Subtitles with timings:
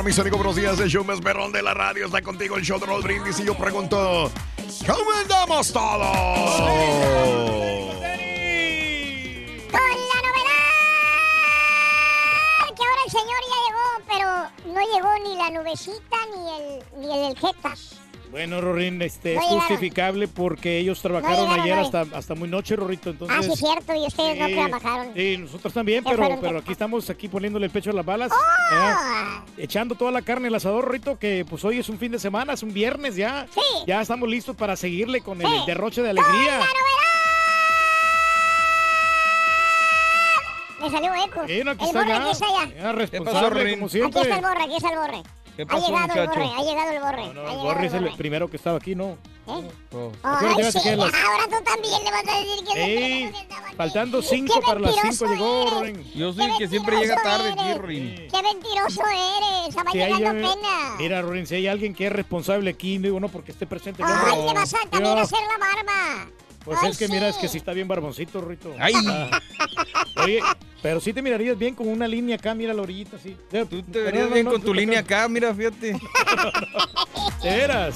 [0.00, 0.38] Mañana, mis amigos.
[0.38, 0.80] Buenos días.
[0.80, 2.56] El show más perrón de la radio está contigo.
[2.56, 3.38] El show de Raúl Brindis.
[3.40, 4.30] Y yo pregunto:
[4.86, 6.16] ¿Cómo andamos todos?
[9.70, 10.70] Con la novedad
[12.76, 14.28] que ahora el señor ya llegó, pero
[14.74, 16.64] no llegó ni la nubecita ni el
[16.98, 17.80] ni el del Jetas.
[18.30, 19.68] Bueno, Rorín, este, No es llegaron.
[19.68, 23.10] justificable porque ellos trabajaron llegaron ayer hasta, hasta muy noche, Rorrito.
[23.10, 25.14] Entonces, ah, sí, es cierto, y ustedes no sí, trabajaron.
[25.14, 28.30] Sí, nosotros también, pero, fueron pero aquí estamos aquí poniéndole el pecho a las balas.
[28.32, 29.44] ¡Ah!
[29.56, 29.64] ¿eh?
[29.64, 32.52] Echando toda la carne al asador, Rorrito, que pues hoy es un fin de semana,
[32.52, 33.46] es un viernes ya.
[33.52, 33.60] Sí.
[33.86, 35.46] Ya estamos listos para seguirle con Sí.
[35.46, 36.60] el derroche de alegría.
[40.80, 41.40] Me salió eco.
[41.40, 42.22] No, aquí el está borre ya.
[42.22, 42.46] aquí está.
[42.46, 44.20] Ya, pasó, responsable, como Aquí siempre.
[44.22, 45.22] está el borre, aquí está el borre.
[45.66, 46.40] ¿Qué ha pasó, llegado el muchacho?
[46.40, 47.26] borre, ha llegado el borre.
[47.26, 48.16] No, no, ha el llegado Borre es el borre.
[48.16, 49.10] primero que estaba aquí, ¿no?
[49.10, 49.16] ¿Eh?
[49.92, 50.12] Oh.
[50.22, 52.70] ¿A qué hora Ay, sí, a las- ahora tú también le vas a decir que
[52.70, 53.76] es el Ey, primero que estaba aquí.
[53.76, 55.72] faltando cinco para las cinco llegó, eres.
[55.96, 56.12] Rorín.
[56.14, 57.74] Yo soy el que siempre llega tarde aquí.
[57.78, 58.14] Rorín.
[58.30, 59.76] Qué mentiroso eres.
[59.76, 60.94] Va Si hay, llegando eh, pena.
[60.98, 64.02] Mira, Rorín, si hay alguien que es responsable aquí, no digo no porque esté presente.
[64.02, 66.30] el Ay, le vas a también a hacer la barba.
[66.64, 67.12] Pues Ay, es que sí.
[67.12, 68.74] mira, es que sí está bien barboncito, Rito.
[68.78, 68.94] Ay.
[70.16, 70.40] Oye,
[70.82, 73.36] pero sí te mirarías bien con una línea acá, mira la orillita así.
[73.68, 75.92] Tú te verías bien con tu línea acá, mira, fíjate.
[77.42, 77.94] De veras.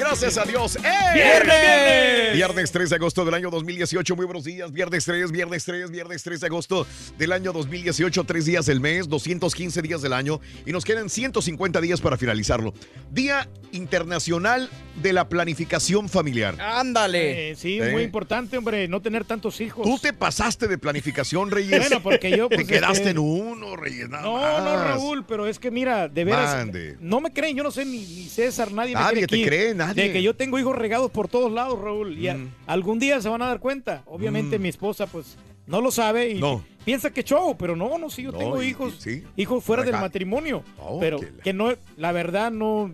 [0.00, 0.76] Gracias a Dios.
[0.76, 0.80] ¡Eh!
[1.14, 2.32] ¡Viernes!
[2.34, 4.16] Viernes 3 de agosto del año 2018.
[4.16, 4.72] Muy buenos días.
[4.72, 6.86] Viernes 3, viernes 3, viernes 3 de agosto
[7.18, 8.24] del año 2018.
[8.24, 10.40] Tres días del mes, 215 días del año.
[10.64, 12.72] Y nos quedan 150 días para finalizarlo.
[13.10, 14.70] Día Internacional
[15.02, 16.56] de la Planificación Familiar.
[16.60, 17.50] Ándale.
[17.50, 17.90] Eh, sí, Eh.
[17.92, 19.84] muy importante, hombre, no tener tantos hijos.
[19.86, 21.78] Tú te pasaste de planificación, Reyes.
[21.78, 24.08] Bueno, porque yo, Te pues, quedaste este- en uno, Reyes.
[24.08, 24.64] nada No, más.
[24.64, 26.96] no, Raúl, pero es que mira, de veras, Mande.
[27.00, 29.44] no me creen, yo no sé ni, ni César, nadie, me Nadie cree te aquí,
[29.44, 29.89] cree, nadie.
[29.94, 32.50] De que yo tengo hijos regados por todos lados, Raúl, y a- Mm.
[32.66, 34.02] algún día se van a dar cuenta.
[34.06, 34.62] Obviamente Mm.
[34.62, 35.36] mi esposa, pues,
[35.66, 36.64] no lo sabe y No.
[36.84, 39.24] piensa que show, pero no, no, sí, yo No, tengo y- hijos, y sí.
[39.36, 42.92] hijos fuera del matrimonio, Oh, pero que la- que no, la verdad no,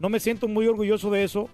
[0.00, 1.48] no me siento muy orgulloso de eso,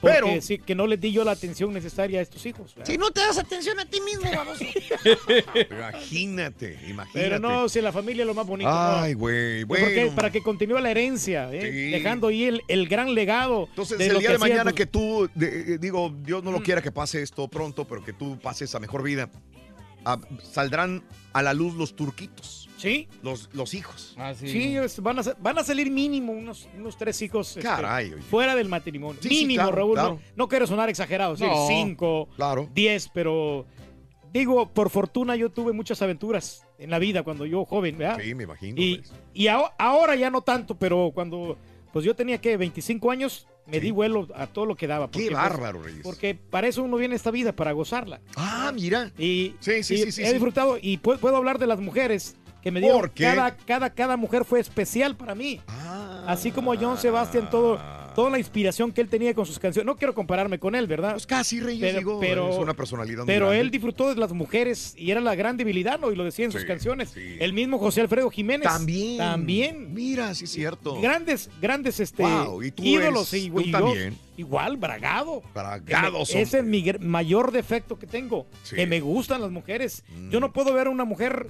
[0.00, 2.74] porque Pero- sí, que no les di yo la atención necesaria a estos hijos.
[2.74, 2.90] ¿verdad?
[2.92, 4.64] Si no te das atención a ti mismo, baboso.
[5.70, 7.10] Imagínate, imagínate.
[7.12, 8.70] Pero no, si la familia es lo más bonito.
[8.70, 8.76] no.
[8.76, 9.64] Ay, güey.
[9.64, 9.84] ¿Por qué?
[10.04, 10.14] Bueno.
[10.14, 11.60] Para que continúe la herencia, ¿eh?
[11.62, 11.90] Sí.
[11.90, 13.66] dejando ahí el, el gran legado.
[13.70, 16.52] Entonces, de el lo día de mañana pues, que tú, de- eh, digo, Dios no
[16.52, 19.28] lo quiera que pase esto pronto, pero que tú pases a mejor vida,
[20.52, 21.02] saldrán
[21.32, 24.14] a la luz los turquitos, Sí, los, los hijos.
[24.16, 24.48] Ah, sí.
[24.48, 28.12] sí, es- van, a, sa- van a salir mínimo unos, unos tres hijos este, Caray,
[28.14, 28.22] oye.
[28.22, 29.20] fuera del matrimonio.
[29.20, 29.94] Sí, sí, mínimo, claro, Raúl.
[29.94, 30.08] claro.
[30.14, 31.66] No, no quiero sonar exagerado, sí, No.
[31.66, 32.68] cinco, Claro.
[32.72, 33.66] diez, pero
[34.32, 38.18] digo, por fortuna yo tuve muchas aventuras en la vida cuando yo joven, ¿verdad?
[38.22, 38.80] Sí, me imagino.
[38.80, 39.12] Y, pues.
[39.34, 41.58] y aho- ahora ya no tanto, pero cuando
[41.92, 43.80] pues yo tenía que 25 años, me Sí.
[43.80, 45.06] di vuelo a todo lo que daba.
[45.06, 46.02] Qué porque, pues, bárbaro, Reyes.
[46.04, 48.20] Porque para eso uno viene a esta vida, para gozarla.
[48.36, 49.10] Ah, mira.
[49.18, 50.32] Y, Sí, sí, y sí, sí, he sí.
[50.32, 53.10] disfrutado y puedo, puedo hablar de las mujeres que me dieron.
[53.14, 55.60] Cada, cada, cada mujer fue especial para mí.
[55.68, 57.78] Ah, así como John Sebastian, todo,
[58.14, 59.86] toda la inspiración que él tenía con sus canciones.
[59.86, 61.12] No quiero compararme con él, ¿verdad?
[61.12, 63.60] Pues casi, Reyes, Pero- digo, pero- es una personalidad Pero grande.
[63.60, 66.10] él disfrutó de las mujeres y era la gran debilidad, ¿no?
[66.10, 67.10] Y lo decía en sus canciones.
[67.10, 67.36] sí.
[67.38, 68.66] El mismo José Alfredo Jiménez.
[68.68, 69.18] También.
[69.18, 69.94] También.
[69.94, 71.00] Mira, sí es cierto.
[71.00, 73.32] Grandes, grandes este, Wow, ¿y tú ídolos.
[73.32, 74.18] eres- y- tú y yo- también?
[74.36, 75.42] igual, bragado.
[75.54, 78.46] Bragados, Ese es mi mayor defecto que tengo.
[78.64, 78.74] Sí.
[78.76, 80.02] Que me gustan las mujeres.
[80.30, 81.46] Yo no puedo ver a una mujer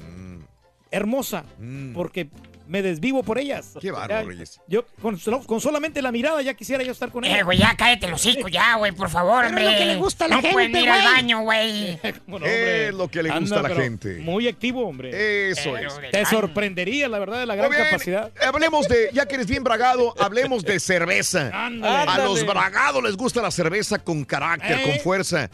[0.90, 1.93] hermosa Mm.
[1.94, 2.29] porque
[2.67, 3.73] me desvivo por ellas.
[3.81, 4.61] Qué bárbaro, Ya, Reyes.
[4.69, 5.19] Yo con,
[5.61, 7.38] solamente la mirada ya quisiera yo estar con ella.
[7.38, 9.73] Eh, güey, ya cállate el hocico ya, güey, por favor, Pero es hombre.
[9.73, 11.96] lo que le gusta a la no pueden gente, ir al baño, güey.
[12.26, 12.88] ¿Cómo no, hombre?
[12.88, 14.19] Es lo que le gusta Anda, a la gente.
[14.19, 15.49] Muy activo, hombre.
[15.50, 16.11] Eso Pero es.
[16.11, 16.29] Te baño.
[16.29, 18.31] sorprendería, la verdad, de la gran bien, capacidad.
[18.46, 21.50] Hablemos de, ya que eres bien bragado, hablemos de cerveza.
[21.55, 22.11] Ándale.
[22.11, 24.82] A los bragados les gusta la cerveza con carácter, Eh.
[24.82, 25.49] con fuerza.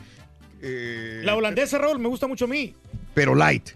[0.63, 2.75] Eh, La holandesa, Raúl, me gusta mucho a mí.
[3.15, 3.71] Pero light.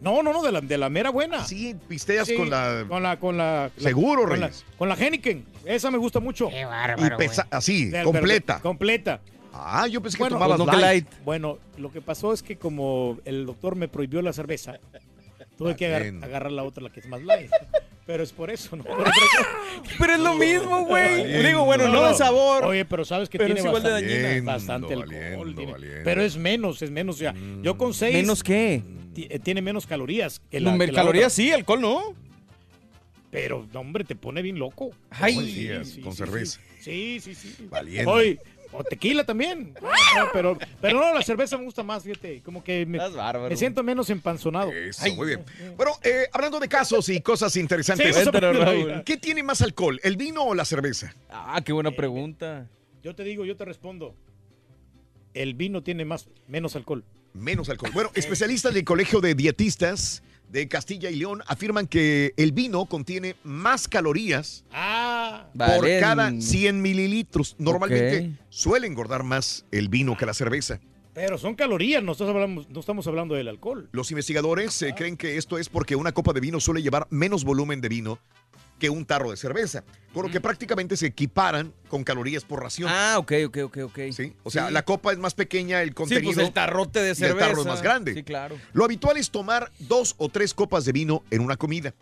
[0.00, 1.44] No, no, no, de la, de la mera buena.
[1.44, 2.84] Sí, pisteas Sí, con la.
[2.88, 3.70] Con la, con la.
[3.76, 5.44] la- Seguro, con la, con la Henneken.
[5.64, 6.48] Esa me gusta mucho.
[6.48, 7.28] Qué Y bárbaro, güey.
[7.28, 8.54] pesa, así, Del completa.
[8.54, 9.20] verde- Completa.
[9.52, 11.04] Ah, yo pensé que Bueno, tomabas pues no light.
[11.08, 11.22] light.
[11.24, 14.78] Bueno, lo que pasó es que como el doctor me prohibió la cerveza,
[15.56, 17.50] tuve que agar- agarrar la otra, la que es más light.
[18.06, 18.84] Pero es por eso, ¿no?
[19.98, 21.42] Pero es lo mismo, güey.
[21.42, 22.64] Digo, bueno, no de sabor.
[22.64, 24.52] Oye, pero sabes que Pero tiene es igual de bastante, dañina.
[24.52, 25.38] bastante Valiendo, alcohol.
[25.38, 26.00] valiendo, tiene- valiendo.
[26.04, 27.16] Pero es menos, es menos.
[27.16, 28.82] O sea, yo con seis ¿Menos qué?
[29.30, 31.44] Eh, tiene menos calorías que la, que la calorías otra.
[31.44, 32.14] sí, alcohol no.
[33.30, 34.90] Pero, no, hombre, te pone bien loco.
[35.10, 35.36] Ay.
[35.38, 36.60] Decías, con cerveza.
[36.80, 37.54] Sí, sí, sí.
[37.68, 38.10] Valiendo.
[38.10, 38.38] Oye,
[38.72, 39.74] o tequila también.
[39.82, 42.40] No, pero, pero no, la cerveza me gusta más, fíjate.
[42.42, 43.50] Como que me, Estás bárbaro.
[43.50, 44.72] me siento menos empanzonado.
[44.72, 45.44] Eso, muy bien.
[45.76, 48.30] Bueno, eh, hablando de casos y cosas interesantes, Sí.
[49.04, 51.14] ¿qué tiene más alcohol, el vino o la cerveza?
[51.28, 52.66] Ah, qué buena pregunta.
[53.02, 54.14] Yo te digo, yo te respondo.
[55.34, 57.04] El vino tiene más, menos alcohol.
[57.34, 57.90] Menos alcohol.
[57.94, 63.36] Bueno, especialistas del Colegio de Dietistas de Castilla y León afirman que el vino contiene
[63.44, 66.00] más calorías Ah, por Valen.
[66.00, 67.54] cada 100 mililitros.
[67.58, 68.46] Normalmente Ok.
[68.48, 70.80] suele engordar más el vino que la cerveza.
[71.12, 73.88] pero son calorías, no estamos hablando, no estamos hablando del alcohol.
[73.92, 77.42] Los investigadores eh, creen que esto es porque una copa de vino suele llevar menos
[77.44, 78.18] volumen de vino
[78.78, 82.88] que un tarro de cerveza, por lo que prácticamente se equiparan con calorías por ración.
[82.92, 83.98] Ah, ok, ok, ok, ok.
[84.12, 84.34] ¿sí?
[84.44, 84.72] O sea, Sí.
[84.72, 86.32] la copa es más pequeña, el Sí, contenido.
[86.34, 87.46] pues el tarrote de y el cerveza.
[87.48, 88.14] tarro es más grande.
[88.14, 88.56] Sí, claro.
[88.72, 91.94] Lo habitual es tomar dos o tres copas de vino en una comida.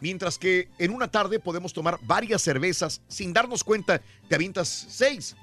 [0.00, 5.36] Mientras que en una tarde podemos tomar varias cervezas sin darnos cuenta, te avientas seis.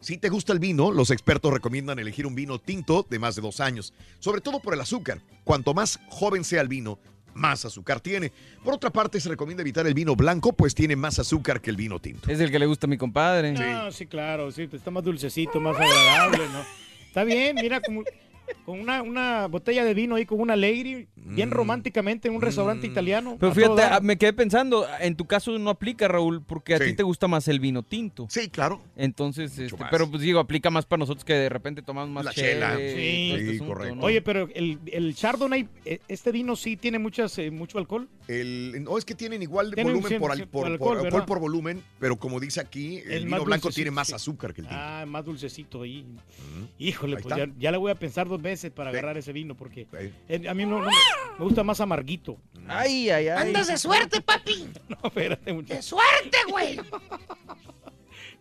[0.00, 3.42] Si te gusta el vino, los expertos recomiendan elegir un vino tinto de más de
[3.42, 5.20] dos años, sobre todo por el azúcar.
[5.44, 6.98] Cuanto más joven sea el vino,
[7.34, 8.32] más azúcar tiene.
[8.62, 11.76] Por otra parte, se recomienda evitar el vino blanco, pues tiene más azúcar que el
[11.76, 12.30] vino tinto.
[12.30, 13.52] Es el que le gusta a mi compadre.
[13.52, 16.64] No, sí, claro, sí, está más dulcecito, más agradable, ¿no?
[17.06, 18.02] Está bien, mira, como
[18.64, 22.86] con una, una botella de vino ahí con una lady, bien románticamente en un restaurante
[22.86, 23.36] italiano.
[23.38, 23.92] Pero fíjate, dar.
[23.94, 26.84] ah, me quedé pensando, en tu caso no aplica, Raúl, porque a Sí.
[26.86, 28.26] ti te gusta más el vino tinto.
[28.30, 28.80] Sí, claro.
[28.96, 32.32] Entonces, este, pero pues digo, aplica más para nosotros que de repente tomamos más La
[32.32, 32.76] chela.
[32.76, 32.82] Sí.
[32.82, 33.96] este Sí, asunto, correcto.
[33.96, 34.02] ¿no?
[34.04, 38.08] Oye, pero el, el Chardonnay, eh, este vino sí tiene muchas, eh, mucho alcohol.
[38.26, 41.02] El, no es que tienen igual de volumen por, al- 100% por, por- alcohol, alcohol
[41.02, 41.26] ¿verdad?
[41.26, 44.14] por volumen, pero como dice aquí, el vino blanco tiene más sí.
[44.14, 44.80] azúcar que el tinto.
[44.82, 46.06] Ah, más dulcecito ahí.
[46.08, 46.68] Ujú.
[46.78, 48.96] Híjole, Ahí pues ya, ya le voy a pensar dos veces para Sí.
[48.96, 50.10] agarrar ese vino, porque Sí.
[50.28, 50.92] eh, a mí no, no me,
[51.38, 52.38] me gusta más amarguito.
[52.66, 53.46] Ay, ay, ay.
[53.48, 54.68] Andas de suerte, papi.
[54.88, 55.74] No, espérate, muchacho.
[55.74, 56.80] De suerte, güey.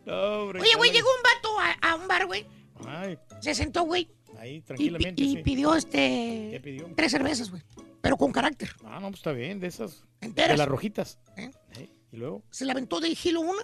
[0.06, 0.14] No,
[0.44, 2.46] hombre, Oye, güey, llegó un vato a, a un bar, güey.
[2.86, 4.10] Ay, Se sentó, güey.
[4.44, 5.22] Ahí, Y, tranquilamente.
[5.24, 5.42] y sí.
[5.44, 6.60] pidió ¿Qué este.
[6.64, 6.92] pidió?
[6.96, 7.62] Tres cervezas, güey.
[8.02, 8.70] Pero con carácter.
[8.84, 10.04] Ah, no, pues está bien, de esas.
[10.20, 10.58] De Enteras.
[10.58, 11.20] las rojitas.
[11.38, 11.50] ¿Eh?
[11.78, 13.62] Eh, Y luego, Se la aventó de gilo una,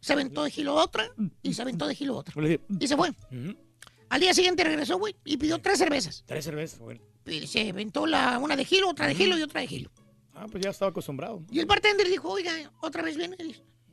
[0.00, 1.10] se aventó de gilo otra
[1.42, 2.34] y se aventó de gilo otra.
[2.42, 3.10] dije, Y se fue.
[3.10, 3.56] "Ujú,
[4.10, 6.22] Al día siguiente regresó, güey, y pidió tres cervezas.
[6.26, 6.78] tres cervezas.
[6.80, 9.90] Bueno, Y se aventó la, una de gilo, otra de gilo y otra de gilo.
[10.34, 11.42] ah, pues ya estaba acostumbrado.
[11.50, 13.36] Y el bartender dijo, oiga, otra vez viene.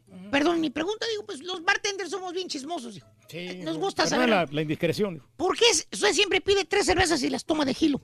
[0.07, 3.07] Dijo, Perdón, mi pregunta, digo, pues los bartenders somos bien chismosos, dijo.
[3.29, 5.21] Sí, Nos no, gusta saber- La, la indiscreción.
[5.35, 8.01] ¿Por qué usted siempre pide tres cervezas y las toma de gilo?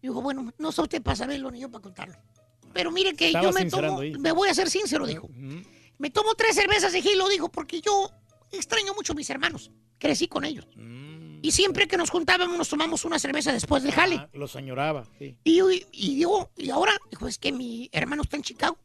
[0.00, 2.16] Dijo, bueno, no sé usted para saberlo ni yo para contarlo.
[2.72, 4.12] Pero mire que Estaba yo me tomo, ahí.
[4.16, 5.28] me voy a ser sincero, dijo.
[5.98, 8.10] Me tomo tres cervezas de gilo, dijo, porque yo
[8.52, 9.70] extraño mucho a mis hermanos.
[9.98, 10.66] Crecí con ellos.
[10.76, 11.40] Mm.
[11.42, 14.16] Y siempre que nos juntábamos nos tomamos una cerveza después del jale.
[14.16, 15.36] Ah, los añoraba, sí.
[15.42, 18.78] Y, yo- y digo, y ahora, dijo, es que mi hermano está en Chicago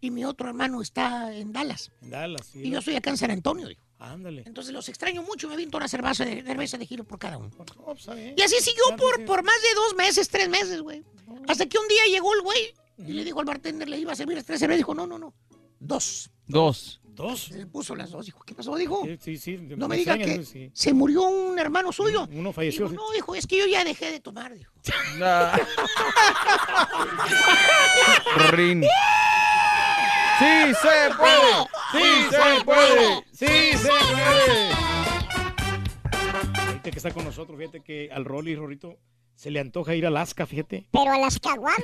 [0.00, 1.90] Y mi otro hermano está en Dallas.
[2.02, 2.62] en Dallas, sí.
[2.64, 3.82] Y yo estoy acá en San Antonio, dijo.
[3.98, 4.42] Ándale.
[4.44, 7.38] Entonces los extraño mucho y me vinto una cerveza de, cerveza de gilo por cada
[7.38, 7.50] uno.
[7.56, 8.06] No, pues.
[8.36, 9.22] Y así siguió Claro, por, sí.
[9.24, 11.02] por más de dos meses, tres meses, güey.
[11.48, 14.16] Hasta que un día llegó el güey y le dijo al bartender, le iba a
[14.16, 14.78] servir tres cervezas.
[14.78, 15.32] Dijo, no, no, no,
[15.80, 16.30] dos.
[16.46, 17.00] Dos.
[17.14, 17.44] Dos.
[17.44, 18.26] Se puso las dos.
[18.26, 18.74] Dijo, ¿qué pasó?
[18.76, 19.56] Dijo, Sí, sí, sí.
[19.76, 20.70] no me diga extraña, que sí.
[20.74, 22.28] se murió un hermano suyo.
[22.32, 22.88] Uno falleció.
[22.88, 24.72] Dijo, no, dijo, es que yo ya dejé de tomar, dijo.
[25.22, 25.56] Ah.
[30.38, 31.68] ¡Sí se puede!
[31.92, 33.24] ¡Sí se puede!
[33.32, 34.74] ¡Sí se puede!
[36.66, 38.98] Fíjate que está con nosotros, fíjate que al Rolly, Rorito,
[39.36, 40.86] se le antoja ir a Alaska, fíjate.
[40.90, 41.82] Pero a las caguamas.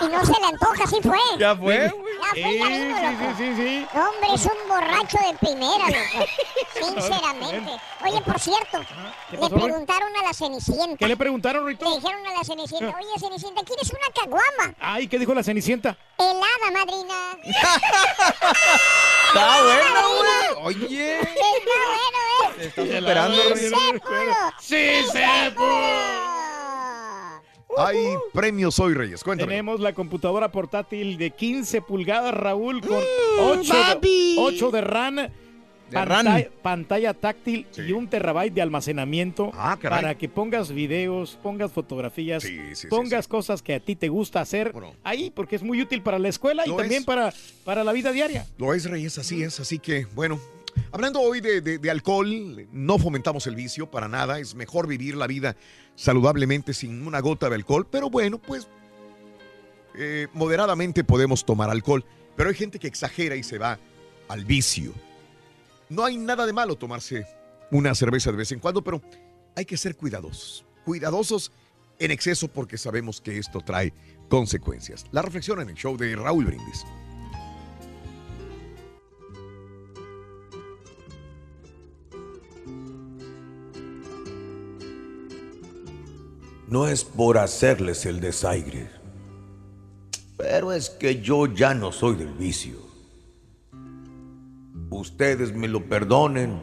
[0.00, 1.18] Y no se le antoja, así fue.
[1.38, 2.02] Ya fue, Ya fue,
[2.34, 3.34] Sí, ya vino, sí, loco.
[3.38, 3.86] sí, sí, sí.
[3.94, 6.26] Hombre, es un borracho de primera, loco.
[6.86, 7.72] Sinceramente.
[8.04, 8.80] Oye, por cierto,
[9.30, 9.62] ¿Qué le pasó, Roy?
[9.64, 10.96] preguntaron a la Cenicienta.
[10.98, 11.94] ¿Qué le preguntaron, Le Rorito?
[11.94, 14.74] dijeron a la Cenicienta, oye, Cenicienta, ¿quieres una caguama?
[14.80, 15.96] Ay, ¿qué dijo la Cenicienta?
[16.18, 17.14] Helada, madrina.
[19.28, 20.84] Está bueno, güey.
[20.84, 21.20] Oye.
[21.20, 21.34] Está
[21.86, 22.52] bueno, ¿eh?
[22.56, 24.34] Te estás superando, ¡Sí se pudo!
[24.60, 25.24] ¡Sí se!
[27.78, 27.98] Hay
[28.32, 29.22] premios hoy, Reyes.
[29.22, 29.50] Cuéntame.
[29.50, 34.34] Tenemos la computadora portátil de 15 pulgadas, Raúl, con Mm, 8, papi.
[34.36, 35.16] de, 8 de RAM,
[36.62, 37.82] pantalla, táctil Sí.
[37.82, 42.86] y un terabyte de almacenamiento Ah, para que pongas videos, pongas fotografías, Sí, sí, sí,
[42.88, 44.94] pongas cosas que a ti te gusta hacer Bueno.
[45.04, 47.32] ahí, porque es muy útil para la escuela y también para,
[47.64, 48.46] para la vida diaria.
[48.56, 49.60] Lo es, Reyes, así es.
[49.60, 50.40] Así que, bueno,
[50.92, 54.38] hablando hoy de, alcohol, no fomentamos el vicio para nada.
[54.38, 55.56] Es mejor vivir la vida
[55.94, 57.86] saludablemente sin una gota de alcohol.
[57.90, 58.68] Pero bueno, pues
[59.94, 62.04] eh, moderadamente podemos tomar alcohol.
[62.36, 63.78] Pero hay gente que exagera y se va
[64.28, 64.92] al vicio.
[65.88, 67.26] No hay nada de malo tomarse
[67.70, 69.00] una cerveza de vez en cuando, pero
[69.54, 70.64] hay que ser cuidadosos.
[70.84, 71.52] Cuidadosos
[71.98, 73.92] en exceso porque sabemos que esto trae
[74.28, 75.06] consecuencias.
[75.12, 76.84] La reflexión en el show de Raúl Brindis.
[86.68, 88.90] No es por hacerles el desaire,
[90.36, 92.78] pero es que yo ya no soy del vicio.
[94.90, 96.60] Ustedes me lo perdonen,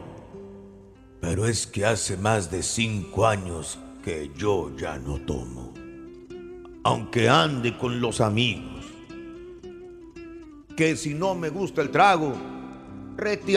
[1.22, 5.72] pero es que hace más de cinco años que yo ya no tomo.
[6.82, 8.84] Aunque ande con los amigos.
[10.76, 12.34] Que si no me gusta el trago,
[13.16, 13.54] rete.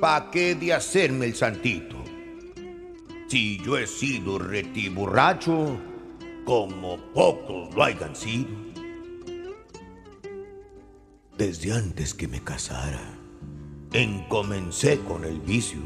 [0.00, 2.03] ¿Pa' qué de hacerme el santito?
[3.26, 5.78] Si yo he sido retiborracho,
[6.44, 8.50] como pocos lo hayan sido.
[11.36, 13.18] Desde antes que me casara,
[13.92, 15.80] encomencé con el vicio.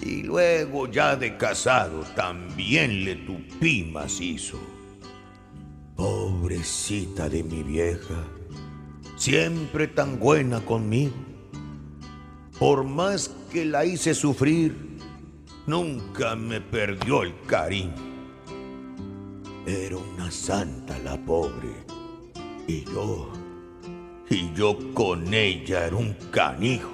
[0.00, 4.58] Y luego ya de casado también le tupí macizo.
[5.94, 8.24] Pobrecita de mi vieja,
[9.16, 11.14] siempre tan buena conmigo.
[12.58, 14.93] Por más que la hice sufrir,
[15.66, 17.94] nunca me perdió el cariño.
[19.66, 21.72] Era una santa la pobre.
[22.66, 23.30] Y yo,
[24.28, 26.90] y yo con ella era un canijo.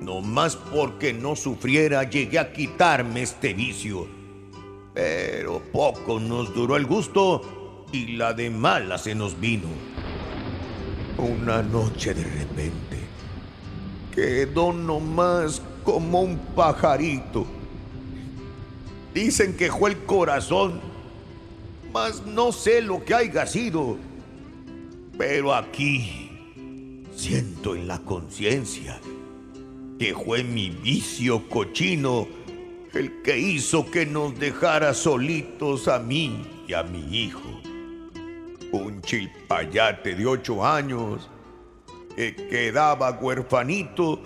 [0.00, 4.06] No más porque no sufriera llegué a quitarme este vicio.
[4.92, 9.68] Pero poco nos duró el gusto y la de mala se nos vino.
[11.16, 12.98] Una noche de repente
[14.14, 17.46] quedó nomás como un pajarito.
[19.12, 20.80] Dicen que fue el corazón,
[21.92, 23.96] mas no sé lo que haya sido.
[25.16, 26.30] Pero aquí
[27.14, 29.00] siento en la conciencia
[29.98, 32.26] que fue mi vicio cochino
[32.92, 37.60] el que hizo que nos dejara solitos a mí y a mi hijo.
[38.72, 41.28] Un chilpayate de ocho años
[42.16, 44.20] que quedaba huerfanito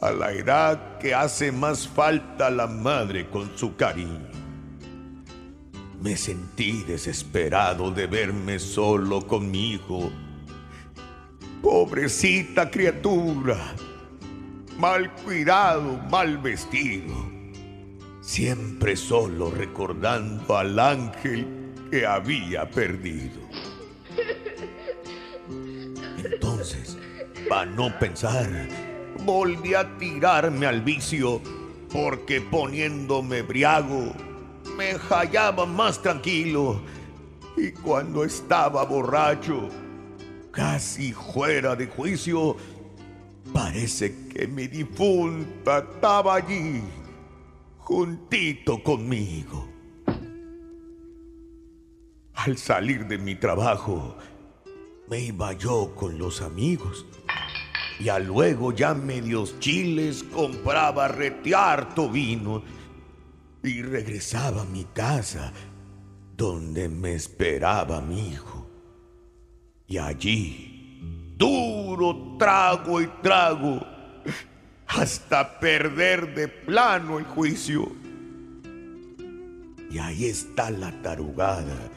[0.00, 4.28] a la edad que hace más falta la madre con su cariño.
[6.00, 10.10] Me sentí desesperado de verme solo con mi hijo.
[11.62, 13.56] Pobrecita criatura,
[14.78, 17.14] mal cuidado, mal vestido,
[18.20, 21.46] siempre solo recordando al ángel
[21.90, 23.40] que había perdido.
[26.22, 26.98] Entonces,
[27.48, 28.68] para no pensar,
[29.26, 31.42] volví a tirarme al vicio,
[31.92, 34.14] porque poniéndome briago,
[34.76, 36.80] me hallaba más tranquilo.
[37.56, 39.68] Y cuando estaba borracho,
[40.52, 42.56] casi fuera de juicio,
[43.52, 46.82] parece que mi difunta estaba allí,
[47.78, 49.68] juntito conmigo.
[52.34, 54.16] Al salir de mi trabajo,
[55.08, 57.06] me iba yo con los amigos.
[57.98, 62.62] Y a luego ya medios chiles compraba retearto vino
[63.62, 65.52] y regresaba a mi casa
[66.36, 68.66] donde me esperaba mi hijo.
[69.88, 73.80] Y allí, duro trago y trago,
[74.86, 77.90] hasta perder de plano el juicio.
[79.90, 81.90] Y ahí está la tarugada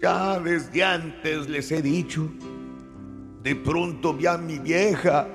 [0.00, 2.30] Ya desde antes les he dicho,
[3.44, 5.28] de pronto vi a mi vieja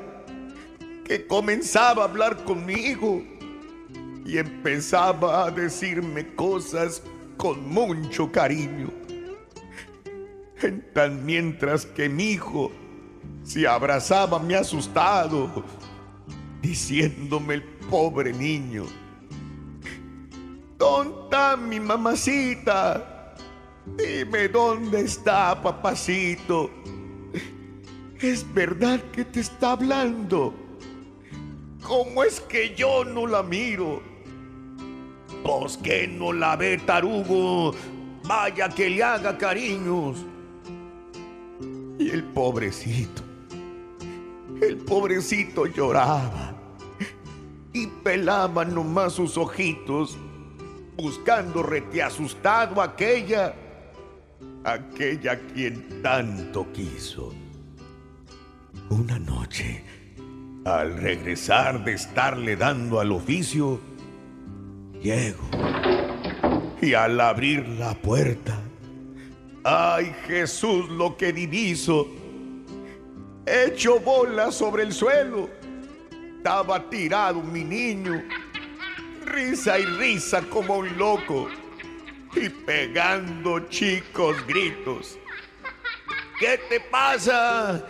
[1.05, 3.21] que comenzaba a hablar conmigo
[4.25, 7.03] y empezaba a decirme cosas
[7.37, 8.89] con mucho cariño.
[10.59, 12.71] En tan mientras que mi hijo
[13.43, 15.63] se abrazaba me asustado,
[16.63, 18.85] diciéndome el pobre niño,
[20.79, 23.35] ¿dónde está mi mamacita?
[23.85, 26.78] Dime dónde está papacito.
[28.21, 30.53] Es verdad que te está hablando.
[31.81, 34.01] ¿Cómo es que yo no la miro?
[35.41, 37.73] Pues que no la ve tarugo.
[38.25, 40.25] Vaya que le haga cariños.
[41.97, 43.21] Y el pobrecito,
[44.61, 46.53] el pobrecito lloraba
[47.73, 50.17] y pelaba nomás sus ojitos,
[50.95, 53.53] buscando rete asustado a aquella,
[54.63, 57.33] aquella quien tanto quiso.
[58.89, 59.83] Una noche,
[60.65, 63.79] al regresar de estarle dando al oficio,
[64.99, 65.47] llego
[66.81, 68.59] y al abrir la puerta,
[69.63, 72.07] ¡ay Jesús lo que diviso!
[73.45, 75.51] Hecho bola sobre el suelo,
[76.37, 78.23] estaba tirado mi niño,
[79.23, 81.47] risa y risa como un loco,
[82.35, 85.19] y pegando chicos gritos.
[86.39, 87.85] ¿Qué te pasa?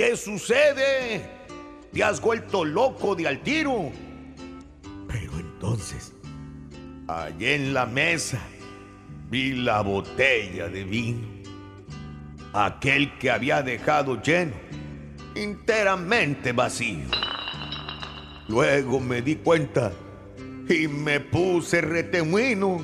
[0.00, 1.20] ¿Qué sucede?
[1.92, 3.92] ¿Te has vuelto loco de al tiro?
[5.06, 6.14] Pero entonces,
[7.06, 8.40] allí en la mesa,
[9.28, 11.28] vi la botella de vino.
[12.54, 14.54] Aquel que había dejado lleno,
[15.34, 17.04] enteramente vacío.
[18.48, 19.92] Luego me di cuenta
[20.66, 22.78] y me puse retemuino.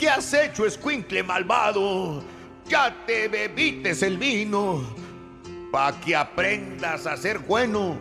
[0.00, 2.24] ¿Qué has hecho, escuincle malvado?
[2.68, 5.07] Ya te bebites el vino.
[5.70, 7.98] Pa' que aprendas a ser bueno,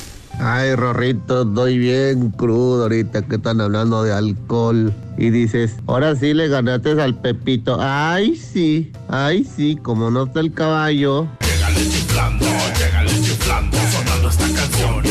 [0.43, 4.91] Ay, Rorrito, estoy bien crudo ahorita que están hablando de alcohol.
[5.15, 7.77] Y dices, ahora sí le ganaste al Pepito.
[7.79, 11.27] Ay, sí, ay, sí, como no está el caballo.
[11.41, 15.01] Llegale chiflando, llegale chiflando, sonando esta canción.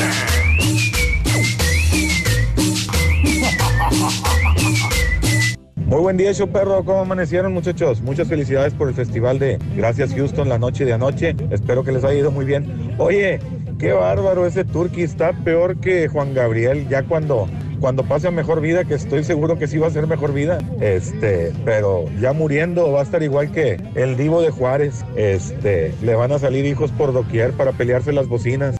[5.90, 6.84] Muy buen día, show perro.
[6.84, 8.00] ¿Cómo amanecieron, muchachos?
[8.00, 11.34] Muchas felicidades por el festival de Gracias Houston, la noche de anoche.
[11.50, 12.94] Espero que les haya ido muy bien.
[12.98, 13.40] Oye,
[13.80, 15.02] qué bárbaro ese Turqui.
[15.02, 16.86] Está peor que Juan Gabriel.
[16.88, 17.48] Ya cuando,
[17.80, 20.58] cuando pase a mejor vida, que estoy seguro que sí va a ser mejor vida.
[20.80, 25.04] Este, pero ya muriendo va a estar igual que el Divo de Juárez.
[25.16, 28.76] Este, le van a salir hijos por doquier para pelearse las bocinas.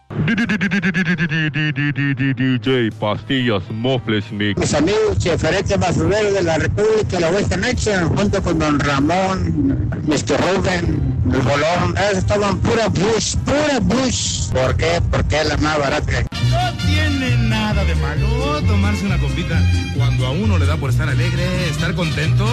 [2.37, 4.61] DJ Pastillas Mofles Mix.
[4.61, 9.91] Mis amigos cheferetes basureros de la República de la Western Nation, junto con Don Ramón,
[10.07, 10.37] Mr.
[10.39, 14.51] Rubén, el Bolón, esos estaban pura Bush, pura Bush.
[14.51, 15.01] ¿Por qué?
[15.11, 16.25] Porque es la más barata.
[16.51, 19.61] No tiene nada de malo tomarse una copita
[19.97, 22.47] cuando a uno le da por estar alegre, estar contento.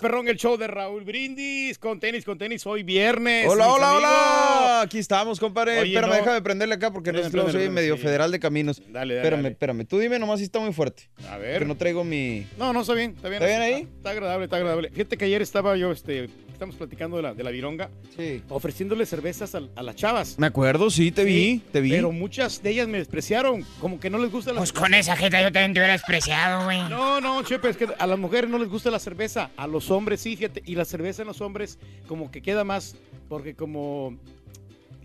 [0.00, 3.46] Perrón, el show de Raúl Brindis con tenis, con tenis, hoy viernes.
[3.48, 4.04] Hola, hola, amigos.
[4.08, 4.80] hola.
[4.82, 5.80] Aquí estamos, compadre.
[5.80, 6.16] Oye, espérame, no.
[6.16, 8.02] déjame prenderle acá porque no Prende, es que luego prende, soy prende, medio sí.
[8.02, 8.78] federal de caminos.
[8.78, 9.52] Dale, dale, Espérame, dale.
[9.52, 9.84] espérame.
[9.86, 11.10] Tú dime nomás si está muy fuerte.
[11.28, 11.58] A ver.
[11.58, 12.46] Que no traigo mi.
[12.56, 13.42] No, no, está bien, está bien.
[13.42, 13.88] ¿Está bien ahí?
[13.96, 14.90] Está agradable, está agradable.
[14.90, 17.88] Fíjate que ayer estaba yo, este, estamos platicando de la, de la vironga.
[18.16, 18.42] Sí.
[18.48, 20.36] Ofreciéndole cervezas a, a las chavas.
[20.40, 21.90] Me acuerdo, sí, te vi, te vi.
[21.90, 25.14] Pero muchas de ellas me despreciaron, como que no les gusta la Pues con esa
[25.14, 26.80] jeta yo también te hubiera despreciado, güey.
[26.88, 29.88] No, no, Chepe, es que a las mujeres no les gusta la cerveza, a los
[29.92, 32.96] hombres sí, fíjate, y la cerveza en los hombres como que queda más,
[33.28, 34.18] porque como...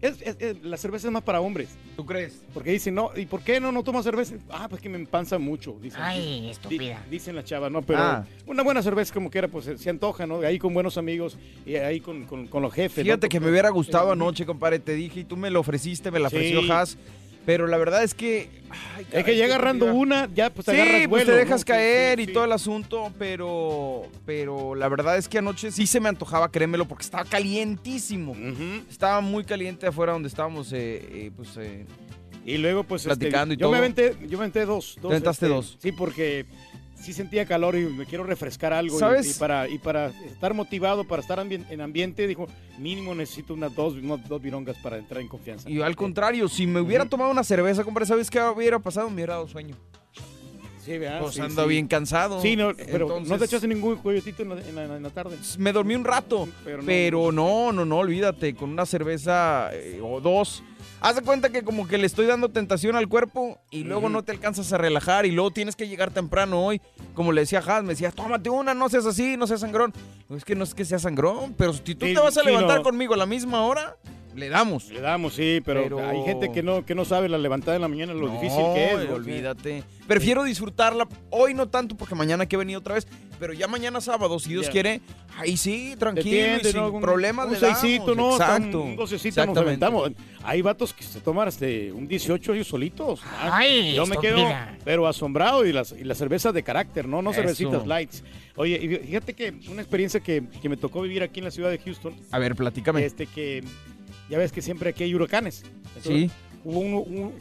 [0.04, 1.70] es- es- es- la cerveza es más para hombres.
[1.96, 2.42] ¿Tú crees?
[2.54, 4.36] Porque dicen, no, ¿y por qué no, no tomas cerveza?
[4.50, 5.76] Ah, pues que me empanza mucho.
[5.82, 7.04] Dicen, Ay, Di- estúpida.
[7.10, 7.82] Dicen las chavas, ¿no?
[7.82, 8.26] Pero Ah.
[8.46, 10.42] una buena cerveza como quiera, pues se, antoja, ¿no?
[10.42, 12.98] Ahí con buenos amigos y ahí con, con- con los jefes.
[13.00, 13.04] ¿no?
[13.04, 14.80] Fíjate que me hubiera gustado Eh, anoche, compadre.
[14.80, 16.72] Te dije y tú me lo ofreciste, me la ofreció Sí.
[16.72, 16.98] Haas.
[17.46, 18.50] Pero la verdad es que.
[18.96, 21.38] ay, Es que ya ¿qué te agarrando una, ya pues sí, agarras pues vuelo, te
[21.38, 25.86] dejas caer sí, y todo el asunto, pero pero la verdad es que anoche sí
[25.86, 28.36] se me antojaba, créemelo, porque estaba calientísimo.
[28.90, 31.50] Estaba muy caliente afuera donde estábamos, eh, eh, pues...
[31.58, 31.86] eh,
[32.46, 33.72] Y luego, pues, este, platicando y yo todo.
[33.72, 34.96] me aventé, yo me aventé dos.
[35.02, 35.78] dos Te aventaste este, dos.
[35.82, 36.46] Sí, porque
[37.04, 38.98] sí sentía calor y me quiero refrescar algo.
[38.98, 39.36] ¿Sabes?
[39.36, 42.48] Y, para, y para estar motivado, para estar en ambiente, dijo,
[42.80, 45.70] mínimo necesito unas dos, unas dos virongas para entrar en confianza.
[45.70, 49.10] Y al contrario, si me hubiera tomado una cerveza, compadre, ¿sabes qué hubiera pasado?
[49.10, 49.76] Me hubiera dado sueño.
[50.84, 51.22] Sí, ¿verdad?
[51.22, 51.70] Pues Sí, ando sí.
[51.70, 52.42] bien cansado.
[52.42, 55.10] Sí, no, pero no te Entonces- echaste ningún coyotito en la, en la- en la
[55.12, 55.38] tarde.
[55.58, 60.02] Me dormí un rato, Pero pero no- no, no, no, olvídate, con una cerveza eh,
[60.04, 60.62] o dos.
[61.04, 64.24] Haz de cuenta que como que le estoy dando tentación al cuerpo y luego no
[64.24, 66.80] te alcanzas a relajar y luego tienes que llegar temprano hoy.
[67.14, 69.92] Como le decía Has, me decía, tómate una, no seas así, no seas sangrón.
[70.30, 72.84] No, es que no es que sea sangrón, pero si tú te vas a levantar
[72.84, 73.98] conmigo a la misma hora,
[74.36, 74.90] le damos.
[74.90, 77.82] Le damos, sí, pero, Pero- hay gente que no, que no sabe la levantada en
[77.82, 79.10] la mañana, lo No, difícil que es.
[79.10, 79.84] olvídate.
[80.08, 81.08] Prefiero disfrutarla.
[81.30, 83.08] Hoy no tanto porque mañana que venir otra vez,
[83.40, 85.02] pero ya mañana sábado, si Dios quiere,
[85.38, 86.92] ahí sí, tranquilo, sin ¿no?
[86.92, 87.80] Un- problemas Un le damos.
[87.80, 88.32] seisito, ¿no?
[88.34, 88.82] Hasta Exacto.
[88.82, 90.12] Un, un docecito nos aventamos.
[90.44, 93.22] Hay vatos que se toman este, un 18 ellos solitos.
[93.40, 94.46] Ay, Yo me quedo,
[94.84, 95.66] pero asombrado.
[95.66, 97.22] Y las, y las cervezas de carácter, ¿no?
[97.22, 97.40] No Eso.
[97.42, 98.24] cervecitas lights.
[98.56, 101.72] Oye, y fíjate que una experiencia que, que me tocó vivir aquí en la ciudad
[101.72, 102.14] de Houston.
[102.30, 103.04] A ver, platícame.
[103.06, 103.64] Este que,
[104.30, 105.64] ya ves que siempre aquí hay huracanes.
[106.02, 106.30] Sí.
[106.64, 107.34] Hubo uno, un-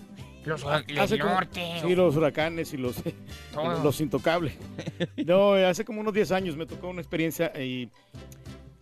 [0.45, 1.63] Los hace como- norte.
[1.83, 2.97] Sí, los huracanes y los,
[3.55, 3.83] Todo.
[3.83, 4.55] los intocables.
[5.25, 7.89] No, eh, hace como unos 10 años me tocó una experiencia y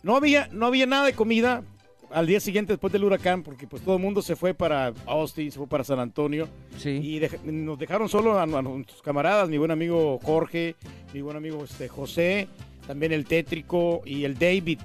[0.03, 1.63] no había, no había nada de comida
[2.09, 5.51] al día siguiente después del huracán porque pues todo el mundo se fue para Austin,
[5.51, 6.49] se fue para San Antonio
[6.83, 10.75] y deja- nos dejaron solo a, a nuestros camaradas, mi buen amigo Jorge,
[11.13, 12.47] mi buen amigo este, José,
[12.87, 14.79] también el tétrico y el David.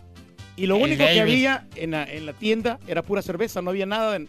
[0.57, 3.71] Y lo El único que había en la, en la tienda era pura cerveza, no
[3.71, 4.29] había nada de,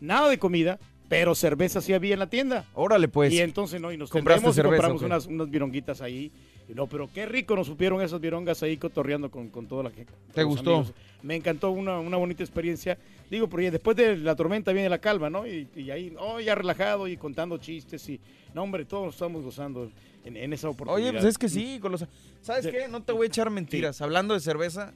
[0.00, 0.78] nada de comida,
[1.08, 2.64] pero cerveza sí había en la tienda.
[2.74, 3.32] Órale, pues.
[3.32, 3.92] Y entonces, ¿no?
[3.92, 6.32] Y nos ¿Compraste tendemos y cerveza, compramos unas, unas vironguitas ahí.
[6.68, 9.90] Y no, pero qué rico nos supieron esas virongas ahí cotorreando con, con toda la
[9.90, 10.12] gente.
[10.34, 10.76] ¿Te gustó?
[10.76, 10.94] amigos.
[11.22, 12.98] Me encantó, una, una bonita experiencia.
[13.30, 15.46] Digo, porque después de la tormenta viene la calma, ¿no?
[15.46, 18.20] Y, y ahí, oh, ya relajado y contando chistes y...
[18.54, 19.90] No, hombre, todos estamos gozando
[20.24, 21.10] en, en esa oportunidad.
[21.10, 22.04] Oye, pues es que sí, con los...
[22.42, 22.86] ¿Sabes qué?
[22.88, 24.00] No te voy a echar mentiras.
[24.00, 24.92] Hablando de cerveza,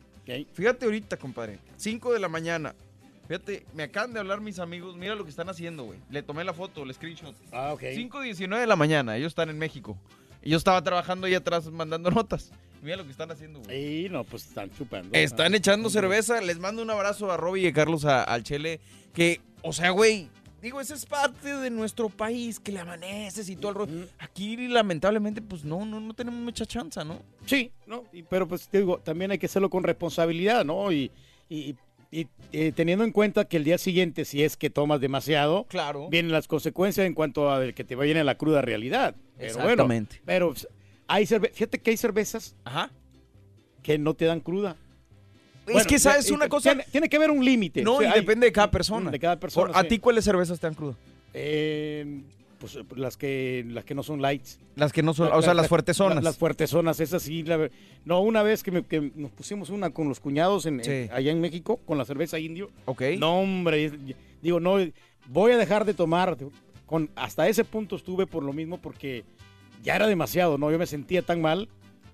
[0.52, 1.58] fíjate ahorita, compadre.
[1.76, 2.74] 5 de la mañana.
[3.28, 4.96] Fíjate, me acaban de hablar mis amigos.
[4.96, 5.98] Mira lo que están haciendo, güey.
[6.10, 7.34] Le tomé la foto, el screenshot.
[7.52, 7.82] Ah, ok.
[7.82, 9.16] 5.19 de la mañana.
[9.16, 9.96] Ellos están en México.
[10.42, 12.50] Y yo estaba trabajando ahí atrás mandando notas.
[12.82, 14.06] Mira lo que están haciendo, güey.
[14.06, 15.10] Y no, pues están chupando.
[15.12, 16.40] Están Ah, echando cerveza.
[16.40, 18.80] Les mando un abrazo a Robbie y a Carlos a- al Chele.
[19.14, 20.28] Que, o sea, güey,
[20.62, 24.06] digo, esa es parte de nuestro país, que le amaneces y todo el rollo.
[24.18, 27.20] Aquí, lamentablemente, pues no, no, no tenemos mucha chance, ¿no?
[27.44, 28.04] Sí, ¿no?
[28.12, 30.90] Y- pero pues te digo, también hay que hacerlo con responsabilidad, ¿no?
[30.92, 31.10] Y,
[31.48, 31.74] y-
[32.14, 36.08] y, eh, teniendo en cuenta que el día siguiente, si es que tomas demasiado, claro.
[36.10, 39.16] vienen las consecuencias en cuanto a el que te vayan a la cruda realidad.
[39.38, 40.16] Pero Exactamente.
[40.16, 40.68] Bueno, pero pues,
[41.08, 42.54] hay cerve- fíjate que hay cervezas
[43.82, 44.76] que no te dan cruda.
[45.66, 46.70] Es que, ¿sabes una cosa?
[46.70, 47.82] Tiene, tiene que haber un límite.
[47.82, 49.10] No, O sea, y hay- depende de cada persona.
[49.10, 49.72] De cada persona.
[49.74, 49.88] ¿A sí.
[49.88, 50.96] ti cuáles cervezas te dan crudo?
[51.34, 52.20] Eh,
[52.58, 54.58] pues las que, las que no son lights.
[54.76, 56.16] Las que no son, La- o sea, la- las fuertezonas.
[56.16, 57.42] la- Las fuertezonas, esas sí.
[57.42, 57.68] la-
[58.04, 60.80] no, una vez que, me- que nos pusimos una con los cuñados en,
[61.12, 62.70] allá en México, con la cerveza indio.
[62.84, 63.02] Ok.
[63.18, 63.90] No, hombre,
[64.42, 64.76] digo, no,
[65.28, 66.36] voy a dejar de tomar.
[66.86, 69.24] Con, hasta ese punto estuve por lo mismo porque
[69.82, 70.70] ya era demasiado, ¿no?
[70.70, 71.68] Yo me sentía tan mal.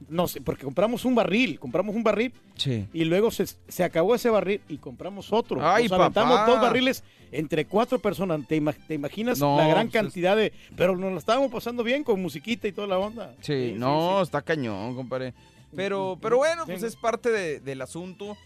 [0.08, 2.86] No sé, porque compramos un barril, compramos un barril Sí.
[2.92, 5.58] y luego se, se acabó ese barril y compramos otro.
[5.66, 8.46] Ay, Nos aventamos dos barriles entre cuatro personas.
[8.46, 10.52] ¿Te, te imaginas No, la gran pues es- cantidad de...
[10.76, 13.34] Pero nos la estábamos pasando bien con musiquita y toda la onda.
[13.40, 15.34] Sí, no, está cañón, compadre.
[15.74, 18.36] Pero, pero bueno, pues es parte de- del asunto.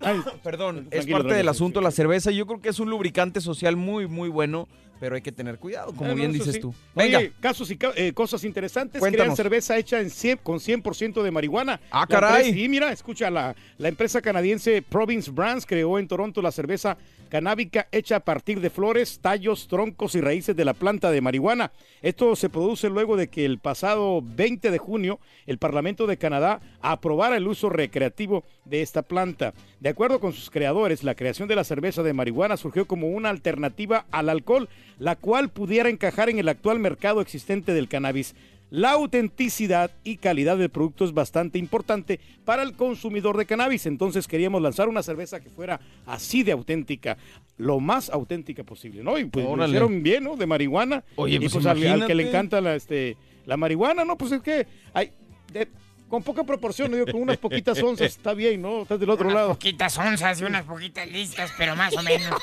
[0.42, 2.30] Perdón, es parte del asunto la cerveza.
[2.30, 4.68] Yo creo que es un lubricante social muy, muy bueno.
[5.04, 6.60] Pero hay que tener cuidado, como no, bien dices sí.
[6.60, 6.74] tú.
[6.94, 7.18] Venga.
[7.18, 8.98] Oye, casos y eh, cosas interesantes.
[8.98, 9.34] Cuéntanos.
[9.34, 11.78] Crean cerveza hecha en 100 con 100% de marihuana.
[11.90, 12.54] Ah, La caray.
[12.54, 16.96] Sí, mira, escucha, la, la empresa canadiense Province Brands creó en Toronto la cerveza
[17.28, 21.72] canábica hecha a partir de flores, tallos, troncos y raíces de la planta de marihuana.
[22.02, 26.60] Esto se produce luego de que el pasado 20 de junio el Parlamento de Canadá
[26.80, 29.54] aprobara el uso recreativo de esta planta.
[29.80, 33.30] De acuerdo con sus creadores, la creación de la cerveza de marihuana surgió como una
[33.30, 38.34] alternativa al alcohol, la cual pudiera encajar en el actual mercado existente del cannabis.
[38.74, 44.26] La autenticidad y calidad del producto es bastante importante para el consumidor de cannabis, entonces
[44.26, 47.16] queríamos lanzar una cerveza que fuera así de auténtica,
[47.56, 49.16] lo más auténtica posible, ¿no?
[49.16, 50.34] Y pues lo hicieron bien, ¿no?
[50.36, 51.04] De marihuana.
[51.14, 54.18] Oye, y pues pues al, al que le encanta la, este, la marihuana, ¿no?
[54.18, 55.12] Pues es que hay...
[55.52, 55.68] de-
[56.08, 58.82] con poca proporción, digo, con unas poquitas onzas está bien, ¿no?
[58.82, 59.48] Estás del otro unas lado.
[59.54, 62.40] poquitas onzas y unas poquitas listas, pero más o menos.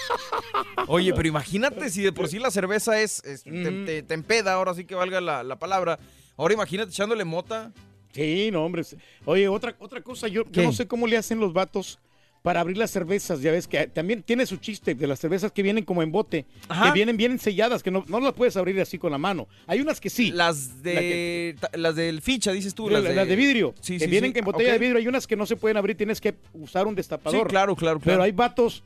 [0.88, 3.52] Oye, pero imagínate si de por sí la cerveza es, es- te,
[3.86, 6.00] te- te empeda, ahora sí que valga la, la palabra.
[6.42, 7.72] Ahora imagínate echándole mota.
[8.14, 8.82] Sí, no, hombre.
[9.26, 12.00] Oye, otra, otra cosa, yo, no sé cómo le hacen los vatos
[12.42, 13.42] para abrir las cervezas.
[13.42, 16.48] Ya ves que también tiene su chiste de las cervezas que vienen como en bote,
[16.68, 16.86] Ajá.
[16.86, 19.48] que vienen bien selladas, que no, no las puedes abrir así con la mano.
[19.68, 20.32] Hay unas que sí.
[20.32, 22.90] Las de las del ficha, dices tú.
[22.90, 24.40] las, Las de, vidrio, Sí, que sí, vienen sí.
[24.40, 24.98] en botella de vidrio.
[24.98, 27.42] Hay unas que no se pueden abrir, tienes que usar un destapador.
[27.44, 28.24] Sí, claro, claro, Pero claro.
[28.24, 28.84] hay vatos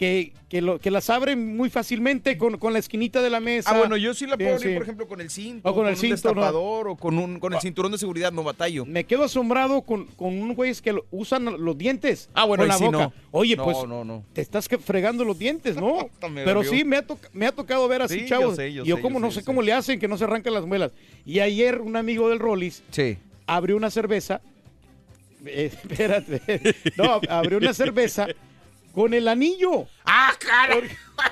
[0.00, 3.68] que, que, lo- que las abren muy fácilmente con, con la esquinita de la mesa.
[3.70, 4.72] Ah, bueno, yo sí la puedo abrir, sí.
[4.72, 6.40] por ejemplo, con el cinto, O con el un cinto, ¿no?
[6.48, 8.86] o con, un, con el cinturón de seguridad, no batallo.
[8.86, 12.30] Me quedo asombrado con, con unos güeyes que lo- usan los dientes.
[12.32, 12.96] Ah, bueno, con la sí boca.
[12.98, 13.12] no.
[13.30, 14.24] Oye, No, pues no, no.
[14.32, 16.08] te estás fregando los dientes, ¿no?
[16.34, 18.56] Pero sí, me ha, me ha tocado ver así, yo chavos.
[18.56, 20.24] sé, yo y yo sé, como yo no sé, cómo le hacen que no se
[20.24, 20.92] arrancan las muelas.
[21.26, 23.18] Y ayer un amigo del Rollis Sí.
[23.46, 24.40] abrió una cerveza.
[25.44, 26.40] eh, espérate.
[26.96, 28.26] No, abrió una cerveza
[28.94, 29.86] con el anillo.
[30.04, 30.76] ¡Ah, cara!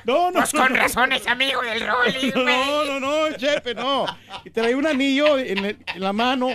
[0.05, 0.79] No, no, Pues con no.
[0.79, 2.45] razón es amigo del Rolly, güey.
[2.45, 4.07] No, no, no, chefe, no.
[4.45, 6.51] Y trae un anillo en, el- en la mano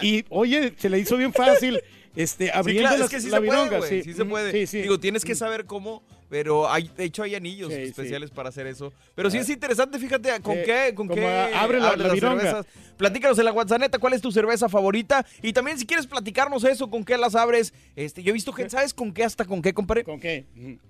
[0.00, 1.80] y, oye, se le hizo bien fácil
[2.16, 4.02] este, Sí, abriendo claro, la, es que sí la se puede, vironga, sí.
[4.02, 4.52] sí se puede.
[4.52, 4.82] Sí, sí.
[4.82, 7.82] Digo, tienes que saber cómo, pero hay, de hecho hay anillos Sí, sí.
[7.88, 8.92] especiales para hacer eso.
[9.14, 12.66] Pero sí es interesante, fíjate, ¿con Eh, qué, con qué abre la- la las cervezas?
[12.96, 15.24] Platícanos en la WhatsApp, ¿cuál es tu cerveza favorita?
[15.42, 17.72] Y también si quieres platicarnos eso, ¿con qué las abres?
[17.96, 20.04] Este, yo he visto que, ¿sabes con qué hasta con qué, compadre?
[20.04, 20.46] ¿Con qué?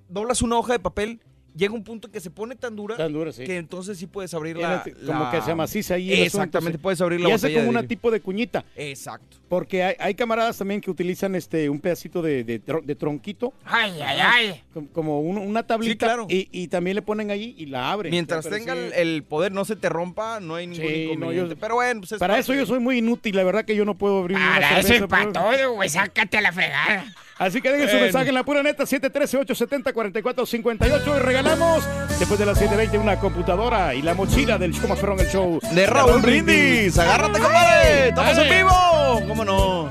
[0.08, 1.20] Doblas una hoja de papel,
[1.58, 3.44] llega un punto que se pone tan dura, Tan dura, sí.
[3.44, 6.10] que entonces sí puedes abrir la, Como que se amaciza ahí.
[6.12, 8.64] asunto, Exactamente, puedes abrir la Y hace botella como una tipo de cuñita.
[8.76, 9.36] Exacto.
[9.48, 13.52] Porque hay, hay camaradas también que utilizan este un pedacito de, de tro- de tronquito.
[13.64, 14.62] Ay, ay, ay.
[14.72, 16.06] Como, como un- una tablita.
[16.06, 16.26] claro.
[16.30, 18.10] y, y también le ponen ahí y la abren.
[18.10, 18.80] Mientras tenga sí.
[18.94, 21.54] el, poder, no se te rompa, no hay ningún Sí, no, inconveniente.
[21.54, 23.84] yo- Pero bueno, pues es Para eso yo soy muy inútil, la verdad que yo
[23.84, 25.88] no puedo abrir una Para eso cerveza, y para pero- todo, güey.
[25.88, 27.14] Sácate a la fregada.
[27.38, 31.84] Así que dejen su mensaje en la pura neta 713-870-4458 y regalamos
[32.18, 35.60] después de las 7.20 una computadora y la mochila del show más perrón, el show
[35.72, 36.98] De Raúl Brindis.
[36.98, 38.08] Agárrate, compadre.
[38.08, 39.22] Estamos en vivo.
[39.28, 39.84] ¿Cómo no?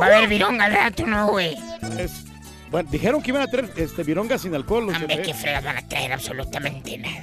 [0.00, 1.56] Va a haber vironga al rato, ¿no, güey?
[1.98, 2.24] Es-
[2.70, 4.92] bueno, dijeron que iban a traer este, vironga sin alcohol.
[5.06, 7.22] de- qué fregas van a traer absolutamente nada.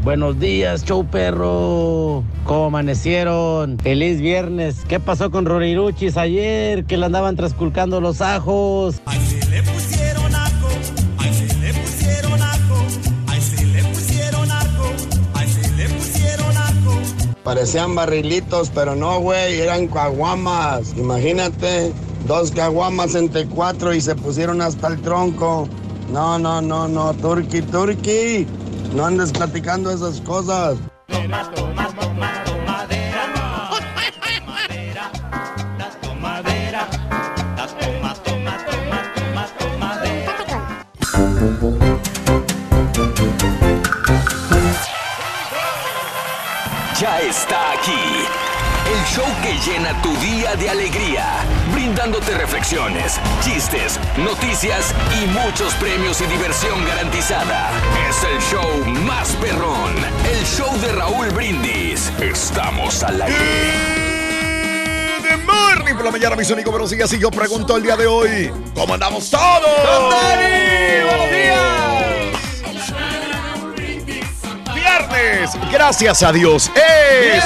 [0.02, 2.24] Buenos días, show perro.
[2.44, 3.78] ¿Cómo amanecieron?
[3.78, 4.84] Feliz viernes.
[4.86, 6.84] ¿Qué pasó con Roriruchis ayer?
[6.84, 9.00] Que le andaban trasculcando los ajos.
[9.50, 9.62] le
[17.44, 20.94] Parecían barrilitos, pero no, güey, eran caguamas.
[20.96, 21.92] Imagínate,
[22.26, 25.68] dos caguamas entre cuatro y se pusieron hasta el tronco.
[26.10, 28.46] No, no, no, no, Turqui, Turqui.
[28.94, 30.78] No andes platicando esas cosas.
[47.04, 48.24] Ya está aquí
[48.90, 56.22] el show que llena tu día de alegría, brindándote reflexiones, chistes, noticias y muchos premios
[56.22, 57.70] y diversión garantizada.
[58.08, 59.92] Es el show más perrón,
[60.32, 62.10] el show de Raúl Brindis.
[62.22, 63.36] Estamos al aire.
[65.28, 67.12] De morning por la mañana, mis amigos, buenos días.
[67.12, 69.60] Y yo pregunto el día de hoy, ¿cómo andamos todos?
[71.10, 71.33] ¡Buenos
[75.14, 76.70] Viernes, gracias a Dios.
[76.74, 77.44] Es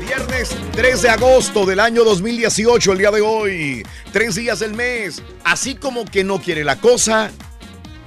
[0.00, 3.82] Viernes 3 de agosto del año 2018, el día de hoy.
[4.12, 5.22] Tres días del mes.
[5.44, 7.30] Así como que no quiere la cosa,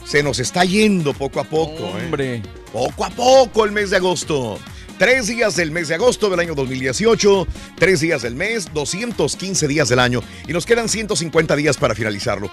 [0.06, 1.98] se nos está yendo poco a poco.
[1.98, 2.06] ¿eh?
[2.06, 2.42] Hombre.
[2.72, 4.60] Poco a poco el mes de agosto.
[5.02, 9.90] Tres días del mes de agosto del año 2018, tres días del mes, 215 días
[9.90, 12.52] del año y nos quedan 150 días para finalizarlo.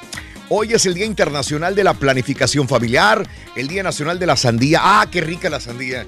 [0.48, 4.80] Hoy es el Día Internacional de la Planificación Familiar, el Día Nacional de la Sandía.
[4.82, 6.06] ¡Ah, qué rica la sandía!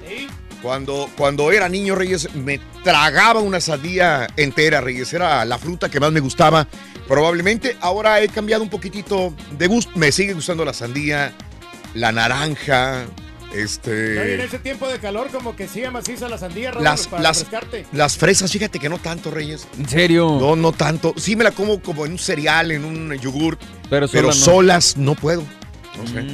[0.63, 5.13] Cuando, cuando era niño, Reyes, me tragaba una sandía entera, Reyes.
[5.13, 6.67] Era la fruta que más me gustaba.
[7.07, 9.91] Probablemente ahora he cambiado un poquitito de gusto.
[9.93, 11.35] Me sigue gustando la sandía,
[11.93, 13.05] la naranja,
[13.53, 14.15] este...
[14.15, 17.07] No, y en ese tiempo de calor como que sigue maciza la sandía, Raúl, Las,
[17.07, 17.85] para las, refrescarte.
[17.91, 19.67] las fresas, fíjate que no tanto, Reyes.
[19.77, 20.37] ¿En serio?
[20.39, 21.13] No, no tanto.
[21.17, 23.57] Sí me la como como en un cereal, en un yogur.
[23.89, 24.33] Pero Pero, sola no.
[24.33, 25.43] solas no puedo.
[25.97, 26.25] No sé.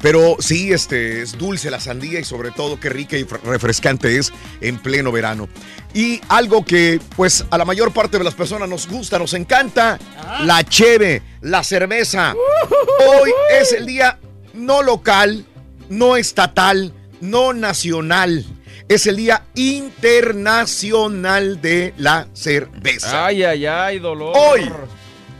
[0.00, 4.18] Pero sí, este, es dulce la sandía y sobre todo qué rica y fre- refrescante
[4.18, 5.48] es en pleno verano.
[5.94, 9.98] Y algo que pues a la mayor parte de las personas nos gusta, nos encanta,
[10.44, 12.34] la cheve, la cerveza.
[12.34, 14.18] Hoy es el día
[14.54, 15.44] no local,
[15.88, 18.44] no estatal, no nacional.
[18.88, 23.26] Es el día internacional de la cerveza.
[23.26, 24.32] Ay, ay, ay, dolor.
[24.36, 24.70] Hoy,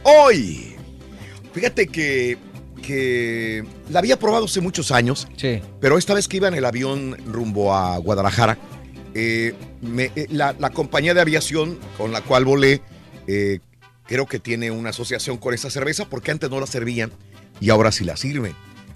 [0.03, 0.75] hoy.
[1.53, 2.37] Fíjate que,
[2.81, 5.27] que la había probado hace muchos años.
[5.37, 5.61] Sí.
[5.79, 8.57] Pero esta vez que iba en el avión rumbo a Guadalajara,
[9.13, 12.81] eh, me- eh, la, la compañía de aviación con la cual volé,
[13.27, 13.59] eh,
[14.05, 17.11] creo que tiene una asociación con esta cerveza porque antes no la servían
[17.59, 18.53] y ahora sí la sirven.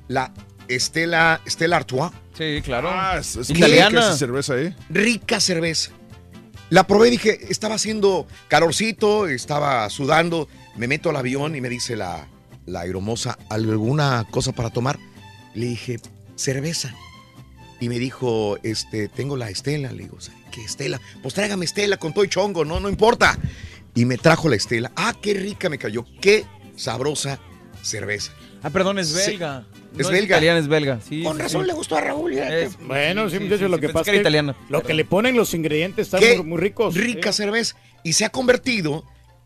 [0.07, 0.33] La
[0.75, 2.11] Estela, Estela Artois.
[2.37, 2.89] Sí, claro.
[2.91, 3.89] Ah, es, es Italiana.
[3.89, 4.75] rica esa cerveza, ¿eh?
[4.89, 5.91] Rica cerveza.
[6.69, 10.47] La probé y dije, estaba haciendo calorcito, estaba sudando.
[10.77, 12.27] Me meto al avión y me dice la,
[12.65, 14.97] la aeromoza, ¿alguna cosa para tomar?
[15.53, 15.99] Le dije,
[16.35, 16.95] cerveza.
[17.81, 19.91] Y me dijo, este, tengo la Estela.
[19.91, 20.17] Le digo,
[20.51, 21.01] ¿qué Estela?
[21.21, 23.37] Pues tráigame Estela con todo y chongo, no, no importa.
[23.93, 24.91] Y me trajo la Estela.
[24.95, 26.05] Ah, qué rica me cayó.
[26.21, 26.45] Qué
[26.77, 27.39] sabrosa
[27.81, 28.31] cerveza.
[28.63, 29.37] Ah, perdón, es Sí.
[29.97, 30.37] Es No belga.
[30.37, 30.99] italiana, es belga.
[31.07, 31.67] Sí, Con sí, razón sí.
[31.67, 32.33] le gustó a Raúl.
[32.33, 34.55] Es- Bueno, sí, sí, muchachos, sí, lo que pasa que es era que italiana.
[34.69, 36.95] lo que le ponen los ingredientes están Qué muy, muy ricos.
[36.95, 37.37] Rica Sí.
[37.43, 37.75] cerveza.
[38.03, 39.03] Y se ha convertido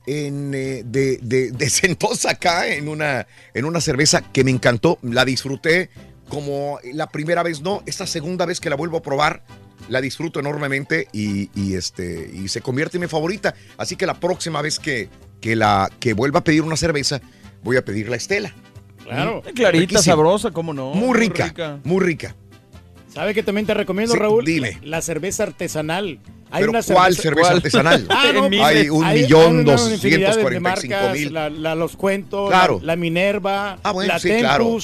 [0.08, 5.00] en eh, de, de, de Sentosa acá en una, en una cerveza que me encantó.
[5.02, 5.90] La disfruté
[6.30, 7.82] como la primera vez, no.
[7.88, 9.44] Esta segunda vez que la vuelvo a probar,
[9.90, 13.56] la disfruto enormemente y, y, este, y se convierte en mi favorita.
[13.78, 15.10] Así que la próxima vez que,
[15.42, 17.20] que, la, que vuelva a pedir una cerveza,
[17.64, 18.54] voy a pedir la Estela.
[19.06, 19.44] Claro.
[19.54, 20.94] Clarita, sabrosa, ¿cómo no?
[20.94, 22.36] Muy rica, muy rica.
[23.14, 24.44] ¿Sabe que también te recomiendo, Sí, Raúl?
[24.44, 24.78] dime.
[24.84, 26.20] La, cerveza artesanal.
[26.52, 28.06] Hay Pero una ¿cuál cerveza- artesanal?
[28.10, 31.34] Ah, no, Hay un hay- millón doscientos cuarenta y cinco mil.
[31.34, 32.80] La, la- los cuentos, Claro.
[32.82, 34.78] la, la Minerva, Ah, bueno, la sí, claro.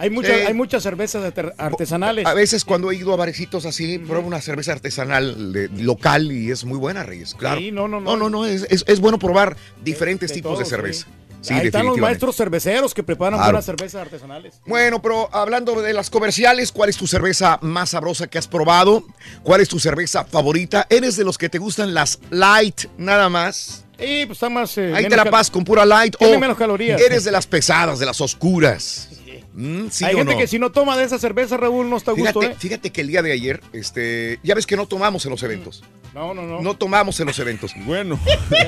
[0.00, 0.42] Hay, muchas, Sí.
[0.46, 2.24] hay muchas cervezas arte- artesanales.
[2.26, 6.50] A veces cuando he ido a barecitos así, pruebo una cerveza artesanal de- local y
[6.52, 7.34] es muy buena, Reyes.
[7.34, 7.58] Claro.
[7.58, 8.28] Sí, no, no, No, no.
[8.28, 11.06] no, no, es, es- es bueno probar diferentes de tipos de cerveza.
[11.06, 11.12] sí.
[11.40, 13.52] Sí, Ahí están los maestros cerveceros que preparan Claro.
[13.52, 14.60] buenas cervezas artesanales.
[14.66, 19.04] Bueno, pero hablando de las comerciales, ¿cuál es tu cerveza más sabrosa que has probado?
[19.44, 20.86] ¿Cuál es tu cerveza favorita?
[20.90, 23.84] ¿Eres de los que te gustan las light nada más?
[24.00, 24.76] Y pues está más.
[24.78, 26.16] eh, Ahí te la pasas con pura light.
[26.16, 27.00] Tiene o menos calorías.
[27.00, 29.08] Eres de las pesadas, de las oscuras.
[29.54, 30.38] Mm, ¿sí Hay o gente no?
[30.38, 32.56] que si no toma de esa cerveza, Raúl, no está a gusto, Fíjate, ¿eh?
[32.60, 35.82] fíjate que el día de ayer, este, ya ves que no tomamos en los eventos.
[36.14, 36.60] No, no, no.
[36.60, 37.72] No tomamos en los eventos.
[37.86, 38.18] Bueno.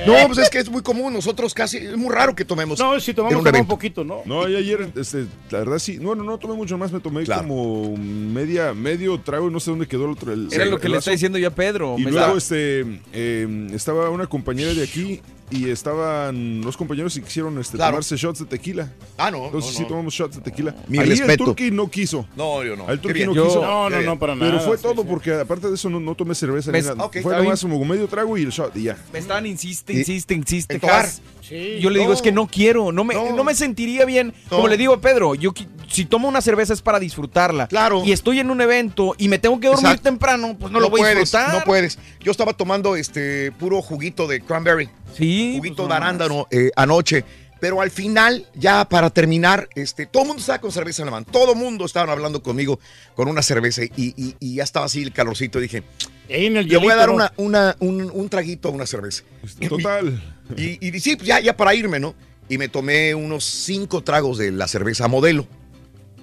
[0.07, 1.13] No, pues es que es muy común.
[1.13, 2.79] Nosotros casi, es muy raro que tomemos.
[2.79, 4.23] No, si tomamos, un tomamos un poquito, ¿no?
[4.25, 7.43] No, y ayer, este, la verdad sí, bueno, no tomé mucho más, me tomé Claro.
[7.43, 10.33] como media, medio trago, no sé dónde quedó el otro.
[10.33, 11.97] el- Era el- lo que el le está diciendo ya Pedro.
[11.99, 15.21] Y Me luego está- este eh, estaba una compañera de aquí
[15.51, 17.93] y estaban los compañeros y quisieron este, Claro.
[17.93, 18.93] tomarse shots de tequila.
[19.19, 19.47] Ah, no.
[19.47, 19.89] Entonces no, sí no.
[19.89, 20.75] tomamos shots de tequila.
[20.89, 21.33] Mi Ahí respeto.
[21.33, 22.27] el turqui no quiso.
[22.37, 22.89] No, yo no.
[22.89, 23.61] El turqui no Yo- quiso.
[23.63, 24.61] No, no, no, para Pero nada.
[24.61, 25.09] fue sí, todo sí.
[25.11, 26.71] porque aparte de eso no, no tomé cerveza.
[26.71, 26.85] ¿Ves?
[26.87, 27.11] Ni nada.
[27.23, 28.97] Fue nomás como medio trago y el shot y ya.
[29.13, 30.81] Me estaban insiste, insiste, insiste.
[30.89, 31.21] Has.
[31.51, 31.79] Sí.
[31.81, 33.35] Yo le digo, es que no quiero, no me, No.
[33.35, 33.45] no.
[33.45, 34.33] me sentiría bien.
[34.49, 35.53] Como le digo a Pedro, yo
[35.89, 37.67] si tomo una cerveza es para disfrutarla.
[37.67, 38.03] Claro.
[38.05, 40.05] Y estoy en un evento y me tengo que dormir Exacto.
[40.05, 41.53] temprano, pues no, lo voy puedes, a disfrutar.
[41.59, 41.99] No puedes.
[42.21, 45.55] Yo estaba tomando este puro juguito de cranberry, Sí.
[45.57, 45.97] juguito pues, de nomás.
[46.03, 47.25] arándano eh, anoche.
[47.59, 51.11] Pero al final, ya para terminar, este, todo el mundo estaba con cerveza en la
[51.13, 51.27] mano.
[51.31, 52.79] Todo el mundo estaba hablando conmigo
[53.15, 55.59] con una cerveza y, y- y ya estaba así el calorcito.
[55.59, 55.83] Y dije,
[56.31, 59.25] Ahí en el Le voy a dar una, una- un, un traguito a una cerveza.
[59.69, 60.23] Total.
[60.57, 62.15] Y, y sí, pues ya, ya para irme, ¿no?
[62.49, 65.47] Y me tomé unos cinco tragos de la cerveza modelo.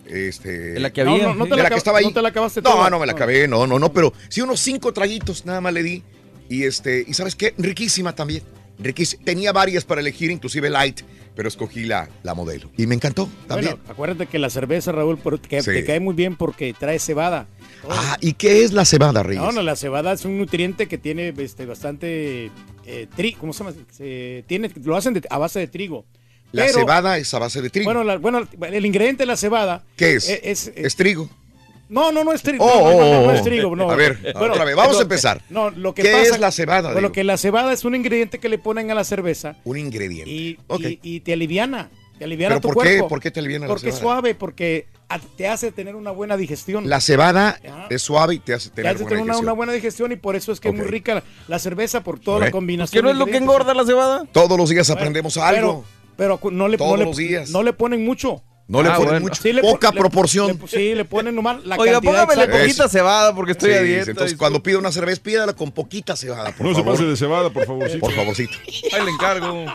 [0.06, 1.18] Este, De la que había.
[1.24, 2.06] No, no, no te de la la que estaba ahí.
[2.06, 2.90] no te la acabaste No, toda.
[2.90, 5.84] no me la acabé, no, no, no, pero sí unos cinco traguitos nada más le
[5.84, 6.04] di.
[6.50, 7.54] Y este, y ¿sabes qué?
[7.58, 8.44] Riquísima también.
[8.80, 9.24] Riquísima.
[9.26, 11.02] Tenía varias para elegir, inclusive light,
[11.38, 12.70] pero escogí la, la modelo.
[12.76, 13.76] Y me encantó también.
[13.78, 15.18] Bueno, acuérdate que la cerveza, Raúl,
[15.48, 15.72] que Sí.
[15.72, 17.48] te cae muy bien porque trae cebada.
[17.90, 19.42] ah, ¿y qué es la cebada, Reyes?
[19.44, 22.52] No, no, la cebada es un nutriente que tiene este, bastante
[22.86, 23.76] eh, tri, ¿cómo se llama?
[23.92, 26.06] Se- tiene, lo hacen de- a base de trigo.
[26.52, 27.86] la Pero- cebada es a base de trigo.
[27.86, 29.84] Bueno, la- bueno, el ingrediente de la cebada.
[29.96, 30.30] ¿Qué es?
[30.30, 31.30] e- Es, ¿Es trigo?
[31.90, 32.66] No, no, no es trigo.
[32.66, 33.32] Oh, no, no, no, no, oh, no oh.
[33.34, 33.76] es trigo.
[33.76, 33.90] No.
[33.92, 35.42] A ver, otra vez, vamos a empezar.
[35.50, 37.12] No, lo que ¿Qué pasa- es la cebada, Bueno, digo?
[37.14, 40.30] que la cebada es un ingrediente que le ponen a la cerveza Un ingrediente.
[40.30, 40.82] y, Ok.
[40.82, 41.90] y- y te aliviana.
[42.18, 42.90] Te aliviana ¿Pero tu por qué?
[42.94, 43.08] cuerpo.
[43.10, 44.16] ¿Por qué te aliviana la Porque es cebada?
[44.16, 44.88] suave, porque
[45.38, 46.90] te hace tener una buena digestión.
[46.90, 47.86] La cebada Ajá.
[47.92, 49.46] es suave y te hace Te tener hace buena tener una, digestión.
[49.46, 52.20] una buena digestión y por eso es que es muy rica la, la cerveza por
[52.20, 53.00] toda la combinación.
[53.00, 54.24] ¿Qué no es lo que engorda la cebada?
[54.32, 55.86] Todos los días aprendemos algo.
[56.18, 57.52] Pero, pero no, le, Todos no, le, los días.
[57.52, 58.42] no le ponen mucho.
[58.70, 59.20] No le Ah, ponen bueno.
[59.28, 59.42] mucho.
[59.42, 60.60] Sí, le pon- Poca le- proporción.
[60.62, 63.82] le- sí, le ponen nomás la Oiga, cantidad póngamele poquita cebada porque estoy Sí, a
[63.82, 64.12] dieta.
[64.12, 67.50] entonces cuando pida una cerveza, pídala con poquita cebada, por No se pase de cebada,
[67.50, 68.00] por favor.
[68.00, 68.54] Por favorcito.
[68.92, 69.66] Ahí le encargo.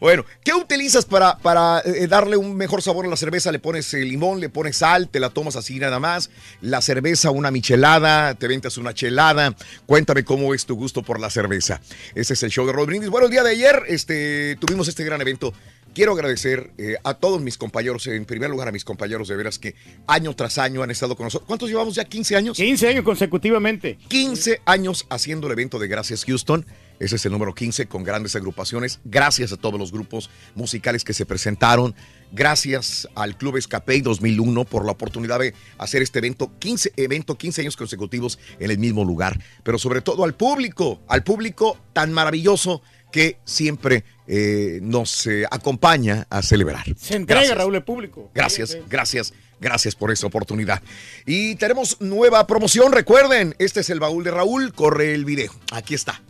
[0.00, 3.50] Bueno, ¿qué utilizas para, para eh, darle un mejor sabor a la cerveza?
[3.50, 6.28] Le pones eh, limón, le pones sal, te la tomas así nada más.
[6.60, 9.54] La cerveza, una michelada, te ventas una chelada.
[9.86, 11.80] Cuéntame cómo es tu gusto por la cerveza.
[12.14, 13.08] Ese es el show de Roll Brindis.
[13.08, 15.54] Bueno, el día de ayer este, tuvimos este gran evento.
[15.94, 19.60] Quiero agradecer eh, a todos mis compañeros, en primer lugar a mis compañeros de veras
[19.60, 19.76] que
[20.08, 21.46] año tras año han estado con nosotros.
[21.46, 22.02] ¿Cuántos llevamos ya?
[22.02, 22.56] ¿15 años?
[22.56, 23.96] 15 años consecutivamente.
[24.08, 26.66] 15 años haciendo el evento de Gracias Houston.
[26.98, 28.98] Ese es el número 15 con grandes agrupaciones.
[29.04, 31.94] Gracias a todos los grupos musicales que se presentaron.
[32.32, 37.60] Gracias al Club Escapey 2001 por la oportunidad de hacer este evento, 15 evento, 15
[37.60, 39.38] años consecutivos en el mismo lugar.
[39.62, 42.82] Pero sobre todo al público, al público tan maravilloso
[43.14, 46.84] que siempre eh, nos eh, acompaña a celebrar.
[46.96, 47.58] Se entrega, Gracias.
[47.58, 48.30] Raúl, el público.
[48.34, 50.82] Gracias, gracias, gracias por esta oportunidad.
[51.26, 55.94] Y tenemos nueva promoción, recuerden, este es el baúl de Raúl, corre el video, aquí
[55.94, 56.22] está.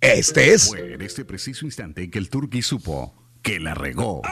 [0.00, 0.68] Este es...
[0.68, 4.22] Fue en este preciso instante que el Turqui supo que la regó.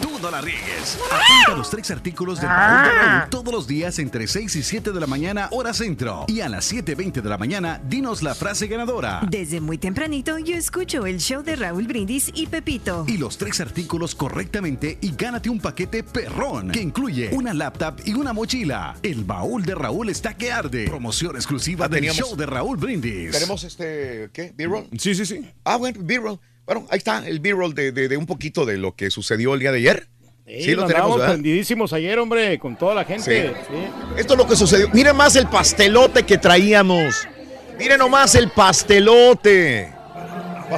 [0.00, 0.98] Tú no la riegues.
[1.10, 4.92] Apunta los tres artículos del baúl de Raúl todos los días entre 6 y 7
[4.92, 6.24] de la mañana, hora centro.
[6.28, 9.20] Y a las 7.20 de la mañana, dinos la frase ganadora.
[9.28, 13.04] Desde muy tempranito yo escucho el show de Raúl Brindis y Pepito.
[13.06, 18.14] Y los tres artículos correctamente y gánate un paquete perrón que incluye una laptop y
[18.14, 18.96] una mochila.
[19.02, 20.86] El baúl de Raúl está que arde.
[20.86, 23.30] Promoción exclusiva Ah, del teníamos- show de Raúl Brindis.
[23.30, 24.52] Tenemos este, ¿qué?
[24.56, 24.86] ¿B-roll?
[24.98, 25.40] Sí, sí, sí.
[25.64, 26.40] Ah, bueno, B-roll.
[26.66, 29.60] Bueno, ahí está el B-roll de, de- de un poquito de lo que sucedió el
[29.60, 30.08] día de ayer.
[30.46, 33.48] Sí, Sí, lo tenemos, prendidísimos ayer, hombre, con toda la gente.
[33.48, 33.54] Sí.
[33.68, 33.76] Sí.
[34.18, 34.88] Esto es lo que sucedió.
[34.92, 37.26] Miren más el pastelote que traíamos.
[37.78, 39.90] Miren nomás el pastelote.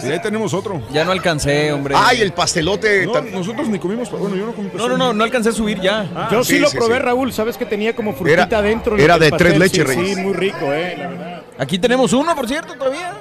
[0.05, 0.83] Y ahí tenemos otro.
[0.93, 1.95] Ya no alcancé, hombre.
[1.97, 3.07] Ay, el pastelote.
[3.07, 4.11] No, nosotros ni comimos.
[4.11, 6.29] Bueno, yo no comí No, no, no, no alcancé a subir ya.
[6.31, 7.03] Yo sí, sí, lo sí, probé, sí.
[7.03, 7.33] Raúl.
[7.33, 8.97] Sabes que tenía como frutita Era- adentro.
[8.99, 10.17] era de pastel, tres leches, sí, Reyes.
[10.17, 11.43] Sí, muy rico, eh, la verdad.
[11.59, 13.14] Aquí tenemos uno, por cierto, todavía.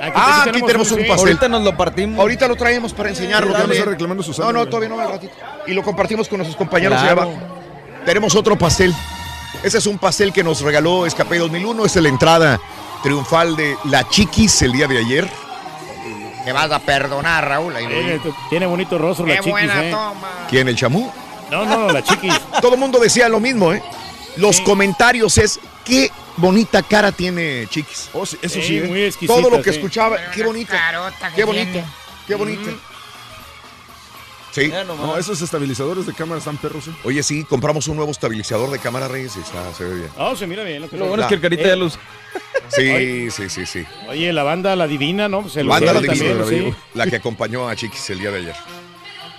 [0.00, 1.18] Aquí, Ah, aquí tenemos un pastel.
[1.18, 2.18] Ahorita nos lo partimos.
[2.18, 3.52] Ahorita lo traemos para enseñarlo.
[3.52, 4.52] Ya está reclamando su No, sangre.
[4.54, 5.32] no, todavía no, al ratito.
[5.66, 7.34] Y lo compartimos con nuestros compañeros allá abajo.
[8.06, 8.94] Tenemos otro pastel.
[9.62, 11.84] Ese es un pastel que nos regaló Escape 2001.
[11.84, 12.60] Esta es la entrada
[13.02, 15.28] triunfal de La Chiquis el día de ayer.
[16.46, 17.76] Me vas a perdonar, Raúl.
[17.76, 18.18] ahí.
[18.48, 19.90] Tiene, bonito rostro la Qué chiquis, buena eh.
[19.90, 20.28] toma.
[20.48, 20.68] ¿Quién?
[20.68, 21.12] ¿El chamú?
[21.50, 22.32] No, no, no, la chiquis.
[22.62, 23.82] Todo el mundo decía lo mismo, ¿eh?
[24.36, 28.10] Los comentarios es, qué bonita cara tiene Chiquis.
[28.12, 28.78] Oh, sí, eso Sí, sí.
[28.78, 28.82] ¿eh?
[28.84, 29.40] muy exquisita.
[29.40, 29.78] Todo lo que sí.
[29.78, 30.78] escuchaba, qué bonita.
[31.34, 31.72] Qué bonita.
[31.72, 31.86] tiene.
[32.26, 32.70] Qué bonita.
[34.52, 34.68] Sí.
[34.68, 35.06] Ya nomás.
[35.06, 36.92] No, esos estabilizadores de cámara están perros, ¿eh?
[37.04, 40.10] Oye, sí, compramos un nuevo estabilizador de cámara Reyes y está, se ve bien.
[40.18, 40.82] No, se mira bien.
[40.82, 41.98] Lo, que Lo bueno es que el carita Eh, ya los.
[42.68, 43.84] Sí, sí, sí, sí.
[44.08, 45.44] Oye, la banda La Divina, ¿no?
[45.54, 46.78] El Banda La Divina, también, sí.
[46.94, 48.56] la que acompañó a Chiquis el día de ayer.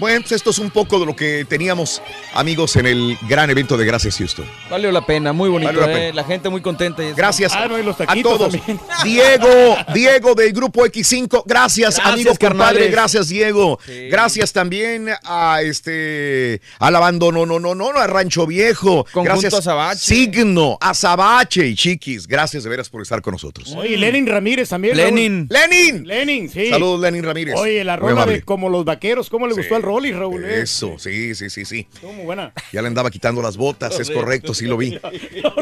[0.02, 2.02] Bueno, pues esto es un poco de lo que teníamos,
[2.34, 4.46] amigos, en el gran evento de Gracias Houston.
[4.68, 5.96] Valió la pena, muy bonito, Valió la eh.
[6.08, 6.16] pena.
[6.16, 7.04] La gente muy contenta.
[7.04, 7.14] y.
[7.14, 8.52] Gracias Ah, no, y los a todos.
[8.52, 8.80] también.
[9.04, 13.78] Diego, Diego del grupo X5, gracias, Gracias, amigo compadre, gracias Diego.
[13.86, 14.08] Sí.
[14.10, 19.06] Gracias también a este al abandono, no, no, no, no, a Rancho Viejo.
[19.14, 20.00] Conjunto gracias Azabache.
[20.00, 23.72] Signo, Azabache y Chiquis, gracias de veras por estar con nosotros.
[23.78, 24.98] Oye, Lenin Ramírez también.
[24.98, 25.48] Lenin.
[25.48, 25.96] Lenin.
[25.98, 26.08] Raúl.
[26.08, 26.70] Lenin, sí.
[26.72, 27.54] Saludos Lenin Ramírez.
[27.56, 28.34] Oye, la amable.
[28.34, 29.60] de Como los Vaqueros, ¿cómo le Sí.
[29.62, 30.46] gustó al Rolly, Raúl.
[30.46, 30.62] ¿eh?
[30.62, 31.88] Eso, sí, sí, sí, sí.
[31.94, 32.54] Estuvo muy buena.
[32.72, 34.98] Ya le andaba quitando las botas, es correcto, sí lo vi.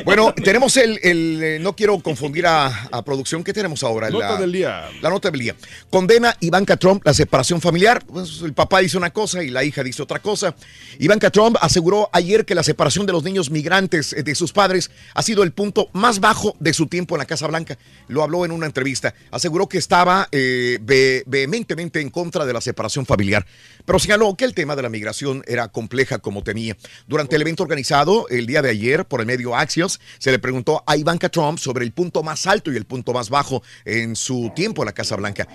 [0.05, 4.09] Bueno, tenemos el, el, eh, no quiero confundir a, a producción, ¿qué tenemos ahora?
[4.09, 4.89] Nota La- del día.
[5.01, 5.55] La nota del día.
[5.89, 8.03] Condena Ivanka Trump la separación familiar.
[8.05, 10.55] Pues, el papá dice una cosa y la hija dice otra cosa.
[10.99, 14.91] Ivanka Trump aseguró ayer que la separación de los niños migrantes eh, de sus padres
[15.15, 17.77] ha sido el punto más bajo de su tiempo en la Casa Blanca.
[18.07, 19.13] Lo habló en una entrevista.
[19.31, 23.45] Aseguró que estaba eh, ve- vehementemente en contra de la separación familiar,
[23.85, 26.75] pero señaló que el tema de la migración era compleja como temía.
[27.05, 30.83] Durante el evento organizado el día de ayer por el medio Axios, se le preguntó
[30.87, 34.51] a Ivanka Trump sobre el punto más alto y el punto más bajo en su
[34.55, 35.47] tiempo en la Casa Blanca.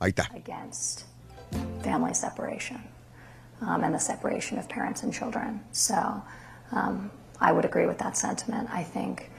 [0.00, 0.28] Ahí está.
[1.82, 2.82] family separation
[3.62, 5.60] um, and the separation of parents and children.
[5.70, 5.94] So
[6.72, 8.68] um, I would agree with that sentiment.
[8.72, 9.30] I think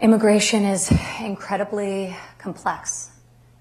[0.00, 3.10] immigration is incredibly complex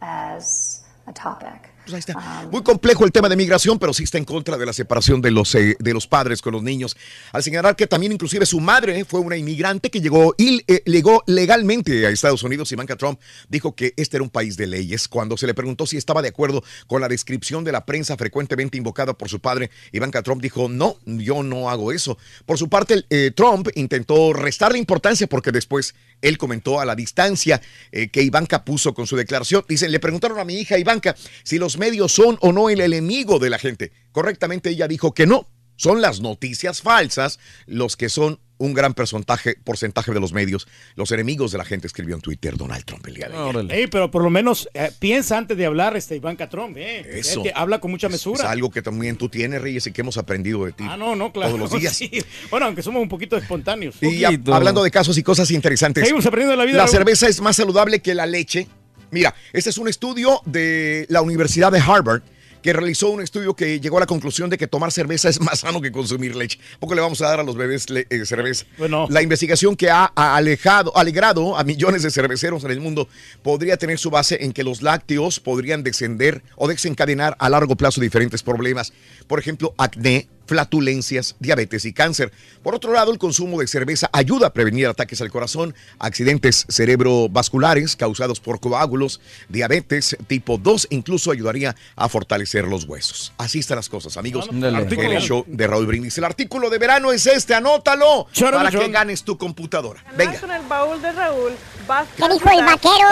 [0.02, 1.74] as a topic.
[1.88, 2.50] Pues ahí está.
[2.52, 5.32] Muy complejo el tema de migración, pero sí está en contra de la separación de
[5.32, 6.98] los, eh, de los padres con los niños.
[7.32, 12.06] Al señalar que también inclusive su madre fue una inmigrante que llegó, eh, llegó legalmente
[12.06, 15.08] a Estados Unidos, Ivanka Trump dijo que este era un país de leyes.
[15.08, 18.78] Cuando se le preguntó si estaba de acuerdo con la descripción de la prensa frecuentemente
[18.78, 22.18] invocada por su padre, Ivanka Trump dijo, no, yo no hago eso.
[22.46, 27.62] Por su parte, eh, Trump intentó restarle importancia porque después él comentó a la distancia
[27.92, 29.66] eh, que Ivanka puso con su declaración.
[29.68, 33.40] Dicen, le preguntaron a mi hija Ivanka si los medios son o no el enemigo
[33.40, 33.92] de la gente.
[34.12, 35.48] Correctamente ella dijo que no.
[35.78, 40.68] Son las noticias falsas los que son un gran porcentaje, porcentaje de los medios.
[40.96, 43.72] Los enemigos de la gente escribió en Twitter Donald Trump el día de ayer.
[43.72, 47.20] Ey, pero por lo menos eh, piensa antes de hablar este Ivanka Trump, ¿eh?
[47.20, 47.44] Eso.
[47.46, 48.50] Es habla con mucha Es mesura.
[48.50, 50.84] algo que también tú tienes, Reyes, y que hemos aprendido de ti.
[50.90, 51.56] Ah, no, no, claro.
[51.56, 51.96] Todos los días.
[51.96, 52.10] Sí.
[52.50, 53.96] Bueno, aunque somos un poquito espontáneos.
[54.02, 56.04] Y hablando de casos y cosas interesantes.
[56.04, 56.92] Seguimos aprendiendo de la vida, La Raúl.
[56.98, 58.68] cerveza es más saludable que la leche.
[59.12, 62.24] Mira, este es un estudio de la Universidad de Harvard
[62.68, 65.60] que realizó un estudio que llegó a la conclusión de que tomar cerveza es más
[65.62, 66.60] sano que consumir leche.
[66.82, 68.66] Poco le vamos a dar a los bebés le- eh, cerveza.
[68.78, 69.08] Bueno.
[69.10, 73.08] La investigación que ha ha alejado, alegrado a millones de cerveceros en el mundo
[73.42, 78.02] podría tener su base en que los lácteos podrían descender o desencadenar a largo plazo
[78.02, 78.92] diferentes problemas.
[79.28, 82.32] Por ejemplo, acné, flatulencias, diabetes y cáncer.
[82.64, 87.96] Por otro lado, el consumo de cerveza ayuda a prevenir ataques al corazón, accidentes cerebrovasculares
[87.96, 93.34] causados por coágulos, diabetes tipo 2, incluso ayudaría a fortalecer los huesos.
[93.38, 94.50] Así están las cosas, amigos.
[94.52, 96.18] El show de Raúl Brindis.
[96.18, 100.04] El artículo de verano es este, anótalo para que ganes tu computadora.
[100.16, 100.40] Venga.
[100.40, 101.52] Con el baúl de Raúl.
[101.88, 103.08] Vas ¿Qué dijo el vaquero?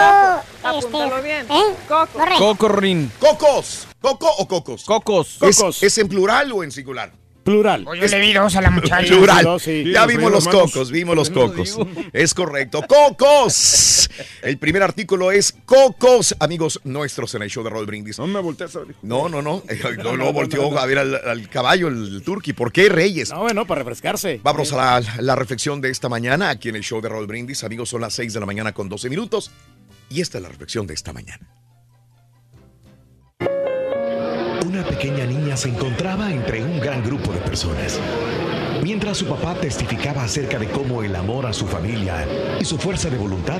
[0.62, 1.46] Apúntalo Este, bien.
[1.50, 1.74] ¿eh?
[1.88, 2.08] Coco.
[2.12, 2.36] Corre.
[2.36, 3.12] Cocorrin.
[3.18, 3.86] Cocos.
[4.00, 4.84] ¿Coco o cocos?
[4.84, 5.38] Cocos.
[5.42, 7.12] ¿Es, ¿Es en plural o en singular?
[7.46, 7.84] Plural.
[7.84, 9.06] Yo le vi dos a la muchacha.
[9.06, 9.60] Plural.
[9.60, 9.84] Sí.
[9.92, 10.72] Ya vimos los manos.
[10.72, 11.78] cocos, vimos los cocos.
[12.12, 12.82] Es correcto.
[12.86, 14.10] ¡Cocos!
[14.42, 18.18] El primer artículo es cocos, amigos nuestros en el show de Raúl Brindis.
[18.18, 18.96] No me voltees a ver.
[19.02, 19.62] No, no, no.
[20.02, 22.52] No, no, volteó a ver al, al caballo, el turqui.
[22.52, 23.30] ¿Por qué Reyes?
[23.30, 24.40] No, bueno, para refrescarse.
[24.42, 27.62] Vamos a la, la reflexión de esta mañana aquí en el show de Raúl Brindis.
[27.62, 29.52] Amigos, son las 6 de la mañana con 12 minutos.
[30.10, 31.46] Y esta es la reflexión de esta mañana.
[34.76, 37.98] Una pequeña niña se encontraba entre un gran grupo de personas.
[38.82, 42.28] Mientras su papá testificaba acerca de cómo el amor a su familia
[42.60, 43.58] y su fuerza de voluntad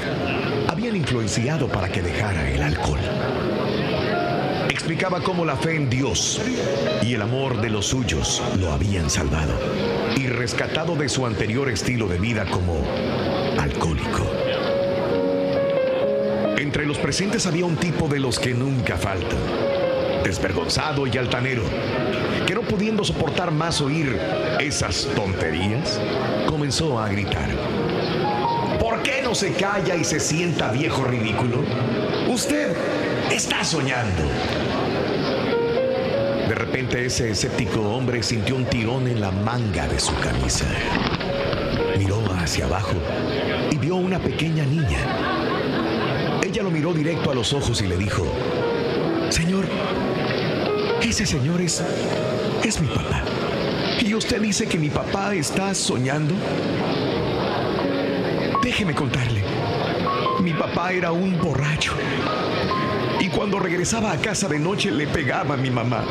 [0.68, 2.98] habían influenciado para que dejara el alcohol.
[4.68, 6.38] Explicaba cómo la fe en Dios
[7.02, 9.54] y el amor de los suyos lo habían salvado
[10.18, 12.84] y rescatado de su anterior estilo de vida como
[13.58, 14.30] alcohólico.
[16.58, 19.38] Entre los presentes había un tipo de los que nunca faltan,
[20.24, 21.62] desvergonzado y altanero,
[22.46, 24.18] que no pudiendo soportar más oír
[24.60, 26.00] esas tonterías,
[26.46, 27.48] comenzó a gritar.
[28.78, 31.64] ¿Por qué no se calla y se sienta viejo ridículo?
[32.28, 32.74] Usted
[33.30, 34.22] está soñando.
[36.48, 40.66] De repente ese escéptico hombre sintió un tirón en la manga de su camisa.
[41.98, 42.94] Miró hacia abajo
[43.70, 46.40] y vio una pequeña niña.
[46.42, 48.24] Ella lo miró directo a los ojos y le dijo,
[49.30, 49.66] Señor,
[51.08, 51.82] ese señor es,
[52.64, 53.22] es mi papá.
[54.00, 56.34] ¿Y usted dice que mi papá está soñando?
[58.62, 59.44] Déjeme contarle.
[60.42, 61.92] Mi papá era un borracho.
[63.20, 66.04] Y cuando regresaba a casa de noche le pegaba a mi mamá.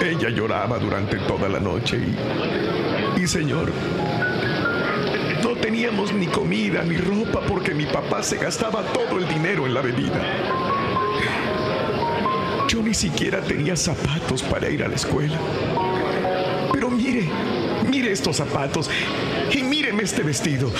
[0.00, 1.98] Ella lloraba durante toda la noche
[3.16, 3.72] y, y señor,
[5.42, 9.74] no teníamos ni comida ni ropa porque mi papá se gastaba todo el dinero en
[9.74, 10.65] la bebida.
[12.68, 15.38] Yo ni siquiera tenía zapatos para ir a la escuela.
[16.72, 17.28] Pero mire,
[17.88, 18.90] mire estos zapatos
[19.52, 20.70] y míreme este vestido.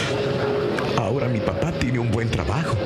[0.98, 2.76] Ahora mi papá tiene un buen trabajo.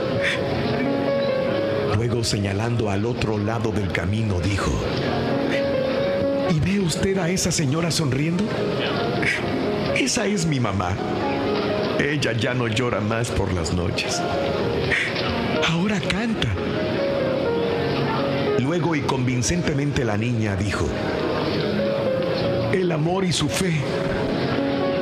[1.97, 4.71] Luego señalando al otro lado del camino dijo,
[6.51, 8.45] ¿Y ve usted a esa señora sonriendo?
[9.97, 10.97] Esa es mi mamá.
[11.99, 14.21] Ella ya no llora más por las noches.
[15.69, 16.49] Ahora canta.
[18.71, 20.87] Luego y convincentemente la niña dijo,
[22.73, 23.75] el amor y su fe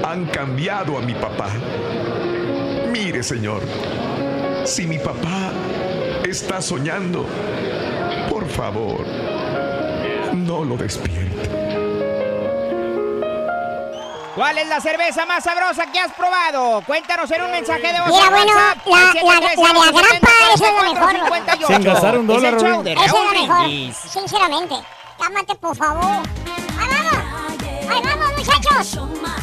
[0.03, 1.51] han cambiado a mi papá.
[2.91, 3.61] Mire, señor,
[4.65, 5.53] si mi papá
[6.27, 7.27] está soñando,
[8.31, 9.05] por favor,
[10.35, 11.28] no lo despierte.
[14.39, 16.81] ¿Cuál es la cerveza más sabrosa que has probado?
[16.87, 18.09] Cuéntanos en un mensaje de voz.
[18.09, 19.89] Mira, bueno, WhatsApp, la, al la, la de 713-870-4458.
[19.89, 21.67] agrapa es lo mejor.
[21.67, 23.93] Sin gastar un dólar, Es la mejor.
[24.09, 24.75] Sinceramente.
[25.19, 26.05] Cámate, por favor.
[26.79, 27.19] ¡Ahí vamos!
[27.91, 28.95] ¡Ahí vamos, muchachos!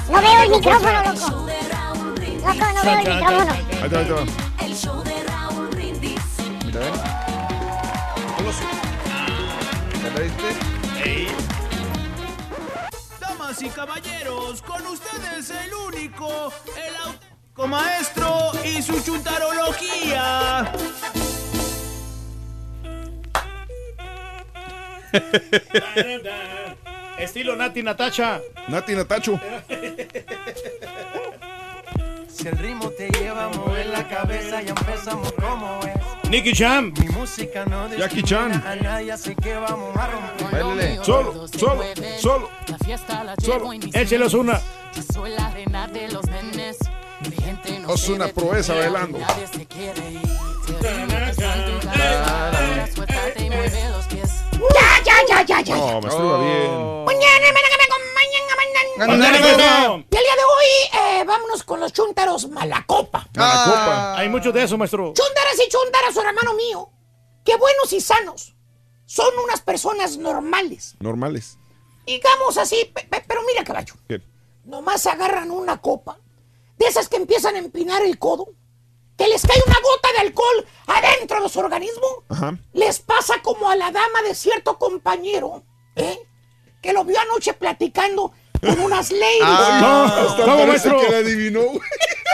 [0.09, 1.27] No veo el micrófono, loco.
[2.45, 3.51] Loco, no veo el micrófono.
[3.83, 4.44] Ahí va, ahí te
[13.55, 20.73] Damas y caballeros, con ustedes el único, el auténtico maestro y su chuntarología.
[27.17, 28.41] Estilo Nati Natacha.
[28.67, 29.39] Nati Natacho.
[32.27, 33.74] Si el ritmo te lleva a mover
[34.05, 36.29] la cabeza, ya empezamos como es.
[36.29, 36.93] Nicky Jam.
[36.99, 38.51] Mi música no Jackie Chan.
[38.65, 40.51] a nadie, así que vamos a romper.
[40.51, 40.99] Báilale.
[41.03, 41.83] Solo, solo,
[42.19, 42.49] solo.
[42.67, 44.59] La fiesta la llevo Échelos una.
[45.13, 46.77] Soy la reina de los nenes.
[47.29, 49.19] Mi gente no Es una proeza bailando.
[49.19, 50.21] Nadie se quiere ir.
[50.21, 50.73] Y.
[54.73, 55.75] Ya, ya, ya, ya, ya.
[55.75, 57.05] No, me estuvo bien.
[58.97, 63.27] El día de hoy, eh, vámonos con los chúntaros malacopa.
[63.37, 64.15] Ah.
[64.17, 65.13] Hay mucho de eso, maestro.
[65.13, 66.89] Chúntaras y chúntaras, hermano mío,
[67.43, 68.55] que buenos y sanos
[69.05, 70.95] son unas personas normales.
[70.99, 71.57] Normales.
[72.05, 73.93] Digamos así, pe- pe- pero mira, caballo.
[74.07, 74.21] ¿Qué?
[74.63, 76.17] Nomás agarran una copa,
[76.77, 78.47] de esas que empiezan a empinar el codo,
[79.17, 82.57] que les cae una gota de alcohol adentro de su organismo, Ajá.
[82.73, 85.63] les pasa como a la dama de cierto compañero,
[85.95, 86.19] ¿eh?
[86.81, 88.33] Que lo vio anoche platicando
[88.65, 89.41] con unas ladies.
[89.43, 90.25] Ah.
[90.29, 90.99] Hasta ¿Cómo, maestro?
[90.99, 91.79] que la adivinó, güey.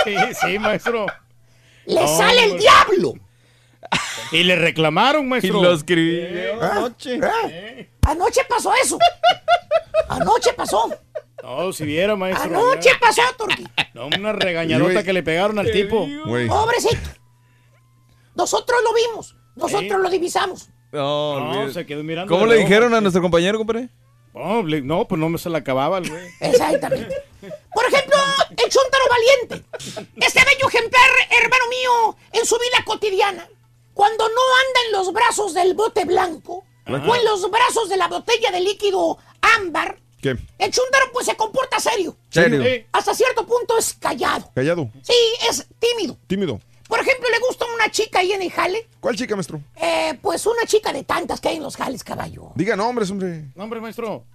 [0.04, 1.06] Sí, sí, maestro.
[1.86, 2.60] ¡Le No, sale el hombre.
[2.62, 3.14] diablo!
[4.32, 5.62] Y le reclamaron, Y maestro.
[5.62, 6.26] lo escribí
[6.62, 7.20] anoche.
[8.08, 8.98] Anoche pasó eso.
[10.08, 10.90] Anoche pasó.
[11.44, 12.44] No, si viera, maestro.
[12.46, 13.68] Anoche pasó, Turquí.
[13.94, 16.08] No, una regañadota que le pegaron al tipo.
[16.26, 16.48] Güey.
[16.48, 17.10] Pobrecito.
[18.36, 19.36] Nosotros lo vimos.
[19.56, 20.70] Nosotros lo divisamos.
[20.92, 22.32] No, No, se quedó mirando.
[22.34, 23.90] ¿Cómo le dijeron a nuestro compañero, compadre?
[24.34, 26.28] No, le- no, pues no me se la acababa el güey.
[26.40, 27.16] Exactamente.
[27.74, 28.16] Por ejemplo,
[28.52, 29.66] el chúntaro valiente.
[30.18, 31.10] Este bello ejemplar,
[31.42, 33.48] hermano mío, en su vida cotidiana,
[33.94, 34.34] cuando no
[34.68, 38.62] anda en los brazos del bote blanco o en los brazos de la botella de
[38.62, 40.30] líquido ámbar, ¿Qué?
[40.60, 42.16] el chúntaro pues se comporta serio.
[42.30, 42.64] ¿Serio?
[42.92, 44.50] Hasta cierto punto es callado.
[44.54, 44.90] Callado.
[45.02, 45.14] Sí,
[45.50, 46.18] es tímido.
[46.28, 46.60] Tímido.
[46.92, 48.86] Por ejemplo, le gusta una chica ahí en el jale.
[49.00, 49.62] ¿Cuál chica, maestro?
[49.82, 52.52] Eh, pues una chica de tantas que hay en los jales, caballo.
[52.56, 53.46] Diga nombres, hombre.
[53.56, 54.26] No, hombre, maestro.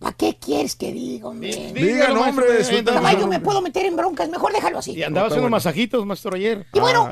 [0.00, 1.50] ¿Para qué quieres que diga, hombre?
[1.72, 2.74] Diga Dígalo, nombres, maestro.
[2.74, 4.28] suelta- Caballo, me puedo meter en broncas.
[4.28, 4.90] Mejor déjalo así.
[4.92, 5.54] Y andaba haciendo bueno.
[5.56, 6.66] masajitos, maestro, ayer.
[6.72, 7.08] Y bueno,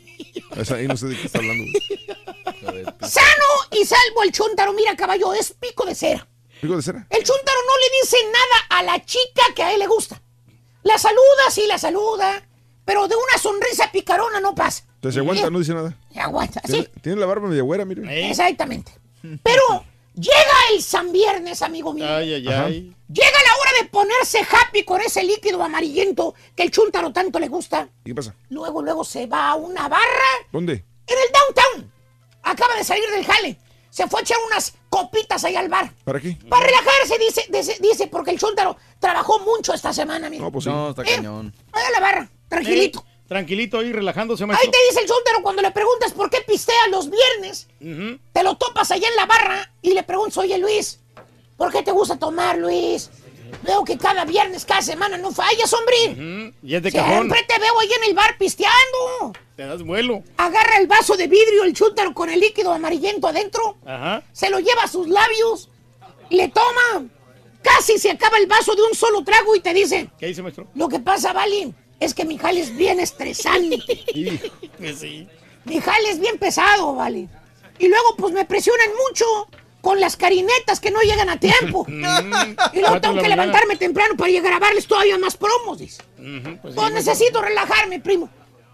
[0.56, 1.64] Esa ahí no sé de qué está hablando.
[3.06, 4.72] sano y salvo el chúntaro.
[4.72, 6.26] Mira, caballo, es pico de cera.
[6.62, 7.06] ¿Pico de cera?
[7.10, 10.22] El chúntaro no le dice nada a la chica que a él le gusta.
[10.84, 12.48] La saluda, sí la saluda,
[12.88, 14.82] pero de una sonrisa picarona no pasa.
[14.94, 15.94] Entonces se aguanta, no dice nada.
[16.10, 18.30] Se aguanta, Tiene, sí, tiene la barba media güera, mire.
[18.30, 18.90] exactamente.
[19.42, 19.84] Pero
[20.14, 22.06] llega el San Viernes, amigo mío.
[22.08, 22.64] Ay, ay, Ajá.
[22.64, 22.94] ay.
[23.12, 27.48] Llega la hora de ponerse happy con ese líquido amarillento que el chúntaro tanto le
[27.48, 27.88] gusta.
[28.04, 28.34] ¿Y qué pasa?
[28.48, 30.72] Luego, luego se va a una barra ¿Dónde?
[31.06, 31.92] en el downtown.
[32.42, 33.58] Acaba de salir del jale.
[33.90, 35.92] Se fue a echar unas copitas ahí al bar.
[36.04, 36.38] ¿Para qué?
[36.48, 40.42] Para relajarse, dice, dice, dice, porque el chúntaro trabajó mucho esta semana, mira.
[40.44, 40.70] No, pues sí.
[40.70, 41.52] No, está Eh, cañón.
[41.72, 43.04] Ahí a la barra, tranquilito.
[43.06, 44.70] Eh, tranquilito ahí, relajándose, Ahí maestro.
[44.70, 47.68] te dice el chúntaro cuando le preguntas por qué pistea los viernes.
[48.32, 51.00] Te lo topas allá en la barra y le preguntas, oye Luis,
[51.56, 53.10] ¿por qué te gusta tomar, Luis?
[53.62, 55.96] Veo que cada viernes, cada semana no fallas, hombre.
[56.12, 56.54] Ujú.
[56.62, 57.12] Y es de cajón.
[57.30, 59.32] Siempre te veo ahí en el bar pisteando.
[59.56, 60.22] Te das vuelo.
[60.36, 63.76] Agarra el vaso de vidrio, el chúntaro con el líquido amarillento adentro.
[63.86, 64.22] Ajá.
[64.32, 65.70] se lo lleva a sus labios,
[66.30, 67.06] le toma,
[67.62, 70.68] casi se acaba el vaso de un solo trago y te dice, ¿Qué dice, maestro?
[70.74, 73.78] lo que pasa, Vali, es que mi jale es bien estresante.
[74.78, 75.28] Que sí.
[75.64, 77.28] mi jale es bien pesado, Vali.
[77.78, 79.24] Y luego pues me presionan mucho
[79.80, 81.86] con las carinetas que no llegan a tiempo.
[82.72, 86.02] y luego tengo que levantarme temprano para llegar a grabarles todavía más promos, dice.
[86.18, 88.28] Ujú, pues Pues necesito relajarme, primo.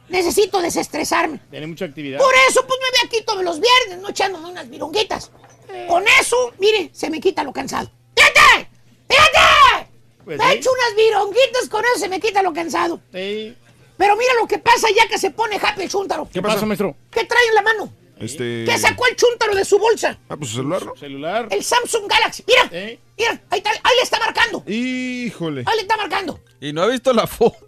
[0.09, 1.41] Necesito desestresarme.
[1.51, 2.19] Tiene mucha actividad.
[2.19, 5.31] Por eso, pues me ve aquí todos los viernes, no echándome unas virunguitas.
[5.89, 7.91] Con eso, mire, se me quita lo cansado.
[8.15, 8.69] Fíjate
[9.09, 9.84] ¡Fíjate!
[10.25, 10.37] ¡Fíjate!
[10.37, 10.51] Pues me sí.
[10.53, 13.01] he hecho unas vironguitas con eso, se me quita lo cansado.
[13.13, 13.57] Sí.
[13.97, 16.29] Pero mira lo que pasa ya que se pone happy el chúntaro.
[16.33, 16.97] ¿Qué pasa, maestro?
[17.11, 17.93] ¿Qué trae en la mano?
[18.25, 18.65] Este.
[18.65, 20.19] ¿Qué sacó el chúntaro de su bolsa?
[20.29, 20.97] Ah, pues su celular, ¿no?
[20.97, 21.49] Celular.
[21.51, 22.45] El Samsung Galaxy.
[22.47, 22.65] Mira,
[23.17, 24.65] mira, ahí, está, ahí le está marcando.
[24.67, 25.65] Híjole.
[25.67, 26.41] Ahí le está marcando.
[26.61, 27.59] Y no ha visto la foto.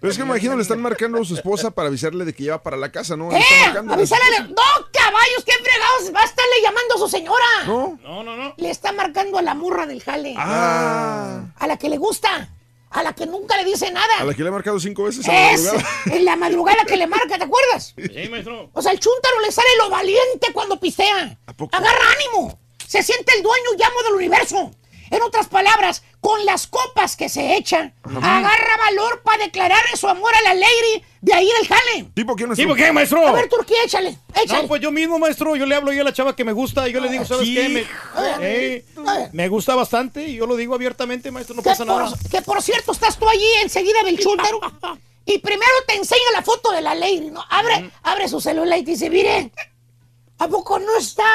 [0.00, 2.44] Pero es que me imagino le están marcando a su esposa para avisarle de que
[2.44, 3.30] ya va para la casa, ¿no?
[3.30, 3.42] Le ¡Eh!
[3.76, 4.40] Avísale.
[4.48, 4.62] ¡No,
[4.92, 5.44] caballos!
[5.46, 6.14] ¡Qué fregados!
[6.14, 7.44] Va a estarle llamando a su señora.
[7.66, 7.98] ¿No?
[8.02, 8.54] No, no, no.
[8.56, 10.34] Le está marcando a la murra del jale.
[10.36, 11.44] Ah.
[11.56, 12.48] A la que le gusta.
[12.90, 14.14] A la que nunca le dice nada.
[14.18, 15.88] A la que le he marcado cinco veces a la Es madrugada.
[16.06, 17.94] en la madrugada que le marca, ¿te acuerdas?
[17.96, 18.70] Sí, maestro.
[18.72, 21.38] O sea, el chúntaro le sale lo valiente cuando pistea.
[21.72, 22.58] Agarra ánimo.
[22.86, 24.70] Se siente el dueño y amo del universo.
[25.10, 30.32] En otras palabras, con las copas que se echa, agarra valor para declararle su amor
[30.34, 32.10] a la lady de ahí del jale.
[32.14, 33.26] ¿Tipo quién ¿Tipo qué, maestro?
[33.26, 34.62] A ver, Turquía, échale, échale.
[34.62, 36.88] No, pues yo mismo, maestro, yo le hablo yo a la chava que me gusta
[36.88, 37.68] y yo le digo, ¿sabes qué?
[37.68, 37.86] Me,
[38.40, 38.84] Eh,
[39.32, 42.12] me gusta bastante y yo lo digo abiertamente, maestro, no pasa nada.
[42.30, 44.60] que por cierto, estás tú allí enseguida del chúntaro
[45.24, 47.44] y primero te enseña la foto de la lady, ¿no?
[47.50, 49.50] Abre, abre su celular y te dice, mire,
[50.38, 51.26] ¿a poco no está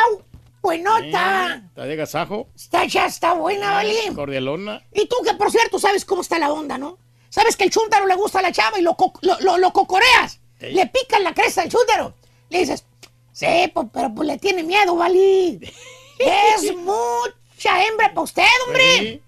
[0.64, 1.62] buenota?
[1.68, 2.48] Está de gasajo.
[2.56, 3.96] Está ya está buena, ¿vale?
[4.16, 4.82] Cordialona.
[4.94, 6.98] Y tú que por cierto sabes cómo está la onda, ¿no?
[7.30, 9.72] Sabes que el chúntaro le gusta a la chava y lo, co- lo, lo- lo
[9.74, 10.40] cocoreas.
[10.60, 12.14] Le pican la cresta al chúntaro.
[12.50, 12.86] Le dices,
[13.34, 15.60] sí, pues, pero pues le tiene miedo, ¿vale?
[16.20, 19.22] es mucha hembra para usted, hombre.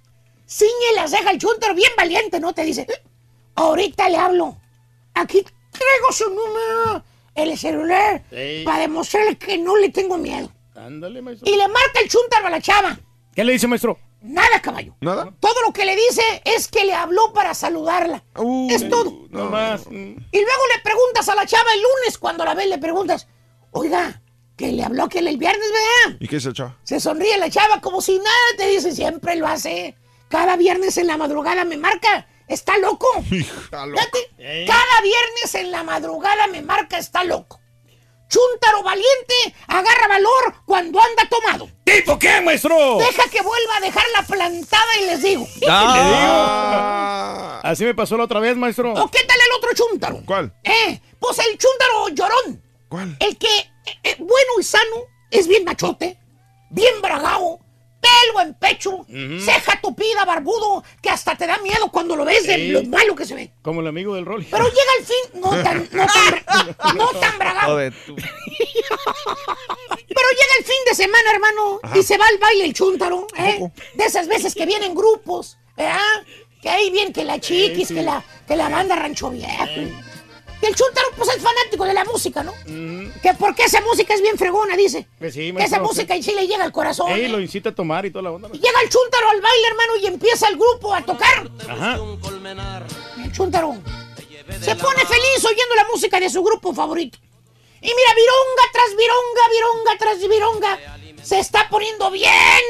[0.47, 2.53] Ciñe las deja el chúntaro bien valiente, ¿no?
[2.53, 2.87] Te dice,
[3.55, 4.55] ahorita le hablo.
[5.15, 8.61] Aquí traigo su número, el celular, Sí.
[8.63, 10.51] para demostrarle que no le tengo miedo.
[10.85, 11.51] Ándale, maestro.
[11.51, 12.99] Y le marca el chúntaro a la chava.
[13.33, 13.97] ¿Qué le dice, maestro?
[14.21, 14.95] Nada, caballo.
[15.01, 15.33] ¿Nada?
[15.39, 18.23] Todo lo que le dice es que le habló para saludarla.
[18.69, 19.25] es todo.
[19.29, 19.85] No más.
[19.87, 23.27] Y luego le preguntas a la chava el lunes cuando la ves, le preguntas,
[23.71, 24.21] oiga,
[24.55, 26.17] que le habló que el viernes, ¿verdad?
[26.19, 26.75] ¿Y qué es el chavo?
[26.83, 29.95] Se sonríe la chava como si nada, te dice, siempre lo hace.
[30.29, 33.07] Cada viernes en la madrugada me marca, está loco.
[33.29, 37.59] Fíjate, cada viernes en la madrugada me marca, está loco.
[38.27, 41.69] Chúntaro valiente, agarra valor cuando anda tomado.
[41.83, 42.97] ¿Tipo qué, maestro?
[42.97, 45.47] Deja que vuelva a dejar la plantada y les digo.
[45.69, 47.61] Ah.
[47.63, 48.93] Así me pasó la otra vez, maestro.
[48.93, 50.21] ¿O qué tal el otro chúntaro?
[50.25, 50.53] ¿Cuál?
[50.63, 52.63] Eh, pues el chúntaro llorón.
[52.89, 53.15] ¿Cuál?
[53.19, 56.19] El que, eh, eh, bueno y sano, es bien machote,
[56.69, 57.59] bien bragao,
[58.05, 59.05] pelo en pecho,
[59.43, 62.67] ceja tupida, barbudo, que hasta te da miedo cuando lo ves de Sí.
[62.69, 63.51] lo malo que se ve.
[63.61, 64.47] Como el amigo del Rolly.
[64.49, 67.37] Pero llega el fin, no tan, no tan, no tan
[68.05, 68.15] tú.
[68.15, 68.27] Pero
[70.31, 73.59] llega el fin de semana, hermano, y se va al baile el chúntaro, ¿eh?
[73.95, 75.99] De esas veces que vienen grupos, ¿verdad?
[76.61, 79.65] Que ahí viene que la chiquis, que, la, que la banda Rancho Viejo.
[80.67, 82.53] El chúntaro, pues es fanático de la música, ¿no?
[83.21, 85.07] Que porque esa música es bien fregona, dice.
[85.19, 87.11] Pues sí, Que esa música en sí le llega al corazón.
[87.11, 87.29] Ey, ¿eh?
[87.29, 88.49] lo incita a tomar y toda la onda.
[88.51, 91.49] Y Llega el chúntaro al baile, hermano, y empieza el grupo a tocar.
[91.69, 91.99] Ajá.
[93.23, 93.75] El chúntaro
[94.61, 97.17] se pone feliz oyendo la música de su grupo favorito.
[97.81, 100.94] Y mira, vironga tras vironga, vironga tras vironga.
[101.25, 102.29] Se está poniendo bien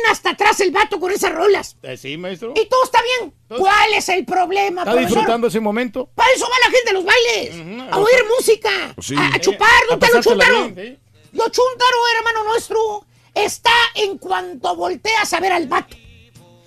[0.10, 1.76] hasta atrás el vato con esas rolas.
[1.84, 2.54] Eh, Sí, maestro.
[2.56, 3.34] Y todo está bien.
[3.60, 5.10] ¿Cuál es el problema, Está profesor?
[5.18, 6.10] disfrutando ese momento.
[6.16, 7.92] Para eso va la gente a los bailes.
[7.92, 8.70] A oír música.
[8.96, 9.16] Pues sí.
[9.18, 11.00] A, a chupar, Eh, ¿dónde está lo bien,
[11.34, 15.96] Lo chúntaro, hermano nuestro, está en cuanto volteas a ver al vato.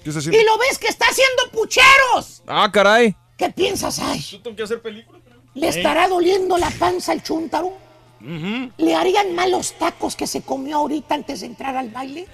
[0.04, 0.38] ¿Qué está haciendo?
[0.40, 2.42] Y lo ves que está haciendo pucheros.
[2.46, 3.16] Ah, caray.
[3.38, 4.20] ¿Qué piensas, ay?
[4.42, 5.18] tengo que hacer película.
[5.54, 7.22] ¿Le estará doliendo la panza al
[8.20, 12.26] ¿Le harían mal los tacos que se comió ahorita antes de entrar al baile?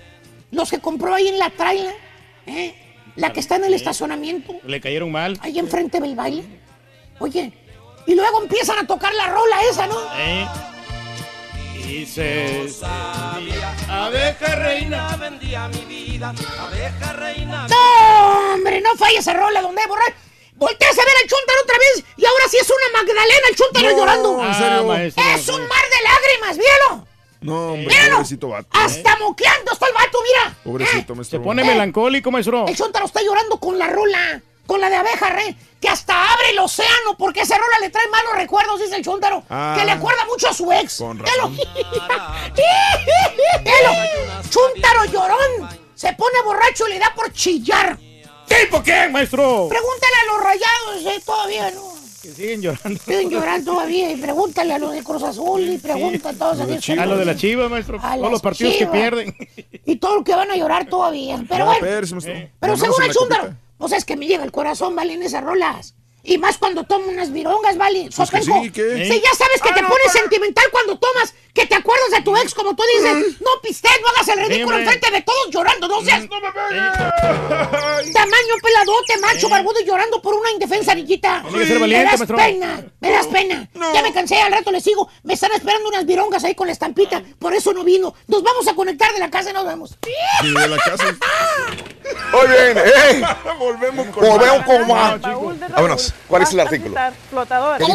[0.50, 1.94] ¿Los que compró ahí en la trailer?
[2.46, 2.74] ¿Eh?
[3.16, 4.54] ¿La que está en el estacionamiento?
[4.64, 5.38] Le cayeron mal.
[5.40, 6.44] Ahí enfrente del baile.
[7.18, 7.52] Oye,
[8.06, 9.96] y luego empiezan a tocar la rola esa, ¿no?
[10.16, 10.46] Eh.
[11.88, 12.66] Y se...
[13.88, 15.16] Abeja reina.
[15.16, 17.66] vendía mi vida, abeja reina.
[17.68, 18.80] ¡No, hombre!
[18.80, 20.14] No falla esa rola donde borrar.
[20.56, 23.90] Volteas a ver al chúntaro otra vez y ahora sí es una Magdalena el chúntaro
[23.90, 24.44] No, llorando.
[24.44, 24.78] ¿en serio?
[24.78, 25.24] Ah, maestro.
[25.34, 27.06] Es un mar de lágrimas, míralo.
[27.40, 28.12] No, hombre, Míralo.
[28.16, 28.68] pobrecito vato.
[28.72, 30.56] Hasta moqueando está el vato, mira.
[30.64, 31.38] Pobrecito, maestro.
[31.38, 32.66] Se pone melancólico, maestro.
[32.68, 36.50] El chúntaro está llorando con la rola, con la de abeja re, que hasta abre
[36.50, 39.42] el océano porque esa rola le trae malos recuerdos, dice el chúntaro.
[39.50, 39.74] Ah.
[39.78, 40.96] que le acuerda mucho a su ex.
[40.98, 41.56] Con razón.
[43.64, 43.92] Velo.
[44.48, 45.68] Chúntaro llorón.
[45.94, 47.98] Se pone borracho y le da por chillar.
[48.48, 49.68] ¿Tipo qué, maestro?
[49.68, 51.94] Pregúntale a los rayados, eh, todavía, ¿no?
[52.22, 53.00] Que siguen llorando.
[53.04, 54.10] Siguen llorando todavía.
[54.12, 57.24] Y pregúntale a los de Cruz Azul y pregunta a todos aquellos A lo de
[57.24, 57.98] la chiva, maestro.
[58.02, 58.92] A Todos los partidos Chivas.
[58.92, 59.36] que pierden.
[59.84, 61.44] Y todos los que van a llorar todavía.
[61.48, 61.86] Pero No, bueno.
[61.86, 62.20] maestro.
[62.60, 63.56] Pero según el copita.
[63.76, 65.94] pues es que me llega el corazón, valen esas rolas.
[66.26, 68.08] Y más cuando tomo unas virongas, ¿vale?
[68.16, 69.08] Pues que sí, ¿qué?
[69.10, 70.18] Sí, ya sabes que Ah, te no, pones para.
[70.20, 73.40] sentimental cuando tomas, que te acuerdas de tu ex, como tú dices.
[73.42, 76.22] No pistes, no hagas el ridículo enfrente de todos llorando, no seas.
[76.28, 78.12] ¡No me pegues!
[78.12, 81.42] Tamaño peladote, macho barbudo y llorando por una indefensa niñita.
[81.50, 81.64] Me
[82.04, 82.36] das maestro.
[82.38, 83.68] pena, me das pena.
[83.92, 85.08] Ya me cansé, al rato le sigo.
[85.24, 87.22] Me están esperando unas virongas ahí con la estampita.
[87.38, 88.14] Por eso no vino.
[88.28, 89.96] Nos vamos a conectar de la casa y nos vemos.
[90.40, 91.04] Sí, de la casa.
[92.32, 93.22] Muy bien, ¡eh!
[93.58, 95.20] Volvemos con Volvemos con más.
[95.70, 96.13] Vámonos.
[96.28, 96.94] ¿Cuál es el va a artículo?
[97.30, 97.86] Flotadores.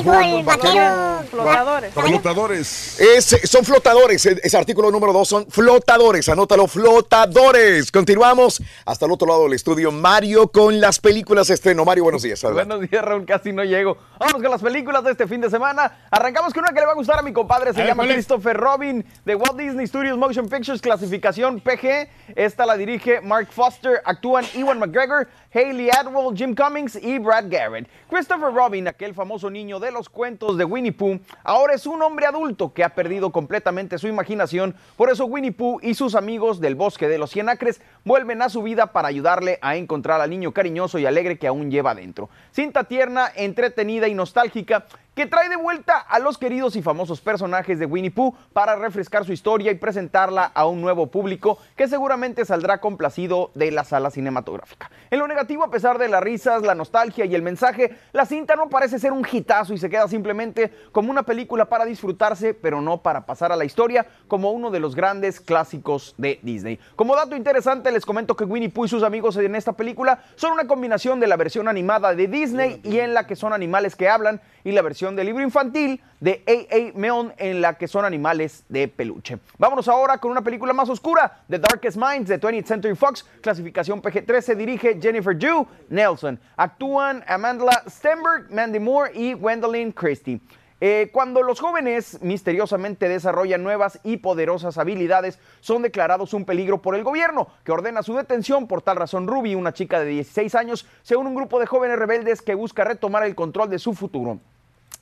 [1.30, 1.94] Flotadores.
[1.94, 3.00] Flotadores.
[3.00, 7.92] Es- son flotadores, es, es artículo número dos, son flotadores, anótalo, flotadores.
[7.92, 11.86] Continuamos hasta el otro lado del estudio, Mario con las películas estreno.
[11.86, 12.44] Mario, buenos días.
[12.44, 12.74] adelante.
[12.76, 13.26] Buenos días, Raúl.
[13.26, 13.98] Casi no llego.
[14.20, 16.06] Vamos con las películas de este fin de semana.
[16.12, 17.74] Arrancamos con una que le va a gustar a mi compadre.
[17.74, 18.04] Se A llama.
[18.04, 22.10] Christopher Robin de Walt Disney Studios Motion Pictures, clasificación PG.
[22.36, 24.02] Esta la dirige Mark Foster.
[24.06, 27.90] Actúan Ewan McGregor, Haley Atwell, Jim Cummings y Brad Garrett.
[28.08, 32.28] Christopher Robin, aquel famoso niño de los cuentos de Winnie Pooh, ahora es un hombre
[32.28, 34.76] adulto que ha perdido completamente su imaginación.
[34.96, 38.50] Por eso Winnie Pooh y sus amigos del bosque de los Cien Acres vuelven a
[38.50, 42.30] su vida para ayudarle a encontrar al niño cariñoso y alegre que aún lleva dentro.
[42.52, 44.86] Cinta tierna, entretenida y nostálgica
[45.20, 49.26] que trae de vuelta a los queridos y famosos personajes de Winnie Pooh para refrescar
[49.26, 54.12] su historia y presentarla a un nuevo público que seguramente saldrá complacido de la sala
[54.12, 54.90] cinematográfica.
[55.12, 58.56] En lo negativo, a pesar de las risas, la nostalgia y el mensaje, la cinta
[58.56, 62.80] no parece ser un hitazo y se queda simplemente como una película para disfrutarse, pero
[62.80, 66.80] no para pasar a la historia como uno de los grandes clásicos de Disney.
[66.96, 70.54] Como dato interesante, les comento que Winnie Pooh y sus amigos en esta película son
[70.54, 74.08] una combinación de la versión animada de Disney y en la que son animales que
[74.08, 76.98] hablan y la versión del libro infantil de A.A.
[76.98, 79.40] Milne en la que son animales de peluche.
[79.58, 84.02] Vámonos ahora con una película más oscura, The Darkest Minds de 20th Century Fox, clasificación
[84.02, 86.40] PG-13, dirige Jennifer Ju Nelson.
[86.58, 90.40] Actúan Amanda Stenberg, Mandy Moore y Gwendolyn Christie.
[90.82, 96.96] Eh, cuando los jóvenes misteriosamente desarrollan nuevas y poderosas habilidades, son declarados un peligro por
[96.96, 98.68] el gobierno, que ordena su detención.
[98.68, 101.66] Por tal razón, Ruby, una chica de 16 años, se une a un grupo de
[101.66, 104.40] jóvenes rebeldes que busca retomar el control de su futuro.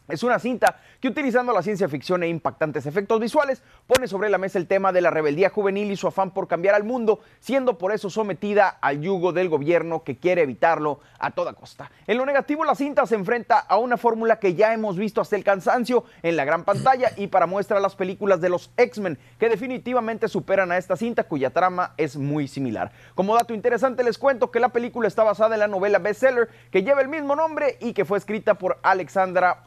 [0.08, 4.38] Es una cinta que utilizando la ciencia ficción e impactantes efectos visuales pone sobre la
[4.38, 7.78] mesa el tema de la rebeldía juvenil y su afán por cambiar al mundo, siendo
[7.78, 11.92] por eso sometida al yugo del gobierno que quiere evitarlo a toda costa.
[12.08, 15.36] En lo negativo, la cinta se enfrenta a una fórmula que ya hemos visto hasta
[15.36, 19.50] el cansancio en la gran pantalla y para muestra las películas de los X-Men, que
[19.50, 22.94] definitivamente superan a esta cinta cuya trama es muy similar.
[23.14, 26.84] Como dato interesante les cuento que la película está basada en la novela bestseller que
[26.84, 29.62] lleva el mismo nombre y que fue escrita por Alexandra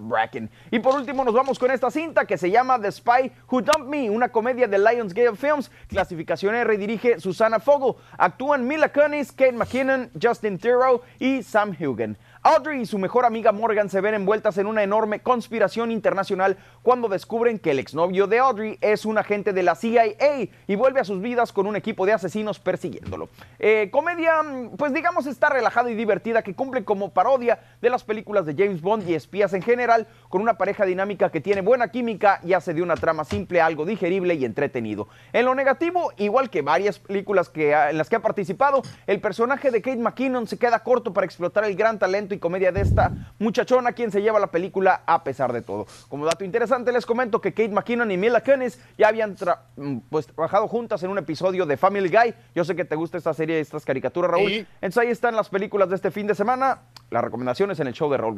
[0.71, 3.89] Y por último nos vamos con esta cinta que se llama The Spy Who Dumped
[3.89, 7.95] Me, una comedia de Lionsgate Films, clasificación R dirige Susana Fogel.
[8.17, 12.17] Actúan Mila Kunis, Kate McKinnon, Justin Theroux y Sam Hugen.
[12.43, 17.07] Audrey y su mejor amiga Morgan se ven envueltas en una enorme conspiración internacional cuando
[17.07, 21.05] descubren que el exnovio de Audrey es un agente de la CIA y vuelve a
[21.05, 23.29] sus vidas con un equipo de asesinos persiguiéndolo.
[23.59, 28.05] Eh, comedia, mm, pues digamos, está relajada y divertida que cumple como parodia de las
[28.05, 31.89] películas de James Bond y espías en general, con una pareja dinámica que tiene buena
[31.89, 35.09] química y hace de una trama simple algo digerible y entretenido.
[35.35, 39.71] En lo negativo, igual que varias películas que, en las que ha participado, el personaje
[39.71, 43.13] de Kate McKinnon se queda corto para explotar el gran talento y comedia de esta
[43.39, 45.87] muchachona quien se lleva la película a pesar de todo.
[46.09, 49.99] Como dato interesante les comento que Kate McKinnon y Mila Kunis ya habían tra- mm,
[50.09, 52.35] pues, trabajado juntas en un episodio de Family Guy.
[52.55, 54.51] Yo sé que te gusta esta serie, estas caricaturas, Raúl.
[54.81, 56.79] Entonces ahí están las películas de este fin de semana.
[57.11, 58.31] Las recomendaciones en el show de Raúl.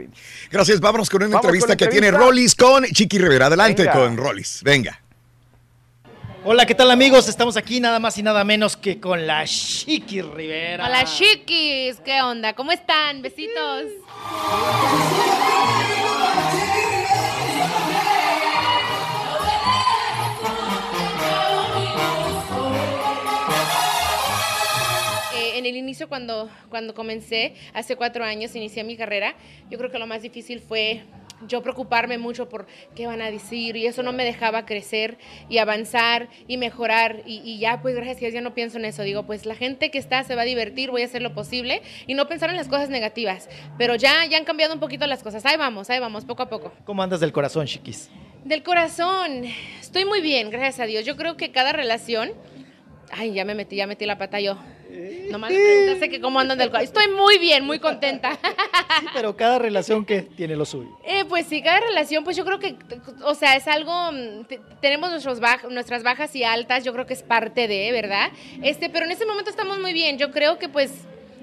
[0.50, 2.10] Gracias, vámonos con una Vamos con entrevista que tiene.
[2.10, 3.46] Rollis con Chiqui Rivera.
[3.46, 3.92] Adelante Venga.
[3.92, 4.62] con Rollis.
[4.64, 4.98] Venga.
[6.44, 7.28] Hola, ¿qué tal amigos?
[7.28, 10.86] Estamos aquí nada más y nada menos que con la Chiqui Rivera.
[10.86, 12.52] Hola chiquis, ¿qué onda?
[12.54, 13.22] ¿Cómo están?
[13.22, 13.84] Besitos.
[25.36, 29.36] Eh, en el inicio, cuando, cuando comencé, hace cuatro años, inicié mi carrera,
[29.70, 31.04] yo creo que lo más difícil fue
[31.46, 35.18] yo preocuparme mucho por qué van a decir y eso no me dejaba crecer
[35.48, 38.84] y avanzar y mejorar y, y ya pues gracias a Dios ya no pienso en
[38.84, 41.34] eso, digo pues la gente que está se va a divertir, voy a hacer lo
[41.34, 45.06] posible y no pensar en las cosas negativas, pero ya, ya han cambiado un poquito
[45.06, 46.72] las cosas, ahí vamos, ahí vamos, poco a poco.
[46.84, 48.10] ¿Cómo andas del corazón, Chiquis?
[48.44, 49.44] Del corazón,
[49.80, 52.32] estoy muy bien, gracias a Dios, yo creo que cada relación,
[53.10, 54.56] ay ya me metí, ya metí la pata yo.
[55.30, 56.86] Nomás me preguntaste que cómo andan del corazón.
[56.96, 58.38] Estoy muy bien, muy contenta.
[59.14, 60.90] Pero cada relación que tiene lo suyo.
[61.04, 62.76] Eh, pues sí, cada relación, pues yo creo que,
[63.24, 67.06] o sea, es algo, mm, te- tenemos nuestros baj- nuestras bajas y altas, yo creo
[67.06, 68.30] que es parte de, ¿verdad?
[68.62, 70.92] Este, pero en este momento estamos muy bien, yo creo que pues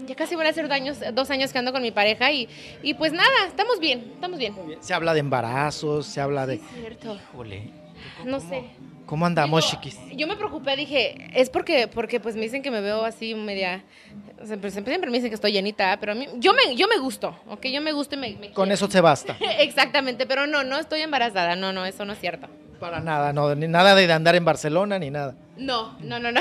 [0.05, 2.47] ya casi van a ser dos años, dos años que ando con mi pareja y,
[2.83, 4.53] y pues nada, estamos bien, estamos bien.
[4.79, 6.59] Se habla de embarazos, se habla de...
[6.79, 7.15] Cierto.
[7.33, 7.69] Híjole,
[8.25, 8.63] No sé.
[9.09, 9.97] ¿Cómo andamos, chiquis?
[10.15, 13.83] Yo me preocupé, dije, es porque, porque pues me dicen que me veo así media,
[14.45, 16.99] siempre, siempre, siempre me dicen que estoy llenita, pero a mí, yo me, yo me
[16.99, 17.65] gusto, ¿ok?
[17.65, 19.35] Yo me gusto y me, me Con eso se basta.
[19.59, 22.47] Exactamente, pero no, no estoy embarazada, no, no, eso no es cierto.
[22.79, 25.35] Para nada, no, ni nada de andar en Barcelona ni nada.
[25.57, 26.39] No, no, no, no.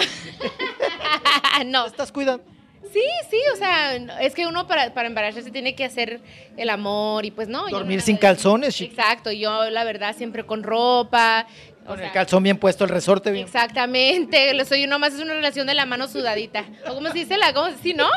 [1.67, 1.87] no.
[1.87, 2.45] ¿Estás cuidando?
[2.93, 6.21] Sí, sí, o sea, es que uno para, para embarazarse tiene que hacer
[6.57, 7.69] el amor y pues no.
[7.69, 8.81] Dormir sin calzones.
[8.81, 11.47] Exacto, yo la verdad siempre con ropa.
[11.89, 13.47] O Con el sea, calzón bien puesto, el resorte bien.
[13.47, 16.65] Exactamente, lo soy uno más, es una relación de la mano sudadita.
[16.87, 17.55] ¿O cómo se dice la?
[17.55, 18.09] ¿Cómo, ¿Sí, no?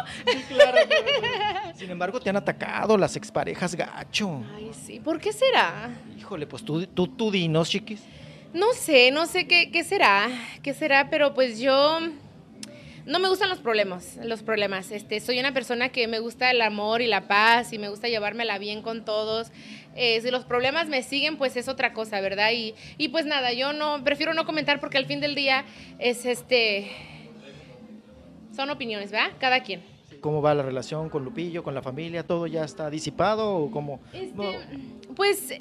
[1.76, 4.44] Sin embargo, te han atacado las exparejas gacho.
[4.56, 5.90] Ay, sí, ¿por qué será?
[6.18, 8.02] Híjole, pues tú, tú, tú dinos, chiquis.
[8.54, 10.28] No sé, no sé qué, qué será,
[10.62, 12.00] qué será, pero pues yo
[13.06, 14.92] no me gustan los problemas, los problemas.
[14.92, 18.10] Este, soy una persona que me gusta el amor y la paz y me gusta
[18.10, 19.52] llevármela bien con todos.
[19.96, 22.52] Eh, si los problemas me siguen, pues es otra cosa, ¿verdad?
[22.54, 25.66] Y, y pues nada, yo no prefiero no comentar porque al fin del día
[26.00, 26.92] es este
[28.56, 29.32] son opiniones, ¿verdad?
[29.40, 29.82] Cada quien.
[30.20, 32.24] ¿Cómo va la relación con Lupillo, con la familia?
[32.24, 34.02] ¿Todo ya está disipado o cómo?
[34.36, 34.52] No,
[35.16, 35.52] Pues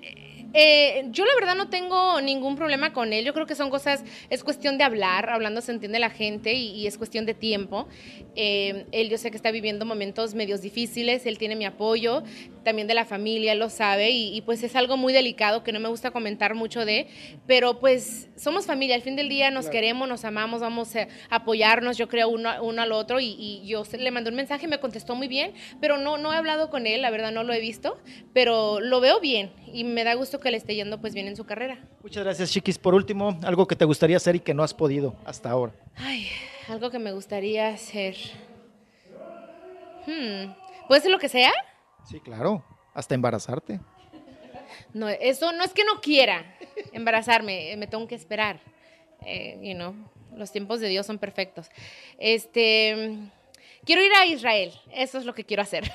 [0.53, 3.25] eh, yo la verdad no tengo ningún problema con él.
[3.25, 6.71] Yo creo que son cosas, es cuestión de hablar, hablando se entiende la gente y,
[6.73, 7.89] y es cuestión de tiempo.
[8.37, 12.23] Eh, él yo sé que está viviendo momentos medios difíciles, él tiene mi apoyo,
[12.65, 15.73] también de la familia, él lo sabe y, y, pues es algo muy delicado que
[15.73, 17.07] no me gusta comentar mucho de,
[17.47, 21.97] pero pues somos familia, al fin del día nos queremos, nos amamos, vamos a apoyarnos,
[21.97, 25.15] yo creo uno, uno al otro y, y yo le mandé un mensaje, me contestó
[25.15, 27.99] muy bien, pero no, no he hablado con él, la verdad no lo he visto,
[28.33, 31.37] pero lo veo bien y me da gusto que le esté yendo pues bien en
[31.37, 31.79] su carrera.
[32.03, 32.79] Muchas gracias, chiquis.
[32.79, 35.73] Por último, algo que te gustaría hacer y que no has podido hasta ahora.
[35.97, 36.29] Ay,
[36.69, 38.17] algo que me gustaría hacer.
[40.07, 40.53] Hmm,
[40.89, 41.53] ¿Puede ser lo que sea?
[42.09, 42.65] Sí, claro.
[42.95, 43.81] Hasta embarazarte.
[44.93, 46.57] No, eso no es que no quiera
[46.93, 48.61] embarazarme, eh, me tengo que esperar.
[49.25, 49.95] Eh, you know,
[50.35, 51.69] los tiempos de Dios son perfectos.
[52.19, 53.19] Este,
[53.85, 55.91] quiero ir a Israel, eso es lo que quiero hacer.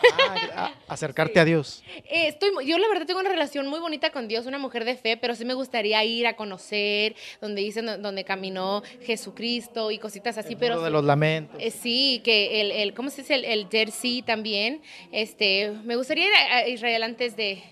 [0.88, 1.84] Acercarte a Dios.
[2.06, 4.96] Eh, estoy, yo la verdad tengo una relación muy bonita con Dios, una mujer de
[4.96, 10.38] fe, pero sí me gustaría ir a conocer donde dicen donde caminó Jesucristo y cositas
[10.38, 11.62] así, pero Muro de sí- los lamentos.
[11.62, 13.36] eh, sí, que el, el ¿cómo se dice?
[13.36, 14.82] El, el Dead Sea también.
[15.12, 17.64] Este, me gustaría ir a, a Israel antes de,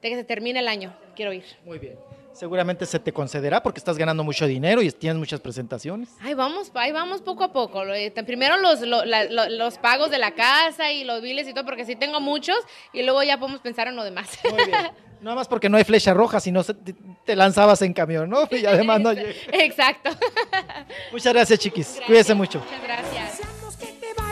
[0.00, 0.96] de que se termine el año.
[1.16, 1.44] Quiero ir.
[1.64, 1.96] Muy bien.
[2.32, 6.08] Seguramente se te concederá porque estás ganando mucho dinero y tienes muchas presentaciones.
[6.22, 7.84] Ahí vamos, ahí vamos poco a poco.
[7.94, 11.52] Eh, Primero los, lo- la- lo- los pagos de la casa y los biles y
[11.54, 12.56] todo, porque sí tengo muchos,
[12.92, 14.30] y luego ya podemos pensar en lo demás.
[15.20, 18.48] Nada más porque no hay flecha roja, si no te, lanzabas en camión, ¿no?
[18.50, 19.30] Y además no llega.
[19.52, 20.10] Exacto.
[21.12, 22.00] Muchas gracias, chiquis.
[22.06, 22.58] Cuídese mucho.
[22.58, 23.40] Muchas gracias.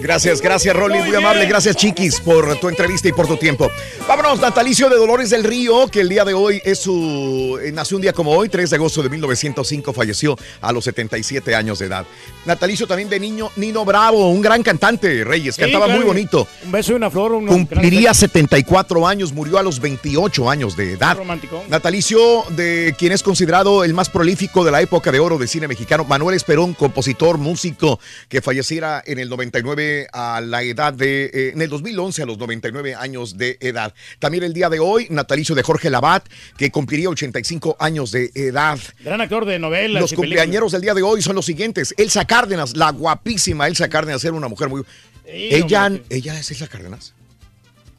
[0.00, 0.98] Gracias, gracias, Rolly.
[0.98, 1.44] Muy amable.
[1.46, 3.70] Gracias, Chiquis, por tu entrevista y por tu tiempo.
[4.08, 7.58] Vámonos, natalicio de Dolores del Río, que el día de hoy es su.
[7.62, 11.54] eh, nació un día como hoy, 3 de agosto de 1905, falleció a los 77
[11.54, 12.06] años de edad.
[12.46, 16.00] Natalicio también de niño Nino Bravo, un gran cantante, Reyes, Sí, cantaba claro.
[16.00, 16.48] muy bonito.
[16.64, 17.32] Un beso y una flor.
[17.32, 21.16] un Cumpliría 74 años, murió a los 28 años de edad.
[21.16, 21.60] Romanticón.
[21.68, 25.68] Natalicio de quien es considerado el más prolífico de la época de oro del cine
[25.68, 31.50] mexicano, Manuel Esperón, compositor, músico, que falleciera en el 99 a la edad de, eh,
[31.54, 33.94] en el 2011 a los 99 años de edad.
[34.18, 36.26] También el día de hoy, natalicio de Jorge Labat,
[36.56, 38.78] que cumpliría 85 años de edad.
[39.00, 40.00] Gran actor de novelas.
[40.00, 40.28] Los películas.
[40.30, 41.94] cumpleañeros del día de hoy son los siguientes.
[41.96, 44.82] Elsa Cárdenas, la guapísima Elsa Cárdenas, era una mujer muy...
[45.24, 46.02] Sí, ella, hombre.
[46.10, 47.14] ella es Elsa Cárdenas.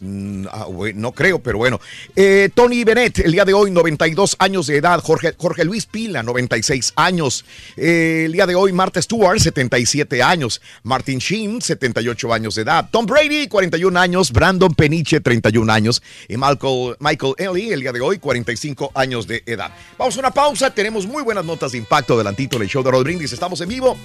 [0.04, 1.80] Mm, ah, no creo, pero bueno.
[2.16, 5.00] Eh, Tony Bennett, el día de hoy, 92 años de edad.
[5.00, 7.46] Jorge, Luis Pila, 96 años.
[7.78, 10.60] Eh, el día de hoy, Martha Stewart, 77 años.
[10.82, 12.90] Martin Sheen, 78 años de edad.
[12.92, 14.32] Tom Brady, 41 años.
[14.32, 16.02] Brandon Peniche, 31 años.
[16.28, 19.72] Y Michael, Michael Ealy, el día de hoy, 45 años de edad.
[20.00, 20.74] Vamos a una pausa.
[20.74, 23.34] Tenemos muy buenas notas de impacto delantito del show de Rod Brindis.
[23.34, 23.96] Estamos en vivo.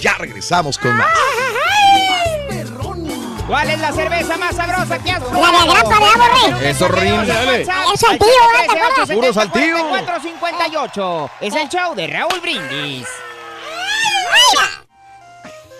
[0.00, 1.10] Ya regresamos con más.
[3.46, 5.58] ¿Cuál es la cerveza más sabrosa que has La probado?
[5.62, 6.70] de grapa de abo, Rey.
[6.70, 7.26] Eso, Rin.
[7.26, 7.60] Dale.
[7.60, 8.72] El saltillo, ¿verdad?
[8.74, 9.10] ¿Te acuerdas?
[9.16, 9.88] Puro saltillo.
[9.88, 11.30] 458.
[11.40, 13.06] Es el show de Raúl Brindis.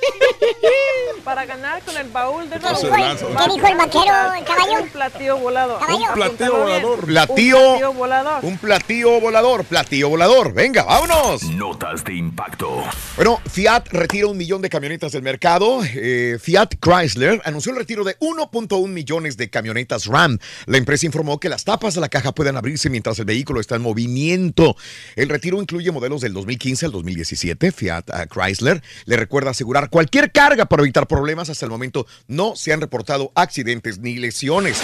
[1.24, 2.88] Para ganar con el baúl de lanza.
[2.90, 4.82] ¿Qué dijo el vaquero, el caballo?
[4.82, 5.80] Un platillo volador.
[5.80, 6.04] Caballo.
[6.08, 6.98] Un platillo volador.
[6.98, 7.58] Un Platillo.
[7.58, 8.44] platillo volador.
[8.44, 9.64] Un platillo volador.
[9.64, 10.52] Platillo volador.
[10.52, 11.42] Venga, vámonos.
[11.44, 12.82] Notas de impacto.
[13.16, 15.80] Bueno, Fiat retira un millón de camionetas del mercado.
[15.84, 20.38] Eh, Fiat Chrysler anunció el retiro de 1.1 millones de camionetas Ram.
[20.66, 23.76] La empresa informó que las tapas de la caja pueden abrirse mientras el vehículo está
[23.76, 24.76] en movimiento.
[25.14, 27.72] El retiro incluye modelos del 2015 al 2017.
[27.72, 31.50] Fiat ah, Chrysler le recuerda asegurar cualquier carga para evitar problemas.
[31.50, 34.80] Hasta el momento no se han reportado accidentes ni lesiones.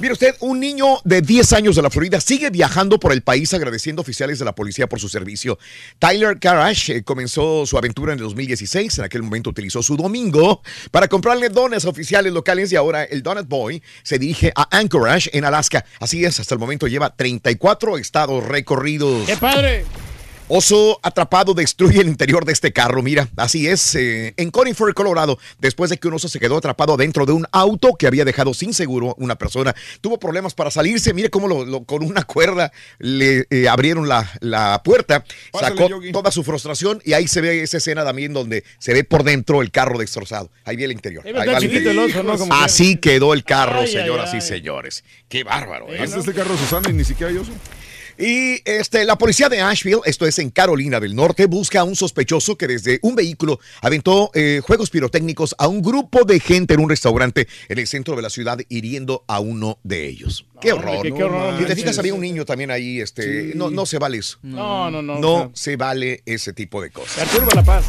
[0.00, 3.52] Mire usted, un niño de 10 años de la Florida sigue viajando por el país
[3.52, 5.58] agradeciendo oficiales de la policía por su servicio.
[5.98, 8.98] Tyler Karash eh, comenzó su aventura en el 2016.
[8.98, 13.24] En aquel momento utilizó su domingo para comprarle donas a oficiales locales y ahora el
[13.24, 15.84] Donut Boy se dirige a Anchorage en Alaska.
[15.98, 19.26] Así es, hasta el momento lleva 34 estados recorridos.
[19.26, 19.84] ¡Qué padre!
[20.50, 23.02] Oso atrapado destruye el interior de este carro.
[23.02, 23.94] Mira, así es.
[23.94, 27.46] eh, en Coniford, Colorado, después de que un oso se quedó atrapado dentro de un
[27.52, 31.12] auto que había dejado sin seguro una persona, tuvo problemas para salirse.
[31.12, 35.22] Mire cómo lo- lo- con una cuerda le eh, abrieron la, la puerta,
[35.52, 36.12] Pásale, sacó Yogi.
[36.12, 39.60] toda su frustración y ahí se ve esa escena también donde se ve por dentro
[39.60, 40.50] el carro destrozado.
[40.64, 41.26] Ahí vi el interior.
[41.26, 41.92] Ahí va el interior.
[41.92, 42.38] el oso, ¿no?
[42.38, 44.38] Como Así quedó el carro, Ay, señoras ay.
[44.38, 45.04] y señores.
[45.28, 45.92] Qué bárbaro.
[45.92, 46.00] ¿eh?
[46.02, 47.42] Hasta este carro Susana y ni siquiera yo.
[48.18, 51.94] Y este, la policía de Asheville, esto es en Carolina del Norte, busca a un
[51.94, 56.80] sospechoso que desde un vehículo aventó eh, juegos pirotécnicos a un grupo de gente en
[56.80, 60.46] un restaurante en el centro de la ciudad, hiriendo a uno de ellos.
[60.60, 61.02] ¡Qué horror!
[61.02, 63.00] qué- qué horror, Si te fijas, había un niño también ahí.
[63.00, 64.38] Este, no, no se vale eso.
[64.42, 65.18] No, no, no.
[65.20, 67.28] No se vale ese tipo de cosas.
[67.28, 67.84] Perturba la paz.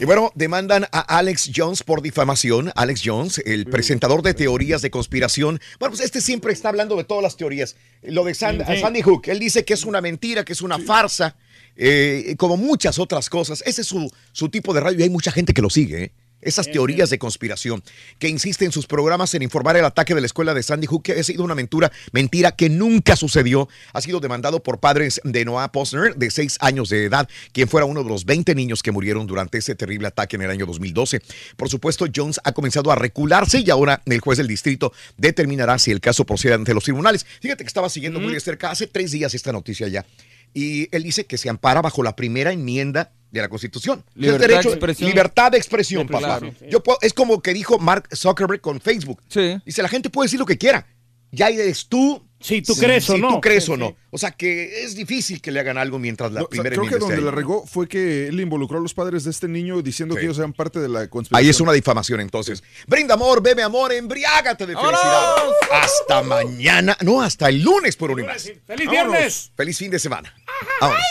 [0.00, 2.72] Y bueno, demandan a Alex Jones por difamación.
[2.74, 5.60] Alex Jones, el presentador de teorías de conspiración.
[5.78, 7.76] Bueno, pues este siempre está hablando de todas las teorías.
[8.02, 8.46] Lo de Sí.
[8.80, 11.36] Sandy Hook, él dice que es una mentira, que es una farsa,
[11.76, 13.62] eh, como muchas otras cosas.
[13.66, 16.04] Ese es su, su tipo de radio y hay mucha gente que lo sigue.
[16.04, 16.12] ¿eh?
[16.42, 17.82] Esas teorías de conspiración
[18.18, 21.02] que insiste en sus programas en informar el ataque de la escuela de Sandy Hook,
[21.02, 23.68] que ha sido una mentira, mentira que nunca sucedió.
[23.92, 27.86] Ha sido demandado por padres de Noah Posner, de 6 años de edad, quien fuera
[27.86, 31.20] uno de los 20 niños que murieron durante ese terrible ataque en el año 2012.
[31.56, 35.90] Por supuesto, Jones ha comenzado a recularse y ahora el juez del distrito determinará si
[35.90, 37.26] el caso procede ante los tribunales.
[37.40, 40.06] Fíjate que estaba siguiendo muy de cerca hace tres días esta noticia ya.
[40.52, 44.04] Y él dice que se ampara bajo la primera enmienda de la Constitución.
[44.14, 45.08] Libertad derecho- de expresión.
[45.10, 46.40] Libertad de expresión, papá.
[46.40, 46.66] sí.
[46.70, 49.22] Yo puedo- es como que dijo Mark Zuckerberg con Facebook.
[49.64, 50.86] Dice, la gente puede decir lo que quiera.
[51.32, 52.26] Ya eres tú.
[52.42, 53.28] Si tú crees o si no.
[53.34, 53.88] tú crees Sí, o no.
[53.88, 53.94] sí.
[54.08, 56.74] O sea que es difícil que le hagan algo mientras la No, o sea, primera
[56.74, 57.20] creo que donde ahí.
[57.20, 60.20] la regó fue que él involucró a los padres de este niño diciendo Sí.
[60.20, 61.44] que ellos eran parte de la conspiración.
[61.44, 62.64] Ahí es una difamación entonces.
[62.86, 65.34] Brinda amor, bebe amor, embriágate de felicidad.
[65.70, 68.42] Hasta mañana, no, hasta el lunes por un y más.
[68.44, 68.90] ¡Feliz Vámonos.
[69.12, 69.52] viernes!
[69.54, 70.34] Feliz fin de semana.
[70.80, 71.04] Vámonos.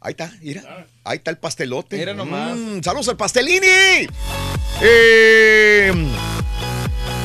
[0.00, 0.86] Ahí está, mira.
[1.04, 1.96] Ahí está el pastelote.
[1.98, 2.56] Mira nomás.
[2.56, 4.06] Mm, saludos al pastelini.
[4.80, 5.92] Eh,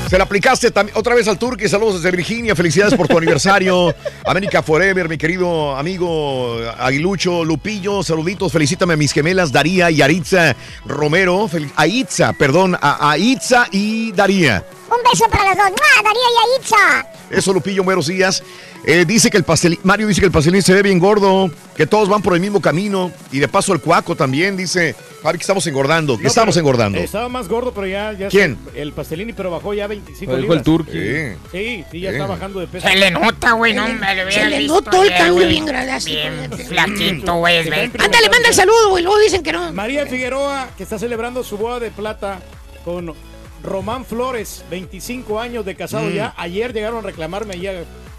[0.10, 1.68] se la aplicaste también otra vez al Turqui.
[1.70, 2.56] Saludos desde Virginia.
[2.56, 3.94] Felicidades por tu aniversario.
[4.26, 8.04] América Forever, mi querido amigo Aguilucho Lupillo.
[8.04, 8.52] Saluditos.
[8.52, 10.56] Felicítame a mis gemelas Daría y Aritza
[10.86, 11.48] Romero.
[11.48, 14.64] Fel- a Itza, perdón, a, a Itza y Daría.
[14.96, 15.70] Un beso para los dos.
[15.70, 16.04] ¡Mua!
[16.04, 17.08] Daría y Aitza.
[17.30, 18.44] Eso, Lupillo, buenos días.
[18.86, 21.88] Eh, dice que el pastel, Mario dice que el pastelín se ve bien gordo, que
[21.88, 23.12] todos van por el mismo camino.
[23.32, 26.62] Y de paso el cuaco también dice, Javi, que estamos engordando, que No, estamos pero
[26.62, 27.00] engordando.
[27.00, 28.12] Estaba más gordo, pero ya.
[28.14, 28.60] ya ¿Quién?
[28.74, 30.64] se- el pastelini, pero bajó ya 25 Lo dijo el libras.
[30.66, 30.92] Turqui.
[30.92, 31.38] Sí.
[31.52, 32.16] Sí, sí, ya Sí.
[32.18, 32.88] está bajando de peso.
[32.88, 35.66] Se le nota, güey, no me lo hubiera Se le visto notó el cambio bien
[35.66, 37.66] grande, así, Bien flaquito, güey.
[37.66, 37.80] güey.
[37.98, 39.04] Ándale, manda el saludo, güey.
[39.04, 39.72] Luego dicen que no.
[39.74, 42.42] María Figueroa, que está celebrando su boda de plata
[42.84, 43.16] con
[43.64, 46.14] Román Flores, 25 años de casado Mm.
[46.14, 46.34] ya.
[46.38, 47.72] Ayer llegaron a reclamarme ya.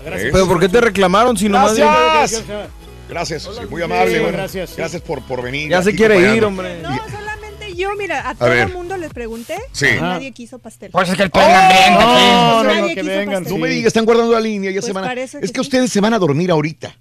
[0.05, 0.30] Gracias.
[0.32, 2.45] Pero ¿por qué te reclamaron si nomás Gracias.
[2.47, 2.68] Gracias.
[3.09, 4.14] Gracias, sí, muy amable.
[4.14, 4.76] Sí, bueno, gracias, sí.
[4.78, 5.68] Gracias por, por venir.
[5.70, 6.80] Ya se quiere ir, hombre.
[6.82, 9.86] No, solamente yo, mira, a todo el mundo les pregunté Sí.
[9.99, 10.90] y nadie quiso pastel.
[10.90, 11.38] Pues es que el aquí.
[11.38, 13.42] No, no, Nadie no, que vengan.
[13.42, 13.53] pastel.
[13.53, 15.09] No me digas, están guardando la línea, ya Pues se van a...
[15.09, 16.97] parece Es que que ustedes se van a dormir ahorita.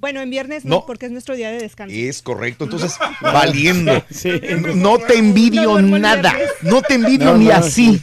[0.00, 0.86] Bueno, en viernes no, No.
[0.86, 1.94] porque es nuestro día de descanso.
[1.94, 4.02] Es correcto, entonces, valiendo.
[4.10, 4.30] Sí.
[4.74, 6.34] No te envidio No nada.
[6.62, 8.00] No te envidio No, ni no, así.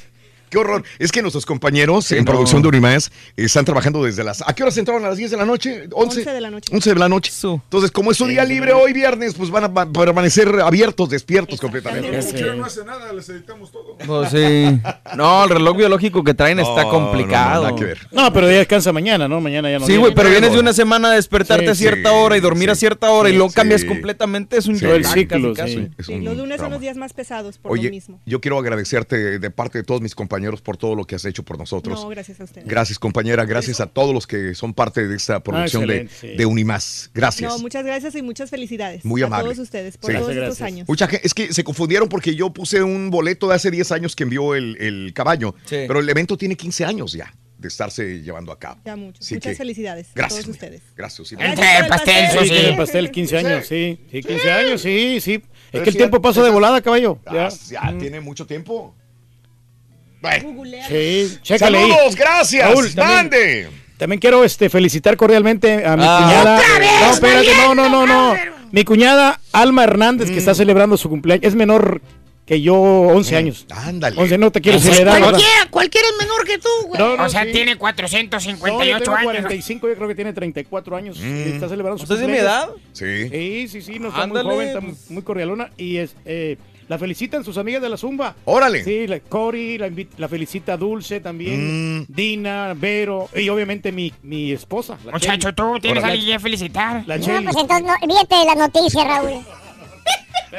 [0.49, 0.83] Qué horror.
[0.99, 2.31] Es que nuestros compañeros en no.
[2.31, 4.41] producción de Unimás están trabajando desde las...
[4.47, 5.03] ¿A qué horas entraron?
[5.05, 5.89] ¿A las 10 de la noche?
[5.89, 5.93] ¿11?
[5.93, 6.73] 11 de la noche.
[6.73, 7.31] 11 de la noche.
[7.31, 7.53] Su.
[7.63, 12.21] Entonces, como es su día libre hoy viernes, pues van a permanecer abiertos, despiertos completamente.
[12.21, 12.35] Sí.
[12.55, 13.97] No hace nada, les editamos todo.
[14.05, 14.79] Pues sí.
[15.15, 17.63] No, el reloj biológico que traen está No, complicado.
[17.63, 18.07] no, no, nada que ver.
[18.11, 19.41] No, pero ya descansa mañana, ¿no?
[19.41, 19.85] Mañana ya no.
[19.85, 22.39] Sí, güey, pero vienes de una semana a despertarte Sí, a cierta sí, hora y
[22.39, 23.55] dormir a sí, cierta hora y luego sí.
[23.55, 24.57] cambias completamente.
[24.57, 24.85] Es un Sí.
[24.85, 25.89] El casi, ciclo, sí.
[25.99, 28.21] Sí, los lunes son los días más pesados por lo Oye, mismo.
[28.25, 31.43] yo quiero agradecerte de parte de todos mis compañeros por todo lo que has hecho
[31.43, 32.01] por nosotros.
[32.01, 32.67] No, gracias a ustedes.
[32.67, 33.45] Gracias, compañera.
[33.45, 36.37] Gracias a todos los que son parte de esta producción de, excelente, sí.
[36.37, 37.09] de Unimás.
[37.13, 37.51] Gracias.
[37.51, 39.45] No, muchas gracias y muchas felicidades Muy a amable.
[39.45, 40.17] todos ustedes por Sí.
[40.17, 40.75] todos Gracias, estos gracias.
[40.77, 40.87] años.
[40.89, 44.15] Mucha gente, es que se confundieron porque yo puse un boleto de hace 10 años
[44.15, 45.77] que envió el, el caballo, Sí.
[45.87, 48.79] pero el evento tiene 15 años ya de estarse llevando a cabo.
[48.85, 49.17] Ya mucho.
[49.19, 50.39] Así Muchas que, felicidades Gracias.
[50.39, 50.81] a todos ustedes.
[50.95, 51.27] Gracias.
[51.27, 51.35] sí.
[51.35, 52.55] Gracias el pastel, Sí, sí.
[52.55, 53.99] el pastel 15 años, sí.
[54.11, 55.43] Sí, 15 años, sí, sí.
[55.71, 57.19] Es que el tiempo pasa de volada, caballo.
[57.25, 57.49] Ah, Ya.
[57.71, 57.97] ya Mm.
[57.99, 58.95] tiene mucho tiempo.
[60.87, 61.89] Sí, chécale ahí.
[61.91, 62.69] Saludos, gracias.
[62.69, 63.69] Raúl, también- Mande.
[63.97, 66.19] También quiero este, felicitar cordialmente a mi Ah.
[66.23, 66.57] cuñada.
[66.59, 68.35] ¡Otra vez, no, espérate, no, no, no, no.
[68.71, 71.43] Mi cuñada Alma Hernández, que está celebrando su cumpleaños.
[71.45, 72.01] Es menor
[72.45, 73.65] que yo 11 años.
[73.71, 74.15] Ándale.
[74.21, 75.19] 11 no te quiero ¿verdad?
[75.19, 76.99] cualquiera, cualquiera es menor que tú, güey.
[77.01, 77.51] No, no, o sea, sí.
[77.53, 79.31] tiene No, 458 yo tengo años.
[79.31, 81.17] 45, yo creo que tiene 34 años.
[81.19, 81.53] Mm.
[81.53, 82.69] Está celebrando su ¿Usted es de mi edad?
[82.93, 83.29] Sí.
[83.29, 85.71] Sí, sí, sí, no está muy joven, está muy, muy cordialona.
[85.77, 86.57] Y es, eh,
[86.87, 88.35] la felicitan sus amigas de la Zumba.
[88.45, 88.83] Órale.
[88.83, 92.05] Sí, la Cori, la, felicita Dulce también, Mm.
[92.07, 94.97] Dina, Vero y obviamente mi, mi esposa.
[95.05, 97.03] La Muchacho, tú tienes a alguien que felicitar.
[97.05, 99.43] La No, pues entonces, no, olvídate de la noticia, Raúl.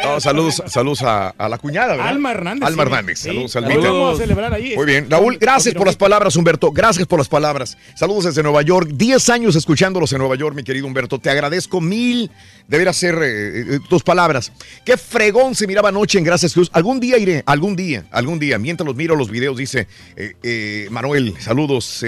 [0.04, 2.08] No, saludos, saludos a, a la cuñada, ¿verdad?
[2.08, 2.82] Alma Hernández, Alma.
[2.82, 3.18] Hernández.
[3.18, 3.90] Sí, Saludos, la Almita.
[3.90, 4.76] vamos a celebrar ahí.
[4.76, 5.10] Muy bien.
[5.10, 6.70] Raúl, gracias por las palabras, Humberto.
[6.70, 7.76] Gracias por las palabras.
[7.96, 8.90] Saludos desde Nueva York.
[8.92, 11.18] Diez años escuchándolos en Nueva York, mi querido Humberto.
[11.18, 12.30] Te agradezco mil.
[12.68, 14.52] Deberá ser eh, eh, tus palabras.
[14.84, 16.68] Qué fregón se miraba anoche en Gracias Cruz.
[16.74, 18.58] Algún día iré, algún día, algún día.
[18.58, 21.34] Mientras los miro los videos, dice eh, eh, Manuel.
[21.40, 22.04] Saludos,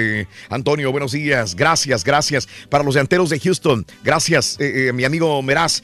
[0.50, 0.92] Antonio.
[0.92, 1.56] Buenos días.
[1.56, 2.46] Gracias, gracias.
[2.68, 3.86] Para los delanteros de Houston.
[4.04, 4.58] Gracias,
[4.94, 5.82] mi amigo Meraz.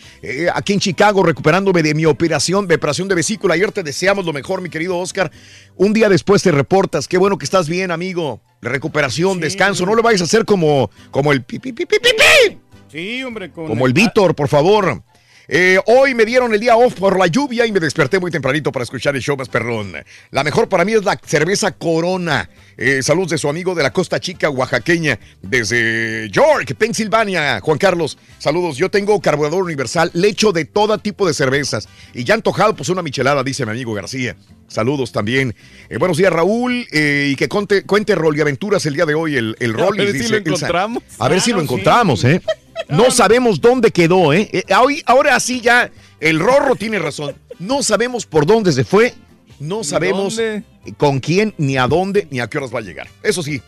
[0.54, 3.55] Aquí en Chicago, recuperándome de mi operación, de operación de vesícula.
[3.55, 5.31] Ayer te deseamos lo mejor, mi querido Oscar.
[5.77, 7.06] Un día después te reportas.
[7.06, 8.40] Qué bueno que estás bien, amigo.
[8.60, 9.86] Recuperación, descanso.
[9.86, 12.09] No lo vayas a hacer como, como el pi, pi, pi, pi, pi,
[12.48, 12.59] pi.
[12.90, 15.05] Sí, hombre, con Como el Víctor, por favor.
[15.48, 18.73] Eh, hoy me dieron el día off por la lluvia y me desperté muy tempranito
[18.73, 19.93] para escuchar el show más perrón.
[20.31, 22.51] La mejor para mí es la cerveza Corona.
[22.77, 27.60] Eh, saludos de su amigo de la Costa Chica, oaxaqueña, desde York, Pensilvania.
[27.60, 28.77] Juan Carlos, saludos.
[28.77, 31.89] Yo tengo carburador universal, le echo de todo tipo de cervezas.
[32.12, 34.36] Y ya antojado, pues una michelada, dice mi amigo García.
[34.68, 35.55] Saludos también.
[35.89, 36.86] Eh, buenos días, Raúl.
[36.90, 39.78] eh, y que conte, cuente Rol y Aventuras el día de hoy, el, el A
[39.78, 40.48] Rollis, ver si lo Elsa.
[40.51, 41.02] encontramos.
[41.20, 41.64] A ver Ah, si lo sí.
[41.64, 42.43] encontramos, ¿eh?
[42.88, 44.48] No sabemos dónde quedó, ¿eh?
[44.52, 45.90] Eh, hoy- ahora sí ya,
[46.20, 47.34] el Rorro tiene razón.
[47.58, 49.14] No sabemos por dónde se fue,
[49.58, 50.62] no sabemos dónde?
[50.96, 53.08] con quién, ni a dónde, ni a qué horas va a llegar.
[53.22, 53.60] Eso sí,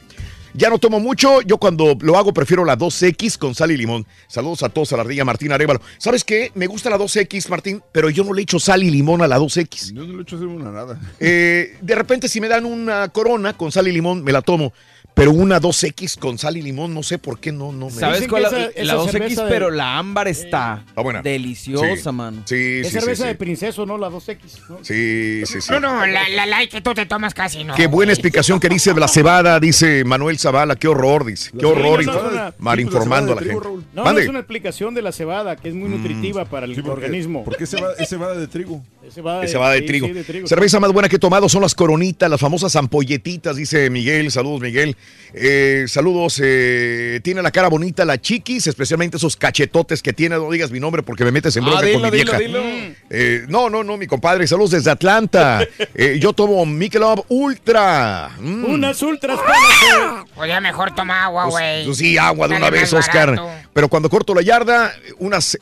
[0.55, 1.41] ya no tomo mucho.
[1.43, 4.07] Yo cuando lo hago prefiero la 2X con sal y limón.
[4.29, 5.81] Saludos a todos, a la ardilla Martín Arevalo.
[5.99, 6.51] ¿Sabes qué?
[6.55, 9.39] Me gusta la 2X, Martín, pero yo no le echo sal y limón a la
[9.39, 9.93] 2X.
[9.95, 11.01] Yo no le echo hacer una nada.
[11.21, 14.73] Eh, de repente, si me dan una corona con sal y limón, me la tomo.
[15.19, 18.29] Pero una 2X con sal y limón, no sé por qué no, no me ¿Sabes
[18.29, 18.43] cuál?
[18.45, 21.23] La, esa- la esa 2X, cerveza de- pero la ámbar está Está buena.
[21.23, 22.17] deliciosa, Sí.
[22.17, 22.43] mano.
[22.45, 23.29] Sí, Es sí, sí, cerveza sí.
[23.31, 23.99] de princeso, ¿no?
[23.99, 24.61] La 2X.
[24.69, 24.79] ¿no?
[24.83, 25.73] Sí, sí, sí.
[25.73, 27.75] No, no, la, la like que tú te tomas casi no.
[27.75, 30.77] Qué buena explicación que dice de la cebada, dice Manuel Zavala.
[30.77, 31.51] Qué horror, dice.
[31.59, 32.05] Qué horror.
[32.07, 32.55] no, no, inf- no, no.
[32.59, 33.55] Mal informando a la gente.
[33.65, 34.23] No, no Mande.
[34.23, 37.43] es una explicación de la cebada que es muy nutritiva para el Sí, porque- organismo.
[37.45, 38.85] ¿Por qué cebada, es cebada de trigo?
[39.05, 40.07] Es cebada Es cebada de sí, trigo.
[40.07, 40.47] sí, de trigo.
[40.47, 44.31] Cerveza más buena que he tomado son las coronitas, las famosas ampolletitas, dice Miguel.
[44.31, 44.97] Saludos, Miguel.
[45.35, 46.41] Eh, saludos.
[46.43, 50.37] eh, tiene la cara bonita la chiquis, especialmente esos cachetotes que tiene.
[50.37, 52.59] No digas mi nombre porque me metes en Ah, bronca dilo, con mi dilo, vieja.
[52.61, 52.95] dilo.
[53.11, 54.47] Eh, no, no, no, mi compadre.
[54.47, 55.67] Saludos desde Atlanta.
[55.95, 58.31] Eh, yo tomo Michelob Ultra.
[58.41, 58.65] Mm.
[58.67, 61.85] Unas ultras para Pues ya mejor toma agua, Pues, güey.
[61.87, 63.31] pues sí, agua de una vez, Oscar.
[63.37, 63.51] barato.
[63.73, 65.59] Pero cuando corto la yarda, unas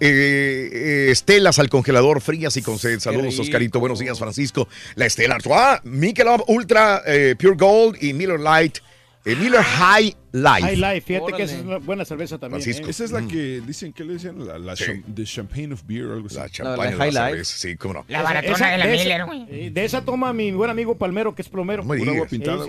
[1.10, 3.01] estelas al congelador frías y con sed.
[3.01, 3.39] Saludos.
[3.39, 3.81] Oscarito.
[3.81, 4.68] Buenos días, Francisco.
[4.94, 8.78] La estela Artois, Michelob Ultra eh, Pure Gold y Miller Light.
[9.27, 10.61] Eh, Miller High Life.
[10.62, 12.62] High Life, fíjate que esa es una buena cerveza también.
[12.62, 12.86] Francisco.
[12.86, 12.90] ¿eh?
[12.90, 14.47] Esa es la que dicen, ¿qué le decían?
[14.47, 14.85] La, la Sí.
[14.85, 16.36] cham- the champagne of beer, algo así.
[16.36, 17.31] La la champaña de High la Life.
[17.44, 18.05] cerveza, Sí, cómo no.
[18.09, 19.47] La baratona esa- de la esa- Miller, güey.
[19.51, 21.82] eh, De esa toma mi buen amigo Palmero, que es plomero.
[21.85, 21.94] No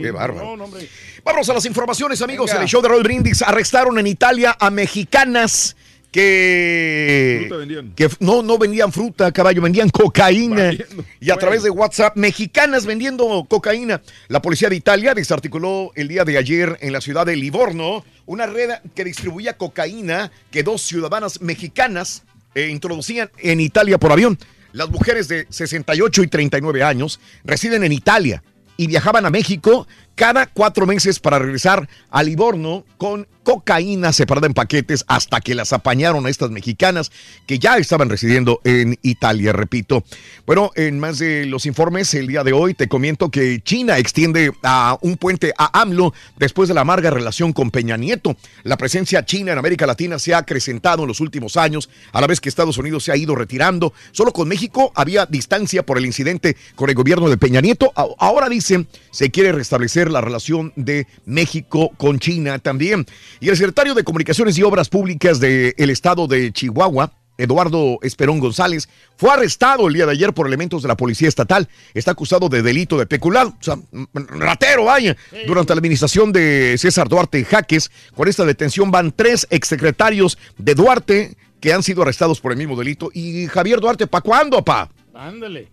[0.01, 0.45] Qué bárbaro.
[0.45, 0.87] No, no, hombre.
[1.23, 2.47] Vámonos a las informaciones, amigos.
[2.47, 2.57] Venga.
[2.57, 5.75] En el show de Roll Brindis arrestaron en Italia a mexicanas
[6.11, 7.49] que,
[7.95, 10.65] que no, no vendían fruta, caballo, vendían cocaína.
[10.65, 11.05] Valiendo.
[11.19, 14.01] Y a través de WhatsApp, mexicanas vendiendo cocaína.
[14.27, 18.45] La policía de Italia desarticuló el día de ayer en la ciudad de Livorno una
[18.45, 22.23] red que distribuía cocaína que dos ciudadanas mexicanas
[22.55, 24.37] eh, introducían en Italia por avión.
[24.73, 28.43] Las mujeres de 68 y 39 años residen en Italia
[28.77, 29.87] y viajaban a México
[30.17, 35.71] cada cuatro meses para regresar a Livorno con cocaína separada en paquetes hasta que las
[35.71, 37.13] apañaron a estas mexicanas
[37.45, 40.03] que ya estaban residiendo en Italia, repito.
[40.45, 44.51] Bueno, en más de los informes el día de hoy te comento que China extiende
[44.63, 48.35] a un puente a AMLO después de la amarga relación con Peña Nieto.
[48.63, 52.27] La presencia china en América Latina se ha acrecentado en los últimos años, a la
[52.27, 53.93] vez que Estados Unidos se ha ido retirando.
[54.11, 57.93] Solo con México había distancia por el incidente con el gobierno de Peña Nieto.
[58.17, 63.05] Ahora dicen se quiere restablecer la relación de México con China también.
[63.39, 68.89] Y el secretario de Comunicaciones y Obras Públicas del estado de Chihuahua, Eduardo Esperón González,
[69.15, 71.69] fue arrestado el día de ayer por elementos de la Policía Estatal.
[71.93, 73.77] Está acusado de delito de peculado, o sea,
[74.13, 75.15] ratero, vaya.
[75.45, 81.37] Durante la administración de César Duarte Jaques, con esta detención van tres exsecretarios de Duarte
[81.59, 83.09] que han sido arrestados por el mismo delito.
[83.13, 84.89] Y Javier Duarte, ¿pa' cuándo, pa?
[85.17, 85.67] Ándale.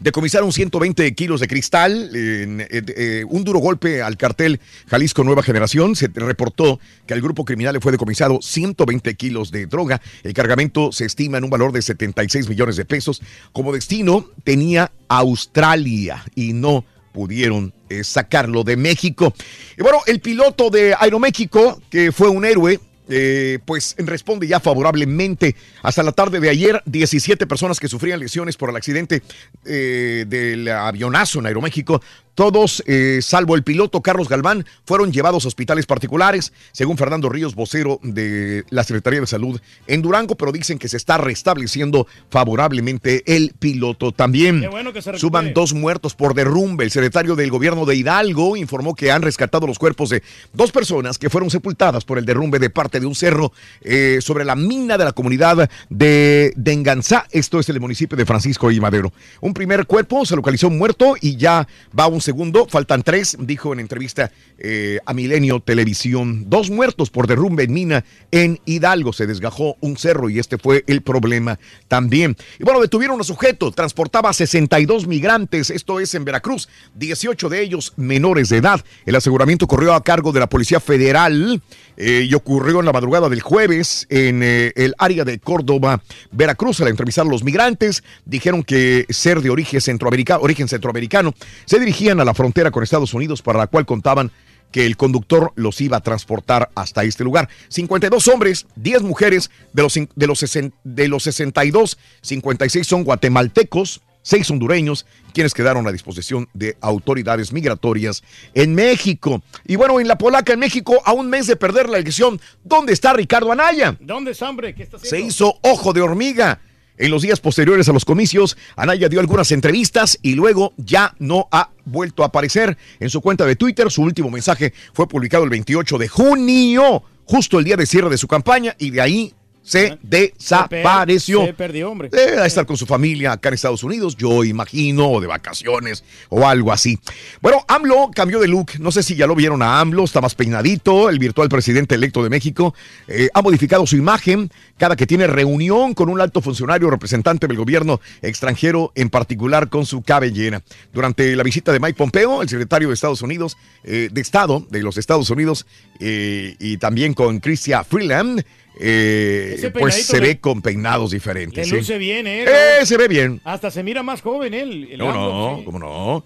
[0.00, 5.96] Decomisaron 120 kilos de cristal, eh, eh, un duro golpe al cartel Jalisco Nueva Generación.
[5.96, 10.02] Se reportó que al grupo criminal le fue decomisado 120 kilos de droga.
[10.22, 13.22] El cargamento se estima en un valor de 76 millones de pesos.
[13.52, 19.32] Como destino tenía Australia y no pudieron eh, sacarlo de México.
[19.78, 25.56] Y bueno, el piloto de Aeroméxico, que fue un héroe, eh, pues responde ya favorablemente.
[25.82, 29.22] Hasta la tarde de ayer, 17 personas que sufrían lesiones por el accidente
[29.64, 32.00] eh, del avionazo en Aeroméxico.
[32.34, 37.54] Todos, eh, salvo el piloto Carlos Galván, fueron llevados a hospitales particulares, según Fernando Ríos,
[37.54, 43.22] vocero de la Secretaría de Salud en Durango, pero dicen que se está restableciendo favorablemente
[43.26, 44.60] el piloto también.
[44.60, 45.18] Qué bueno que se.
[45.18, 46.84] Suban dos muertos por derrumbe.
[46.84, 51.18] El secretario del gobierno de Hidalgo informó que han rescatado los cuerpos de dos personas
[51.18, 53.52] que fueron sepultadas por el derrumbe de parte de un cerro
[53.82, 57.26] eh, sobre la mina de la comunidad de Denganzá.
[57.30, 59.12] Esto es el municipio de Francisco y Madero.
[59.40, 62.66] Un primer cuerpo se localizó muerto y ya va un segundo.
[62.66, 66.44] Faltan tres, dijo en entrevista eh, a Milenio Televisión.
[66.48, 69.12] Dos muertos por derrumbe en mina en Hidalgo.
[69.12, 72.36] Se desgajó un cerro y este fue el problema también.
[72.58, 73.70] Y bueno, detuvieron a sujeto.
[73.70, 75.70] Transportaba 62 migrantes.
[75.70, 76.68] Esto es en Veracruz.
[76.94, 78.84] 18 de ellos menores de edad.
[79.06, 81.62] El aseguramiento corrió a cargo de la Policía Federal
[81.96, 86.02] eh, y ocurrió en la madrugada del jueves en eh, el área de Córdoba,
[86.32, 86.80] Veracruz.
[86.80, 91.34] Al entrevistar a los migrantes, dijeron que ser de origen centroamericano, origen centroamericano,
[91.66, 94.30] se dirigían a la frontera con Estados Unidos, para la cual contaban
[94.72, 97.48] que el conductor los iba a transportar hasta este lugar.
[97.68, 104.00] 52 hombres, 10 mujeres, de los, de los, sesen- de los 62, 56 son guatemaltecos,
[104.22, 108.24] 6 hondureños, quienes quedaron a disposición de autoridades migratorias
[108.54, 109.42] en México.
[109.66, 112.94] Y bueno, en la polaca en México, a un mes de perder la elección, ¿dónde
[112.94, 113.96] está Ricardo Anaya?
[114.00, 116.60] ¿Dónde es está Se hizo ojo de hormiga.
[116.96, 121.48] En los días posteriores a los comicios, Anaya dio algunas entrevistas y luego ya no
[121.50, 123.90] ha vuelto a aparecer en su cuenta de Twitter.
[123.90, 128.18] Su último mensaje fue publicado el 28 de junio, justo el día de cierre de
[128.18, 129.34] su campaña, y de ahí
[129.64, 131.46] se desapareció.
[131.46, 132.10] Se perdió, hombre.
[132.10, 136.04] Debe de estar con su familia acá en Estados Unidos, yo imagino, o de vacaciones
[136.28, 136.98] o algo así.
[137.40, 138.72] Bueno, AMLO cambió de look.
[138.78, 141.08] No sé si ya lo vieron a AMLO, está más peinadito.
[141.08, 142.74] El virtual presidente electo de México
[143.08, 147.56] eh, ha modificado su imagen cada que tiene reunión con un alto funcionario representante del
[147.56, 150.62] gobierno extranjero, en particular con su cabellera.
[150.92, 154.82] Durante la visita de Mike Pompeo, el secretario de Estados Unidos, eh, de Estado de
[154.82, 155.66] los Estados Unidos,
[156.00, 158.44] eh, y también con Chrystia Freeland,
[158.78, 161.66] eh, pues se le- ve con peinados diferentes.
[161.66, 161.76] Le ¿sí?
[161.80, 162.44] luce bien, ¿eh?
[162.80, 163.40] Eh, se ve bien.
[163.44, 164.88] Hasta se mira más joven él.
[164.92, 165.64] el No, no, sí.
[165.64, 166.24] cómo no.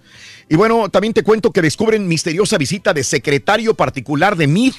[0.48, 4.76] Y bueno, también te cuento que descubren misteriosa visita de secretario particular de MIF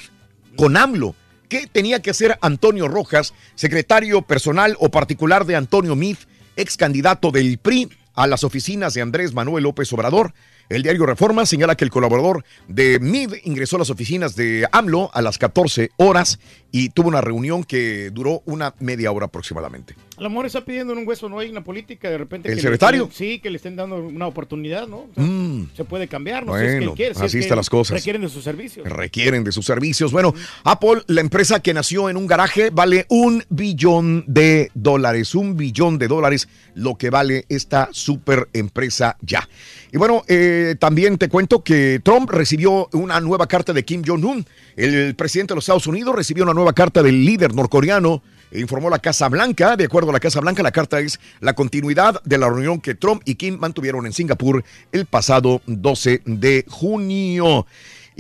[0.56, 1.16] con AMLO.
[1.48, 6.26] ¿Qué tenía que hacer Antonio Rojas, secretario personal o particular de Antonio MIF,
[6.56, 10.34] ex candidato del PRI a las oficinas de Andrés Manuel López Obrador?
[10.70, 15.10] El diario Reforma señala que el colaborador de MID ingresó a las oficinas de AMLO
[15.16, 16.40] a las 14 horas
[16.72, 19.96] y tuvo una reunión que duró una media hora aproximadamente.
[20.20, 22.50] A lo mejor está pidiendo en un hueso, no hay una política de repente.
[22.50, 23.06] ¿El que secretario?
[23.06, 24.98] estén- sí, que le estén dando una oportunidad, ¿no?
[24.98, 25.70] O sea, Mm.
[25.76, 27.14] Se puede cambiar, no sé si es que Bueno, él quiere.
[27.16, 27.96] si es así que están las cosas.
[27.98, 28.88] Requieren de sus servicios.
[28.88, 30.12] requieren de sus servicios.
[30.12, 30.34] Bueno,
[30.64, 35.36] Apple, la empresa que nació en un garaje, vale un billón de dólares.
[35.36, 39.48] Un billón de dólares lo que vale esta super empresa ya.
[39.92, 44.46] Y bueno, eh, también te cuento que Trump recibió una nueva carta de Kim Jong-un.
[44.76, 48.22] El presidente de los Estados Unidos recibió una nueva carta del líder norcoreano.
[48.52, 49.76] Informó la Casa Blanca.
[49.76, 52.96] De acuerdo a la Casa Blanca, la carta es la continuidad de la reunión que
[52.96, 57.66] Trump y Kim mantuvieron en Singapur el pasado 12 de junio.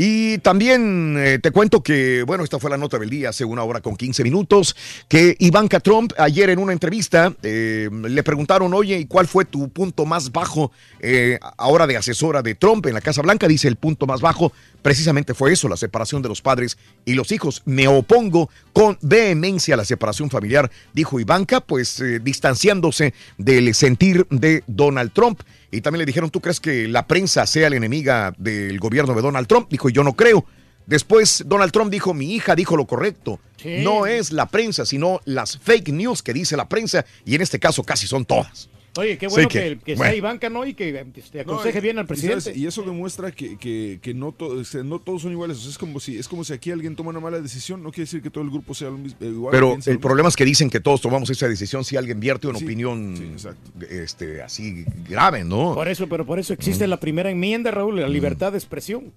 [0.01, 3.65] Y también eh, te cuento que, bueno, esta fue la nota del día hace una
[3.65, 4.73] hora con 15 minutos,
[5.09, 9.67] que Ivanka Trump ayer en una entrevista eh, le preguntaron, oye, ¿y cuál fue tu
[9.67, 10.71] punto más bajo
[11.01, 13.45] eh, ahora de asesora de Trump en la Casa Blanca?
[13.45, 17.33] Dice, el punto más bajo precisamente fue eso, la separación de los padres y los
[17.33, 17.61] hijos.
[17.65, 24.63] Me opongo con vehemencia a la separación familiar, dijo Ivanka, pues distanciándose del sentir de
[24.65, 25.41] Donald Trump.
[25.71, 29.21] Y también le dijeron, ¿tú crees que la prensa sea la enemiga del gobierno de
[29.21, 29.67] Donald Trump?
[29.69, 30.45] Dijo, yo no creo.
[30.85, 33.39] Después Donald Trump dijo, mi hija dijo lo correcto.
[33.57, 33.83] Sí.
[33.83, 37.59] No es la prensa, sino las fake news que dice la prensa, y en este
[37.59, 38.69] caso casi son todas.
[38.99, 40.11] Oye, qué Sí bueno que- que, que bueno.
[40.11, 40.65] sea Ivanka, ¿no?
[40.65, 42.41] Y que este, No, aconseje y- bien al presidente.
[42.41, 45.57] sabes, Y, eso demuestra que, que- que no, to- o sea, no todos son iguales.
[45.57, 47.81] O sea, es como si es como si aquí alguien toma una mala decisión.
[47.81, 49.51] No quiere decir que todo el grupo sea lo mismo, eh, igual.
[49.51, 49.99] Pero el mismo.
[49.99, 53.15] problema es que dicen que todos tomamos esa decisión si alguien vierte una Sí, opinión
[53.39, 53.47] sí,
[53.89, 55.73] este, así grave, ¿no?
[55.75, 56.89] Por eso, pero por eso existe Mm.
[56.89, 59.11] la primera enmienda, Raúl, la libertad de expresión.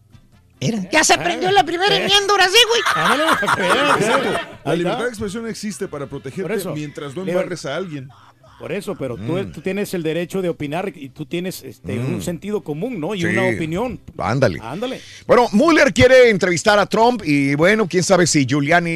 [0.92, 2.80] Ya se prendió la primera enmienda, ahora sí, güey.
[3.68, 4.38] ¿eh?
[4.64, 6.72] La libertad de expresión existe para protegerte eso.
[6.72, 8.08] mientras no embarres a alguien.
[8.62, 9.50] Por eso, pero tú, Mm.
[9.50, 12.14] tú tienes el derecho de opinar y tú tienes este, Mm.
[12.14, 13.12] un sentido común, ¿no?
[13.12, 13.26] Y Sí.
[13.26, 13.98] una opinión.
[14.16, 14.60] Ándale.
[14.62, 15.00] Ándale.
[15.26, 18.90] Bueno, Mueller quiere entrevistar a Trump y bueno, quién sabe si Giuliani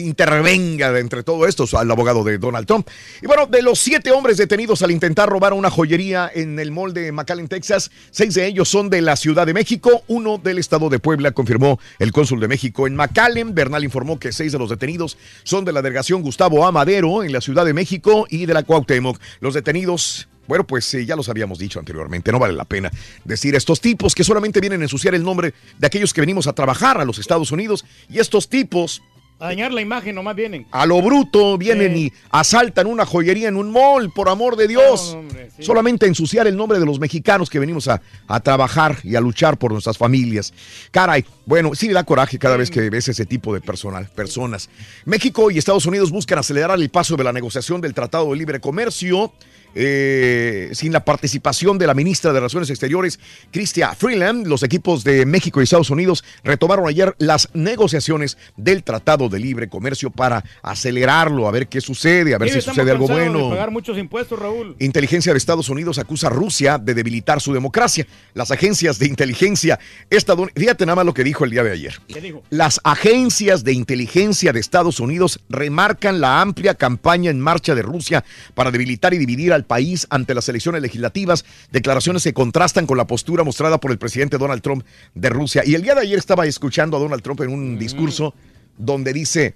[0.00, 2.88] intervenga de entre todo esto, al abogado de Donald Trump.
[3.22, 6.92] Y bueno, de los siete hombres detenidos al intentar robar una joyería en el mall
[6.92, 10.88] de McAllen, Texas, seis de ellos son de la Ciudad de México, uno del estado
[10.88, 13.54] de Puebla, confirmó el cónsul de México en McAllen.
[13.54, 17.40] Bernal informó que seis de los detenidos son de la delegación Gustavo Amadero en la
[17.40, 19.18] Ciudad de México y de la Cuauhtémoc.
[19.40, 22.90] Los detenidos bueno, pues eh, ya los habíamos dicho anteriormente, no vale la pena
[23.24, 26.52] decir estos tipos que solamente vienen a ensuciar el nombre de aquellos que venimos a
[26.54, 29.00] trabajar a los Estados Unidos y estos tipos
[29.40, 30.66] A dañar la imagen nomás vienen.
[30.70, 35.16] a lo bruto vienen y asaltan una joyería en un mall, por amor de Dios.
[35.58, 39.58] Solamente ensuciar el nombre de los mexicanos que venimos a, a trabajar y a luchar
[39.58, 40.52] por nuestras familias.
[40.90, 44.68] Caray, bueno, sí me da coraje cada vez que ves ese tipo de personal, personas.
[45.06, 48.60] México y Estados Unidos buscan acelerar el paso de la negociación del Tratado de Libre
[48.60, 49.32] Comercio.
[49.74, 53.18] Eh, sin la participación de la ministra de Relaciones Exteriores,
[53.50, 59.28] Chrystia Freeland, los equipos de México y Estados Unidos retomaron ayer las negociaciones del Tratado
[59.28, 63.06] de Libre Comercio para acelerarlo, a ver qué sucede, a ver Sí, si sucede algo
[63.06, 63.44] bueno.
[63.44, 64.76] De pagar muchos impuestos, Raúl.
[64.78, 68.06] Inteligencia de Estados Unidos acusa a Rusia de debilitar su democracia.
[68.34, 69.78] Las agencias de inteligencia
[70.08, 72.00] estadounidenses, fíjate nada más lo que dijo el día de ayer.
[72.08, 72.42] ¿Qué dijo?
[72.50, 78.24] Las agencias de inteligencia de Estados Unidos remarcan la amplia campaña en marcha de Rusia
[78.54, 83.06] para debilitar y dividir al país ante las elecciones legislativas, declaraciones que contrastan con la
[83.06, 84.84] postura mostrada por el presidente Donald Trump
[85.14, 85.62] de Rusia.
[85.64, 88.34] Y el día de ayer estaba escuchando a Donald Trump en un discurso
[88.76, 89.54] donde dice,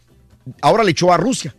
[0.61, 1.55] ahora le echó a Rusia.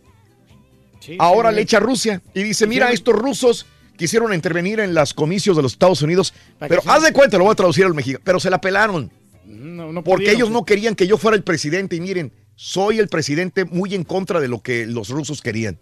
[1.18, 3.66] ahora le echa a Rusia y dice, mira, estos rusos
[3.96, 7.52] quisieron intervenir en los comicios de los Estados Unidos, pero haz de cuenta, lo voy
[7.52, 9.10] a traducir al mexicano, pero se la pelaron.
[9.44, 13.08] No, no Porque ellos no querían que yo fuera el presidente y miren, soy el
[13.08, 15.78] presidente muy en contra de lo que los rusos querían.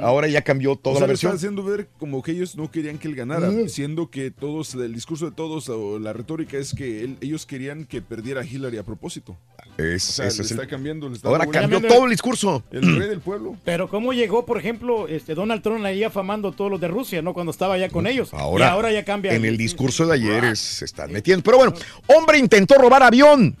[0.00, 1.52] Ahora ya cambió toda O sea, la le está versión.
[1.54, 3.68] haciendo ver como que ellos no querían que él ganara, Mm.
[3.68, 7.84] siendo que todos, el discurso de todos o la retórica es que él- ellos querían
[7.84, 9.36] que perdiera a Hillary a propósito.
[9.78, 11.08] Es- O sea, ese le es está el- cambiando.
[11.08, 12.62] le está Ahora cambió todo el discurso.
[12.70, 13.56] El rey del pueblo.
[13.64, 17.22] Pero cómo llegó, por ejemplo, este Donald Trump ahí afamando a todos los de Rusia,
[17.22, 17.32] ¿no?
[17.32, 18.34] Cuando estaba ya con ellos.
[18.34, 19.32] Ahora, y ahora ya cambia.
[19.34, 21.42] En el discurso de ayer es- se están metiendo.
[21.42, 21.72] Pero bueno,
[22.08, 23.56] hombre intentó robar avión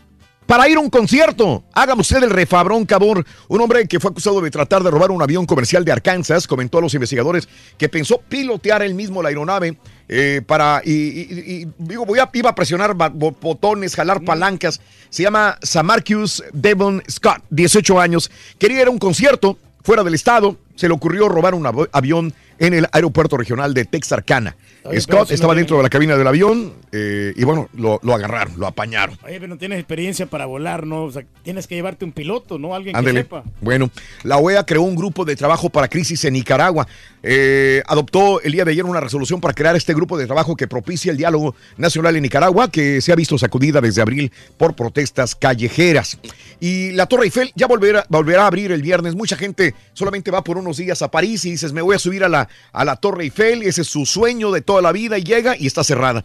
[0.52, 1.64] para ir a un concierto.
[1.72, 3.24] Hágame usted el refabrón, cabor.
[3.48, 6.76] Un hombre que fue acusado de tratar de robar un avión comercial de Arkansas comentó
[6.76, 7.48] a los investigadores
[7.78, 9.78] que pensó pilotear él mismo la aeronave
[10.10, 10.82] eh, para.
[10.84, 14.82] Y, y- y- digo, voy a, iba a presionar botones, jalar palancas.
[15.08, 18.30] Se llama Samarcus Devon Scott, 18 años.
[18.58, 20.58] Quería ir a un concierto fuera del estado.
[20.74, 24.56] Se le ocurrió robar un av- avión en el aeropuerto regional de Texarkana.
[24.84, 27.68] Oye, Scott si no estaba tiene- dentro de la cabina del avión eh, y bueno,
[27.74, 29.18] lo, lo agarraron, lo apañaron.
[29.24, 31.04] Oye, pero no tienes experiencia para volar, ¿no?
[31.04, 32.74] O sea, tienes que llevarte un piloto, ¿no?
[32.74, 33.42] Alguien que sepa.
[33.60, 33.90] Bueno,
[34.22, 36.86] la OEA creó un grupo de trabajo para crisis en Nicaragua.
[37.24, 40.66] Eh, adoptó el día de ayer una resolución para crear este grupo de trabajo que
[40.66, 45.34] propicia el diálogo nacional en Nicaragua, que se ha visto sacudida desde abril por protestas
[45.36, 46.18] callejeras.
[46.60, 49.14] Y la Torre Eiffel ya volverá, volverá a abrir el viernes.
[49.14, 52.24] Mucha gente solamente va por unos días a París y dices, me voy a subir
[52.24, 55.24] a la, a la Torre Eiffel, ese es su sueño de toda la vida y
[55.24, 56.24] llega y está cerrada.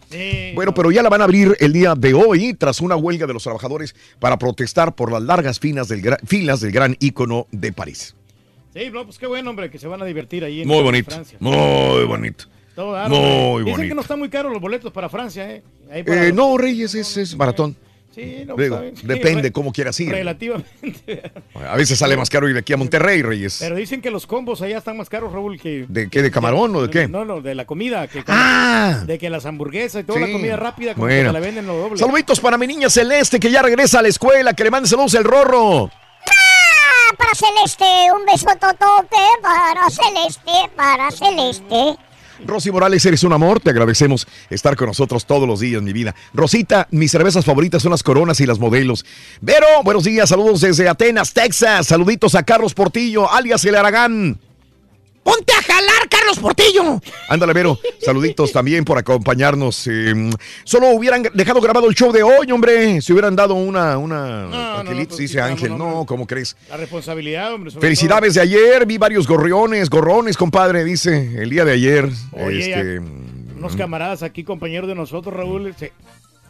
[0.54, 3.32] Bueno, pero ya la van a abrir el día de hoy tras una huelga de
[3.34, 7.72] los trabajadores para protestar por las largas filas del, gra- filas del gran ícono de
[7.72, 8.14] París.
[8.74, 11.10] Sí, no, pues qué bueno, hombre, que se van a divertir ahí en Muy bonito,
[11.10, 11.36] Francia.
[11.40, 12.44] muy bonito.
[12.74, 13.62] Todo Muy.
[13.64, 13.88] Dicen bonito.
[13.88, 15.62] que no están muy caros los boletos para Francia, ¿eh?
[15.90, 17.76] Ahí para Eh, los- no, Reyes, es, es maratón.
[18.14, 18.80] Sí, no, Digo.
[18.94, 20.10] Sí, depende cómo quieras ir.
[20.10, 21.30] Relativamente.
[21.54, 23.58] A veces sale más caro ir de aquí a Monterrey, Reyes.
[23.60, 25.84] Pero dicen que los combos allá están más caros, Raúl, que...
[25.88, 26.22] ¿De qué?
[26.22, 27.06] ¿De camarón o de qué?
[27.06, 28.08] No, no, de la comida.
[28.08, 29.02] Que Ah.
[29.06, 30.26] De que las hamburguesas y toda Sí.
[30.26, 31.28] la comida rápida, como Bueno.
[31.28, 31.98] que la venden lo doble.
[31.98, 34.52] Saluditos para mi niña Celeste que ya regresa a la escuela.
[34.54, 35.84] Que le mande saludos el rorro.
[35.86, 37.84] Ah, para Celeste,
[38.18, 41.96] un beso totote para Celeste, para Celeste.
[42.46, 43.60] Rosy Morales, eres un amor.
[43.60, 46.14] Te agradecemos estar con nosotros todos los días, mi vida.
[46.32, 49.04] Rosita, mis cervezas favoritas son las coronas y las modelos.
[49.40, 50.28] Vero, buenos días.
[50.28, 51.86] Saludos desde Atenas, Texas.
[51.86, 54.38] Saluditos a Carlos Portillo, alias El Aragán.
[55.28, 57.02] ¡Ponte a jalar, Carlos Portillo!
[57.28, 57.78] Ándale, Vero.
[58.00, 59.86] Saluditos también por acompañarnos.
[59.86, 60.30] Eh,
[60.64, 63.02] solo hubieran dejado grabado el show de hoy, hombre.
[63.02, 65.76] Si hubieran dado una, una aquelitos, dice Ángel.
[65.76, 66.56] No, ¿cómo crees?
[66.70, 67.70] La responsabilidad, hombre.
[67.70, 68.86] sobre Felicidades de ayer.
[68.86, 72.08] Vi varios gorriones, gorrones, compadre, dice el día de ayer.
[72.32, 73.00] Oye, Este.
[73.58, 75.92] Unos camaradas aquí, compañeros de nosotros, Raúl, se,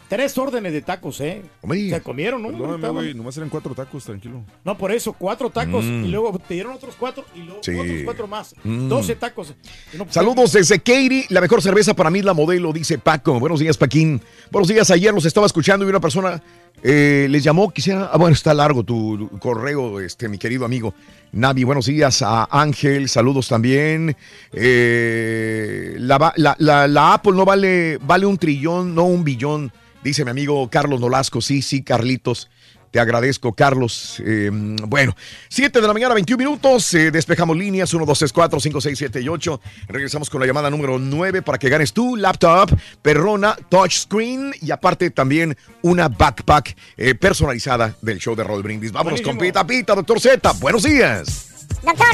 [0.09, 1.43] Tres órdenes de tacos, ¿eh?
[1.61, 1.91] Hombre.
[1.91, 2.49] Se comieron, ¿no?
[2.49, 4.43] Perdóname, güey, nomás eran cuatro tacos, tranquilo.
[4.65, 5.85] No, por eso, cuatro tacos.
[5.85, 6.05] Mm.
[6.07, 7.75] Y luego te dieron otros cuatro y luego Sí.
[7.75, 8.55] otros cuatro más.
[8.65, 8.89] Mm.
[8.89, 9.55] Doce tacos.
[9.93, 11.27] No, pues, Saludos desde Katy.
[11.29, 13.39] La mejor cerveza para mí es la modelo, dice Paco.
[13.39, 14.23] Buenos días, Paquín.
[14.51, 14.91] Buenos días.
[14.91, 16.43] Ayer los estaba escuchando y una persona
[16.83, 17.71] eh, les llamó.
[17.71, 18.09] Quisiera.
[18.11, 20.95] Ah, bueno, está largo tu, correo, este, mi querido amigo.
[21.33, 23.11] Navi, buenos días a Ángel.
[23.11, 24.17] Saludos también.
[24.55, 29.71] Eh, la, la- la- la Apple no vale, vale un trillón, no un billón,
[30.03, 31.41] dice mi amigo Carlos Nolasco.
[31.41, 32.49] Sí, sí, Carlitos.
[32.91, 34.17] Te agradezco, Carlos.
[34.25, 35.15] Eh, bueno,
[35.51, 36.95] 7 de la mañana, 21 minutos.
[36.95, 39.61] eh, despejamos líneas 1, 2, 3, 4, 5, 6, 7 y 8.
[39.89, 42.71] Regresamos con la llamada número 9 para que ganes tu laptop,
[43.03, 48.91] perrona, touchscreen y aparte también una backpack eh, personalizada del show de Roll Brindis.
[48.91, 50.53] Vámonos con Pita Pita, doctor Z.
[50.53, 51.45] Buenos días.
[51.83, 52.07] Doctor,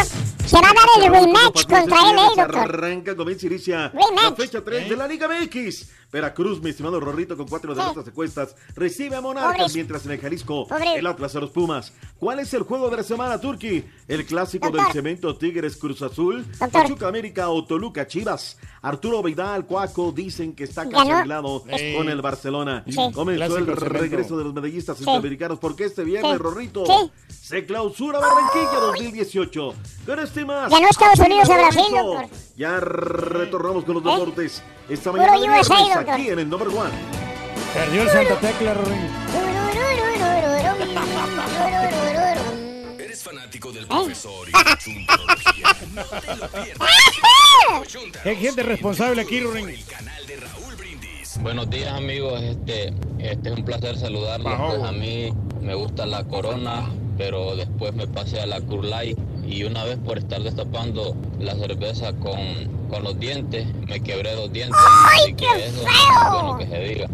[0.46, 2.56] se va a dar el rematch contra LA, doctor.
[2.58, 4.22] Arranca, comienza, inicia Rematch.
[4.30, 5.86] la fecha 3 de la Liga MX.
[6.18, 10.20] Veracruz, mi estimado Rorrito, con cuatro derrotas de cuestas, recibe a Monarcas, mientras en el
[10.20, 10.94] Jalisco, Pobre.
[10.94, 11.92] el Atlas a los Pumas.
[12.20, 13.84] ¿Cuál es el juego de la semana, Turki?
[14.06, 14.84] El clásico Doctor.
[14.84, 16.70] del cemento Tigres Cruz Azul, Doctor.
[16.70, 18.56] Pachuca América o Toluca Chivas.
[18.82, 21.94] Arturo Vidal, Cuaco, dicen que está arreglado Sí.
[21.96, 22.84] con el Barcelona.
[22.86, 22.96] Sí.
[23.12, 25.02] Comenzó el regreso de los medallistas Sí.
[25.04, 26.38] centroamericanos, porque este viernes, Sí.
[26.38, 27.10] Rorrito, Sí.
[27.28, 29.74] se clausura Barranquilla 2018.
[30.06, 30.70] Con este más.
[30.70, 32.26] Ganó Estados Unidos a Brasil, doctor.
[32.56, 34.06] Ya retornamos con los ¿Eh?
[34.88, 36.90] Esta Puro mañana de USA, viernes, aquí en el number one.
[37.72, 38.74] Perdió el Santa Tecla.
[42.98, 44.48] ¿Eres fanático del profesor
[48.24, 49.40] Hay gente responsable aquí,
[51.40, 54.52] Buenos días amigos, este, este es un placer saludarlos.
[54.56, 56.88] Pues a mí me gusta la corona,
[57.18, 59.16] pero después me pasé a la Curlay
[59.46, 62.38] y una vez por estar destapando la cerveza con,
[62.88, 64.78] con los dientes, me quebré dos dientes.
[65.12, 67.08] así que eso es bueno que se diga.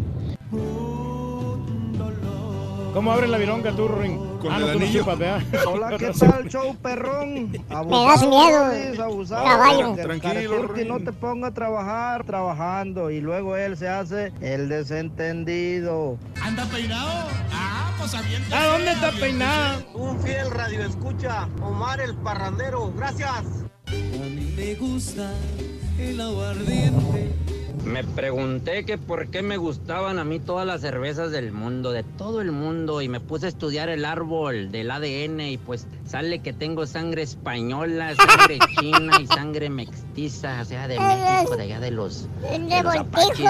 [2.93, 4.17] ¿Cómo abre la vironga tú, Rorín?
[4.39, 4.99] Con ah, el no, no anillo.
[4.99, 5.41] chupas, ¿verdad?
[5.67, 7.51] Hola, ¿qué tal, show perrón?
[7.51, 9.45] Me das miedo, Luis, abusado.
[9.45, 9.95] caballo.
[9.95, 16.17] Tranquilo, Careturqui no te ponga a trabajar trabajando y luego él se hace el desentendido.
[16.41, 17.29] ¿Anda peinado?
[17.53, 18.59] Ah, pues avienta.
[18.61, 19.79] ¿A dónde está peinada?
[19.93, 22.91] Un fiel radio escucha, Omar el parrandero.
[22.97, 23.31] Gracias.
[23.87, 23.91] A
[24.25, 25.31] mí me gusta
[25.97, 27.31] el aguardiente.
[27.85, 32.03] Me pregunté que por qué me gustaban a mí todas las cervezas del mundo, de
[32.03, 36.39] todo el mundo, y me puse a estudiar el árbol del ADN y pues sale
[36.39, 41.79] que tengo sangre española, sangre china y sangre mestiza, o sea, de México, de allá
[41.79, 43.49] de los, De de los apaches.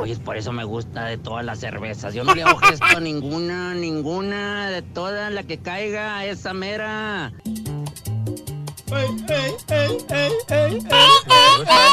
[0.00, 2.12] Oye, por eso me gusta de todas las cervezas.
[2.12, 7.32] Yo no le hago gesto a ninguna, ninguna, de todas, la que caiga, esa mera.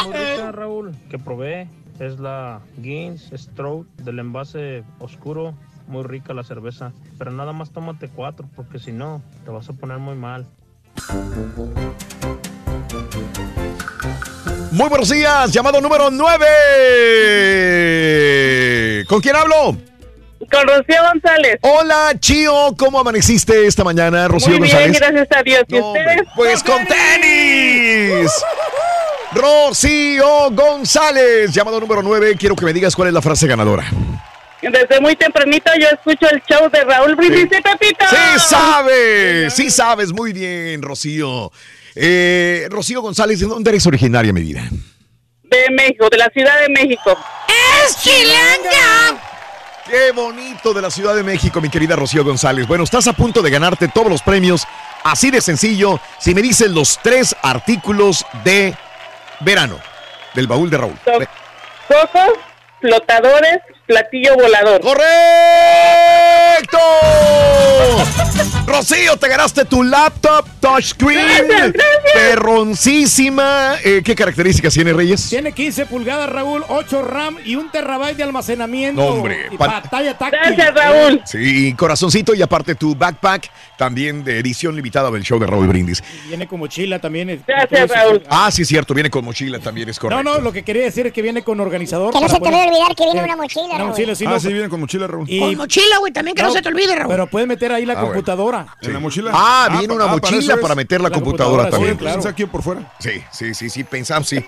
[0.03, 1.69] Rica, Raúl, que probé
[1.99, 5.56] es la Guinness Stroke del envase oscuro.
[5.88, 6.91] Muy rica la cerveza.
[7.18, 10.45] Pero nada más tómate cuatro, porque si no, te vas a poner muy mal.
[14.72, 16.45] Muy buenos días, llamado número 9.
[19.07, 19.78] ¿Con quién hablo?
[20.52, 21.57] Con Rocío González.
[21.61, 24.99] Hola, Chío, ¿cómo amaneciste esta mañana, Rocío Muy bien, González?
[24.99, 25.64] gracias a Dios.
[25.68, 26.22] ¿Y No, ustedes?
[26.36, 28.32] Pues con tenis.
[29.34, 32.36] Rocío González, llamado número 9.
[32.40, 33.86] Quiero que me digas cuál es la frase ganadora.
[34.61, 38.06] Desde muy tempranito yo escucho el show de Raúl Brindis y Pepito.
[38.10, 41.52] Sí sabes, sí sabes muy bien, Rocío.
[41.95, 44.64] Eh, Rocío González, ¿de dónde eres originaria, mi vida?
[45.44, 47.18] De México, de la Ciudad de México.
[47.86, 49.22] ¡Es chilanga!
[49.89, 52.68] Qué bonito de la Ciudad de México, mi querida Rocío González.
[52.68, 54.68] Bueno, estás a punto de ganarte todos los premios,
[55.03, 58.76] así de sencillo, si me dices los tres artículos de
[59.39, 59.80] verano
[60.35, 60.99] del baúl de Raúl.
[62.81, 64.81] Flotadores, platillo volador.
[64.81, 65.07] ¡Correcto!
[68.68, 71.47] Rocío, te ganaste tu laptop touchscreen.
[71.47, 72.14] Gracias, gracias.
[72.14, 73.76] Perroncísima.
[73.84, 75.30] Eh, ¿Qué características tiene Reyes?
[75.30, 79.01] Tiene 15 pulgadas, Raúl, 8 RAM y un terabyte de almacenamiento.
[79.01, 80.39] No, hombre, Y pa- pantalla táctil.
[80.55, 81.22] Gracias, Raúl.
[81.26, 86.03] Sí, corazoncito y aparte tu backpack también de edición limitada del show de Raúl Brindis.
[86.27, 87.41] Viene con mochila también.
[87.47, 87.89] Gracias.
[87.89, 88.22] Raúl.
[88.30, 90.22] Ah, sí, cierto, viene con mochila también, es correcto.
[90.23, 92.11] No, no, lo que quería decir es que viene con organizador.
[92.14, 93.89] Que no se te vaya a olvidar que viene una mochila, Una Raúl.
[93.91, 95.25] mochila, sí, ah, no, sí, viene con mochila, Raúl.
[95.29, 97.09] y- Con mochila, güey, también que no, se te olvide, Raúl.
[97.09, 98.09] Pero puedes meter ahí la Ah, bueno.
[98.09, 98.67] computadora.
[98.81, 99.31] ¿En la mochila?
[99.33, 100.57] Ah, viene una para mochila.
[100.57, 101.93] para meter la, La computadora, computadora, también.
[101.93, 102.29] sí, claro.
[102.29, 102.93] aquí por fuera.
[102.99, 104.43] Sí, sí, sí, sí, pensamos, sí.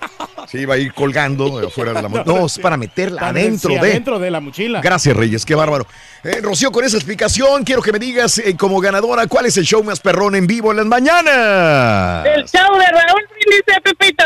[0.48, 2.24] Sí, iba a ir colgando afuera de la mochila.
[2.38, 3.80] No, es para meterla adentro Sí, de.
[3.80, 4.80] adentro de la mochila.
[4.80, 5.86] Gracias, Reyes, qué bárbaro.
[6.22, 9.64] Eh, Rocío, con esa explicación, quiero que me digas eh, como ganadora cuál es el
[9.64, 12.26] show más perrón en vivo en las mañanas.
[12.26, 14.24] El show de Raúl Brindis, Pepito.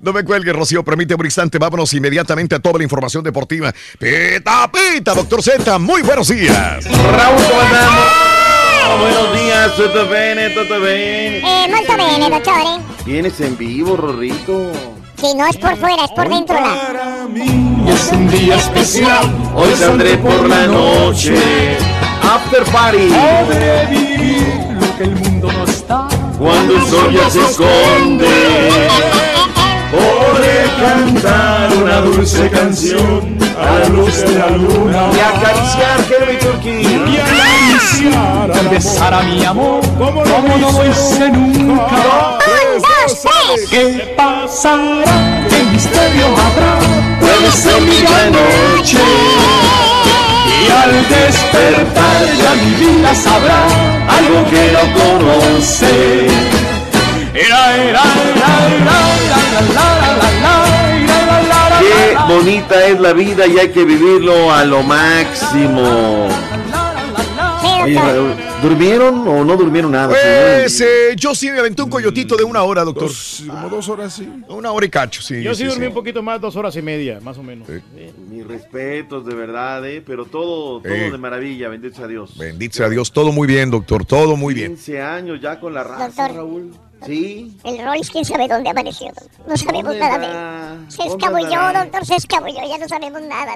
[0.00, 3.72] No me cuelgues, Rocío, permíteme un instante, vámonos inmediatamente a toda la información deportiva.
[3.96, 6.84] Pita, pita, doctor Z, muy buenos días.
[6.84, 8.06] Raúl, ¿cómo andamos?
[8.88, 11.44] Oh, buenos días, todo bien, todo bien.
[11.44, 12.84] Eh, molto bene, dottore.
[13.04, 14.95] Vienes en vivo, Rorrito.
[15.18, 16.56] Sí, no es por fuera, es por dentro.
[16.60, 17.26] La...
[17.90, 21.78] Es un día especial, hoy saldré por la noche.
[22.22, 23.08] After party.
[23.08, 26.06] Podré vivir lo que el mundo no está.
[26.38, 28.88] Cuando el sol ya se esconde.
[30.86, 35.10] Cantar una dulce canción a la luz de la luna.
[35.12, 36.82] Y acariciar Henry Turkey.
[36.82, 42.38] Y acariciar al besar a mi amor, como no lo hice nunca.
[43.68, 45.44] ¿Qué pasará?
[45.48, 46.78] ¿Qué misterio habrá?
[47.20, 48.98] Puede ser medianoche.
[50.62, 53.60] Y al despertar ya mi vida sabrá
[54.08, 56.26] algo que no conoce.
[57.34, 58.02] Era, era,
[58.32, 59.95] era, era, la,
[61.86, 66.28] Qué bonita es la vida y hay que vivirlo a lo máximo.
[67.82, 68.00] Oye,
[68.62, 70.08] ¿durmieron o no durmieron nada?
[70.08, 73.10] Pues eh, yo sí me aventé un coyotito de una hora, doctor.
[73.46, 74.28] como dos horas, sí.
[74.48, 75.40] Una hora y cacho, sí.
[75.42, 75.88] Yo sí, sí, dormí sí.
[75.88, 77.68] un poquito más, dos horas y media, más o menos.
[78.28, 80.02] Mis respetos, de verdad, ¿eh?
[80.04, 81.10] Pero todo, todo Eh.
[81.12, 82.36] de maravilla, bendito sea Dios.
[82.36, 84.72] Bendito sea Dios, todo muy bien, doctor, todo muy bien.
[84.74, 86.34] 15 años ya con la raza, Doctor.
[86.34, 86.72] Raúl.
[87.06, 87.56] Sí.
[87.64, 89.12] El Rolls, quién sabe dónde apareció.
[89.46, 90.18] No sabemos ¿Dónde nada va?
[90.18, 90.26] de
[90.84, 90.90] él.
[90.90, 92.60] Se ¿Dónde escabulló, doctor, se escabulló.
[92.68, 93.52] Ya no sabemos nada.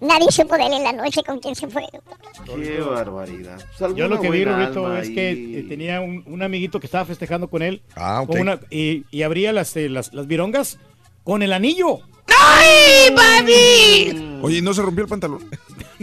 [0.00, 2.16] Nadie supo de él en la noche con quién se fue, doctor.
[2.62, 3.58] Qué barbaridad.
[3.78, 7.04] Pues Yo lo que vi, Rubito, es que eh, tenía un, un amiguito que estaba
[7.04, 7.82] festejando con él.
[7.96, 8.28] Ah, ok.
[8.28, 10.78] con una- y, y abría las, eh, las, las virongas
[11.22, 12.00] con el anillo.
[12.28, 14.38] ¡Ay, papi!
[14.42, 15.48] Oye, ¿y ¿no se rompió el pantalón?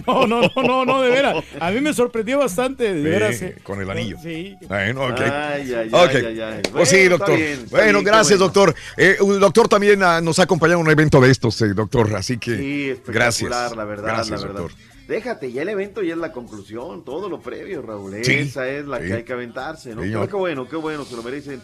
[0.07, 1.43] No, no, no, no, no, de veras.
[1.59, 3.41] A mí me sorprendió bastante, de Sí, veras.
[3.41, 3.57] eh.
[3.61, 4.15] con el anillo.
[4.23, 4.55] Sí.
[4.69, 5.19] Bueno, ok.
[5.19, 6.09] Ay, ay, Ok.
[6.15, 6.61] ay, ay, ay.
[6.71, 7.35] Pues sí, doctor.
[7.35, 8.53] bien, está bueno, bien, gracias, bueno.
[8.53, 8.75] doctor.
[8.95, 12.15] Eh, un doctor también ah, nos ha acompañado en un evento de estos, eh, doctor.
[12.15, 13.75] Así que Sí, espectacular, gracias.
[13.75, 14.61] la verdad, gracias, la verdad.
[14.61, 14.79] doctor.
[15.09, 18.15] Déjate, ya el evento ya es la conclusión, todo lo previo, Raúl.
[18.23, 19.07] Sí, Esa es la sí.
[19.07, 20.01] que hay que aventarse, ¿no?
[20.01, 21.61] Pero qué bueno, qué bueno, se lo merecen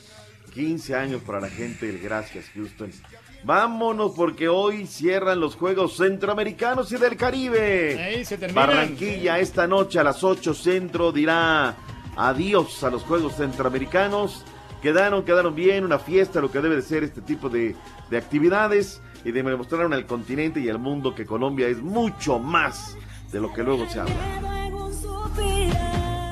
[0.54, 1.98] 15 años para la gente.
[2.04, 2.92] Gracias, Houston.
[3.44, 8.16] Vámonos porque hoy cierran los Juegos Centroamericanos y del Caribe.
[8.16, 8.38] Ey, se.
[8.48, 11.76] Barranquilla esta noche a las 8 centro dirá
[12.16, 14.44] adiós a los Juegos Centroamericanos.
[14.82, 17.76] Quedaron, quedaron bien, una fiesta, lo que debe de ser este tipo de,
[18.10, 22.96] de actividades y demostraron al continente y al mundo que Colombia es mucho más
[23.32, 24.57] de lo que luego se habla.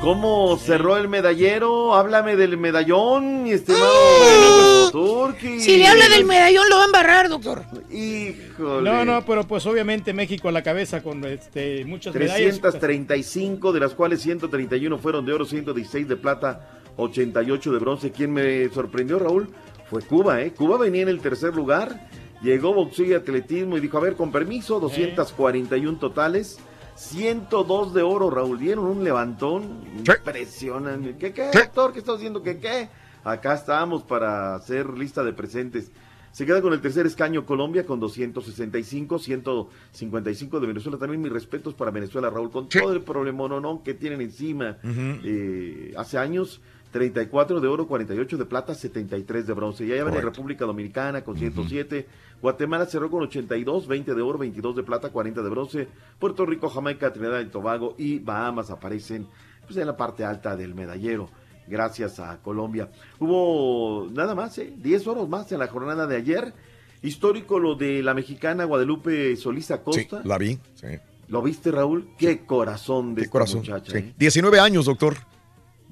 [0.06, 1.96] ¿Cómo cerró el medallero?
[1.96, 5.60] Háblame del medallón, mi estimado Turki.
[5.60, 7.64] Si le habla del medallón, lo va a embarrar, doctor.
[7.90, 8.88] Híjole.
[8.88, 12.38] No, no, pero pues obviamente México a la cabeza con este, muchas medallas.
[12.62, 18.12] 335, de las cuales 131 fueron de oro, 116 de plata, 88 de bronce.
[18.12, 19.50] ¿Quién me sorprendió, Raúl?
[19.90, 20.54] Fue Cuba, ¿eh?
[20.54, 22.12] Cuba venía en el tercer lugar,
[22.44, 26.60] llegó boxeo y atletismo y dijo, a ver, con permiso, 241 totales.
[26.96, 28.60] 102 de oro, Raúl.
[28.60, 31.16] Dieron un levantón impresionante.
[31.18, 31.94] ¿Qué, qué, doctor?
[31.94, 32.42] ¿Qué estás haciendo?
[32.42, 32.90] ¿Qué, qué?
[33.24, 35.92] Acá estamos para hacer lista de presentes.
[36.32, 40.98] Se queda con el tercer escaño Colombia con 265, 155 de Venezuela.
[40.98, 44.78] También mis respetos para Venezuela, Raúl, con todo el problema no, no, que tienen encima.
[44.84, 46.62] eh, hace años,
[46.96, 49.86] 34 de oro, 48 de plata, 73 de bronce.
[49.86, 50.22] Y allá viene.
[50.22, 52.08] República Dominicana con 107.
[52.42, 55.88] Guatemala cerró con 82, 20 de oro, 22 de plata, 40 de bronce.
[56.20, 59.28] Puerto Rico, Jamaica, Trinidad y Tobago y Bahamas aparecen
[59.66, 61.30] pues, en la parte alta del medallero.
[61.68, 62.90] Gracias a Colombia.
[63.20, 64.72] Hubo nada más, ¿eh?
[64.78, 66.54] 10 oros más en la jornada de ayer.
[67.02, 70.22] Histórico lo de la mexicana Guadalupe Solís Sí, Acosta.
[70.24, 70.58] la vi.
[70.76, 70.88] Sí.
[71.28, 72.08] ¿Lo viste, Raúl?
[72.18, 73.60] Qué corazón de Qué esta corazón.
[73.60, 73.92] muchacha.
[73.92, 73.98] sí.
[73.98, 74.14] ¿eh?
[74.18, 75.16] 19 años, doctor.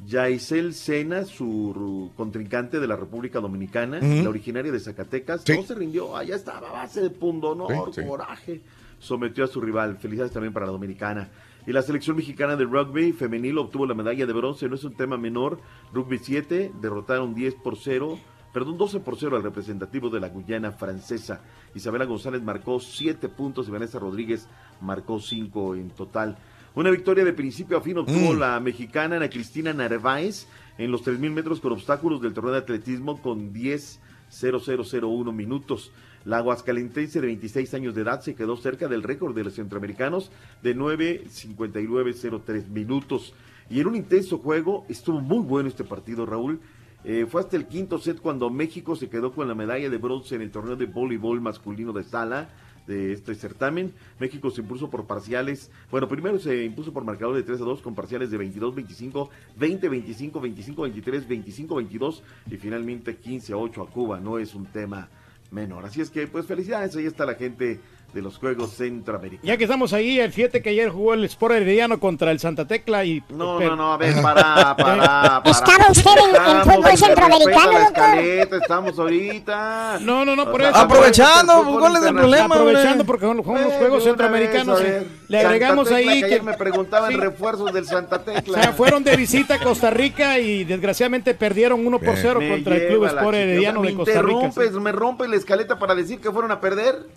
[0.06, 5.54] Yaisel Sena, su contrincante de la República Dominicana, la originaria de Zacatecas, Sí.
[5.56, 8.08] no se rindió, allá estaba a base de pundonor, Sí, sí.
[8.08, 8.62] coraje,
[9.00, 9.98] sometió a su rival.
[9.98, 11.30] Felicidades también para la dominicana.
[11.66, 14.96] Y la selección mexicana de rugby femenil obtuvo la medalla de bronce, no es un
[14.96, 15.60] tema menor.
[15.94, 18.20] Rugby 7 derrotaron 10 por 0,
[18.54, 21.42] perdón, 12 por 0 al representativo de la Guyana francesa.
[21.74, 24.48] Isabela González marcó 7 puntos y Vanessa Rodríguez
[24.82, 26.38] marcó 5 en total.
[26.76, 28.40] Una victoria de principio a fin obtuvo Mm.
[28.40, 30.48] la mexicana Ana Cristina Narváez
[30.80, 35.91] en los 3.000 metros con obstáculos del torneo de atletismo con 10.0001 minutos.
[36.26, 40.32] La aguascalentense de 26 años de edad se quedó cerca del récord de los centroamericanos
[40.64, 43.34] de 9.5903 minutos.
[43.70, 46.60] Y en un intenso juego, estuvo muy bueno este partido, Raúl.
[47.04, 50.36] Eh, fue hasta el quinto set cuando México se quedó con la medalla de bronce
[50.36, 52.50] en el torneo de voleibol masculino de sala
[52.88, 53.94] de este certamen.
[54.20, 55.72] México se impuso por parciales.
[55.92, 59.30] Bueno, primero se impuso por marcador de 3 a 2 con parciales de 22-25,
[59.60, 61.28] 20-25, 25-23,
[61.68, 64.20] 25-22 y finalmente 15 a 8 a Cuba.
[64.20, 65.10] No es un tema
[65.52, 65.86] menor.
[65.86, 66.96] Así es que, pues felicidades.
[66.96, 67.80] Ahí está la gente
[68.14, 69.45] de los Juegos Centroamericanos.
[69.45, 72.65] Ya que estamos ahí, el fíjate que ayer jugó el Sport Herediano contra el Santa
[72.68, 73.23] Tecla y...
[73.30, 75.41] No, no, no, a ver, para, para, para.
[75.49, 78.03] ¿Estaba usted en- en fútbol centroamericano, la doctor?
[78.03, 79.98] escaleta, Estamos ahorita.
[80.02, 80.80] No, no, no, por O sea, eso.
[80.80, 84.80] Aprovechando, ¿cuál es el problema, Aprovechando porque son, los Eh, Juegos Centroamericanos.
[84.80, 85.07] vez, a ver.
[85.27, 86.26] Le Santa agregamos Tecla, ahí que que...
[86.26, 87.18] ayer me preguntaban Sí.
[87.18, 88.57] refuerzos del Santa Tecla.
[88.60, 92.49] O sea, fueron de visita a Costa Rica y desgraciadamente perdieron 1 por 0 Me
[92.49, 93.35] contra el Club Sport.
[93.35, 94.34] Herediano O sea, de me Costa Rica.
[94.45, 97.07] interrumpes, me rompes la escaleta para decir que fueron a perder.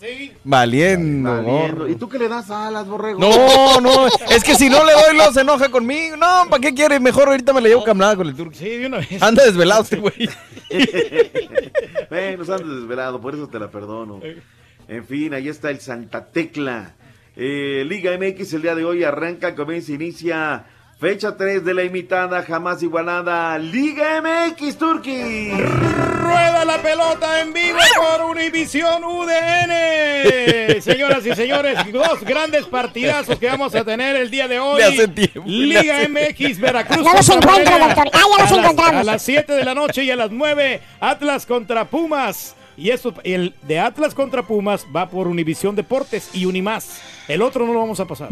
[0.95, 1.89] Valiendo.
[1.89, 3.19] ¿Y tú qué le das alas, borrego?
[3.19, 6.17] No, no, es que si no le doy, luego se enoja conmigo.
[6.17, 7.01] No, ¿para qué quiere?
[7.01, 8.55] Mejor ahorita me le llevo camnada con el turco.
[8.55, 9.23] Sí, de una vez.
[9.23, 10.29] Anda desvelado este güey.
[12.09, 14.21] Bueno, andas desvelado, por eso te la perdono.
[14.89, 16.95] En fin, ahí está el Santa Tecla.
[17.35, 20.65] Eh, Liga MX el día de hoy arranca, comienza, inicia
[20.98, 23.59] fecha 3 de la imitada, jamás igualada.
[23.59, 25.56] Liga MX Turquía.
[25.59, 30.81] Rueda la pelota en vivo por Univisión UDN.
[30.81, 34.82] Señoras y señores, dos grandes partidazos que vamos a tener el día de hoy.
[35.14, 37.05] Tiempo, Liga MX Veracruz.
[37.05, 38.10] No los contra encuentro, doctor.
[38.12, 38.97] Ah, ya los A las-.
[38.97, 42.55] A las 7 de la noche y a las 9, Atlas contra Pumas.
[42.77, 47.01] Y esto, el de Atlas contra Pumas va por Univisión Deportes y Unimás.
[47.28, 48.28] El otro no lo vamos a pasar.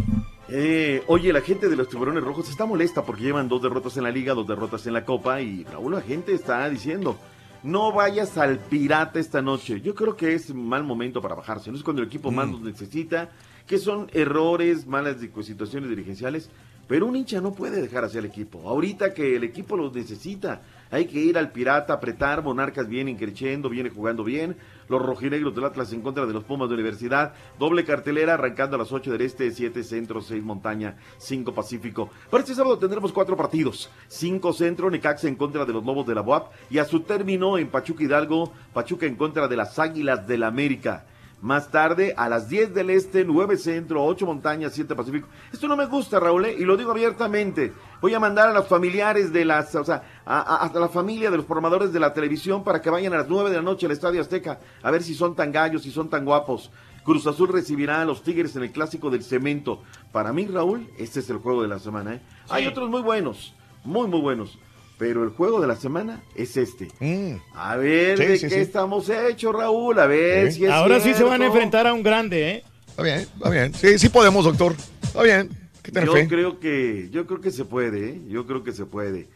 [0.48, 4.04] Eh, oye, la gente de los tiburones rojos está molesta porque llevan dos derrotas en
[4.04, 7.16] la liga, dos derrotas en la copa y Raúl, la gente está diciendo,
[7.62, 9.80] no vayas al pirata esta noche.
[9.80, 12.48] Yo creo que es un mal momento para bajarse, no es cuando el equipo más
[12.48, 13.30] nos necesita,
[13.66, 16.50] que son errores, malas situaciones dirigenciales,
[16.86, 18.68] pero un hincha no puede dejar hacia el equipo.
[18.68, 20.60] Ahorita que el equipo los necesita,
[20.90, 24.56] hay que ir al pirata, apretar, Monarcas viene creciendo, viene jugando bien,
[24.88, 28.78] los rojinegros del Atlas en contra de los Pumas de Universidad, doble cartelera arrancando a
[28.78, 32.10] las 8 del Este, 7 Centro, 6 Montaña, 5 Pacífico.
[32.30, 36.14] Para este sábado tendremos cuatro partidos, 5 Centro, Necaxa en contra de los Lobos de
[36.14, 40.26] la UAP y a su término en Pachuca Hidalgo, Pachuca en contra de las Águilas
[40.26, 41.06] del América.
[41.44, 45.28] Más tarde, a las 10 del Este, 9 Centro, 8 Montañas, 7 Pacífico.
[45.52, 46.56] Esto no me gusta, Raúl, ¿eh?
[46.58, 47.74] y lo digo abiertamente.
[48.04, 51.30] Voy a mandar a los familiares de las, o sea, a, a- a la familia
[51.30, 53.86] de los formadores de la televisión para que vayan a las 9 de la noche
[53.86, 56.70] al Estadio Azteca a ver si son tan gallos, si son tan guapos.
[57.02, 59.82] Cruz Azul recibirá a los Tigres en el clásico del cemento.
[60.12, 62.16] Para mí, Raúl, este es el juego de la semana.
[62.16, 62.20] ¿eh?
[62.50, 63.54] Hay otros muy buenos,
[63.84, 64.58] muy, muy buenos.
[64.98, 66.88] Pero el juego de la semana es este.
[67.54, 68.20] A ver, Mm.
[68.22, 68.60] Sí, ¿de sí, qué sí.
[68.60, 69.98] estamos hechos, Raúl?
[69.98, 70.58] A ver Sí.
[70.58, 72.64] si es Ahora sí se van a enfrentar a un grande, ¿eh?
[72.86, 73.72] Está bien, está bien.
[73.72, 74.74] Sí, sí podemos, doctor.
[75.02, 75.63] Está bien.
[75.92, 76.28] Yo fe.
[76.28, 78.20] creo que, yo creo que se puede, ¿eh?
[78.28, 79.28] Yo creo que se puede.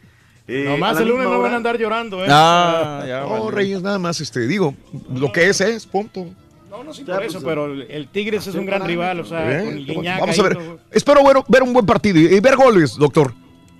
[0.47, 2.27] Eh, Nomás el lunes no van a andar llorando, ¿eh?
[2.29, 3.51] Ah, ya, no.
[3.51, 4.73] Reyes, nada más, este, digo,
[5.13, 6.25] lo que es es, punto.
[6.71, 9.41] No, no, sí, por pues, eso, pero el- Tigres es un gran rival, o sea,
[9.41, 10.53] con el vamos- Guiñac Vamos a ver.
[10.55, 10.79] todo.
[10.91, 13.33] Espero ver, ver un buen partido y, ver goles, doctor.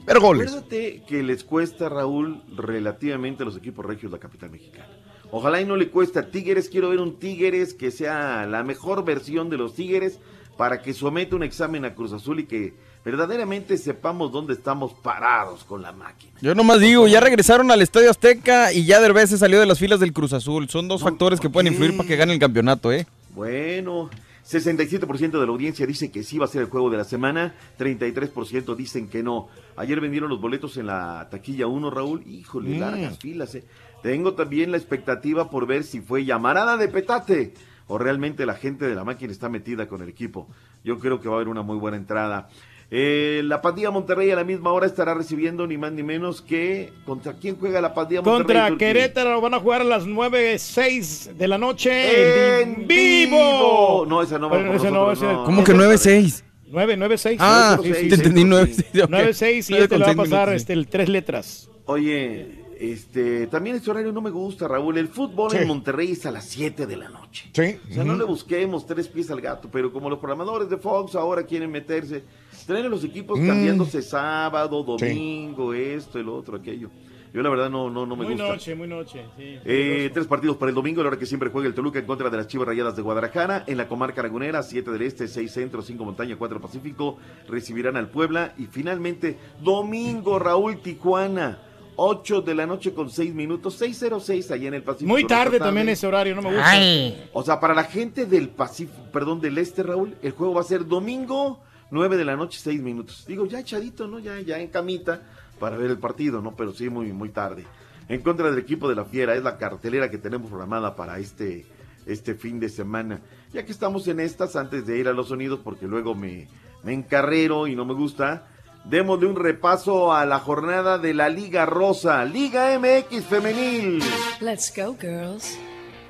[0.06, 0.48] Ver goles.
[0.50, 4.88] Acuérdate que les cuesta, Raúl, relativamente a los equipos regios la capital mexicana.
[5.32, 6.70] Ojalá y no le cuesta a Tigres.
[6.70, 10.20] Quiero ver un Tigres que sea la mejor versión de los Tigres
[10.60, 12.73] para que someta un examen a Cruz Azul y que
[13.06, 16.34] verdaderamente sepamos dónde estamos parados con la máquina.
[16.41, 19.80] Yo nomás digo, ya regresaron al Estadio Azteca y ya Derbez se salió de las
[19.80, 20.68] filas del Cruz Azul.
[20.68, 23.07] Son dos factores que pueden influir para que gane el campeonato, ¿eh?
[23.34, 24.10] Bueno,
[24.45, 27.56] 67% de la audiencia dice que sí va a ser el juego de la semana,
[27.77, 29.48] 33% dicen que no.
[29.77, 32.23] Ayer vendieron los boletos en la taquilla 1, Raúl.
[32.27, 32.80] Híjole, Mm.
[32.81, 33.64] largas filas, eh.
[34.03, 37.53] Tengo también la expectativa por ver si fue llamarada de petate
[37.90, 40.48] o realmente la gente de la máquina está metida con el equipo.
[40.86, 42.48] Yo creo que va a haber una muy buena entrada.
[42.91, 46.91] Eh, la Pandilla Monterrey a la misma hora estará recibiendo ni más ni menos que...
[47.06, 48.45] ¿Contra quién juega la Pandilla Monterrey?
[48.45, 48.88] Contra Turquía?
[48.88, 53.38] Querétaro van a jugar a las 9, 6 de la noche En en vivo.
[53.38, 54.06] vivo.
[54.07, 55.44] No, esa no va Bueno, no, no.
[55.44, 56.44] ¿Cómo que 9-6?
[56.72, 57.38] 9, 9, 6.
[57.41, 59.03] Ah, sí, sí, te entendí 9-6.
[59.03, 59.10] ok.
[59.10, 61.70] 9, 6 y este le va a seis pasar minutos, este, el tres letras.
[61.86, 64.97] Oye, este, también este horario no me gusta, Raúl.
[64.97, 65.57] El fútbol Sí.
[65.57, 67.49] en Monterrey es a las 7 de la noche.
[67.53, 67.77] Sí.
[67.91, 71.15] O sea, no le busquemos tres pies al gato, pero como los programadores de Fox
[71.15, 72.23] ahora quieren meterse,
[72.65, 73.47] traen a los equipos Mm.
[73.47, 76.89] cambiándose sábado, domingo, esto, el otro, aquello.
[77.31, 78.47] Yo la verdad no, no, no me muy gusta.
[78.53, 79.23] noche, muy noche.
[79.38, 81.99] Sí, Eh, tres partidos para el domingo, a la hora que siempre juega el Toluca
[81.99, 83.65] en contra de las Chivas Rayadas de Guadalajara.
[83.68, 88.10] En la comarca lagunera, 7 del Este, 6 Centro, 5 Montaña, 4 Pacífico, recibirán al
[88.10, 88.56] Puebla.
[88.57, 91.60] Y finalmente, domingo, Raúl Tijuana,
[92.01, 95.09] 8 de la noche con 6 minutos, 606 allá en el Pacífico.
[95.09, 96.69] Muy tarde también ese horario, no me gusta.
[96.71, 100.61] Ay, O sea, para la gente del Pacífico, perdón, del Este, Raúl, el juego va
[100.61, 101.59] a ser domingo,
[101.91, 103.26] 9 de la noche, 6 minutos.
[103.27, 104.19] Digo, ya echadito, ¿no?
[104.19, 105.21] Ya, ya en camita
[105.59, 106.55] para ver el partido, ¿no?
[106.55, 107.65] Pero sí, muy, muy tarde.
[108.07, 109.35] en contra del equipo de la Fiera.
[109.35, 111.65] Es la cartelera que tenemos programada para este,
[112.05, 113.19] este fin de semana.
[113.53, 116.47] Ya que estamos en estas, antes de ir a los sonidos, porque luego me,
[116.84, 118.47] me encarrero y no me gusta,
[118.85, 124.01] démosle un repaso a la jornada de la Liga Rosa, Liga MX Femenil.
[124.41, 125.57] Let's go, girls.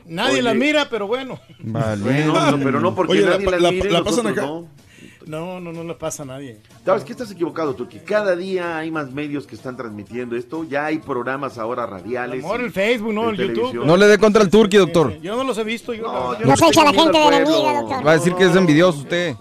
[0.06, 0.42] Nadie Oye.
[0.42, 1.40] la mira, pero bueno.
[1.60, 4.42] Bueno, no, pero no porque Oye, la nadie la, la- mire, la pasan acá.
[4.42, 4.68] no.
[5.28, 6.60] No, no, no le pasa a nadie.
[6.84, 8.00] ¿Sabes qué estás equivocado, Turki?
[8.00, 10.64] Cada día hay más medios que están transmitiendo esto.
[10.64, 12.44] Ya hay programas ahora radiales.
[12.44, 13.86] Amor, el Facebook, no, el YouTube.
[13.86, 15.20] No le dé contra el turqui, doctor.
[15.22, 15.94] Yo no los he visto.
[15.94, 17.82] Yo No, yo No se echa la gente de enemiga, pueblo.
[17.82, 18.08] doctor.
[18.08, 19.36] Va a decir que es envidioso usted.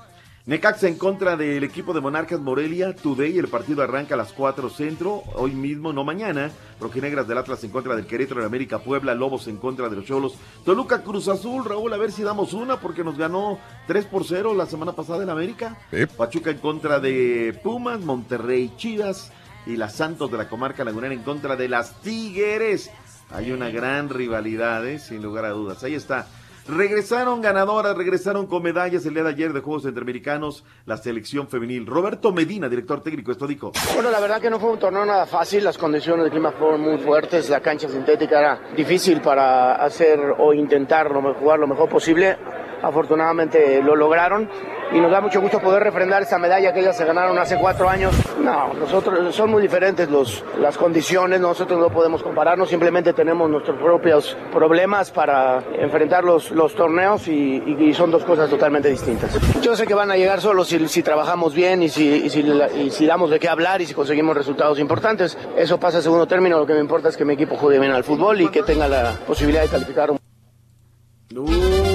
[0.48, 4.70] Necaxa en contra del equipo de Monarcas Morelia, Today, el partido arranca a las 4
[4.70, 6.50] centro, hoy mismo, no mañana.
[6.80, 10.06] Rojinegras del Atlas en contra del Querétaro, el América Puebla, Lobos en contra de los
[10.06, 10.36] Cholos.
[10.64, 13.58] Toluca Cruz Azul, Raúl, a ver si damos una, porque nos ganó
[13.88, 15.76] 3 por 0 la semana pasada en América.
[16.16, 19.30] Pachuca en contra de Pumas, Monterrey Chivas
[19.66, 22.90] y las Santos de la comarca lagunera en contra de las Tigres.
[23.32, 24.98] Hay una gran rivalidad, ¿eh?
[24.98, 25.84] sin lugar a dudas.
[25.84, 26.26] Ahí está.
[26.68, 31.86] Regresaron ganadoras, regresaron con medallas el día de ayer de Juegos Centroamericanos, la selección femenil.
[31.86, 33.72] Roberto Medina, director técnico, esto dijo.
[33.94, 36.82] Bueno, la verdad que no fue un torneo nada fácil, las condiciones de clima fueron
[36.82, 41.88] muy fuertes, la cancha sintética era difícil para hacer o intentar lo jugar lo mejor
[41.88, 42.36] posible.
[42.82, 44.48] Afortunadamente lo lograron
[44.92, 47.88] y nos da mucho gusto poder refrendar esa medalla que ellas se ganaron hace cuatro
[47.88, 48.14] años.
[48.40, 53.78] No, nosotros son muy diferentes los, las condiciones, nosotros no podemos compararnos, simplemente tenemos nuestros
[53.78, 57.58] propios problemas para enfrentar los, los torneos y,
[57.98, 59.36] son dos cosas totalmente distintas.
[59.60, 63.40] Yo sé que van a llegar solo si, trabajamos bien y si, si, damos de
[63.40, 65.36] qué hablar y si conseguimos resultados importantes.
[65.56, 67.92] Eso pasa a segundo término, lo que me importa es que mi equipo juegue bien
[67.92, 71.87] al fútbol y que tenga la posibilidad de calificar un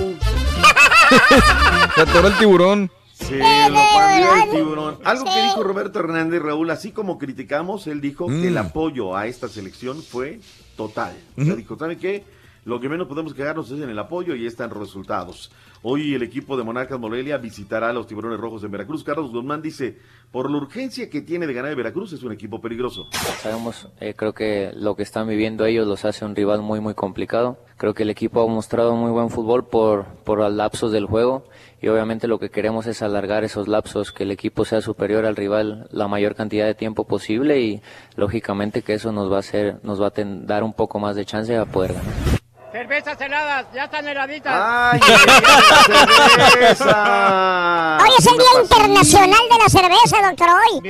[1.96, 2.92] Se atoró el tiburón.
[3.30, 4.98] Lo cambió el tiburón.
[5.04, 8.58] Algo que dijo Roberto Hernández, Raúl, así como criticamos, él dijo que el Mm.
[8.58, 10.40] apoyo a esta selección fue
[10.76, 11.16] total.
[11.38, 12.24] O sea, dijo, ¿saben qué?
[12.66, 15.52] Lo que menos podemos quedarnos es en el apoyo y están resultados.
[15.86, 19.04] Hoy el equipo de Monarcas Morelia visitará a los tiburones rojos en Veracruz.
[19.04, 19.98] Carlos Guzmán dice,
[20.32, 23.10] por la urgencia que tiene de ganar el Veracruz, es un equipo peligroso.
[23.42, 26.94] Sabemos, eh, creo que lo que están viviendo ellos los hace un rival muy, muy
[26.94, 27.58] complicado.
[27.76, 31.44] Creo que el equipo ha mostrado muy buen fútbol por, por lapsos del juego
[31.82, 35.36] y obviamente lo que queremos es alargar esos lapsos, que el equipo sea superior al
[35.36, 37.82] rival la mayor cantidad de tiempo posible y
[38.16, 41.26] lógicamente que eso nos va a hacer, nos va a dar un poco más de
[41.26, 42.43] chance a poder ganar.
[42.74, 44.52] Cervezas heladas, ya están heladitas.
[44.56, 45.00] ¡Ay,
[46.52, 47.98] cerveza!
[48.02, 50.82] Hoy es el Día Internacional de la Cerveza, doctor, hoy.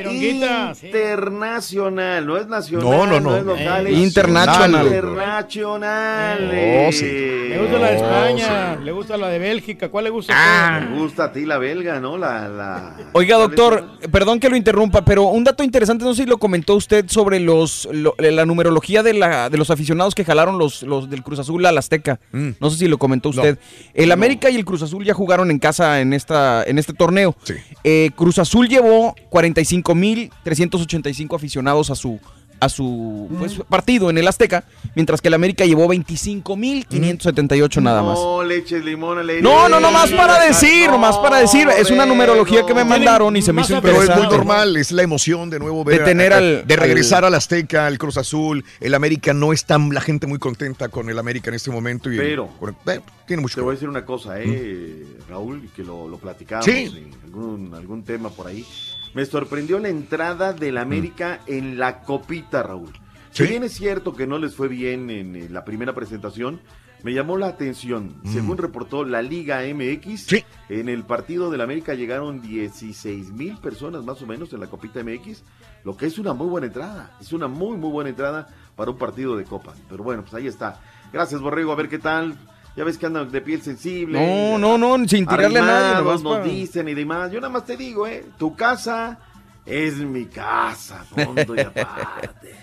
[1.10, 3.36] Internacional, no es nacional, No, no, no.
[3.36, 4.86] es local, Eh, es internacional.
[4.88, 6.52] Internacional.
[6.88, 7.06] Oh, sí.
[7.50, 9.90] Le gusta la de España, le gusta la de Bélgica.
[9.90, 10.34] ¿Cuál le gusta?
[10.34, 10.90] a usted?
[10.90, 12.18] Me gusta a ti la belga, ¿no?
[12.18, 12.96] La, la...
[13.12, 16.76] Oiga, doctor, perdón que lo interrumpa, pero un dato interesante, no sé si lo comentó
[16.76, 21.10] usted sobre los lo- la numerología de, la, de los aficionados que jalaron los, los
[21.10, 22.20] del Cruz Azul al Azteca.
[22.32, 23.58] No sé si lo comentó usted.
[23.94, 27.36] El América y el Cruz Azul ya jugaron en casa en esta en este torneo.
[27.84, 32.22] Eh, Cruz Azul llevó 45.385 aficionados a su
[32.64, 34.64] a su pues, partido en el Azteca,
[34.96, 38.18] mientras que el América llevó 25.578 nada más.
[38.20, 41.68] No le eches limón No, no, no, más para decir, nomás para decir.
[41.78, 44.92] Es una numerología que me mandaron y se me hizo Pero es muy normal, es
[44.92, 48.18] la emoción de nuevo ver De tener al- de regresar al- al Azteca, al Cruz
[48.18, 52.12] Azul, el América no está la gente muy contenta con el América en este momento
[52.12, 55.84] y Pero- con- eh, tiene mucho Te voy a decir una cosa, eh, Raúl, que
[55.84, 56.92] lo, lo platicamos Sí.
[56.96, 58.66] en algún, algún tema por ahí.
[59.14, 62.92] Me sorprendió la entrada del América en la copita, Raúl.
[63.32, 63.50] Si Sí.
[63.50, 66.62] bien es cierto que no les fue bien en, la primera presentación,
[67.04, 68.16] me llamó la atención.
[68.26, 70.28] Según reportó la Liga MX,
[70.70, 75.04] en el partido del América llegaron 16 mil personas más o menos en la copita
[75.04, 75.44] MX,
[75.84, 77.18] lo que es una muy buena entrada.
[77.20, 79.74] Es una muy, muy buena entrada para un partido de copa.
[79.90, 80.80] Pero bueno, pues ahí está.
[81.12, 81.72] Gracias, Borrego.
[81.72, 82.38] A ver qué tal.
[82.76, 84.20] Ya ves que andan de piel sensible.
[84.20, 87.32] No, no, no, sin tirarle a nadie, nos pa- dicen y demás.
[87.32, 88.26] Yo nada más te digo, ¿eh?
[88.38, 89.20] Tu casa
[89.66, 92.56] es mi casa, punto y aparte.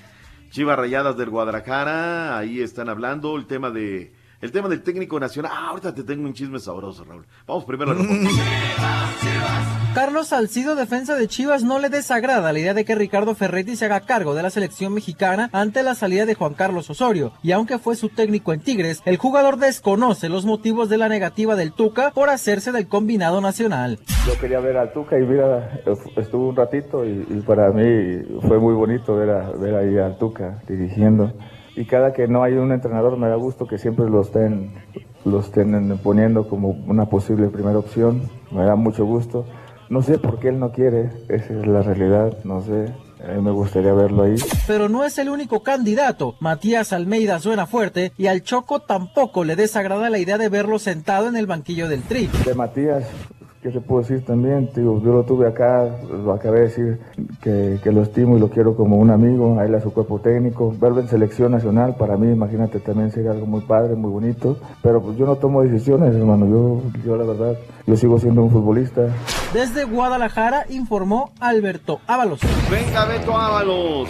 [0.51, 5.53] Chivas Rayadas del Guadalajara, ahí están hablando el tema de el tema del técnico nacional.
[5.55, 7.27] Ah, ahorita te tengo un chisme sabroso, Raúl.
[7.47, 8.05] Vamos primero a la
[9.95, 13.87] Carlos Salcido, defensa de Chivas, no le desagrada la idea de que Ricardo Ferretti se
[13.87, 17.33] haga cargo de la selección mexicana ante la salida de Juan Carlos Osorio.
[17.43, 21.57] Y aunque fue su técnico en Tigres, el jugador desconoce los motivos de la negativa
[21.57, 23.99] del Tuca por hacerse del combinado nacional.
[24.29, 25.81] Yo quería ver al Tuca y mira,
[26.17, 30.17] estuvo un ratito y, y para mí fue muy bonito ver, a- ver ahí al
[30.19, 31.33] Tuca dirigiendo.
[31.81, 34.75] Y cada que no hay un entrenador me da gusto que siempre lo estén,
[35.25, 38.29] lo estén poniendo como una posible primera opción.
[38.51, 39.47] Me da mucho gusto.
[39.89, 42.85] No sé por qué él no quiere, esa es la realidad, no sé.
[43.21, 44.35] eh, me gustaría verlo ahí.
[44.67, 46.35] Pero no es el único candidato.
[46.39, 51.29] Matías Almeida suena fuerte y al Choco tampoco le desagrada la idea de verlo sentado
[51.29, 52.29] en el banquillo del Tri.
[52.45, 53.05] De Matías,
[53.63, 54.69] ¿qué se puedo decir también?
[54.73, 57.01] Tío, yo lo tuve acá, lo acabé de decir
[57.43, 60.19] que, que lo estimo y lo quiero como un amigo, a él a su cuerpo
[60.21, 60.75] técnico.
[60.79, 64.59] Verlo en selección nacional, para mí, imagínate, también sería algo muy padre, muy bonito.
[64.83, 66.47] Pero pues yo no tomo decisiones, hermano.
[66.47, 69.09] Yo, yo la verdad, yo sigo siendo un futbolista.
[69.53, 72.41] Desde Guadalajara informó Alberto Ábalos.
[72.71, 74.09] Venga, Beto Ábalos.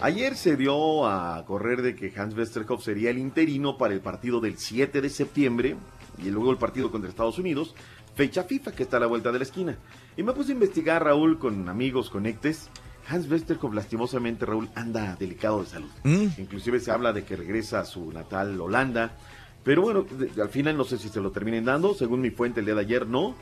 [0.00, 4.40] Ayer se dio a correr de que Hans Westerhoff sería el interino para el partido
[4.40, 5.76] del 7 de septiembre
[6.18, 7.74] y luego el partido contra Estados Unidos,
[8.14, 9.76] fecha FIFA que está a la vuelta de la esquina.
[10.16, 12.68] Y me puse a investigar, Raúl, con amigos, conectes.
[13.08, 15.90] Hans Westerhoff, lastimosamente, Raúl, anda delicado de salud.
[16.04, 19.16] Inclusive se habla de que regresa a su natal Holanda.
[19.64, 20.06] Pero bueno,
[20.40, 21.94] al final no sé si se lo terminen dando.
[21.94, 23.34] Según mi fuente el día de ayer, no.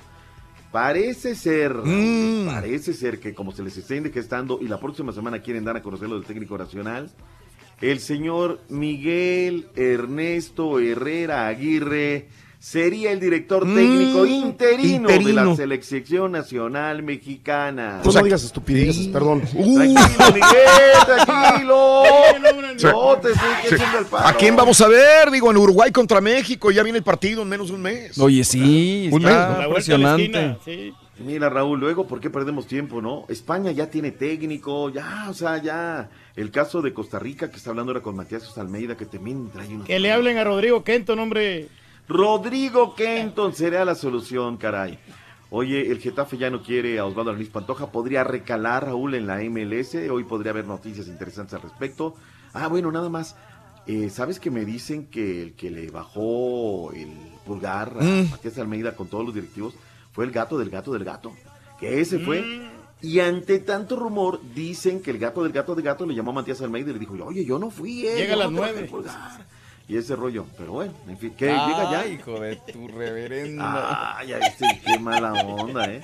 [0.73, 5.41] Parece ser, Raúl, parece ser que como se les está indicando y la próxima semana
[5.41, 7.11] quieren dar a conocer lo del técnico nacional,
[7.81, 12.29] el señor Miguel Ernesto Herrera Aguirre
[12.61, 18.01] sería el director técnico Mm, interino, de la selección nacional mexicana.
[18.05, 19.41] Tú no digas estupideces, perdón.
[19.41, 19.95] Tranquilo,
[20.35, 22.03] Miguel, tranquilo.
[22.83, 23.75] No te estoy Sí.
[23.75, 24.27] haciendo el paro.
[24.29, 25.31] ¿A quién vamos a ver?
[25.31, 28.19] Digo, en Uruguay contra México, ya viene el partido en menos de un mes.
[28.19, 29.67] Oye, sí, Un está mes, ¿no?
[29.67, 30.93] impresionante.
[31.19, 33.27] Mira, Raúl, luego, ¿por qué perdemos tiempo, no?
[33.29, 36.09] España ya tiene técnico, ya, o sea, ya.
[36.35, 39.69] El caso de Costa Rica, que está hablando ahora con Matías Almeida, que también trae
[39.69, 39.87] unos...
[39.87, 41.69] Que le hablen a Rodrigo Kenton, hombre.
[42.11, 44.99] Rodrigo Kenton será la solución, caray.
[45.49, 49.39] Oye, el Getafe ya no quiere a Osvaldo Luis Pantoja, podría recalar Raúl en la
[49.45, 52.17] MLS, hoy podría haber noticias interesantes al respecto.
[52.53, 53.37] Ah, bueno, nada más.
[53.87, 57.13] Eh, ¿Sabes que me dicen que el que le bajó el
[57.47, 58.31] pulgar a Mm.
[58.33, 59.75] Matías Almeida con todos los directivos
[60.11, 61.33] fue el gato del gato del gato?
[61.79, 62.45] Que ese fue.
[63.01, 66.35] Y ante tanto rumor, dicen que el gato del gato del gato le llamó a
[66.35, 68.17] Matías Almeida y le dijo, oye, yo no fui, eh.
[68.17, 68.91] Llega a las nueve.
[69.95, 70.01] El pulgar".
[70.01, 72.01] Y ese rollo, pero bueno, en fin, que llega ya.
[72.01, 73.65] Ay, hijo de tu reverenda.
[73.67, 76.03] Ah, ya viste, qué mala onda, ¿eh?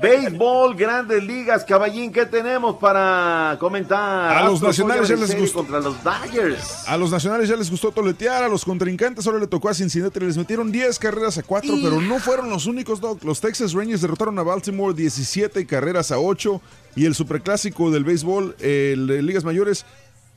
[0.00, 4.36] Béisbol, grandes ligas, caballín, ¿qué tenemos para comentar?
[4.36, 5.58] A los Astros nacionales ya les gustó.
[5.58, 6.88] Contra los Dodgers.
[6.88, 10.20] A los nacionales ya les gustó toletear, a los contrincantes ahora le tocó a Cincinnati,
[10.20, 13.24] les metieron 10 carreras a 4, pero no fueron los únicos, Doc.
[13.24, 16.60] Los Texas Rangers derrotaron a Baltimore 17 carreras a 8
[16.94, 19.84] y el superclásico del béisbol, el de Ligas Mayores,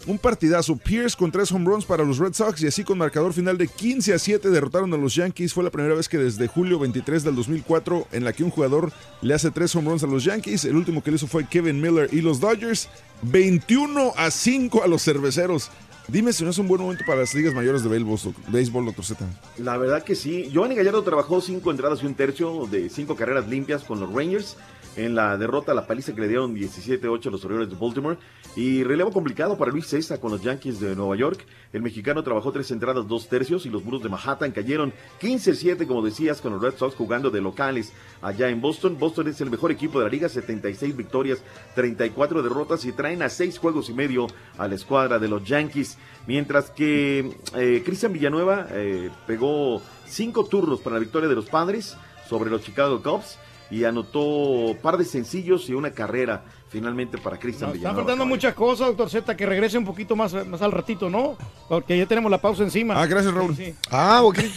[0.08, 0.76] un partidazo.
[0.78, 3.68] Pierce con tres home runs para los Red Sox y así con marcador final de
[3.68, 5.54] 15 a 7 derrotaron a los Yankees.
[5.54, 8.92] Fue la primera vez que desde julio 23 del 2004 en la que un jugador
[9.22, 10.66] le hace tres home runs a los Yankees.
[10.66, 12.90] El último que le hizo fue Kevin Miller y los Dodgers
[13.24, 15.70] 21 a 5 a los cerveceros.
[16.08, 18.86] Dime si no es un buen momento para las ligas mayores de béisbol, doc- béisbol
[18.86, 19.28] doctor Z.
[19.60, 20.50] La verdad que sí.
[20.52, 24.58] Giovanni Gallardo trabajó cinco entradas y un tercio de cinco carreras limpias con los Rangers.
[24.96, 28.18] En la derrota, la paliza que le dieron 17-8 a los Orioles de Baltimore.
[28.56, 31.46] Y relevo complicado para Luis César con los Yankees de Nueva York.
[31.72, 33.66] El mexicano trabajó tres entradas, dos tercios.
[33.66, 34.92] Y los muros de Manhattan cayeron
[35.22, 38.98] 15-7, como decías, con los Red Sox jugando de locales allá en Boston.
[38.98, 41.44] Boston es el mejor equipo de la liga, 76 victorias,
[41.76, 42.84] 34 derrotas.
[42.86, 45.98] Y traen a seis juegos y medio a la escuadra de los Yankees.
[46.26, 51.96] Mientras que eh, Cristian Villanueva eh, pegó cinco turnos para la victoria de los padres
[52.28, 53.38] sobre los Chicago Cubs
[53.72, 58.54] y anotó par de sencillos y una carrera finalmente para Cristian Nos están faltando muchas
[58.54, 61.38] cosas, doctor Z, que regrese un poquito más, más al ratito, ¿no?
[61.68, 63.00] Porque ya tenemos la pausa encima.
[63.02, 63.56] Ah, gracias, Raúl.
[63.56, 63.76] Sí, sí.
[63.92, 64.40] Ah, ok.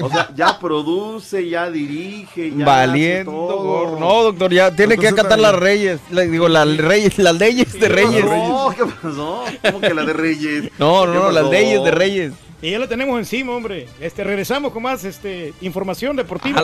[0.00, 3.62] O sea, ya produce, ya dirige, ya Valiendo, hace todo.
[3.64, 4.00] gorro.
[4.00, 6.00] No, doctor, ya tiene que acatar las reyes.
[6.10, 8.24] Digo, las reyes, las leyes de reyes.
[8.24, 9.44] No, ¿qué pasó?
[9.62, 10.64] ¿Cómo que la de Reyes?
[10.78, 11.52] No, ¿Qué no, no, las pasó?
[11.52, 12.32] leyes de reyes.
[12.62, 13.86] Y ya lo tenemos encima, hombre.
[14.00, 16.62] Este, regresamos con más este, información deportiva.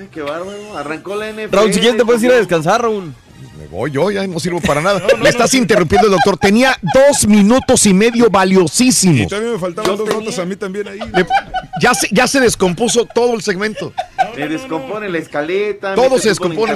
[0.00, 0.76] Ay, qué bárbaro.
[0.78, 1.54] Arrancó la NFL.
[1.54, 3.12] Raúl, si quieres te puedes ir a descansar, Raúl.
[3.60, 5.02] Me voy yo, ya no sirvo para nada.
[5.22, 6.38] Me estás interrumpiendo, doctor.
[6.38, 9.28] Tenía dos minutos y medio Y valiosísimos.
[9.28, 10.98] también me faltaban dos notas a mí también ahí.
[10.98, 11.26] Le-
[11.80, 13.92] Ya se, ya se descompuso todo el segmento.
[14.36, 15.94] Me descompone la escaleta.
[15.94, 16.72] Todo se descompone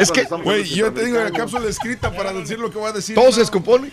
[0.00, 2.92] Es que- Güey, yo te digo la cápsula escrita para decir lo que voy a
[2.92, 3.14] decir.
[3.14, 3.90] Todo se descompone.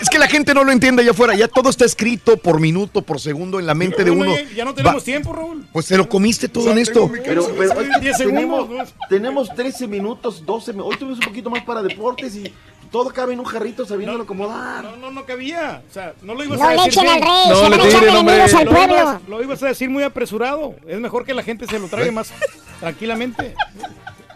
[0.00, 1.34] Es que la gente no lo entiende allá afuera.
[1.34, 4.40] Ya todo está escrito por minuto, por segundo en la mente de Bueno, uno.
[4.42, 5.66] ya, ya no tenemos Va- tiempo, Raúl.
[5.72, 7.10] Pues se lo comiste todo en esto.
[7.24, 8.68] Pero, pero Sí, es que 10 tenemos,
[9.08, 12.52] tenemos 13 minutos, 12 mi- Hoy tuvimos un poquito más para deportes y
[12.90, 14.82] todo cabe en un jarrito sabiéndolo acomodar.
[14.84, 15.82] No, no, no cabía.
[15.88, 17.14] O sea, no lo ibas No a le decir echen bien.
[17.14, 18.94] al rey, No se le al Lo pueblo.
[18.96, 20.74] ibas, lo ibas a decir muy apresurado.
[20.86, 22.32] Es mejor que la gente se lo trague más
[22.80, 23.54] tranquilamente.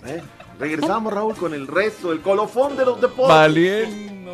[0.06, 0.22] ¿eh?
[0.58, 3.28] Regresamos, Raúl, con el resto, el colofón de los deportes.
[3.36, 4.30] Valiendo,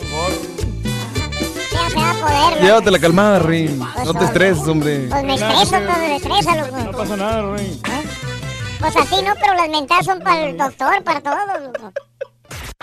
[1.72, 2.60] Ya se va a poder.
[2.60, 2.66] ¿no?
[2.66, 3.78] Llévate la calmada, Rin.
[4.04, 5.06] No te estreses, hombre.
[5.08, 6.98] Pues me estreso, todo me estresa, No loco.
[6.98, 7.80] pasa nada, Rey.
[8.78, 11.92] Pues a ti no, pero las mentadas son para el doctor, para todos, loco.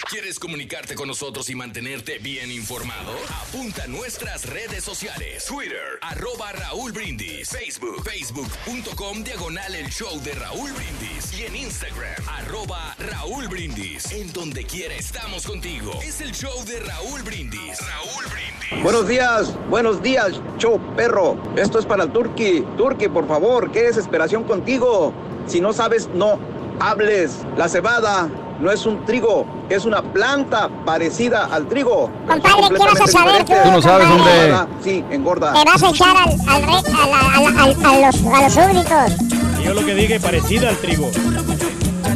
[0.05, 3.11] ¿Quieres comunicarte con nosotros y mantenerte bien informado?
[3.41, 5.43] Apunta a nuestras redes sociales.
[5.45, 7.49] Twitter, arroba Raúl Brindis.
[7.49, 11.37] Facebook, facebook.com, diagonal el show de Raúl Brindis.
[11.37, 14.11] Y en Instagram, arroba Raúl Brindis.
[14.11, 15.91] En donde quiera estamos contigo.
[16.03, 17.79] Es el show de Raúl Brindis.
[17.79, 18.83] Raúl Brindis.
[18.83, 21.41] Buenos días, buenos días, show perro.
[21.57, 22.63] Esto es para el Turqui.
[22.77, 25.11] Turqui, por favor, qué desesperación contigo.
[25.47, 26.39] Si no sabes, no
[26.79, 27.39] hables.
[27.57, 28.29] La cebada
[28.59, 32.09] no es un trigo, es una planta parecida al trigo.
[32.27, 33.53] Compadre, ¿qué vas a saber tú?
[33.63, 34.55] Tú no sabes, hombre.
[34.83, 35.53] Sí, engorda.
[35.53, 38.41] Te vas a echar al, al re- a, la- a la- al- a los, a
[38.43, 39.27] los súbditos.
[39.59, 41.09] Y yo lo que dije, parecida al trigo.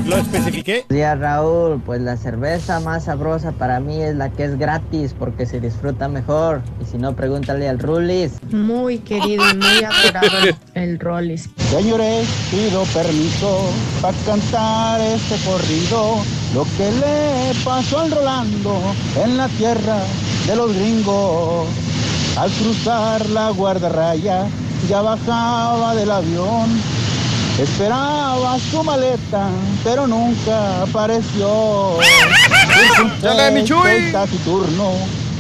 [0.07, 0.85] Lo especifiqué.
[0.89, 5.45] Días Raúl, pues la cerveza más sabrosa para mí es la que es gratis porque
[5.45, 6.61] se disfruta mejor.
[6.81, 8.33] Y si no, pregúntale al Rulis.
[8.51, 11.49] Muy querido y muy adorado el Rollis.
[11.57, 13.71] Señores, pido permiso
[14.01, 16.17] para cantar este corrido.
[16.53, 18.81] Lo que le pasó al Rolando
[19.23, 19.97] en la tierra
[20.47, 21.67] de los gringos.
[22.37, 24.47] Al cruzar la guardarraya,
[24.89, 26.69] ya bajaba del avión.
[27.59, 29.49] Esperaba su maleta,
[29.83, 31.97] pero nunca apareció.
[33.21, 34.11] ¡Dale, mi Chuy!
[34.11, 34.93] taciturno,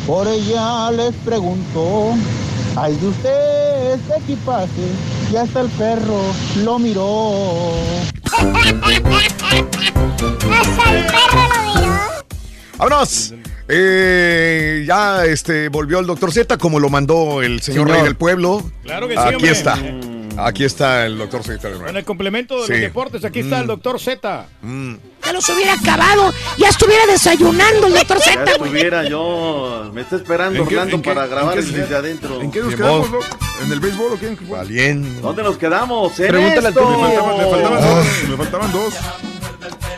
[0.05, 2.13] por ella les preguntó.
[2.75, 4.67] Ay de usted este equipaje
[5.31, 6.21] y hasta el perro
[6.63, 7.33] lo miró.
[8.23, 9.15] Hasta el perro lo
[11.81, 11.91] miró.
[12.77, 13.33] ¡Vámonos!
[13.67, 17.97] Eh, ya este, volvió el doctor Z como lo mandó el señor, Señor.
[17.97, 18.63] rey del pueblo.
[18.83, 19.51] Claro que sí, Aquí hombre.
[19.51, 19.77] está.
[20.37, 21.97] Aquí está el doctor Z de En nuevo.
[21.97, 22.71] el complemento de Sí.
[22.73, 23.61] los deportes, aquí está Mm.
[23.61, 24.47] el doctor Z.
[25.23, 26.33] Ya los hubiera acabado.
[26.57, 28.43] Ya estuviera desayunando el doctor Ya Z.
[28.51, 29.91] estuviera yo.
[29.93, 32.41] Me está esperando ¿En qué- Orlando en qué- para grabar en qué- desde adentro.
[32.41, 33.11] ¿En qué nos quedamos.
[33.11, 33.25] Doc?
[33.65, 34.35] ¿En el béisbol o qué?
[34.49, 35.21] Valiente.
[35.21, 36.19] ¿Dónde nos quedamos?
[36.19, 36.73] En Pregúntale al.
[36.73, 38.05] Me faltaban, me faltaban dos.
[38.29, 38.93] Me faltaban dos.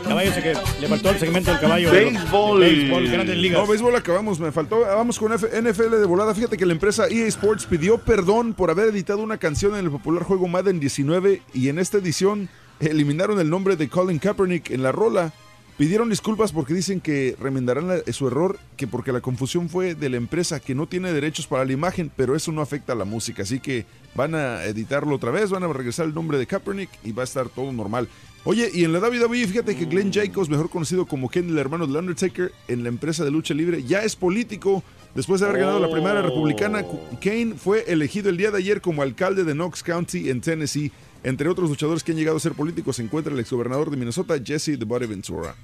[0.06, 1.90] Caballo, sé que le faltó el segmento del caballo.
[1.90, 2.60] Béisbol.
[2.60, 3.58] Béisbol, grandes ligas.
[3.60, 4.80] No, béisbol acabamos, me faltó.
[4.80, 6.34] Vamos con F- NFL de volada.
[6.34, 9.90] Fíjate que la empresa EA Sports pidió perdón por haber editado una canción en el
[9.90, 12.48] popular juego Madden 19 y en esta edición
[12.80, 15.32] eliminaron el nombre de Colin Kaepernick en la rola.
[15.78, 20.08] Pidieron disculpas porque dicen que remendarán la- su error, que porque la confusión fue de
[20.08, 23.04] la empresa que no tiene derechos para la imagen, pero eso no afecta a la
[23.04, 23.42] música.
[23.42, 27.10] Así que van a editarlo otra vez, van a regresar el nombre de Kaepernick y
[27.10, 28.06] va a estar todo normal.
[28.46, 31.86] Oye, y en la WWE, fíjate que Glenn Jacobs, mejor conocido como Ken, el hermano
[31.86, 34.82] del Undertaker, en la empresa de lucha libre, ya es político.
[35.14, 36.84] Después de haber ganado la primera republicana,
[37.22, 40.92] Kane fue elegido el día de ayer como alcalde de Knox County en Tennessee.
[41.22, 44.34] Entre otros luchadores que han llegado a ser políticos se encuentra el exgobernador de Minnesota,
[44.44, 45.54] Jesse The Body Ventura.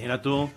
[0.00, 0.48] Mira tú.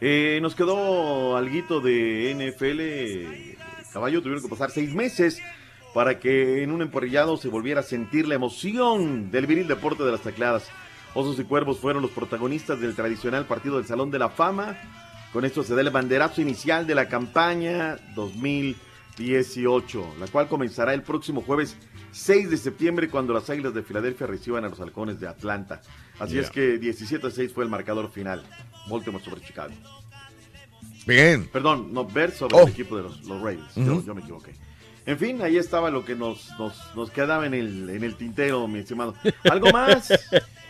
[0.00, 3.92] Eh, nos quedó alguito de NFL.
[3.92, 5.38] Caballo tuvieron que pasar seis meses
[5.96, 10.12] para que en un emporrillado se volviera a sentir la emoción del viril deporte de
[10.12, 10.68] las tacleadas.
[11.14, 14.76] Osos y Cuervos fueron los protagonistas del tradicional partido del Salón de la Fama.
[15.32, 21.00] Con esto se da el banderazo inicial de la campaña 2018, la cual comenzará el
[21.00, 21.78] próximo jueves
[22.12, 25.80] 6 de septiembre cuando las Águilas de Filadelfia reciban a los Halcones de Atlanta.
[26.18, 28.44] Así es que 17 a 6 fue el marcador final.
[28.90, 29.72] Baltimore sobre Chicago.
[31.06, 31.48] Bien.
[31.50, 32.64] Perdón, no, Bears sobre Oh.
[32.64, 33.74] el equipo de los, los Ravens.
[33.76, 34.04] Yo- Ujú.
[34.04, 34.52] yo, me equivoqué.
[35.06, 38.66] En fin, ahí estaba lo que nos, nos, nos quedaba en el, en el tintero,
[38.66, 39.14] mi estimado.
[39.44, 40.12] ¿Algo más?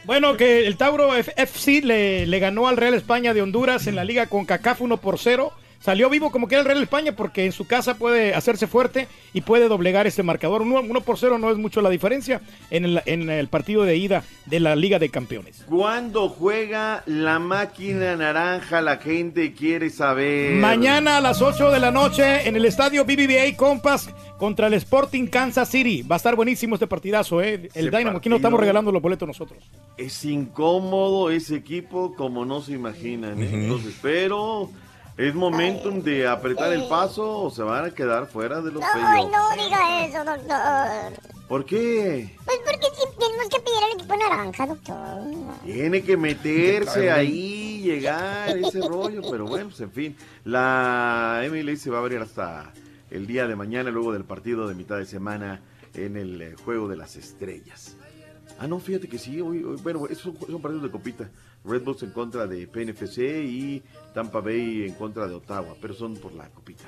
[0.04, 4.04] Bueno, que el Tauro FC le, le ganó al Real España de Honduras en la
[4.04, 5.52] liga con CACAF 1 por 0.
[5.81, 9.09] Salió vivo como que era el Real España porque en su casa puede hacerse fuerte
[9.32, 10.62] y puede doblegar este marcador.
[10.62, 12.40] 1 por 0 no es mucho la diferencia
[12.70, 15.65] en el, en el partido de ida de la Liga de Campeones.
[15.69, 18.81] ¿Cuándo juega la máquina naranja?
[18.81, 20.55] La gente quiere saber.
[20.57, 25.27] Mañana a las 8 de la noche en el estadio BBVA Compass contra el Sporting
[25.27, 26.03] Kansas City.
[26.03, 27.55] Va a estar buenísimo este partidazo, ¿eh?
[27.74, 28.19] El Ese Dynamo.
[28.19, 29.62] Aquí no estamos regalando los boletos nosotros.
[29.97, 33.43] Es incómodo ese equipo como no se imaginan.
[33.43, 33.51] ¿eh?
[33.53, 34.70] Entonces, pero
[35.16, 39.01] es momentum de apretar el paso o se van a quedar fuera de los Ay,
[39.24, 39.32] playoffs.
[39.32, 41.36] no diga eso, doctor.
[41.48, 42.36] ¿Por qué?
[42.44, 42.86] Pues porque
[43.18, 45.56] tenemos que pedir al equipo naranja, doctor.
[45.64, 50.16] Tiene que meterse ahí, llegar, ese rollo, pero bueno, pues en fin.
[50.44, 52.72] La MLS se va a abrir hasta
[53.10, 55.60] el día de mañana, luego del partido de mitad de semana
[55.94, 57.97] en el eh, Juego de las Estrellas.
[58.59, 61.30] Ah, no, fíjate que sí, hoy, hoy- bueno, esos son, son partidos de copita.
[61.66, 63.82] Red Bulls en contra de PNFC y
[64.14, 66.84] Tampa Bay en contra de Ottawa, pero son por la copita.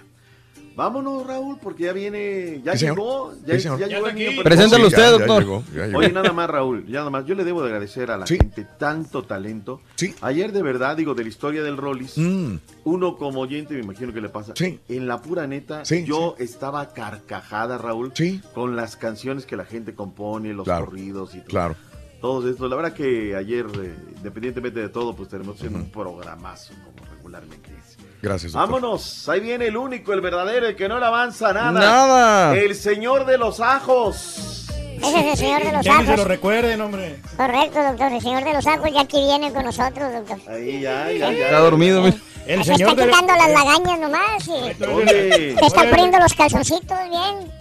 [0.76, 4.42] Vámonos, Raúl, porque ya viene, ya Sí, llegó, ya, Sí, ya Ya llegó el niño.
[4.44, 5.42] Preséntalo Sí, usted, ya- ya doctor.
[5.42, 5.98] llegó, ya llegó.
[5.98, 7.26] Oye, nada más, Raúl, ya nada más.
[7.26, 9.80] Yo le debo de agradecer a la gente tanto talento.
[10.20, 12.58] Ayer, de verdad, digo, de la historia del Rollis, Mm.
[12.84, 14.54] uno como oyente, me imagino que le pasa.
[14.88, 18.12] En la pura neta, Sí, yo estaba carcajada, Raúl,
[18.54, 20.84] con las canciones que la gente compone, los Claro.
[20.84, 21.48] corridos y todo.
[21.48, 21.76] Claro.
[22.20, 22.68] Todos estos.
[22.70, 27.70] La verdad que ayer, eh, independientemente de todo, pues tenemos haciendo un programazo como regularmente
[27.78, 27.96] es.
[28.20, 28.52] Gracias.
[28.52, 28.70] doctor.
[28.70, 31.72] Vámonos, ahí viene el único, el verdadero, el que no le avanza nada.
[31.80, 32.56] Nada.
[32.56, 34.64] El señor de los ajos.
[35.00, 36.26] Ese es el señor de los Ya ni se lo ajos.
[36.26, 37.20] recuerden, hombre.
[37.36, 38.12] Correcto, doctor.
[38.12, 40.38] El señor de los ajos ya aquí viene con nosotros, doctor.
[40.52, 41.44] Ahí, ya, ya, ya.
[41.44, 42.16] Está dormido, mira.
[42.48, 43.10] El Se señor está de...
[43.10, 47.52] quitando las lagañas nomás y se está poniendo los calzoncitos bien.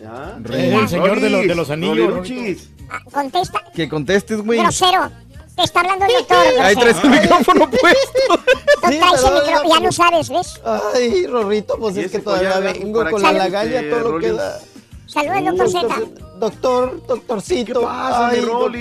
[0.00, 0.38] ¿Ya?
[0.80, 2.28] El señor de los, de los anillos.
[3.12, 4.58] Contesta, Que contestes, güey.
[4.60, 5.10] grosero.
[5.56, 6.36] Te está hablando el doctor.
[6.60, 8.20] Ahí traes el micrófono puesto.
[8.28, 10.60] No traes el micro- ya, no sabes, ¿ves?
[10.94, 14.58] Ay, Rorrito, pues ¿Y es que todavía vengo con la lagaña, todo lo que da.
[15.06, 15.80] Saludos, doctor Z.
[15.88, 16.08] Doctor,
[16.38, 17.80] doctor, doctorcito.
[17.80, 18.72] ¿Qué pasa, Ay, doctor.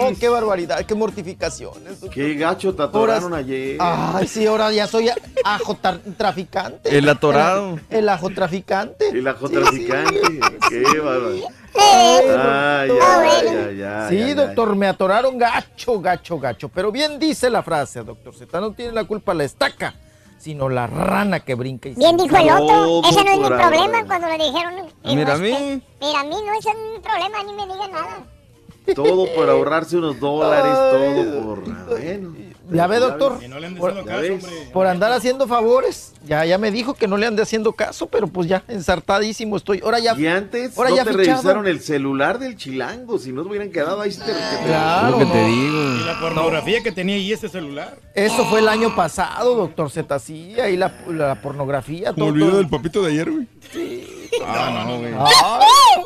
[0.00, 2.00] Oh, qué barbaridad, qué mortificaciones.
[2.00, 2.10] doctor.
[2.10, 3.76] Qué gacho te atoraron ayer.
[3.78, 5.10] Ay, sí, ahora ya soy
[5.44, 5.76] ajo
[6.16, 6.96] traficante.
[6.98, 7.78] El atorado.
[7.90, 9.08] El, el ajo traficante.
[9.10, 10.20] El ajo traficante.
[10.70, 11.34] Qué doctor.
[11.76, 16.68] Ay, ay, ay, Sí, doctor, me atoraron gacho, gacho, gacho.
[16.68, 18.60] Pero bien dice la frase, doctor Z.
[18.60, 19.94] No tiene la culpa la estaca,
[20.38, 22.66] sino la rana que brinca y se Bien dijo el otro.
[22.66, 24.06] Todo Ese no es mi por problema ahora.
[24.06, 24.74] cuando le dijeron.
[24.76, 25.82] dijo, Mira a mí.
[26.00, 28.26] Mira, a mí no ese es mi problema, ni me digan nada.
[28.94, 30.90] Todo por ahorrarse unos dólares, Ay,
[31.24, 31.64] todo por.
[31.88, 32.34] Bueno.
[32.70, 33.38] Ya ve, doctor.
[33.38, 34.40] Que no le Por, caso, hombre.
[34.72, 36.12] por andar haciendo favores.
[36.26, 39.80] Ya, ya me dijo que no le ande haciendo caso, pero pues ya, ensartadísimo estoy.
[39.84, 40.14] Ahora ya.
[40.18, 41.26] Y antes Ahora no ya te fichado.
[41.42, 43.18] revisaron el celular del chilango.
[43.18, 44.32] Si no te hubieran quedado ahí, sí te
[44.66, 45.46] Claro, Lo que te no.
[45.46, 45.94] digo.
[46.00, 47.98] Y la pornografía que tenía ahí este celular.
[48.14, 50.18] Eso fue el año pasado, doctor Z.
[50.18, 52.12] Sí, ahí la, la pornografía.
[52.12, 53.46] Me todo- olvidó todo- del papito de ayer, güey.
[54.46, 55.12] Ah, no, güey.
[55.18, 56.04] Ay,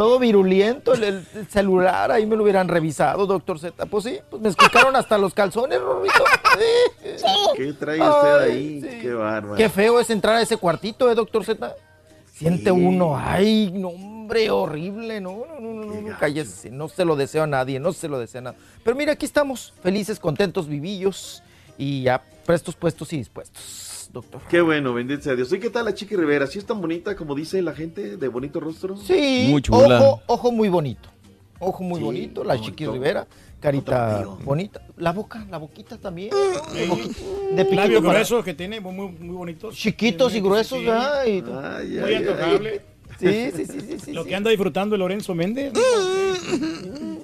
[0.00, 3.84] todo viruliento, el, el celular, ahí me lo hubieran revisado, doctor Z.
[3.84, 6.24] Pues sí, pues me escucharon hasta los calzones, Rorrito.
[6.58, 7.26] Sí.
[7.54, 8.80] ¿Qué trae usted Ay, ahí?
[8.80, 8.98] sí.
[9.02, 9.56] Qué bárbaro.
[9.56, 11.76] Qué feo es entrar a ese cuartito, ¿eh, doctor Z?
[12.32, 17.04] Siente uno, ay, no, hombre, horrible, no, no, no, no, no, no, cállese, no se
[17.04, 18.58] lo deseo a nadie, no se lo deseo a nadie.
[18.82, 21.42] Pero mira, aquí estamos, felices, contentos, vivillos
[21.76, 23.62] y ya prestos, puestos y dispuestos,
[24.12, 24.40] doctor.
[24.48, 25.52] Qué bueno, bendito sea Dios.
[25.52, 26.46] ¿Y qué tal la Chiqui Rivera?
[26.46, 28.16] ¿Sí es tan bonita como dice la gente?
[28.16, 28.96] ¿De bonito rostro?
[28.96, 30.00] Sí, Muy chula.
[30.00, 31.08] Ojo, ojo muy bonito.
[31.62, 33.26] Ojo muy Sí, bonito, la Chiqui Rivera,
[33.60, 34.80] carita bonita.
[34.96, 36.30] La boca, la boquita también.
[36.72, 36.78] Sí.
[36.78, 37.08] De poquito-
[37.52, 39.74] de piquito Labios para- gruesos que tiene, muy, muy bonitos.
[39.76, 40.86] Chiquitos y gruesos, sí.
[40.86, 41.24] ¿verdad?
[41.26, 42.14] Y- Ay, Muy ay, ay.
[42.14, 42.82] antojable.
[43.20, 44.12] Sí, sí, sí, sí, sí.
[44.12, 44.28] Lo sí.
[44.30, 45.72] que anda disfrutando el Lorenzo Méndez.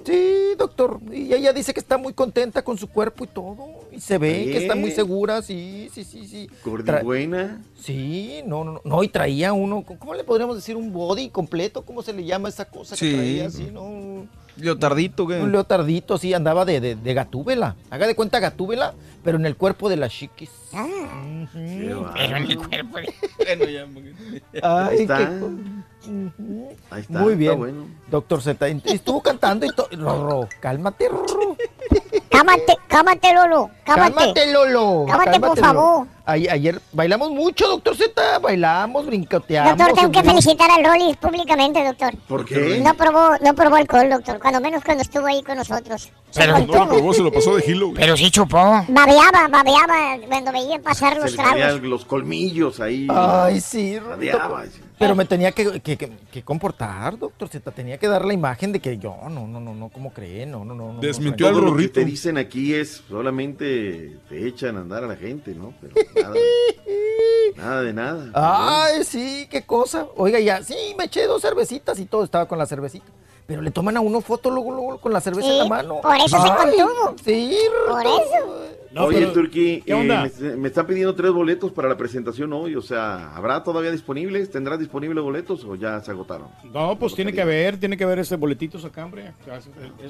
[0.05, 0.99] Sí, doctor.
[1.11, 3.57] Y ella dice que está muy contenta con su cuerpo y todo.
[3.91, 6.49] Y se ve que está muy segura, sí, sí, sí, sí.
[6.63, 7.61] Gordibuena.
[7.79, 10.75] Sí, no, no, no, y traía uno, ¿cómo le podríamos decir?
[10.75, 13.13] Un body completo, ¿cómo se le llama esa cosa que Sí.
[13.15, 14.27] traía así, no?
[14.57, 15.41] Leotardito, güey.
[15.41, 17.75] Un leotardito, así, andaba de, de, de gatúbela.
[17.91, 18.93] Haga de cuenta gatúbela,
[19.23, 20.49] pero en el cuerpo de las chiquis.
[20.71, 22.13] Qué bárbaro.
[22.15, 23.13] Pero en el cuerpo de...
[23.37, 24.13] Bueno, ya, porque-
[24.63, 25.17] Ay, Ahí está.
[25.29, 25.45] qué
[26.07, 26.75] Ujú.
[26.89, 27.19] Ahí está.
[27.19, 27.57] Muy está bien.
[27.59, 27.85] bueno.
[28.09, 29.87] Doctor Z, estuvo cantando y todo.
[29.91, 31.55] Rorro, cálmate, Rorro.
[32.29, 33.69] Cámate, cámate, Lolo.
[33.85, 34.13] Cámate.
[34.15, 35.05] Cálmate, Lolo.
[35.07, 35.61] Cámate, por Lolo.
[35.61, 36.07] favor.
[36.29, 38.39] Ay- ayer bailamos mucho, doctor Z.
[38.39, 39.77] Bailamos, brincoteamos.
[39.77, 42.13] Doctor, tengo que felicitar al Rollis públicamente, doctor.
[42.27, 42.81] ¿Por qué?
[42.83, 44.37] No probó, no probó alcohol, doctor.
[44.39, 46.09] Cuando menos cuando estuvo ahí con nosotros.
[46.35, 46.59] Pero-.
[46.59, 47.93] No lo probó, se lo pasó de gilo.
[47.95, 48.57] Pero sí chupó.
[48.89, 51.81] Babeaba, babeaba cuando veía pasar Se los tragos.
[51.81, 53.07] los colmillos ahí.
[53.09, 54.67] Ay, sí, doctor.
[54.99, 57.69] Pero me tenía que, que- que- que comportar, doctor Z.
[57.71, 60.45] Tenía que dar la imagen de que yo, no, no, no, no, ¿cómo cree?
[60.47, 60.93] No, no, no.
[60.93, 61.93] no, Desmintió lo que Rorrito.
[61.93, 65.71] te dicen aquí es solamente te echan a andar a la gente, ¿no?
[65.79, 66.35] Pero nada,
[67.55, 68.31] nada de nada.
[68.33, 70.07] Ay, sí, qué cosa.
[70.15, 73.05] Oiga, ya, sí, me eché dos cervecitas y todo estaba con la cervecita.
[73.45, 76.01] Pero le toman a uno foto luego, luego con la cerveza en la mano.
[76.01, 77.15] por eso se contuvo.
[77.23, 77.57] Sí,
[77.87, 78.67] Por eso.
[78.97, 80.25] No, Oye, pero- Turki, ¿qué onda?
[80.25, 82.75] eh, me, me están pidiendo tres boletos para la presentación hoy.
[82.75, 84.49] O sea, ¿habrá todavía disponibles?
[84.49, 86.47] ¿Tendrás disponibles boletos o ya se agotaron?
[86.73, 89.33] No, pues tiene que haber, tiene que haber ese boletito acá, hombre.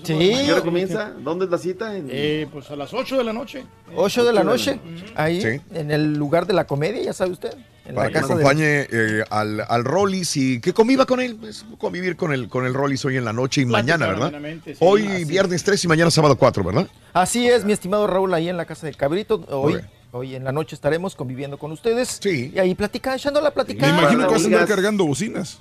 [0.04, 0.14] Sí.
[0.34, 1.12] ¿A qué hora comienza?
[1.20, 1.96] ¿Dónde es la cita?
[1.98, 3.64] En- Eh, pues a las 8 de la noche.
[3.96, 4.80] 8 de la Ocho de la noche,
[5.16, 5.62] ahí, Sí.
[5.74, 7.54] en el lugar de la comedia, ya sabe usted.
[7.94, 12.34] Para que acompañe eh, al, al Rollis y que conviva con él, pues, convivir con
[12.34, 14.32] el, con el Rollis hoy en la noche y mañana, ¿verdad?
[14.66, 14.74] sí.
[14.80, 15.26] Hoy Así.
[15.26, 16.88] viernes 3 y mañana sábado 4, ¿verdad?
[17.14, 19.44] Así es, mi estimado Raúl, ahí en la casa de Cabrito.
[19.50, 19.80] Hoy,
[20.12, 22.20] hoy en la noche estaremos conviviendo con ustedes.
[22.22, 22.52] Sí.
[22.56, 23.88] Y ahí platicando, echando la Me plática.
[23.88, 25.60] imagino que vas a andar cargando bocinas.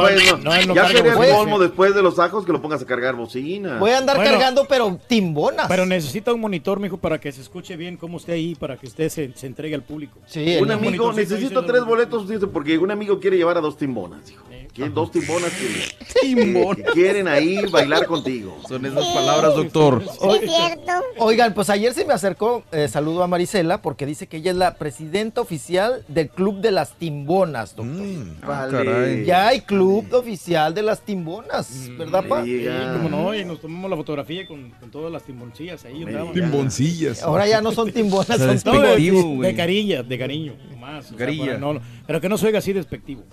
[0.07, 2.85] no, no, no, ya sería el colmo después de los ajos que lo pongas a
[2.85, 3.77] cargar bocina.
[3.77, 4.31] Voy a andar Bueno.
[4.31, 5.67] cargando, pero timbonas.
[5.67, 8.87] Pero necesita un monitor, mijo, para que se escuche bien cómo esté ahí, para que
[8.87, 10.17] usted se, se entregue al público.
[10.25, 14.29] Sí, un amigo, necesito tres boletos, dice, porque un amigo quiere llevar a dos timbonas,
[14.29, 14.43] hijo.
[14.51, 16.21] Eh, Quieren dos timbonas que,
[16.75, 18.57] que quieren ahí bailar contigo.
[18.69, 20.01] Son esas palabras, doctor.
[20.09, 20.91] Sí, cierto.
[21.17, 24.57] Oigan, pues ayer se me acercó, eh, saludo a Marisela, porque dice que ella es
[24.57, 28.05] la presidenta oficial del Club de las Timbonas, doctor.
[28.47, 28.71] Vale.
[28.85, 29.25] caray.
[29.25, 32.43] Ya hay club oficial de las Timbonas, ¿verdad, pa?
[32.45, 36.03] Sí, cómo no, y nos tomamos la fotografía con, con todas las timboncillas ahí.
[36.03, 36.33] andábamos.
[36.33, 37.23] Timboncillas.
[37.23, 39.41] Ahora ya no son timbonas, No, son de, timbonas.
[39.51, 41.05] de cariño, de cariño, más.
[41.05, 41.45] o sea, Carilla.
[41.45, 43.23] para- no, no, pero que no se oiga así despectivo.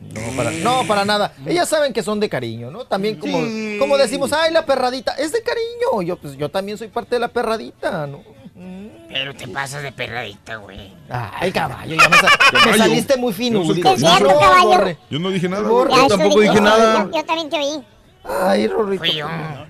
[0.00, 1.32] No para, no, para nada.
[1.46, 2.84] Ellas saben que son de cariño, ¿no?
[2.84, 3.38] También como,
[3.78, 6.02] como decimos, ay, la perradita, es de cariño.
[6.02, 8.22] Yo, pues, yo también soy parte de la perradita, ¿no?
[9.08, 10.92] Pero te pasas de perradita, güey.
[11.08, 12.28] Ay, caballo, ya me, sa-
[12.66, 13.62] me saliste muy fino.
[13.64, 14.96] Yo no caballo.
[15.10, 15.62] Yo no dije nada.
[15.68, 17.04] Yo tampoco dije dije, nada.
[17.04, 17.82] Yo, yo también te oí.
[18.24, 19.04] Ay, Rorrito.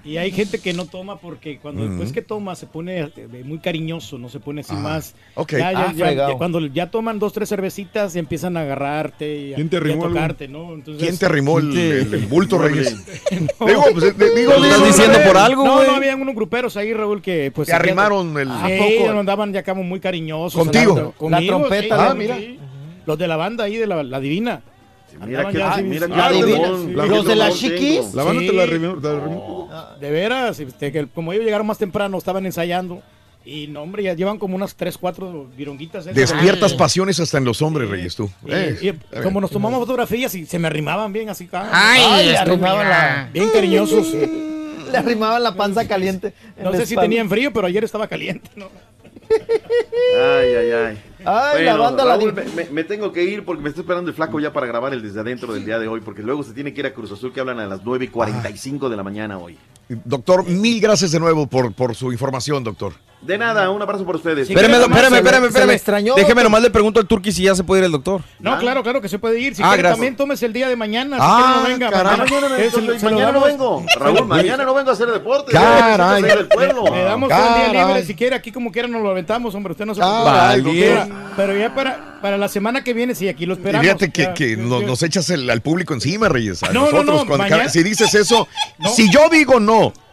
[0.05, 3.59] Y hay gente que no toma porque cuando después que toma se pone eh, muy
[3.59, 5.15] cariñoso, no se pone así más.
[5.35, 5.53] ok.
[5.53, 9.53] Ya, ya- Ah, ya- cuando ya toman dos, tres cervecitas y empiezan a agarrarte y
[9.53, 10.73] a, ¿Quién te y a tocarte, ¿no?
[10.75, 12.97] Entonces, ¿Quién te arrimó el, el- el bulto, Reyes?
[13.61, 13.67] No.
[13.67, 16.93] Digo, pues, eh, digo, Lo estás diciendo por algo, No, no, habían unos gruperos ahí,
[16.93, 17.69] Raúl, que pues...
[17.69, 19.11] Te arrimaron el- Sí, ¿A poco?
[19.11, 20.59] nos andaban ya como muy cariñosos.
[20.61, 21.13] ¿Contigo?
[21.17, 22.37] conmigo, La trompeta, sí, ah, sí, mira.
[22.39, 22.59] sí.
[23.07, 24.63] Los de la banda ahí, de la, la Divina.
[25.27, 28.15] Mira que, así, mira sí, que qué Los de las chiquis.
[28.15, 28.47] La banda Sí.
[28.49, 28.97] te la te.
[30.01, 33.03] De veras, este, que como ellos llegaron más temprano, estaban ensayando.
[33.45, 36.05] Y no, hombre, ya llevan como unas 3, 4 vironguitas.
[36.05, 36.15] esas.
[36.15, 38.29] Despiertas pasiones hasta en los hombres, Reyes, tú.
[38.47, 42.03] Y, Eh, y como nos tomamos fotografías y se me arrimaban bien así, ah, Ay,
[42.05, 42.41] Ay, le estúpida.
[42.43, 44.09] arrimaban la- bien cariñosos.
[44.93, 46.33] Le arrimaban la panza caliente.
[46.57, 48.49] en No sé si tenían frío, pero ayer estaba caliente.
[48.57, 48.69] ¿no?
[49.31, 51.03] Ay, ay, ay.
[51.25, 53.81] Ay, la banda la Raúl, di- me, me- me tengo que ir porque me está
[53.83, 56.43] esperando el flaco ya para grabar el desde adentro del día de hoy, porque luego
[56.43, 58.97] se tiene que ir a Cruz Azul que hablan a las 9 y 45 de
[58.97, 59.59] la mañana hoy.
[60.05, 62.93] Doctor, mil gracias de nuevo por, por su información, doctor.
[63.21, 64.47] De nada, un abrazo por ustedes.
[64.47, 65.71] Sí, Espérame, espérame, espérame, espérame.
[65.73, 68.23] extrañó, Déjeme nomás le pregunto al Turqui si ya se puede ir el doctor.
[68.39, 68.59] No, Ah.
[68.59, 69.57] claro, claro que se puede ir.
[69.57, 71.17] Si Ah, quiere, también tómese el día de mañana.
[71.17, 71.91] Si Ah, quiere, no venga.
[71.91, 72.19] caray.
[72.19, 73.85] Mañana, Eh, entonces, lo mañana no vengo.
[73.99, 75.53] Raúl, mañana no vengo a hacer deporte.
[75.53, 76.23] Caray.
[76.23, 79.85] Le damos el día libre si quiere, aquí como quiera nos lo aventamos, hombre, usted
[79.85, 81.07] no se preocupe.
[81.37, 83.85] Pero- ya para, para la semana que viene, sí, aquí lo Y esperamos.
[83.85, 84.87] fíjate que, Ya, que ya, nos, ya.
[84.87, 86.63] nos echas el- al público encima, Reyes.
[86.63, 88.89] A No, no, nosotros, no, cuando- mañana- si dices eso, No.
[88.91, 90.08] si yo digo no, y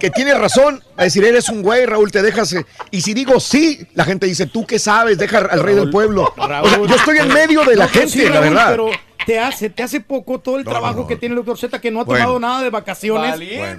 [0.00, 2.52] que tienes razón, a decir, eres un güey, Raúl, te dejas.
[2.54, 5.18] eh, Y si digo sí, la gente dice, ¿tú qué sabes?
[5.18, 6.32] Deja al rey del pueblo.
[6.36, 6.66] Raúl.
[6.66, 8.70] O sea, yo estoy en medio de la No, pero gente, sí, la verdad.
[8.70, 8.90] Pero
[9.26, 11.06] te hace, te hace poco todo el No, trabajo no, no.
[11.06, 12.24] que tiene el doctor Z, que no ha Bueno.
[12.24, 13.36] tomado nada de vacaciones.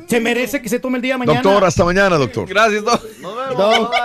[0.07, 1.41] Se merece que se tome el día de mañana.
[1.41, 2.47] Doctor, hasta mañana, doctor.
[2.47, 3.01] Gracias, Doc.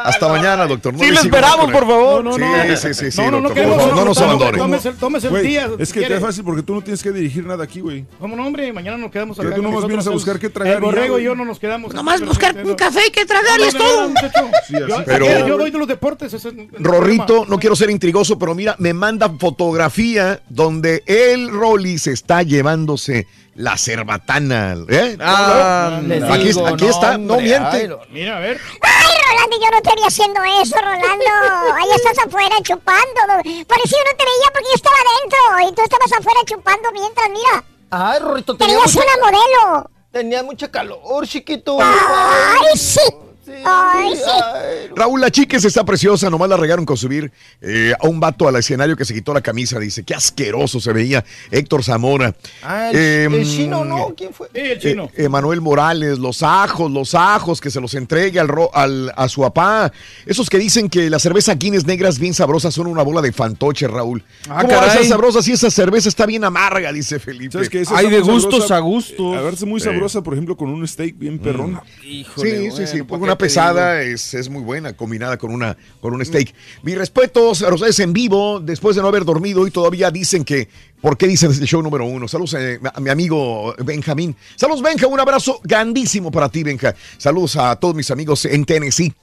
[0.05, 0.93] Hasta mañana, doctor.
[0.93, 1.73] No Sí, le lo esperamos, él.
[1.73, 2.24] por favor.
[2.24, 2.77] No, no, no.
[2.77, 3.66] Sí, sí, sí, sí, No, no, doctor.
[3.66, 3.77] nos
[4.19, 4.59] tómese- abandone.
[4.59, 5.69] Tómese, tómese el día.
[5.78, 8.05] es si que te es fácil porque tú no tienes que dirigir nada aquí, güey.
[8.19, 8.73] ¿Cómo no, hombre?
[8.73, 9.55] Mañana nos quedamos acá.
[9.55, 11.93] tú nomás vienes a buscar qué tragar El borrego y yo no nos quedamos.
[11.94, 15.02] Nomás buscar un café y que tragar es No, no, no, todo.
[15.06, 16.36] Pero- yo doy de los deportes.
[16.78, 21.02] Rorrito, no quiero ser intrigoso, pero mira, me manda fotografía donde
[21.32, 24.76] el Rolly se está llevándose la cerbatana.
[24.88, 25.16] ¿eh?
[25.20, 26.00] Ah,
[26.32, 27.76] aquí digo, aquí está, no hombre, miente.
[27.76, 27.90] ay.
[28.10, 28.60] Mira, a ver.
[28.80, 31.74] Ay, Rolando, yo no te vi haciendo eso, Rolando.
[31.76, 33.20] Ahí estás afuera chupando.
[33.66, 37.28] Parecía yo no te veía porque yo estaba adentro y tú estabas afuera chupando mientras,
[37.30, 37.64] mira.
[37.90, 39.90] Ay, Rorrito, tenía Tenías mucha, una modelo.
[40.12, 41.78] tenía mucha calor, chiquito.
[41.80, 43.00] Ay, sí.
[43.48, 44.22] Sí, Ay, sí.
[44.26, 48.46] ay, Raúl, la chica está preciosa, nomás la regaron con subir eh, a un vato
[48.46, 49.78] al escenario que se quitó la camisa.
[49.78, 52.34] Dice, qué asqueroso se veía Héctor Zamora.
[52.62, 54.12] Ah, el, Em, el chino, ¿no?
[54.14, 54.48] ¿Quién fue?
[54.54, 55.04] Sí, el chino.
[55.16, 59.28] Eh, Emanuel Morales, los ajos, los ajos, que se los entregue al, ro- al- a
[59.28, 59.90] su papá.
[60.26, 63.88] Esos que dicen que la cerveza Guinness negras bien sabrosas son una bola de fantoche,
[63.88, 64.22] Raúl.
[64.48, 64.98] Ah, ¿Cómo va a caray.
[64.98, 66.92] ser sabrosa si esa cerveza está bien amarga?
[66.92, 67.52] Dice Felipe.
[67.52, 67.80] ¿Sabes qué?
[67.80, 68.76] Esa Hay de gustos sabrosa.
[68.76, 69.36] a gustos.
[69.36, 71.80] A verse muy sabrosa, por ejemplo, con un steak bien perrón.
[72.04, 74.94] Híjole, Sí, sí, bueno, sí, ¿por porque qué una te pesada es, es muy buena,
[74.94, 76.52] combinada con una con un steak.
[76.82, 80.69] Mis respetos a ustedes en vivo, después de no haber dormido y todavía dicen que,
[81.01, 82.28] ¿por qué dicen es el show número uno?
[82.28, 84.36] Saludos eh, a mi amigo Benjamín.
[84.56, 86.94] Saludos, Benja, un abrazo grandísimo para ti, Benja.
[87.16, 89.15] Saludos a todos mis amigos en Tennessee.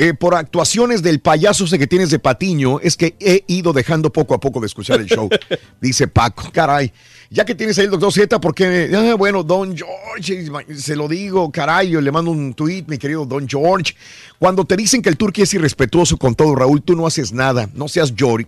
[0.00, 4.12] Eh, por actuaciones del payaso ese que tienes de Patiño, es que he ido dejando
[4.12, 5.28] poco a poco de escuchar el show.
[5.80, 6.92] Dice Paco, caray.
[7.30, 8.88] Ya que tienes ahí el doctor Z, ¿por qué?
[8.94, 10.46] Ah, bueno, Don George,
[10.76, 13.96] se lo digo, caray, yo le mando un tweet, mi querido Don George.
[14.38, 17.68] Cuando te dicen que el turqui es irrespetuoso con todo, Raúl, tú no haces nada,
[17.74, 18.46] no seas Jory.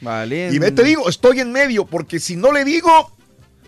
[0.00, 0.50] Vale.
[0.52, 2.90] Y te digo, estoy en medio, porque si no le digo,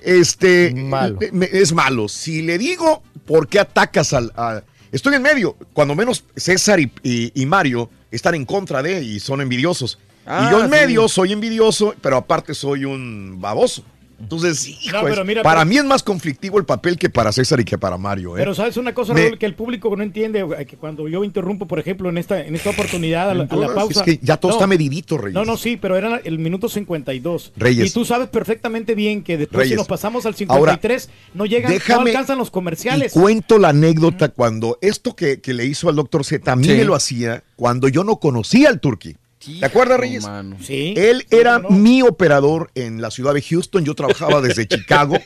[0.03, 1.19] este, Malo.
[1.53, 2.09] es malo.
[2.09, 4.33] Si le digo, ¿por qué atacas al...
[4.37, 4.63] a-
[4.93, 9.21] Estoy en medio, cuando menos César y, y- y Mario están en contra de y
[9.21, 9.99] son envidiosos.
[10.27, 10.71] Ah, y yo en sí.
[10.71, 13.85] medio soy envidioso, pero aparte soy un baboso.
[14.21, 17.09] Entonces, hijo, No, pero es- mira, para pero- mí es más conflictivo el papel que
[17.11, 18.37] para César y que para Mario.
[18.37, 18.41] ¿eh?
[18.41, 21.25] Pero sabes una cosa, Me- Raúl, que el público no entiende, güey, que cuando yo
[21.25, 24.01] interrumpo, por ejemplo, en esta, en esta oportunidad a la, a la todas, pausa.
[24.01, 25.35] es que ya todo está medidito, Reyes.
[25.35, 27.53] No, no, sí, pero era el minuto 52.
[27.57, 27.87] Reyes.
[27.89, 29.79] Y tú sabes perfectamente bien que después si Reyes.
[29.79, 33.17] nos pasamos al 53, no llegan, no alcanzan los comerciales.
[33.17, 36.69] Y cuento la anécdota cuando esto que, que le hizo al doctor Z, Sí.
[36.69, 39.17] me lo hacía cuando yo no conocía al Turqui.
[39.43, 40.25] ¿Te acuerdas, Reyes?
[40.63, 40.93] Sí.
[40.97, 45.17] Él era mi operador en la ciudad de Houston, yo trabajaba desde Chicago.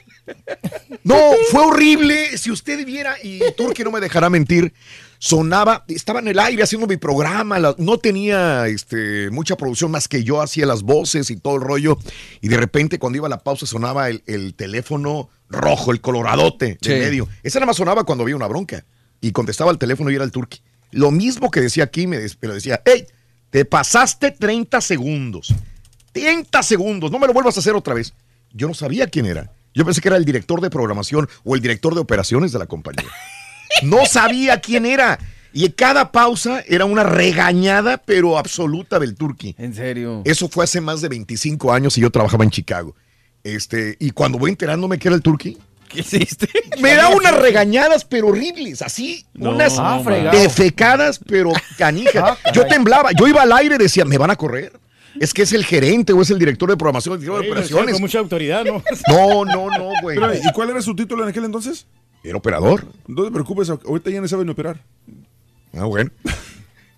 [1.02, 1.18] No,
[1.50, 2.38] fue horrible.
[2.38, 4.72] Si usted viera, y Turqui no me dejará mentir,
[5.18, 10.06] sonaba, estaba en el aire haciendo mi programa, la- no tenía este, mucha producción más
[10.08, 11.98] que yo, hacía las voces y todo el rollo,
[12.40, 16.78] y de repente cuando iba a la pausa sonaba el, el teléfono rojo, el coloradote
[16.80, 16.90] Sí.
[16.90, 17.28] de medio.
[17.42, 18.84] Ese nada más sonaba cuando había una bronca,
[19.20, 20.60] y contestaba el teléfono y era el Turqui.
[20.92, 23.06] Lo mismo que decía aquí, me, des- me lo decía, hey,
[23.54, 25.54] te pasaste 30 segundos.
[26.10, 28.12] 30 segundos, no me lo vuelvas a hacer otra vez.
[28.52, 29.52] Yo no sabía quién era.
[29.72, 32.66] Yo pensé que era el director de programación o el director de operaciones de la
[32.66, 33.08] compañía.
[33.84, 35.20] No sabía quién era.
[35.52, 39.54] Y cada pausa era una regañada, pero absoluta del Turqui.
[39.56, 40.22] En serio.
[40.24, 42.96] Eso fue hace más de 25 años y yo trabajaba en Chicago.
[43.44, 45.58] Este, y cuando voy enterándome que era el Turqui,
[45.88, 46.48] ¿Qué hiciste?
[46.80, 50.02] me da unas regañadas, pero horribles, así, No, unas ah,
[50.32, 52.38] defecadas, pero canijas.
[52.44, 54.72] Ah, yo temblaba, yo iba al aire y decía, ¿me van a correr?
[55.20, 57.52] Es que es el gerente o es el director de programación, el director de Sí,
[57.52, 57.92] operaciones.
[57.92, 58.82] Con mucha autoridad, ¿no?
[59.08, 60.18] No, no, no, güey.
[60.18, 61.86] Pero, ¿Y cuál era su título en aquel entonces?
[62.24, 62.86] Era operador.
[63.06, 64.80] No te preocupes, ahorita ya no saben operar.
[65.76, 66.10] Ah, bueno.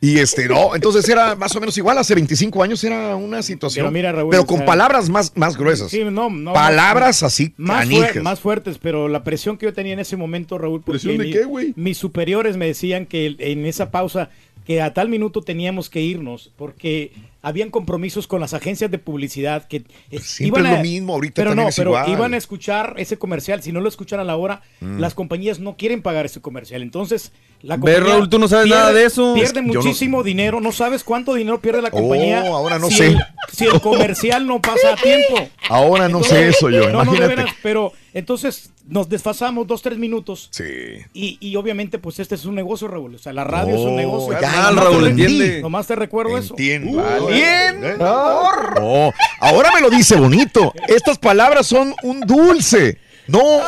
[0.00, 3.84] Y este, no, entonces era más o menos igual, hace 25 años era una situación.
[3.84, 5.90] Pero mira, Raúl, pero o con sea, palabras más, más gruesas.
[5.90, 9.94] Sí, no, no, palabras así, más, fuer- más fuertes, pero la presión que yo tenía
[9.94, 11.72] en ese momento, Raúl, ¿Presión de mi- qué, güey?
[11.76, 14.28] mis superiores me decían que en esa pausa
[14.66, 19.68] que a tal minuto teníamos que irnos porque habían compromisos con las agencias de publicidad
[19.68, 22.08] que eh, Siempre es lo mismo, ahorita pero no, es pero igual.
[22.10, 24.98] iban a escuchar ese comercial, si no lo escuchan a la hora, Mm.
[24.98, 27.30] las compañías no quieren pagar ese comercial, entonces
[27.62, 29.34] la Ve, compañía Raúl, tú no sabes nada de eso.
[29.34, 32.40] Pierde no- muchísimo dinero, no sabes cuánto dinero pierde la Oh, compañía.
[32.46, 33.06] ahora no si sé.
[33.08, 33.18] el-
[33.52, 35.48] si el comercial no pasa a tiempo.
[35.68, 37.26] Ahora no sé eso yo, No, no, de imagínate.
[37.36, 40.48] veras, pero entonces nos desfasamos dos, tres minutos.
[40.52, 40.64] Sí.
[41.12, 43.14] Y, y obviamente, pues este es un negocio, Raúl.
[43.14, 44.40] O sea, la radio es un Oh, negocio.
[44.40, 45.60] ya, Nomás Raúl, te- entiende.
[45.62, 46.54] Nomás te recuerdo eso.
[46.54, 47.98] Uh, Bien.
[47.98, 50.72] No, ahora me lo dice bonito.
[50.88, 52.98] Estas palabras son un dulce.
[53.28, 53.60] No,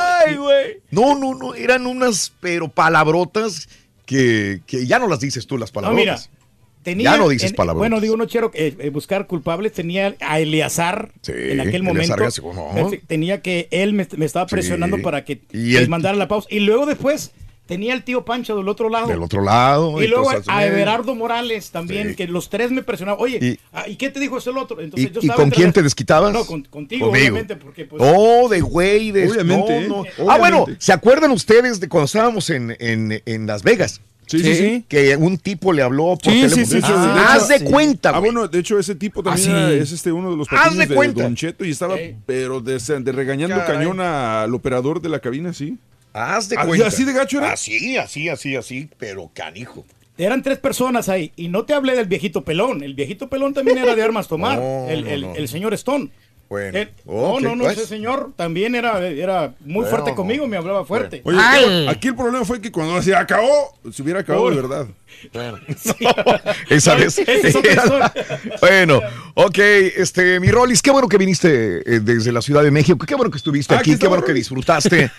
[0.91, 3.69] no, no, no, eran unas, pero palabrotas
[4.07, 6.31] que, que ya no las dices tú, las No, palabrotas.
[6.31, 6.39] mira.
[6.83, 7.91] Tenía, ya no dices en- palabrotas.
[7.91, 9.73] Bueno, digo, no quiero eh, eh, buscar culpables.
[9.73, 12.17] Tenía a Eleazar en aquel momento.
[12.17, 12.93] García, ¿cómo no?
[12.93, 15.03] Eh, Tenía que él me, me estaba presionando Sí.
[15.03, 16.47] para que Y el- mandara la pausa.
[16.51, 17.33] Y luego después
[17.69, 19.07] tenía el tío Pancho del otro lado.
[19.07, 20.03] Del otro lado.
[20.03, 22.17] Y luego a Everardo Morales también, Sí.
[22.17, 23.23] que los tres me presionaban.
[23.23, 24.81] Oye, Y- ah, ¿y, qué te dijo ese el otro?
[24.81, 26.33] Entonces, ¿Y, yo y con quién te desquitabas?
[26.33, 27.23] No, con- contigo, Conmigo.
[27.27, 28.03] obviamente, porque pues...
[28.05, 30.11] Oh, de güey, de Obviamente, no, ¿eh?
[30.29, 30.65] Ah, bueno.
[30.79, 34.01] ¿se acuerdan ustedes de cuando estábamos en, en, en Las Vegas?
[34.27, 34.85] Sí, sí, sí.
[34.89, 36.57] Que un tipo le habló por Sí, teléfono.
[36.57, 39.69] sí, sí, sí, Ah, haz de cuenta, Ah, bueno, de hecho, ese tipo también Ah,
[39.69, 39.73] sí.
[39.75, 41.23] era- es este uno de los Haz de de, cuenta.
[41.23, 41.97] Don Cheto y estaba,
[42.27, 43.77] pero de, de regañando Caray.
[43.79, 45.79] cañón al operador de la cabina, sí.
[46.13, 46.87] Haz de ¿Así- cuenta.
[46.87, 47.53] así de gacho era?
[47.53, 49.85] Así, así, así, así, pero canijo.
[50.17, 51.31] Eran tres personas ahí.
[51.37, 52.83] Y no te hablé del viejito pelón.
[52.83, 54.59] El viejito pelón también era de armas tomar.
[54.59, 55.35] No, el, no, el- no.
[55.37, 56.11] el señor Stone.
[56.49, 56.79] Bueno.
[56.79, 57.77] Eh, no, no, no, pues.
[57.77, 60.17] ese señor también era, era muy Bueno, fuerte no.
[60.17, 61.21] conmigo, me hablaba fuerte.
[61.25, 61.39] Oye,
[61.89, 64.87] aquí el problema fue que cuando se acabó, se hubiera acabado de verdad.
[66.71, 67.19] Esa vez.
[67.27, 68.13] Esa historia.
[68.61, 69.01] bueno,
[69.35, 73.15] ok, este, mi Rolis, qué bueno que viniste eh, desde la Ciudad de México, qué
[73.15, 75.11] bueno que estuviste Ah, aquí, aquí qué bueno que disfrutaste,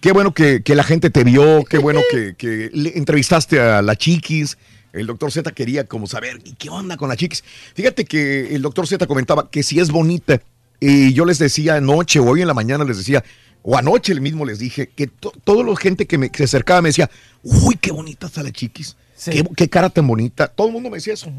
[0.00, 3.82] qué bueno que, que la gente te vio, qué bueno que, que le entrevistaste a
[3.82, 4.56] la Chiquis.
[4.92, 7.42] El doctor Z quería como saber, ¿y qué onda con la Chiquis?
[7.74, 10.40] Fíjate que el doctor Z comentaba que si es bonita,
[10.84, 13.22] y yo les decía anoche o hoy en la mañana les decía,
[13.62, 16.82] o anoche mismo les dije, que to- toda la gente que, me, que se acercaba
[16.82, 17.08] me decía,
[17.44, 20.48] uy, qué bonita está la Chiquis, qué, qué cara tan bonita.
[20.48, 21.30] Todo el mundo me decía eso.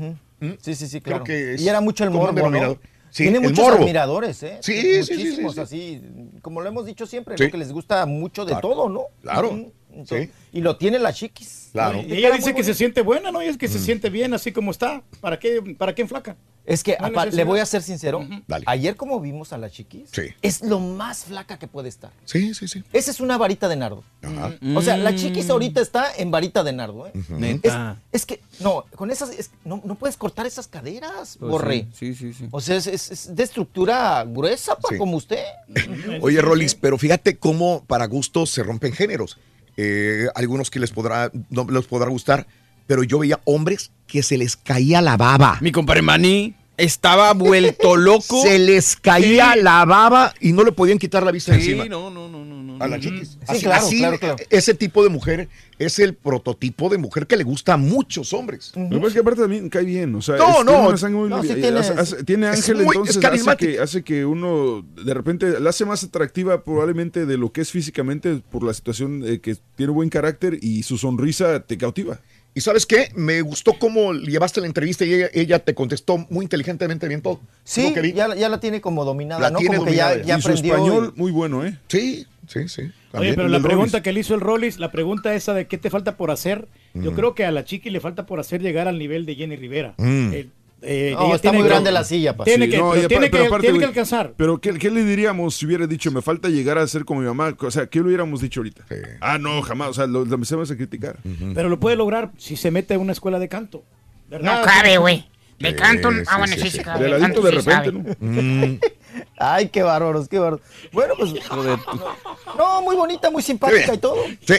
[0.61, 1.23] Sí, sí, sí, Creo claro.
[1.25, 2.77] que es y era mucho el morbo, ¿no?
[3.09, 3.83] Sí, Tiene el muchos morbo.
[3.83, 4.57] admiradores, ¿eh?
[4.61, 5.59] Sí, sí, sí, sí, Muchísimos, sí.
[5.61, 6.01] así,
[6.41, 7.43] como lo hemos dicho siempre, Sí.
[7.43, 7.51] ¿no?
[7.51, 8.67] Que les gusta mucho de Claro.
[8.69, 9.01] todo, ¿no?
[9.21, 9.49] Claro.
[9.49, 9.71] Ujú.
[9.93, 11.69] Entonces, Y lo tiene la chiquis.
[11.73, 12.01] Claro.
[12.01, 13.43] Y ella dice que se siente buena, ¿no?
[13.43, 15.03] Y es que se siente bien así como está.
[15.21, 16.35] ¿Para qué, para qué enflaca?
[16.65, 18.25] Es que apa- le voy a ser sincero.
[18.47, 18.63] Dale.
[18.67, 20.21] Ayer como vimos a la chiquis, Sí.
[20.41, 22.11] es lo más flaca que puede estar.
[22.23, 22.83] Sí, sí, sí.
[22.93, 24.03] Esa es una varita de nardo.
[24.21, 24.53] Ajá.
[24.75, 25.15] O sea, la Mm.
[25.17, 27.07] chiquis ahorita está en varita de nardo.
[27.07, 27.11] ¿eh?
[27.15, 27.99] Es, Neta.
[28.13, 31.87] es que, no, con esas, es- no, no puedes cortar esas caderas, Pues Borre.
[31.93, 32.47] Sí, sí, sí.
[32.51, 34.97] O sea, es, es- es de estructura gruesa, pa, Sí.
[34.97, 35.43] como usted.
[36.21, 39.37] Oye, Rolis, pero fíjate cómo para gustos se rompen géneros.
[39.75, 42.45] Eh, algunos que les podrá, no les podrá gustar,
[42.87, 45.57] pero yo veía hombres que se les caía la baba.
[45.61, 46.55] Mi compadre Manny.
[46.75, 48.41] Estaba vuelto loco.
[48.41, 49.59] Se les caía Sí.
[49.61, 51.85] la baba y no le podían quitar la vista Sí, encima.
[51.85, 52.83] no, no, no, no, no.
[52.83, 53.03] A la no.
[53.03, 53.29] chiquis.
[53.29, 54.35] Sí, Así- claro, así, claro, claro.
[54.49, 58.71] Ese tipo de mujer es el prototipo de mujer que le gusta a muchos hombres.
[58.75, 60.93] Lo que pasa es que aparte también cae bien, o sea, No, es- no.
[60.95, 64.25] tiene muy No, tiene- hace- hace- tiene es ángel, muy- entonces hace que, hace que
[64.25, 68.73] uno de repente la hace más atractiva probablemente de lo que es físicamente por la
[68.73, 72.19] situación de que tiene buen carácter y su sonrisa te cautiva.
[72.55, 73.09] ¿Y sabes qué?
[73.15, 77.39] Me gustó cómo llevaste la entrevista y ella, ella te contestó muy inteligentemente bien todo.
[77.63, 79.57] Sí, que ya, ya la tiene como dominada, La ¿no?
[79.59, 80.27] tiene como que ya, dominada.
[80.27, 80.73] ya y su aprendió.
[80.75, 81.77] español muy bueno, ¿eh?
[81.87, 82.91] Sí, sí, sí.
[83.13, 85.89] Oye, pero la pregunta que le hizo el Rollis, la pregunta esa de qué te
[85.89, 87.15] falta por hacer, yo Mm.
[87.15, 89.93] creo que a la chiqui le falta por hacer llegar al nivel de Jenny Rivera.
[89.97, 90.33] Mm.
[90.33, 90.47] Eh,
[90.83, 92.43] eh, No, ella está tiene muy que- grande la silla, pa.
[92.43, 94.33] Tiene Sí, que, no, pero y tiene aparte- pero que- aparte, tiene que güey, alcanzar.
[94.37, 97.27] Pero ¿qué, qué le diríamos si hubiera dicho, me falta llegar a ser como mi
[97.27, 97.55] mamá?
[97.59, 98.83] O sea, ¿qué le hubiéramos dicho ahorita?
[99.21, 99.89] Ah, no, jamás.
[99.89, 101.17] O sea, lo, lo empezamos a criticar.
[101.55, 103.83] Pero lo puede lograr si se mete a una escuela de canto.
[104.29, 104.59] ¿verdad?
[104.61, 105.27] No cabe, güey.
[105.59, 106.11] De Sí, canto.
[106.11, 106.77] sí, ah, bueno, sí, sí, sí.
[106.79, 107.03] sí, cabe.
[107.03, 108.15] De ladito canto de repente.
[108.19, 108.79] Mm.
[109.37, 110.65] Ay, qué bárbaros, qué bárbaros.
[110.91, 111.33] Bueno, pues.
[112.57, 114.15] No, muy bonita, muy simpática y todo.
[114.45, 114.55] Sí.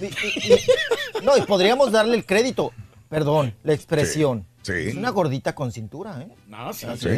[0.00, 2.72] Y- y- y- no, y podríamos darle el crédito.
[3.08, 4.44] Perdón, la expresión.
[4.62, 4.72] Sí.
[4.72, 6.28] Es una gordita con cintura, ¿eh?
[6.48, 7.08] No, sí, Sí,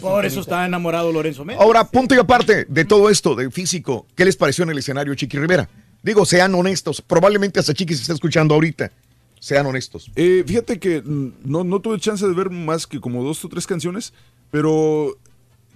[0.00, 1.62] Por eso está enamorado Lorenzo Méndez.
[1.62, 5.14] Ahora, punto y aparte de todo esto, de físico, ¿qué les pareció en el escenario
[5.14, 5.68] Chiqui Rivera?
[6.02, 7.02] Digo, sean honestos.
[7.02, 8.92] Probablemente hasta Chiqui se está escuchando ahorita.
[9.40, 10.10] Sean honestos.
[10.16, 13.48] Eh, fíjate que mm, no, no tuve chance de ver más que como dos o
[13.48, 14.12] tres canciones,
[14.50, 15.18] pero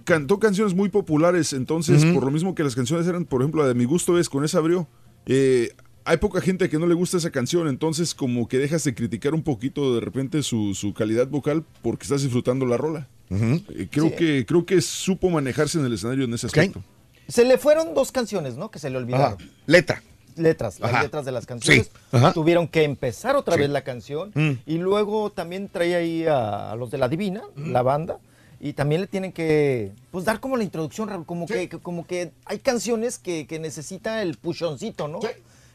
[0.03, 3.67] cantó canciones muy populares, entonces por lo mismo que las canciones eran, por ejemplo, la
[3.67, 4.87] de Mi Gusto es, con esa abrió.
[5.25, 5.71] eh,
[6.05, 9.33] hay poca gente que no le gusta esa canción, entonces como que dejas de criticar
[9.33, 13.07] un poquito de repente su, su calidad vocal porque estás disfrutando la rola.
[13.29, 14.15] Eh, creo, Sí.
[14.15, 16.83] que, creo que supo manejarse en el escenario en ese aspecto.
[17.27, 18.69] Se le fueron dos canciones, ¿no?
[18.71, 19.33] Que se le olvidaron.
[19.41, 19.49] Ajá.
[19.67, 20.03] Letra.
[20.35, 21.03] Letras, las Ajá.
[21.03, 21.91] letras de las canciones.
[22.11, 22.17] Sí.
[22.33, 23.61] Tuvieron que empezar otra Sí.
[23.61, 24.31] vez la canción.
[24.33, 24.51] Mm.
[24.65, 28.17] Y luego también trae ahí a, a los de la Divina, la banda.
[28.59, 32.31] Y también le tienen que pues dar como la introducción, como, que, que- como que
[32.45, 35.19] hay canciones que, que necesita el puchoncito, ¿no?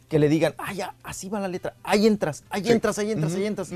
[0.09, 2.73] Que le digan, ah, ya, así va la letra, ahí entras, ahí Sí.
[2.73, 3.70] entras, ahí entras, ahí entras.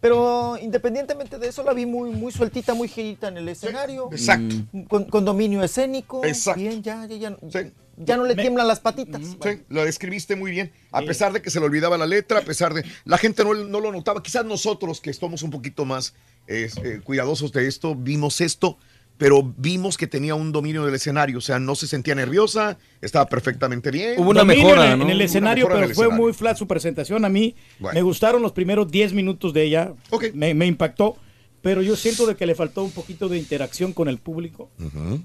[0.00, 4.08] Pero independientemente de eso, la vi muy, muy sueltita, muy girita en el escenario.
[4.12, 4.54] Exacto.
[4.88, 6.24] Con, con dominio escénico.
[6.24, 6.60] Exacto.
[6.60, 7.70] Bien, ya, ya, ya.
[8.00, 9.20] Ya no le tiemblan las patitas.
[9.42, 10.70] Sí, lo describiste muy bien.
[10.92, 12.84] A pesar de que se le olvidaba la letra, a pesar de.
[13.04, 14.22] La gente no, no lo notaba.
[14.22, 16.14] Quizás nosotros, que estamos un poquito más
[16.46, 18.78] eh, eh, cuidadosos de esto, vimos esto,
[19.18, 21.38] pero vimos que tenía un dominio del escenario.
[21.38, 24.16] O sea, no se sentía nerviosa, estaba perfectamente bien.
[24.16, 24.42] Dominio
[24.74, 26.24] en, el- en el Una escenario, mejora en pero el fue escenario.
[26.24, 27.24] muy flat su presentación.
[27.24, 27.94] A mí Bueno.
[27.96, 29.92] me gustaron los primeros 10 minutos de ella.
[30.32, 31.16] Me, me impactó.
[31.60, 34.70] Pero yo siento de que le faltó un poquito de interacción con el público.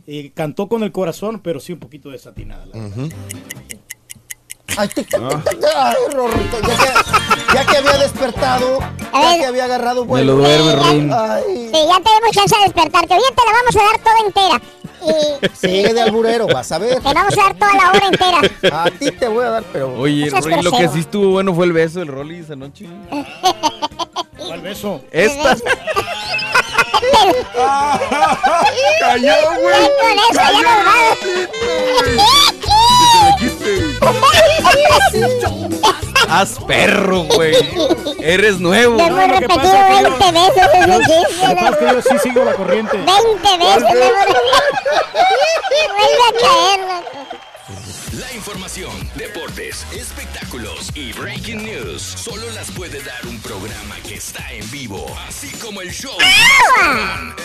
[0.08, 2.66] Y cantó con el corazón, pero sí un poquito desatinada.
[2.66, 3.10] la verdad.
[4.78, 8.80] Ay, tic, tac, tic, tac, ay, Rorrito, ya que, ya que había despertado,
[9.14, 11.12] ya que había agarrado Me lo duerme, Rin.
[11.14, 13.14] Ay, Sí, ya tenemos chance de despertarte.
[13.14, 14.62] Hoy ya te la vamos a dar toda entera.
[15.06, 16.96] Y sigue de alburero, vas a ver.
[17.02, 18.86] te vamos a dar toda la hora entera.
[18.86, 19.94] A ti te voy a dar, pero.
[20.00, 22.88] Oye, No lo que sí estuvo bueno fue el beso del Rolly esa noche.
[24.38, 25.02] ¿Cuál beso?
[25.12, 25.56] Esta.
[29.00, 29.90] ¡Cayó, güey!
[30.00, 32.54] Con eso ya nos
[36.30, 37.56] Haz perro, güey.
[38.20, 38.98] Eres nuevo.
[38.98, 41.56] Lo hemos repetido pasa es que 20 veces ese Lo que chiste.
[41.56, 42.98] pasa es que yo sí sigo la corriente.
[42.98, 44.26] 20 veces lo hemos
[45.94, 47.12] Vuelve a caer, loco.
[48.20, 54.44] La información, deportes, espectáculos y breaking news solo las puede dar un programa que está
[54.52, 56.12] en vivo, así como el show.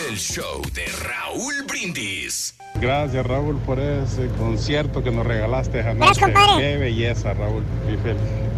[0.07, 2.53] El show de Raúl Brindis.
[2.75, 6.21] Gracias Raúl por ese concierto que nos regalaste anoche.
[6.59, 7.63] Qué belleza Raúl.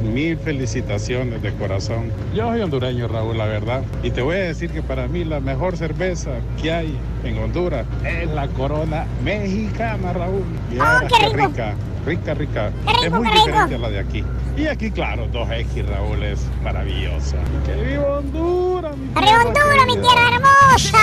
[0.03, 2.11] Mil felicitaciones de corazón.
[2.35, 3.83] Yo soy hondureño Raúl, la verdad.
[4.03, 6.31] Y te voy a decir que para mí la mejor cerveza
[6.61, 10.43] que hay en Honduras es la Corona Mexicana Raúl.
[10.71, 11.47] Y Oh, qué rico.
[11.49, 11.75] rica,
[12.05, 12.71] rica, rica.
[12.85, 13.45] Qué rico, es muy qué rico.
[13.45, 14.23] diferente a la de aquí.
[14.57, 17.37] Y aquí claro, 2X Raúl es maravillosa.
[17.65, 18.97] ¡Que viva Honduras!
[18.97, 20.97] Mi ¡Arriba tierra Honduras, mi tierra hermosa!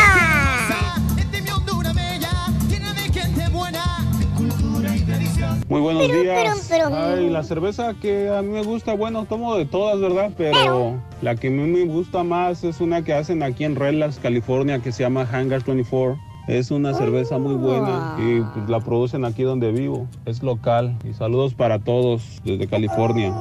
[5.68, 6.66] Muy buenos Pero, días.
[6.70, 10.30] pero, pero- Ay, la cerveza que a mí me gusta, bueno, tomo de todas, ¿verdad?
[10.36, 14.18] Pero la que a mí me gusta más es una que hacen aquí en Relax,
[14.18, 16.18] California, que se llama Hangar 24.
[16.48, 20.08] Es una cerveza muy buena y pues, la producen aquí donde vivo.
[20.24, 20.96] Es local.
[21.04, 23.34] Y saludos para todos desde California.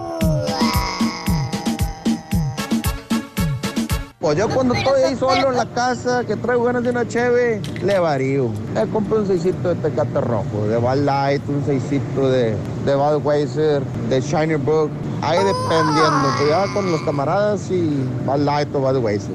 [4.19, 7.61] Pues yo cuando estoy ahí solo en la casa, que traigo ganas de una cheve,
[7.81, 8.49] le varío.
[8.73, 13.81] Le compro un seisito de Tecate Rojo, de Bud Light, un seisito de, de Budweiser,
[14.09, 14.91] de Shiner Book.
[15.21, 19.31] Ahí dependiendo, pues ya con los camaradas y Bud Light o Budweiser.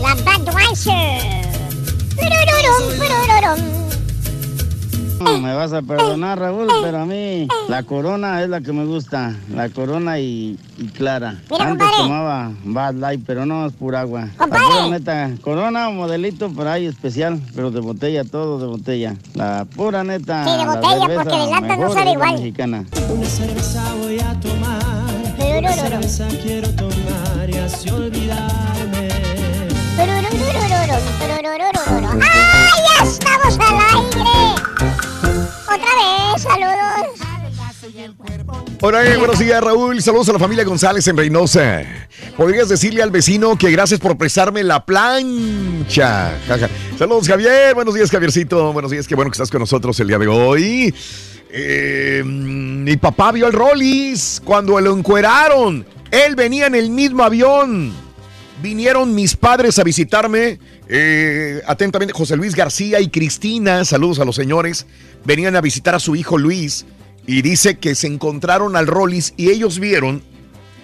[0.00, 0.22] La Budweiser.
[0.32, 1.41] Purururum, purururum.
[5.20, 8.84] No, me vas a perdonar, Raúl, pero a mí la corona es la que me
[8.84, 9.36] gusta.
[9.54, 11.36] La corona y, y clara.
[11.48, 11.96] Mira, Antes compadre.
[12.08, 14.22] tomaba Bad Light, pero no, es pura agua.
[14.22, 14.64] La Compadre.
[14.66, 15.30] pura neta.
[15.40, 19.14] Corona, modelito por ahí especial, pero de botella, todo de botella.
[19.34, 20.44] La pura neta.
[20.44, 22.32] Sí, de la botella, cerveza porque de lata no sabe igual.
[22.34, 22.84] mexicana.
[23.16, 24.82] Una cerveza voy a tomar.
[25.58, 29.01] Una cerveza quiero tomar y así olvidarme.
[30.92, 34.30] ¡Ay, ya estamos al aire!
[35.64, 37.22] Otra vez, saludos.
[38.80, 40.02] Hola, eh, buenos días, Raúl.
[40.02, 41.82] Saludos a la familia González en Reynosa.
[42.36, 46.32] ¿Podrías decirle al vecino que gracias por prestarme la plancha?
[46.98, 47.74] Saludos, Javier.
[47.74, 48.72] Buenos días, Javiercito.
[48.72, 50.94] Buenos días, qué bueno que estás con nosotros el día de hoy.
[51.50, 55.86] Eh, mi papá vio al Rollis cuando lo encueraron.
[56.10, 57.92] Él venía en el mismo avión.
[58.62, 60.58] Vinieron mis padres a visitarme.
[60.88, 63.84] eh, atentamente, José Luis García y Cristina.
[63.84, 64.86] Saludos a los señores.
[65.24, 66.86] Venían a visitar a su hijo Luis.
[67.26, 70.22] Y dice que se encontraron al Rollis y ellos vieron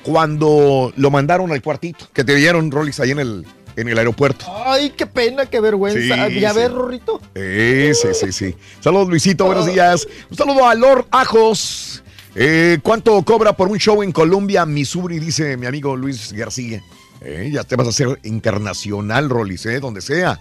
[0.03, 2.09] cuando lo mandaron al cuartito.
[2.13, 3.47] Que te vieron, Rollis, ahí en el,
[3.77, 4.47] en el aeropuerto.
[4.65, 6.29] Ay, qué pena, qué vergüenza.
[6.29, 6.57] Sí, ya sí.
[6.59, 7.21] ves, Rorrito.
[7.35, 8.55] Eh, sí, sí, sí.
[8.81, 10.07] Saludos, Luisito, buenos días.
[10.31, 12.03] Un saludo a Lord Ajos.
[12.35, 15.19] Eh, ¿Cuánto cobra por un show en Colombia, Missouri?
[15.19, 16.83] Dice mi amigo Luis García.
[17.21, 20.41] Eh, ya te vas a hacer internacional, Rollis, eh, donde sea.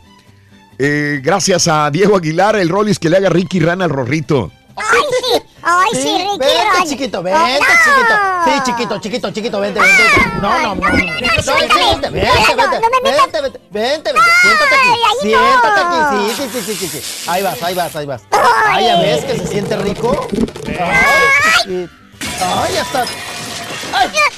[0.79, 4.51] Eh, gracias a Diego Aguilar, el Rollis que le haga Ricky Rana al Rorrito.
[4.75, 5.41] Ay, sí.
[5.63, 6.37] Ay, sí, Ricky.
[6.37, 6.87] Vente, Ron.
[6.87, 7.65] chiquito, Oh, vente, no.
[7.83, 8.15] chiquito.
[8.45, 10.03] Sí, chiquito, chiquito, chiquito, vente, vente.
[10.03, 10.39] vente.
[10.39, 10.81] No, no, no.
[10.81, 14.31] No, vente, vente, vente, vente, vente, vente, vente.
[14.43, 14.89] Siéntate aquí,
[15.21, 15.97] siéntate aquí.
[16.29, 17.29] Sí, sí, sí, sí, sí, sí.
[17.29, 18.21] Ahí vas, ahí vas, ahí vas.
[18.69, 20.27] Ay, ya ves que se siente rico.
[20.67, 21.91] Ay, chiquito.
[22.39, 23.05] Ay, ya está.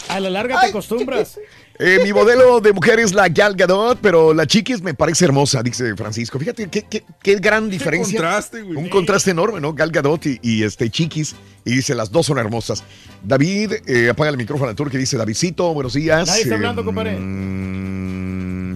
[0.08, 1.38] A la larga te acostumbras.
[1.82, 5.64] Eh, mi modelo de mujer es la Gal Gadot, pero la chiquis me parece hermosa,
[5.64, 6.38] dice Francisco.
[6.38, 8.18] Fíjate qué, qué- qué gran diferencia.
[8.20, 8.76] contraste, güey.
[8.76, 9.74] Un contraste enorme, ¿no?
[9.74, 11.36] Gal Gadot y, y, este chiquis.
[11.64, 12.84] Y dice, las dos son hermosas.
[13.24, 16.28] David, eh, apaga el micrófono al tour que dice, Davidcito, buenos días.
[16.28, 17.18] Nadie está Eh, hablando, compadre.
[17.18, 18.74] mm,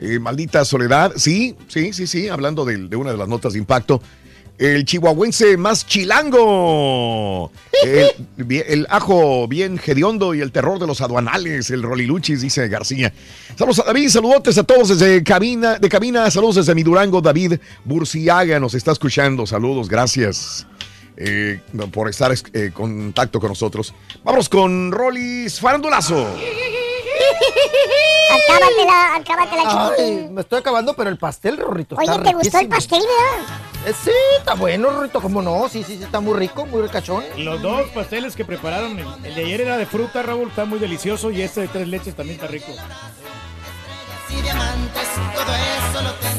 [0.00, 1.12] eh, maldita soledad.
[1.16, 4.02] Sí, sí, sí, sí, hablando de una de las notas de impacto.
[4.56, 7.50] El chihuahuense más chilango.
[7.82, 13.12] El, ajo bien hediondo y el terror de los aduanales, el roliluchis, dice García.
[13.56, 17.54] Saludos a David, saludotes a todos desde cabina, de cabina, saludos desde mi Durango, David
[17.84, 20.66] Burciaga nos está escuchando, saludos, gracias
[21.16, 21.60] eh,
[21.92, 23.92] por estar en eh, contacto con nosotros.
[24.22, 26.26] Vamos con Rolis Farandulazo.
[28.30, 32.68] Acábatela, acábatela, Ay, me estoy acabando, pero el pastel, Rorrito, Oye, está ¿te gustó el
[32.68, 33.73] pastel, verdad?
[33.86, 35.68] Eh, Sí, está bueno, Rorrito, ¿cómo no?
[35.68, 37.22] Sí, sí, sí, está muy rico, muy ricachón.
[37.38, 40.78] Los dos pasteles que prepararon, el, el de ayer era de fruta, Raúl, está muy
[40.78, 42.72] delicioso y este de tres leches también está rico.
[44.30, 46.33] Y diamantes, todo eso lo tendrás.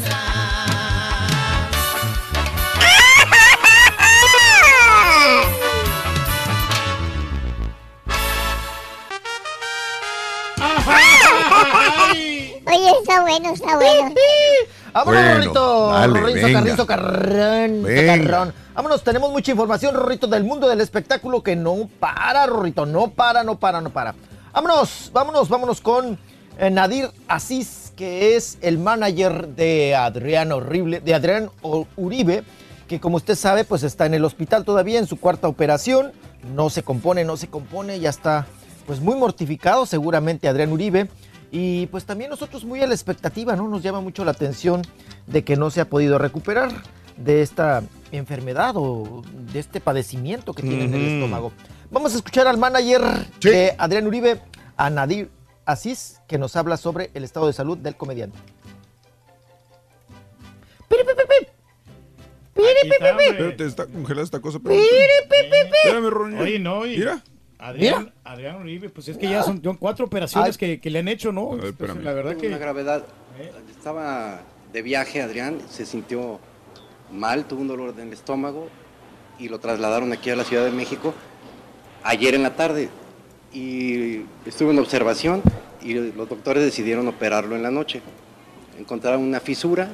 [12.76, 14.14] Oye, está bueno, está bueno.
[14.93, 15.89] Vámonos, Bueno, Rorrito.
[15.91, 16.53] dale, Rorrito.
[16.53, 18.53] Carrizo, Carrón.
[18.73, 22.85] Vámonos, tenemos mucha información, Rorrito, del mundo del espectáculo que no para, Rorrito.
[22.85, 24.15] No para, no para, no para.
[24.53, 26.18] Vámonos, vámonos, vámonos con
[26.57, 31.49] eh, Nadir Asís, que es el manager de Adrián Horrible, de Adrián
[31.97, 32.43] Uribe,
[32.88, 36.14] que como usted sabe, pues está en el hospital todavía en su cuarta operación.
[36.56, 38.45] No se compone, no se compone, ya está
[38.85, 41.10] pues muy mortificado seguramente Adrián Uribe.
[41.51, 43.67] Y pues también nosotros muy a la expectativa, ¿no?
[43.67, 44.81] Nos llama mucho la atención
[45.27, 46.72] de que no se ha podido recuperar
[47.17, 49.23] de esta enfermedad o
[49.53, 51.51] de este padecimiento que tiene en el estómago.
[51.91, 53.01] Vamos a escuchar al manager
[53.41, 54.41] de Adrián Uribe,
[54.76, 55.30] a Nadir
[55.65, 58.38] Asís, que nos habla sobre el estado de salud del comediante.
[62.55, 64.57] Espérate, está congelada esta cosa.
[64.57, 64.81] espérame.
[65.84, 66.39] Espérame, Ronnie.
[66.39, 67.22] Oye, no, y Mira.
[67.65, 71.07] Adrián, Adrián Uribe, pues es que ya son, son cuatro operaciones que, que le han
[71.07, 71.57] hecho, ¿no?
[71.77, 72.47] Pues, la verdad que...
[72.47, 73.03] Una gravedad.
[73.75, 76.39] Estaba de viaje Adrián, se sintió
[77.11, 78.69] mal, tuvo un dolor en el estómago
[79.39, 81.13] y lo trasladaron aquí a la Ciudad de México
[82.03, 82.89] ayer en la tarde.
[83.52, 85.41] Y estuvo en observación
[85.81, 88.02] y los doctores decidieron operarlo en la noche.
[88.77, 89.89] Encontraron una fisura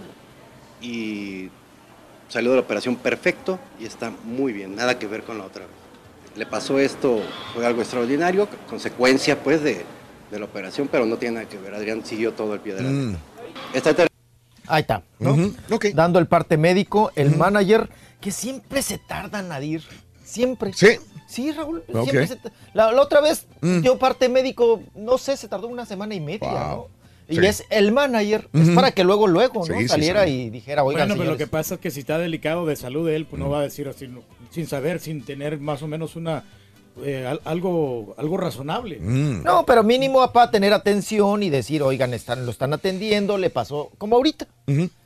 [0.81, 1.49] y
[2.27, 5.65] salió de la operación perfecto y está muy bien, nada que ver con la otra
[5.65, 5.80] vez.
[6.35, 7.19] Le pasó esto,
[7.53, 9.83] fue algo extraordinario, consecuencia pues de,
[10.31, 11.73] de la operación, pero no tiene nada que ver.
[11.75, 13.17] Adrián siguió todo el pie de la.
[13.73, 14.07] Esta ter-
[14.67, 15.35] Ahí está, ¿no?
[15.93, 17.89] Dando el parte médico, el manager,
[18.21, 19.83] que siempre se tarda, Nadir.
[20.23, 20.71] Siempre.
[20.73, 20.97] Sí.
[21.27, 21.83] Sí, Raúl.
[21.93, 22.03] Ok.
[22.03, 22.37] Siempre se
[22.73, 23.81] la, la otra vez Mm.
[23.81, 26.59] dio parte médico, no sé, se tardó una semana y media, Wow.
[26.77, 26.87] ¿no?
[27.31, 27.45] Y Sí.
[27.45, 29.77] es el manager, es para que luego, luego, ¿no?
[29.79, 30.31] Sí, Saliera sí.
[30.31, 32.75] y dijera, oigan, bueno, pero lo señores, que pasa es que si está delicado de
[32.75, 35.81] salud de él, pues no va a decir así, no, sin saber, sin tener más
[35.81, 36.43] o menos una
[37.05, 38.99] eh, al- algo, algo razonable.
[38.99, 39.43] Mm.
[39.43, 43.91] No, pero mínimo para tener atención y decir, oigan, están, lo están atendiendo, le pasó
[43.97, 44.45] como ahorita.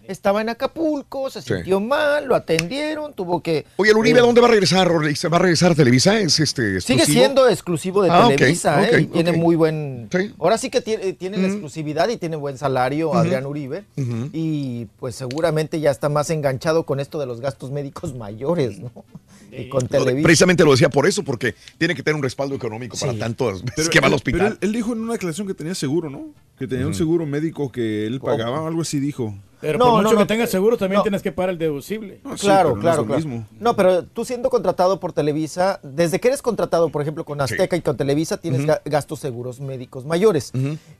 [0.07, 1.53] Estaba en Acapulco, se Sí.
[1.55, 3.65] sintió mal, lo atendieron, tuvo que...
[3.77, 4.89] Oye, el Uribe, eh, ¿a dónde va a regresar?
[4.91, 6.19] Va a regresar a Televisa?
[6.19, 9.01] ¿Es este Sigue siendo exclusivo de Ah, Televisa, ¿eh?
[9.01, 10.09] y tiene muy buen...
[10.39, 13.13] Ahora sí que tiene, tiene la exclusividad y tiene buen salario.
[13.15, 13.85] Adrián Uribe.
[14.33, 18.91] Y pues seguramente ya está más enganchado con esto de los gastos médicos mayores, ¿no?
[19.57, 20.23] Y con Televisa.
[20.23, 23.99] Precisamente lo decía por eso, porque tiene que tener un respaldo económico para tantos que
[23.99, 24.39] va al hospital.
[24.39, 26.27] pero él, él dijo en una declaración que tenía seguro, ¿no?
[26.57, 29.35] Que tenía un seguro médico que él pagaba, algo así dijo.
[29.61, 31.03] Pero No, por mucho no, no, que tengas seguro, también no.
[31.03, 32.19] tienes que pagar el deducible.
[32.39, 33.45] claro, claro, claro.
[33.59, 37.75] No, pero tú siendo contratado por Televisa, desde que eres contratado, por ejemplo, con Azteca
[37.75, 40.51] y con Televisa, tienes gastos seguros médicos mayores.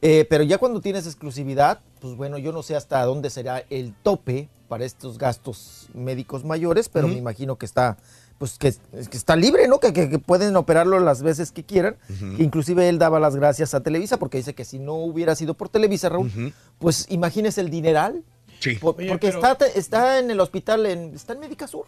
[0.01, 3.93] Eh, pero ya cuando tienes exclusividad, pues bueno, yo no sé hasta dónde será el
[4.03, 7.97] tope para estos gastos médicos mayores, pero me imagino que está,
[8.37, 9.79] pues que, que está libre, ¿no?
[9.79, 11.95] Que, que- que pueden operarlo las veces que quieran.
[12.37, 15.53] Que inclusive él daba las gracias a Televisa porque dice que si no hubiera sido
[15.53, 18.23] por Televisa, Raúl, pues imagínese el dineral.
[18.59, 18.75] Sí.
[18.75, 21.85] Por- Oye, porque pero- está, está en el hospital, en, está en Médica Sur.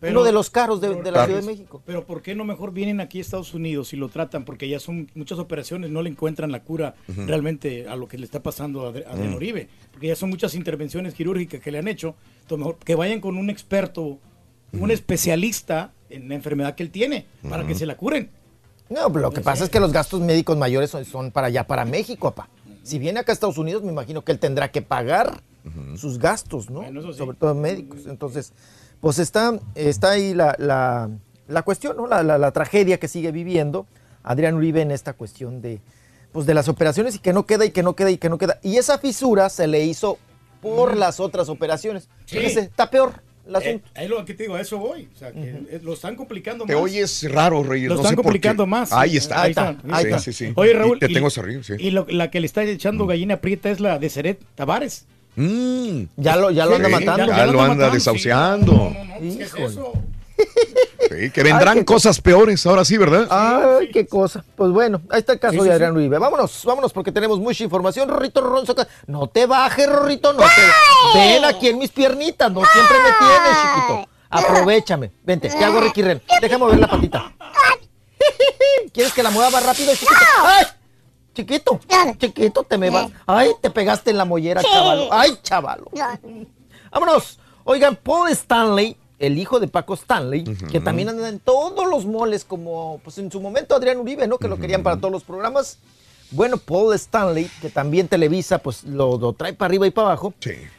[0.00, 1.26] Pero- uno de los caros de, de la Claro.
[1.26, 1.82] Ciudad de México.
[1.84, 4.46] Pero ¿por qué no mejor vienen aquí a Estados Unidos y lo tratan?
[4.46, 6.94] Porque ya son muchas operaciones, no le encuentran la cura
[7.26, 9.34] realmente a lo que le está pasando a a Adrián.
[9.34, 9.68] Uribe.
[9.92, 12.14] Porque ya son muchas intervenciones quirúrgicas que le han hecho.
[12.42, 14.18] Entonces, mejor que vayan con un experto,
[14.72, 18.30] un especialista en la enfermedad que él tiene, para que se la curen.
[18.88, 21.66] No, pero lo que pasa es que los gastos médicos mayores son, son para allá,
[21.66, 22.48] para México, papá.
[22.82, 25.42] Si viene acá a Estados Unidos, me imagino que él tendrá que pagar
[25.96, 26.82] sus gastos, ¿no?
[27.12, 28.06] Sobre todo médicos.
[28.06, 28.52] Entonces,
[29.00, 31.10] pues está, está ahí la, la-
[31.46, 32.06] la cuestión, ¿no?
[32.06, 33.86] La, la- la tragedia que sigue viviendo
[34.22, 35.80] Adrián Uribe en esta cuestión de,
[36.32, 38.38] pues, de las operaciones y que no queda y que no queda y que no
[38.38, 38.58] queda.
[38.62, 40.18] Y esa fisura se le hizo
[40.62, 42.08] por las otras operaciones.
[42.24, 42.38] Sí.
[42.38, 43.22] Fíjese, está peor
[43.58, 45.08] el Eh, lo que te digo, a eso voy.
[45.14, 46.82] O sea, que lo están complicando Te más.
[46.82, 47.88] oyes raro, Reyes.
[47.88, 48.28] Lo no están sé por qué.
[48.28, 48.92] complicando más.
[48.92, 49.42] Ahí está.
[49.42, 50.18] Ahí está, ahí Sí, está.
[50.20, 50.52] sí, sí.
[50.54, 50.96] Oye, Raúl.
[50.96, 51.74] Y te y- tengo río, sí.
[51.78, 55.06] Y lo- la que le está echando gallina prieta es la de Seret Tavares.
[55.36, 56.02] Mm.
[56.16, 57.26] Ya lo, ya lo anda matando.
[57.26, 58.92] Ya, lo anda desahuciando.
[59.20, 59.92] ¿Qué es eso?
[61.10, 63.26] Sí, que vendrán cosas peores, ahora sí, ¿verdad?
[63.30, 64.44] Ay, qué cosa.
[64.56, 65.70] Pues bueno, ahí está el caso Sí, de sí.
[65.70, 66.18] Adrián Uribe.
[66.18, 68.08] Vámonos, vámonos porque tenemos mucha información.
[68.08, 68.74] Rorrito Ronzo,
[69.06, 71.18] no te bajes, Rorrito, no te...
[71.18, 74.08] Ven aquí en mis piernitas, no siempre me tienes, chiquito.
[74.30, 75.10] Aprovechame.
[75.24, 76.22] Vente, ¿qué hago, Ricky Ren?
[76.40, 77.32] Déjame mover la patita.
[78.92, 80.14] ¿Quieres que la mueva más rápido, chiquito?
[80.44, 80.66] ¡Ay!
[81.34, 81.80] Chiquito,
[82.18, 83.08] chiquito, te me vas.
[83.26, 85.08] Ay, te pegaste en la mollera, chavalo.
[85.12, 85.90] Ay, chavalo.
[86.92, 87.38] Vámonos.
[87.64, 92.44] Oigan, Paul Stanley, el hijo de Paco Stanley, que también anda en todos los moles,
[92.44, 94.38] como pues en su momento Adrián Uribe, ¿no?
[94.38, 95.78] Que lo querían para todos los programas.
[96.32, 100.32] Bueno, Paul Stanley, que también Televisa, pues lo, lo trae para arriba y para abajo,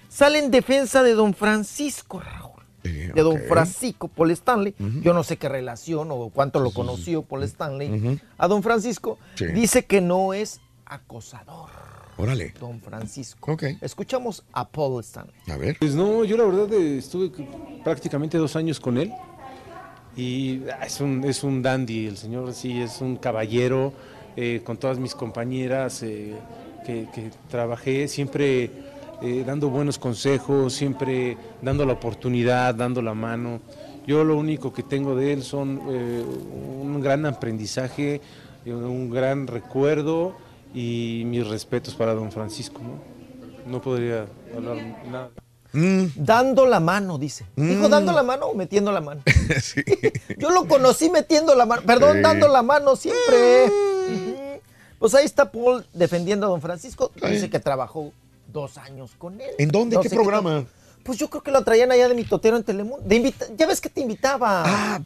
[0.10, 2.52] sale en defensa de don Francisco Raúl.
[2.84, 3.40] De don.
[3.48, 4.74] Francisco Paul Stanley.
[5.04, 9.20] Yo no sé qué relación o cuánto lo conoció Paul Stanley a don Francisco.
[9.36, 9.46] Sí.
[9.48, 11.70] Dice que no es acosador.
[12.22, 12.54] Órale.
[12.60, 13.54] Don Francisco.
[13.54, 13.64] Ok.
[13.82, 15.34] Escuchamos a Paul Stanley.
[15.50, 15.78] A ver.
[15.80, 17.32] Pues no, yo la verdad eh, estuve
[17.84, 19.12] prácticamente dos años con él
[20.16, 23.94] y ah, es un, es un dandy, el señor sí es un caballero,
[24.36, 26.36] eh, con todas mis compañeras eh,
[26.86, 28.70] que, que trabajé, siempre
[29.22, 33.62] eh, dando buenos consejos, siempre dando la oportunidad, dando la mano.
[34.08, 36.24] Yo lo único que tengo de él son eh,
[36.82, 38.20] un gran aprendizaje,
[38.66, 40.36] un gran recuerdo
[40.74, 42.80] y mis respetos para don Francisco.
[42.82, 44.78] No, no podría hablar
[45.10, 45.30] nada.
[46.16, 47.46] Dando la mano, dice.
[47.56, 47.92] ¿Dijo Mm.
[47.92, 49.22] dando la mano o metiendo la mano?
[50.38, 51.82] Yo lo conocí metiendo la mano.
[51.86, 52.24] Perdón, Sí.
[52.24, 53.66] dando la mano siempre.
[53.68, 54.36] Ujú.
[55.00, 57.12] Pues ahí está Paul defendiendo a don Francisco.
[57.30, 58.12] Dice que trabajó
[58.52, 59.52] dos años con él.
[59.58, 59.96] ¿En dónde?
[59.96, 60.66] No ¿Qué programa?
[61.04, 63.08] Pues yo creo que lo traían allá de mi totero en Telemundo.
[63.08, 65.02] De invita- ya ves que te invitaba.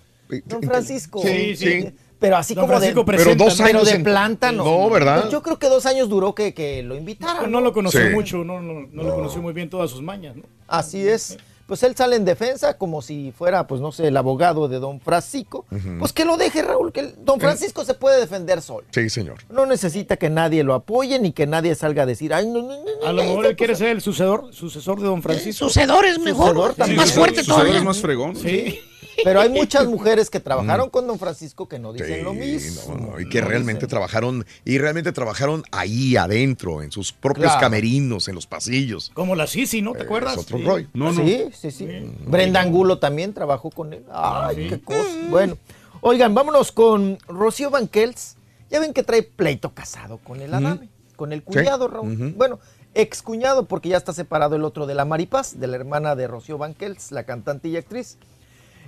[0.45, 1.21] don Francisco.
[1.21, 1.93] Sí, sí.
[2.19, 3.65] Pero así Don como de, Francisco Pero dos ¿no?
[3.65, 4.63] pero años de en- planta no.
[4.63, 5.21] No, ¿verdad?
[5.21, 7.37] Pues yo creo que dos años duró que, que lo invitaran.
[7.39, 8.09] Pues no lo conoció Sí.
[8.13, 10.43] mucho, no, no, no lo conoció muy bien todas sus mañas, ¿no?
[10.67, 11.37] Así es.
[11.67, 15.01] Pues él sale en defensa como si fuera, pues no sé, el abogado de don
[15.01, 15.65] Francisco.
[15.97, 18.85] Pues que lo deje, Raúl, que el- don Francisco se puede defender solo.
[18.91, 19.37] Sí, señor.
[19.49, 22.67] No necesita que nadie lo apoye ni que nadie salga a decir, ay, no, no,
[22.69, 23.85] no, no, A lo no, mejor él quiere cosa".
[23.85, 25.65] ser el sucedor, sucesor de don Francisco.
[25.65, 26.55] Sucedor es mejor.
[26.55, 27.79] Sucedor más fuerte Sucedor todavía.
[27.79, 28.35] es más fregón.
[28.35, 28.79] Sí.
[29.23, 32.95] Pero hay muchas mujeres que trabajaron con don Francisco que no dicen Sí, lo mismo.
[32.97, 33.89] no, no, y que No realmente dicen.
[33.89, 37.59] trabajaron, y realmente trabajaron ahí adentro, en sus propios Claro.
[37.61, 39.11] camerinos, en los pasillos.
[39.13, 39.93] Como la Sisi, ¿no?
[39.93, 40.33] ¿Te acuerdas?
[40.33, 40.87] Es otro Sí.
[40.93, 41.25] No, no.
[41.25, 41.87] Sí, sí, sí.
[42.27, 44.03] Brenda Angulo también trabajó con él.
[44.11, 44.99] Ay, qué cosa.
[45.29, 45.57] Bueno,
[46.01, 48.35] oigan, vámonos con Rocío Banquels.
[48.69, 52.13] Ya ven que trae pleito casado con el Adame, con el cuñado, Raúl.
[52.13, 52.33] Ujú.
[52.35, 52.59] Bueno,
[52.95, 56.57] excuñado, porque ya está separado el otro de la Maripaz, de la hermana de Rocío
[56.57, 58.17] Banquels, la cantante y actriz.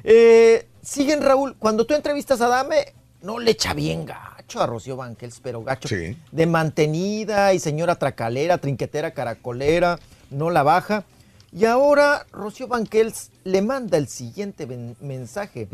[0.03, 4.95] Eh, siguen, Raúl, cuando tú entrevistas a Dame, no le echa bien gacho a Rocío
[4.95, 5.87] Banquels, pero gacho.
[6.31, 11.03] De mantenida y señora tracalera, trinquetera, caracolera, no la baja.
[11.51, 14.67] Y ahora Rocío Banquels le manda el siguiente
[15.01, 15.67] mensaje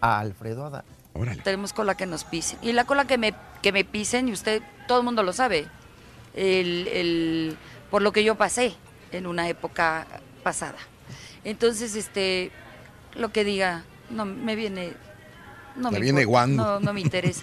[0.00, 0.88] a Alfredo Adame.
[1.44, 2.58] Tenemos cola que nos pisen.
[2.62, 5.66] Y la cola que me, que me pisen, y usted, todo el mundo lo sabe,
[6.34, 7.56] el, el-
[7.90, 8.74] por lo que yo pasé
[9.12, 10.06] en una época
[10.42, 10.76] pasada.
[11.44, 12.50] Entonces, este,
[13.18, 14.92] lo que diga, no me viene...
[15.76, 16.62] No me viene guando.
[16.64, 17.42] No, no me interesa.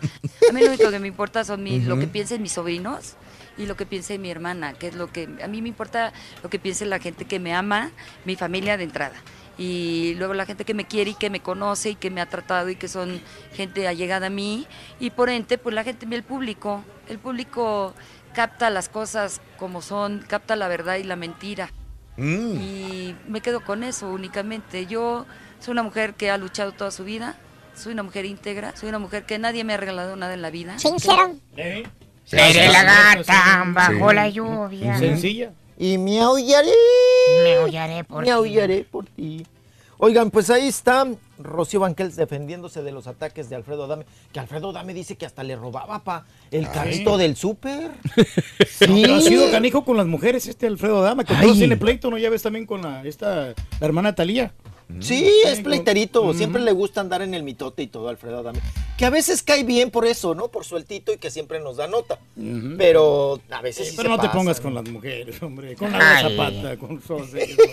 [0.49, 3.13] A mí lo único que me importa son mi- lo que piensen mis sobrinos
[3.59, 5.29] y lo que piense mi hermana, que es lo que...
[5.43, 6.11] A mí me importa
[6.41, 7.91] lo que piense la gente que me ama,
[8.25, 9.15] mi familia de entrada.
[9.55, 12.25] Y luego la gente que me quiere y que me conoce y que me ha
[12.25, 13.21] tratado y que son
[13.53, 14.65] gente allegada a mí.
[14.99, 17.93] Y por ende, pues la gente, el público, el público
[18.33, 21.69] capta las cosas como son, capta la verdad y la mentira.
[22.17, 22.55] Mm.
[22.59, 24.87] Y me quedo con eso únicamente.
[24.87, 25.27] Yo
[25.63, 27.37] soy una mujer que ha luchado toda su vida,
[27.75, 30.49] soy una mujer íntegra, soy una mujer que nadie me ha regalado nada en la
[30.49, 30.77] vida.
[30.77, 31.31] Sincera.
[32.25, 34.15] Seré la gata bajo Sí.
[34.15, 34.99] la lluvia.
[35.77, 36.69] Y me aullaré.
[37.43, 38.31] Me aullaré por Me ti.
[38.31, 39.45] aullaré por ti.
[39.97, 41.07] Oigan, pues ahí está
[41.39, 44.05] Rocío Banquels defendiéndose de los ataques de Alfredo Dame.
[44.33, 47.91] Que Alfredo Dame dice que hasta le robaba pa el carrito del súper.
[48.87, 52.09] No, pero ha sido canijo con las mujeres este Alfredo Dama, que todos tiene pleito,
[52.09, 52.17] ¿no?
[52.17, 54.53] Ya ves también con la, esta, la hermana Talía.
[54.99, 56.33] Sí, es pleiterito.
[56.33, 58.59] Siempre le gusta andar en el mitote y todo, Alfredo Adame.
[58.97, 60.49] Que a veces cae bien por eso, ¿no?
[60.49, 62.19] Por sueltito y que siempre nos da nota.
[62.77, 64.63] Pero a veces sí Pero se no te pasa, pongas ¿no?
[64.63, 65.75] con las mujeres, hombre.
[65.75, 67.55] Con la zapata, con Sose.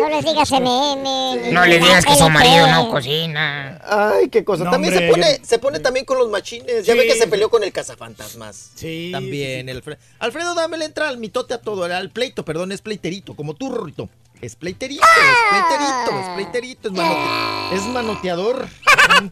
[0.00, 1.52] No les digas MM.
[1.52, 3.80] No le digas que su marido no cocina.
[3.84, 4.64] Ay, qué cosa.
[4.64, 6.84] No, también hombre, se pone, yo- se pone también con los machines.
[6.84, 8.72] Ya ve que se peleó con el cazafantasmas.
[8.74, 9.10] Sí.
[9.12, 9.68] También.
[9.68, 13.34] el Fre- Alfredo Dame le entra al mitote a todo, al pleito, perdón, es pleiterito,
[13.34, 14.08] como tú, Rorrito.
[14.40, 18.68] Es pleiterito, es pleiterito, es pleiterito, es, manote- es manoteador.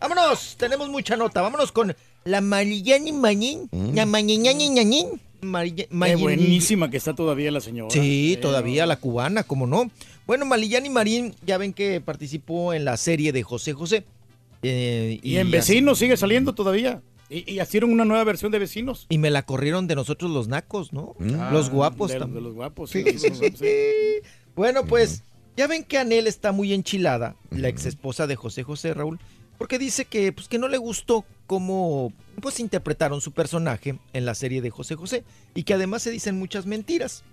[0.00, 1.40] Vámonos, tenemos mucha nota.
[1.42, 3.68] Vámonos con la Marillani Mañín.
[3.94, 5.20] La Mañiñani Ñañín.
[5.42, 7.90] Marilla- Qué buenísima que está todavía la señora.
[7.90, 9.90] Sí, Eh, todavía la cubana, como no.
[10.26, 14.04] Bueno, Malillani Marín, ya ven que participó en la serie de José José.
[14.62, 17.02] eh, Y en Vecinos sigue saliendo todavía.
[17.28, 19.06] Y, y hicieron una nueva versión de Vecinos.
[19.08, 21.14] Y me la corrieron de nosotros los nacos, ¿no?
[21.18, 22.42] los guapos de, también.
[22.42, 22.90] de los guapos.
[22.90, 23.66] Sí, sí, sí, los guapos, sí.
[24.54, 25.22] Bueno, pues
[25.56, 29.18] ya ven que Anel está muy enchilada, la ex esposa de José José Raúl,
[29.58, 34.34] porque dice que, pues, que no le gustó cómo pues, interpretaron su personaje en la
[34.34, 37.24] serie de José José y que además se dicen muchas mentiras.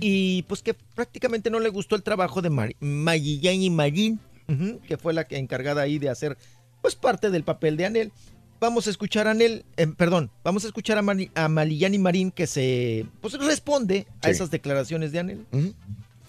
[0.00, 4.18] Y pues que prácticamente no le gustó el trabajo de Mar Mayillani Marín,
[4.48, 6.38] ujú, que fue la que encargada ahí de hacer
[6.80, 8.12] pues parte del papel de Anel.
[8.60, 12.30] Vamos a escuchar a Anel, eh, perdón, vamos a escuchar a, Mari- a Malillani Marín
[12.30, 14.32] que se pues responde a Sí.
[14.32, 15.46] esas declaraciones de Anel.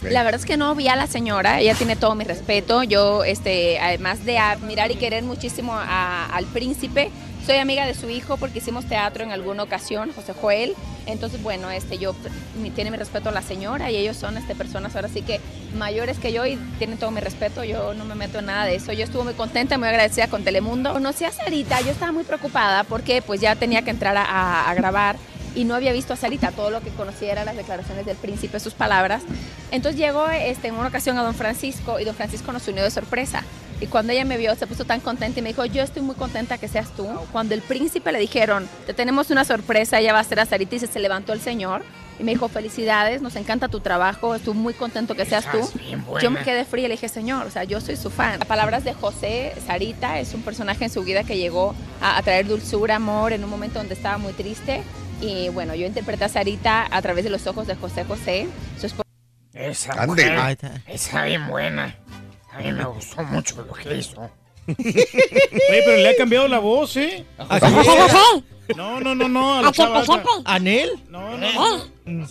[0.09, 2.83] La verdad es que no vi a la señora, ella tiene todo mi respeto.
[2.83, 7.11] Yo, este, además de admirar y querer muchísimo a- al príncipe,
[7.45, 10.75] soy amiga de su hijo porque hicimos teatro en alguna ocasión, José Joel.
[11.05, 12.15] Entonces, bueno, este, yo
[12.75, 15.41] tiene mi respeto a la señora y ellos son este, personas ahora sí que
[15.75, 17.63] mayores que yo y tienen todo mi respeto.
[17.63, 18.93] Yo no me meto en nada de eso.
[18.93, 20.93] Yo estuve muy contenta, muy agradecida con Telemundo.
[20.93, 25.17] Conocí a Sarita, yo estaba muy preocupada porque pues ya tenía que entrar a grabar
[25.55, 28.59] y no había visto a Sarita, todo lo que conocía eran las declaraciones del príncipe,
[28.59, 29.23] sus palabras.
[29.71, 32.91] Entonces llegó este, en una ocasión a don Francisco y don Francisco nos unió de
[32.91, 33.43] sorpresa.
[33.79, 36.15] Y cuando ella me vio, se puso tan contenta y me dijo, yo estoy muy
[36.15, 37.07] contenta que seas tú.
[37.31, 40.75] Cuando el príncipe le dijeron, te tenemos una sorpresa, ella va a ser a Sarita
[40.75, 41.81] y se levantó el señor.
[42.19, 45.59] Y me dijo, felicidades, nos encanta tu trabajo, estoy muy contento que seas tú.
[46.21, 48.37] Yo me quedé fría y le dije, señor, o sea, yo soy su fan.
[48.39, 52.21] Las palabras de José, Sarita, es un personaje en su vida que llegó a, a
[52.21, 54.83] traer dulzura, amor, en un momento donde estaba muy triste.
[55.21, 58.47] Y bueno, yo interpreté a Sarita a través de los ojos de José José,
[58.79, 58.87] su.
[59.53, 60.57] Esa mujer
[60.87, 61.95] está bien buena.
[62.53, 64.29] A mí me gustó mucho lo que hizo.
[64.67, 67.25] Oye, pero le ha cambiado la voz, ¿eh?
[67.37, 67.73] ¿A quién?
[67.73, 68.43] ¿A José José?
[68.75, 69.53] No, no, no, no.
[69.53, 69.71] A ¿A.
[69.71, 69.99] Chepe?
[70.45, 70.99] ¿Anel?
[71.09, 71.85] No, no.
[72.05, 72.27] no.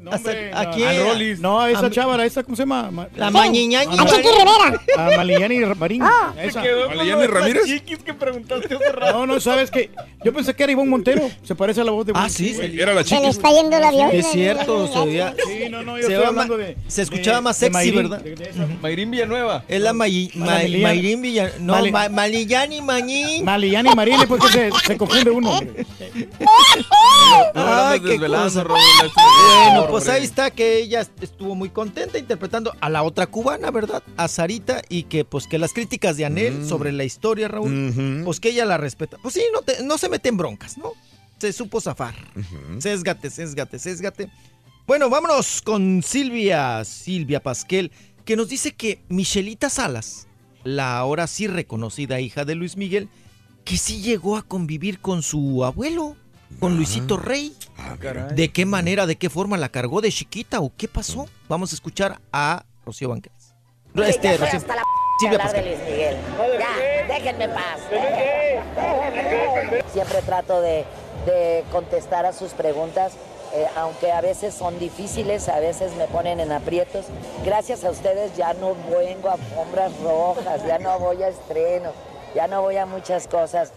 [0.00, 0.88] No, hombre, ¿A no, quién?
[0.88, 1.40] a Rolis.
[1.40, 2.90] No, a esa A- chava, esa, ¿cómo se llama?
[2.90, 3.38] Ma- La no.
[3.38, 4.16] Mañiñañi A Marín.
[4.16, 4.82] Rivera.
[4.96, 6.02] A Maliani Marín.
[6.02, 6.32] Ah.
[6.40, 6.62] esa.
[6.62, 7.64] Se quedó con ¿Maliani lo de las Ramírez?
[7.66, 9.12] chiquis que preguntaste hace rato.
[9.12, 9.90] No, no, ¿sabes qué?
[10.24, 11.30] Yo pensé que era Ivonne Montero.
[11.42, 12.30] Se parece a la voz de Ah, Ivonne.
[12.30, 12.80] sí, güey.
[12.80, 14.08] era la Se le está yendo el avión.
[14.10, 15.34] Es cierto, se oía.
[15.46, 18.20] Sí, no, no, yo se, estoy hablando de- se escuchaba de- más sexy, ¿verdad?
[18.22, 18.66] de- de esa.
[18.80, 19.64] Mayrín Villanueva.
[19.68, 20.82] Es la May, Ma- May- Malillani.
[20.82, 21.52] Mayrín Villa...
[21.60, 23.44] No, Mali- Ma- Malillani Mañín.
[23.44, 25.60] Maliani Marín, porque se, se confunde uno.
[27.54, 28.64] Ay, qué cosa.
[28.64, 29.89] Bueno.
[29.90, 34.02] Pues ahí está que ella estuvo muy contenta interpretando a la otra cubana, ¿verdad?
[34.16, 36.68] A Sarita y que pues que las críticas de Anel Mm.
[36.68, 39.16] sobre la historia, Raúl, pues que ella la respeta.
[39.22, 40.92] Pues sí, no, te- no se mete en broncas, ¿no?
[41.38, 42.14] se supo zafar.
[42.78, 44.28] Sésgate, sésgate, sésgate.
[44.86, 47.92] Bueno, vámonos con Silvia, Silvia Pasquel,
[48.26, 50.26] que nos dice que Michelita Salas,
[50.64, 53.08] la ahora sí reconocida hija de Luis Miguel,
[53.64, 56.14] que sí llegó a convivir con su abuelo,
[56.58, 57.54] con Luisito Rey.
[58.34, 61.26] ¿De qué manera, de qué forma la cargó de chiquita o qué pasó?
[61.48, 63.54] Vamos a escuchar a Rocío Banqueras.
[63.94, 64.82] Este, ya estoy Rocío- hasta la
[65.18, 65.78] Silvia hablar de Pasquel.
[65.78, 66.16] Luis Miguel.
[66.58, 67.80] Ya, déjenme en paz.
[69.92, 70.84] Siempre trato de,
[71.26, 73.12] de contestar a sus preguntas,
[73.54, 77.06] eh, aunque a veces son difíciles, a veces me ponen en aprietos.
[77.44, 81.92] Gracias a ustedes ya no vengo a alfombras rojas, ya no voy a estrenos,
[82.34, 83.72] ya no voy a muchas cosas,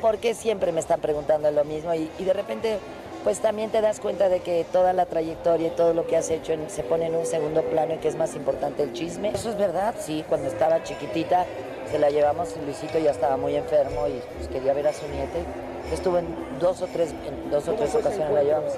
[0.00, 2.78] porque siempre me están preguntando lo mismo y, de repente
[3.24, 6.30] pues también te das cuenta de que toda la trayectoria y todo lo que has
[6.30, 9.30] hecho se pone en un segundo plano y que es más importante el chisme.
[9.30, 11.44] Eso es verdad, sí, cuando estaba chiquitita
[11.90, 15.06] se la llevamos y Luisito ya estaba muy enfermo y pues, quería ver a su
[15.08, 15.38] nieta.
[15.38, 16.26] y Estuvo en
[16.60, 18.72] dos o tres, en dos o tres ocasiones la llevamos.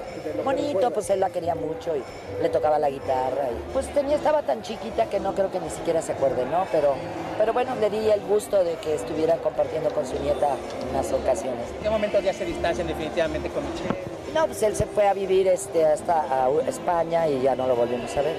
[0.45, 2.03] Bonito, pues él la quería mucho y
[2.41, 3.49] le tocaba la guitarra.
[3.51, 6.65] Y, pues tenía, estaba tan chiquita que no creo que ni siquiera se acuerde, ¿no?
[6.71, 6.95] Pero,
[7.37, 11.11] pero bueno, le di el gusto de que estuviera compartiendo con su nieta en unas
[11.11, 11.67] ocasiones.
[11.77, 14.11] ¿En qué momento ya se distancian definitivamente con Michelle?
[14.33, 17.75] No, pues él se fue a vivir este, hasta a España y ya no lo
[17.75, 18.35] volvimos a ver.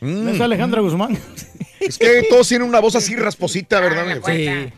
[0.00, 1.16] ¿No es Alejandra Guzmán?
[1.80, 4.04] Es que todos tienen una voz así rasposita, ¿verdad?
[4.26, 4.72] Sí.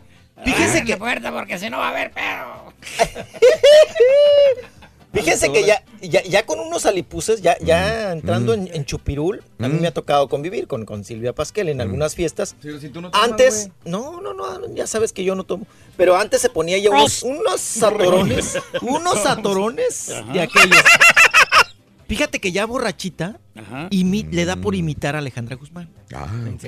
[0.44, 0.97] Fíjese que...
[0.97, 2.59] puerta porque si no va a haber pedo.
[5.12, 9.67] Fíjense que ya, ya, ya con unos alipuses, ya, ya entrando en, en Chupirul, a
[9.67, 12.55] mí me ha tocado convivir con, con Silvia Pasquel en algunas fiestas.
[13.12, 15.67] antes, no, no, no, ya sabes que yo no tomo.
[15.97, 20.78] Pero antes se ponía ya unos, unos atorones, unos atorones de aquellos.
[22.07, 23.39] Fíjate que ya borrachita
[23.91, 25.89] imi- le da por imitar a Alejandra Guzmán.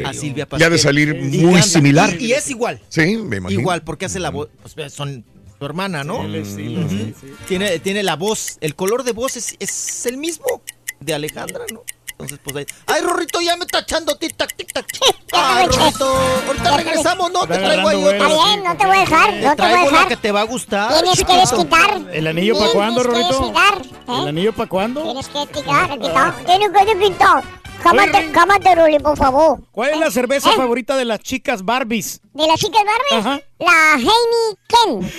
[0.04, 0.66] A Silvia Pasquel.
[0.66, 2.14] Ya de salir muy similar.
[2.20, 2.80] Y, y es igual.
[2.88, 3.60] Sí, me imagino.
[3.60, 4.48] Igual, porque hace la voz.
[4.74, 5.24] Pues son
[5.62, 6.18] su hermana, ¿no?
[6.18, 6.88] Sí, el estilo, Ujú.
[6.88, 7.34] sí, sí.
[7.46, 10.60] Tiene, tiene la voz, el color de voz es, es el mismo
[10.98, 11.82] de Alejandra, ¿no?
[12.10, 12.66] Entonces, pues ahí.
[12.86, 14.84] ¡Ay, Rorrito, ya me está echando tic-tac, tic-tac!
[15.32, 16.16] ¡Ay, Rorrito!
[16.46, 17.46] Ahorita regresamos, ¿no?
[17.46, 18.16] Te traigo ahí otra.
[18.16, 20.08] Está bien, no te voy a dejar, no te voy a dejar.
[20.08, 20.92] que te va a gustar.
[21.02, 22.02] Tienes que desquitar.
[22.12, 23.52] ¿El anillo para cuándo, Tienes que Rorrito?
[23.52, 23.82] desquitar.
[24.18, 24.28] ¿El ¿eh?
[24.28, 25.02] anillo para cuándo?
[25.02, 26.34] Tienes que quitar, quitar.
[26.44, 27.44] Tienes que desquitar.
[27.82, 29.60] Cámate, cámate, Ruli, por favor.
[29.72, 30.56] ¿Cuál es la cerveza ¿Eh?
[30.56, 32.20] favorita de las chicas Barbies?
[32.32, 33.26] ¿De las chicas Barbies?
[33.26, 33.40] Ajá.
[33.58, 35.12] La Heineken.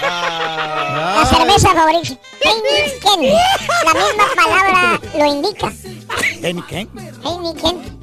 [0.00, 2.18] La cerveza favorita.
[2.40, 3.34] Heineken.
[3.84, 5.72] La misma palabra lo indica.
[6.42, 6.88] Heineken.
[7.24, 8.02] Heineken.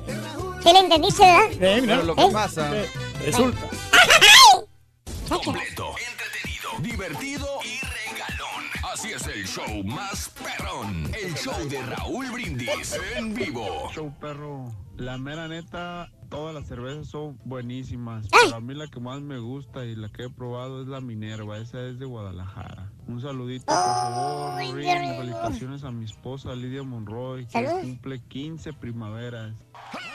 [0.63, 1.51] ¿Sí le entendiste, verdad?
[1.61, 1.95] Eh, mira.
[1.95, 2.29] Pero lo que ¿Eh?
[2.31, 2.71] pasa.
[3.25, 3.59] Resulta.
[5.29, 8.38] Completo, entretenido, divertido y regalón.
[8.93, 11.11] Así es el show más perrón.
[11.13, 13.89] El show de Raúl Brindis en vivo.
[13.93, 14.73] Show perro.
[14.97, 18.27] La mera neta, todas las cervezas son buenísimas.
[18.31, 21.01] Pero a mí la que más me gusta y la que he probado es la
[21.01, 21.57] Minerva.
[21.59, 22.91] Esa es de Guadalajara.
[23.07, 24.59] Un saludito, por favor.
[24.59, 25.15] Ay, Rin.
[25.17, 27.81] Felicitaciones a mi esposa Lidia Monroy, que Salud.
[27.81, 29.53] cumple 15 primaveras.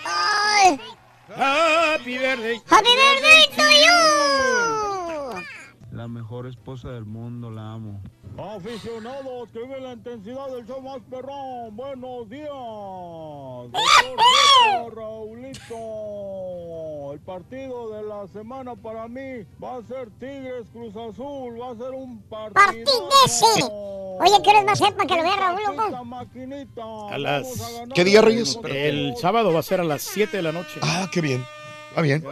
[0.04, 0.80] ¡Ay!
[1.28, 2.60] Happy birthday.
[2.68, 5.44] ¡Happy birthday to you!
[5.94, 8.02] La mejor esposa del mundo, la amo.
[8.36, 12.48] Aficionados que viven la intensidad del show más perrón, buenos días.
[13.70, 15.76] Doctor Raulito,
[17.12, 21.76] el partido de la semana para mí va a ser Tigres Cruz Azul, va a
[21.76, 22.54] ser un partido.
[22.54, 23.62] ¡Partidese!
[23.62, 25.84] Oye, ¿quieres más sepa que lo vea, Raúl, loco?
[27.08, 27.46] A las...
[27.94, 28.58] ¿Qué día, Reyes?
[28.64, 30.80] El sábado va a ser a las 7 de la noche.
[30.82, 31.44] Ah, qué bien.
[31.90, 32.24] Está bien.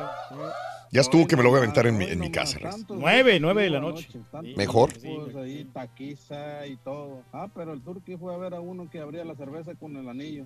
[0.93, 2.59] Ya estuvo que me lo voy a aventar en mi, en mi casa.
[2.89, 4.09] 9, 9 de la noche.
[4.57, 4.91] Mejor.
[5.39, 7.23] Ahí taquiza y todo.
[7.33, 10.07] Ah, pero el turqui fue a ver a uno que abría la cerveza con el
[10.07, 10.45] anillo.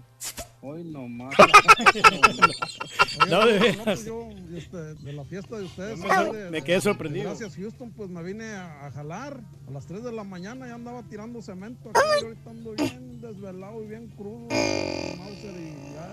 [0.63, 1.35] Hoy nomás.
[3.31, 4.05] No, de veras.
[4.05, 5.99] yo, este, de la fiesta de ustedes.
[5.99, 7.25] Me- ahí de- me quedé sorprendido.
[7.31, 9.41] Gracias, Houston, pues me vine a, a jalar.
[9.67, 11.91] A las 3 de la mañana ya andaba tirando cemento.
[11.91, 14.47] Aquí, ahorita ando bien desvelado y bien crudo.
[15.19, 16.09] Mauser, y, ya,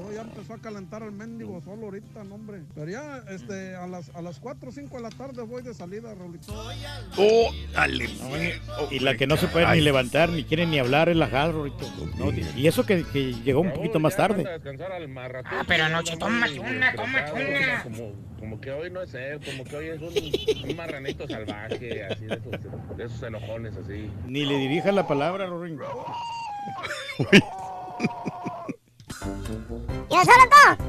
[0.00, 2.62] y luego ya empezó a calentar el mendigo solo ahorita, no, hombre.
[2.74, 5.74] Pero ya, este, a las, a las 4 o 5 de la tarde voy de
[5.74, 6.52] salida, Raulito.
[7.16, 8.08] Oh, dale.
[8.90, 11.52] Y la que no se puede ni levantar, ni quiere ni hablar es la Gal,
[11.52, 11.86] Rorrito.
[12.18, 14.44] No, y eso que, que llegó un poquito más tarde.
[15.44, 17.82] Ah, pero anoche tómate una, tómate una.
[17.82, 22.04] Como, como que hoy no es él, como que hoy es un, un marranito salvaje,
[22.04, 24.10] así de esos, de esos enojones así.
[24.26, 25.78] Ni le dirijas la palabra, Rorín.
[30.10, 30.84] ¿Qué pasó, loco?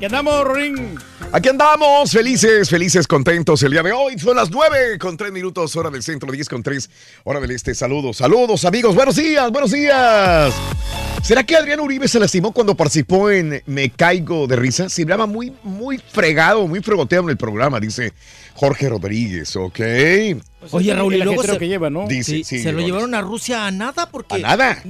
[0.00, 0.98] ¿Qué andamos, Rorín?
[1.30, 4.18] Aquí andamos, felices, felices, contentos el día de hoy.
[4.18, 6.90] Son las 9 con 3 minutos, hora del centro, 10 con 3,
[7.24, 7.74] hora del este.
[7.74, 8.94] Saludos, saludos, amigos.
[8.94, 10.54] Buenos días, buenos días.
[11.22, 14.88] ¿Será que Adrián Uribe se lastimó cuando participó en Me Caigo de Risa?
[14.88, 18.14] Se hablaba muy, muy fregado, muy fregoteado en el programa, dice
[18.54, 19.80] Jorge Rodríguez, ¿ok?
[20.70, 22.06] Oye, Raúl, y luego se, que lleva, ¿no?
[22.08, 24.82] Sí, se lo llevaron a Rusia a nada porque A nada.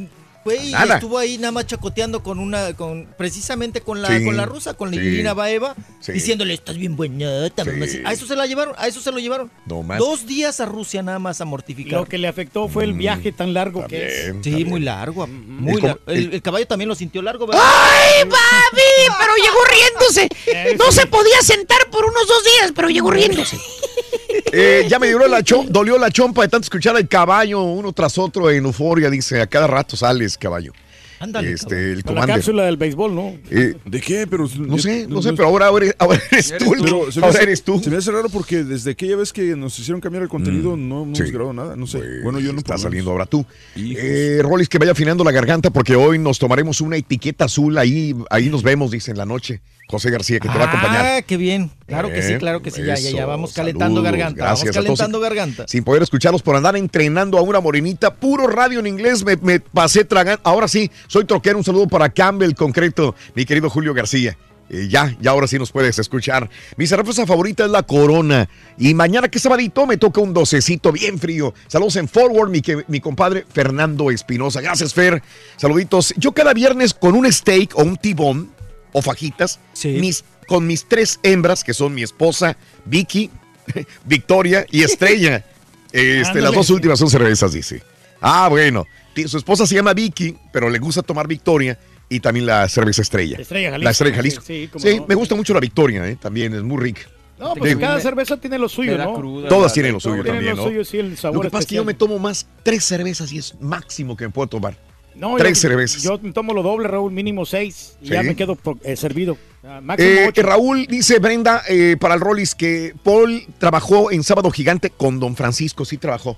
[0.44, 0.94] Fue y Nada.
[0.94, 4.74] estuvo ahí nada más chacoteando con una, con precisamente con la, Sí, con la rusa,
[4.74, 5.06] con la sí.
[5.06, 6.12] Irina Baeva, Sí.
[6.12, 7.86] diciéndole estás bien buenota, mamá".
[7.86, 8.00] Sí.
[8.04, 9.50] A eso se la llevaron, a eso se lo llevaron.
[9.66, 9.98] No más.
[9.98, 12.00] Dos días a Rusia nada más a mortificar.
[12.00, 14.34] Lo que le afectó fue el viaje tan largo que es.
[14.42, 15.26] Sí, muy largo.
[15.26, 17.62] Muy El com- lar- el, el caballo también lo sintió largo, ¿verdad?
[17.64, 19.16] ¡Ay, papi!
[19.18, 20.28] Pero llegó riéndose.
[20.78, 23.56] No se podía sentar por unos dos días, pero llegó riéndose.
[24.50, 27.92] Eh, ya me dio la chom- dolió la chompa de tanto escuchar al caballo uno
[27.92, 29.10] tras otro en euforia.
[29.10, 30.72] Dice, a cada rato sales, caballo.
[31.20, 31.52] Ándale.
[31.52, 33.36] Este, el Con la cápsula del béisbol, ¿no?
[33.48, 34.26] Eh, ¿De qué?
[34.26, 36.74] Pero no sé, no sé, pero ahora, ahora eres, ahora eres tú.
[36.82, 37.78] Pero se me, ahora hace, eres tú.
[37.80, 41.06] se me hace raro porque desde aquella vez que nos hicieron cambiar el contenido no,
[41.06, 41.22] no sí.
[41.22, 41.76] hemos grabado nada.
[41.76, 42.00] No sé.
[42.24, 43.46] bueno, yo no Está saliendo ahora tú.
[43.76, 47.78] Eh, Rolis, que vaya afinando la garganta porque hoy nos tomaremos una etiqueta azul.
[47.78, 49.60] Ahí, ahí nos vemos, dice en la noche.
[49.92, 51.06] José García, que te va a acompañar.
[51.06, 51.70] Ah, qué bien.
[51.86, 52.82] Claro que sí, Eh, claro que sí.
[52.82, 53.26] Ya, ya, ya.
[53.26, 54.44] Vamos calentando saludos, garganta.
[54.44, 54.98] gracias Vamos a todos.
[54.98, 55.64] calentando garganta.
[55.68, 58.14] Sin poder escucharlos por andar entrenando a una morenita.
[58.14, 59.22] Puro radio en inglés.
[59.24, 60.40] Me, me pasé tragando.
[60.44, 61.58] Ahora sí, soy troquero.
[61.58, 64.36] Un saludo para Campbell concreto, mi querido Julio García.
[64.70, 66.48] Eh, ya, ya ahora sí nos puedes escuchar.
[66.78, 68.48] Mi cerveza favorita es la Corona.
[68.78, 71.52] Y mañana que sabadito me toca un docecito bien frío.
[71.66, 74.62] Saludos en Forward, mi, que- mi compadre Fernando Espinosa.
[74.62, 75.22] Gracias, Fer.
[75.58, 76.14] Saluditos.
[76.16, 78.50] Yo cada viernes con un steak o un tibón
[78.92, 83.30] o fajitas, mis, con mis tres hembras, que son mi esposa, Vicky,
[84.04, 85.44] Victoria y Estrella.
[85.94, 87.82] Este, las dos últimas son cervezas, dice.
[88.22, 88.86] Ah, bueno.
[89.26, 93.36] Su esposa se llama Vicky, pero le gusta tomar Victoria y también la cerveza Estrella.
[93.38, 93.84] Estrella Jalisco.
[93.84, 94.40] La Estrella Jalisco.
[94.42, 95.06] Sí, sí, cómo Sí, no.
[95.06, 97.02] me gusta mucho la Victoria, eh, también es muy rica.
[97.38, 99.14] No, pues cada cerveza tiene lo suyo, ¿no?
[99.14, 99.48] cruda.
[99.48, 100.68] Todas tienen lo suyo Tienen también, lo ¿no?
[100.68, 103.32] suyo, sí, el sabor Lo que pasa es que yo me tomo más tres cervezas
[103.32, 104.76] y es máximo que me puedo tomar.
[105.14, 106.02] No, tres yo, cervezas.
[106.02, 107.96] Yo tomo lo doble, Raúl, mínimo seis.
[108.00, 108.12] Y Sí.
[108.14, 109.36] ya me quedo eh, servido.
[109.64, 110.42] Ah, Eh, ocho.
[110.42, 115.36] Raúl dice Brenda eh, para el Rollis que Paul trabajó en Sábado Gigante con Don
[115.36, 116.36] Francisco, sí trabajó.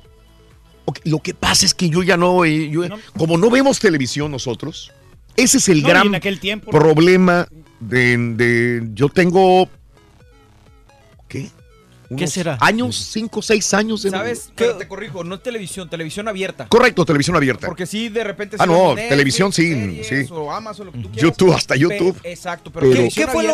[1.05, 2.83] Lo que pasa es que yo ya no, eh, yo-
[3.17, 4.93] como no vemos televisión nosotros,
[5.37, 6.79] ese es el No, gran tiempo, ¿no?
[6.79, 7.49] problema
[7.81, 9.69] de, de- yo tengo.
[12.17, 12.59] ¿Qué será?
[12.61, 14.03] Años, cinco, seis años.
[14.03, 14.51] de- ¿Sabes?
[14.55, 16.67] Pero te corrijo, no es televisión, televisión abierta.
[16.69, 17.67] Correcto, televisión abierta.
[17.67, 18.57] Porque sí, de repente...
[18.59, 20.33] Ah, no, Netflix, televisión sí, series, sí.
[20.33, 21.23] O Amazon, lo que tú quieras.
[21.23, 22.17] YouTube, hasta Pe- YouTube.
[22.25, 23.45] exacto, pero, Pero- ¿Qué, fue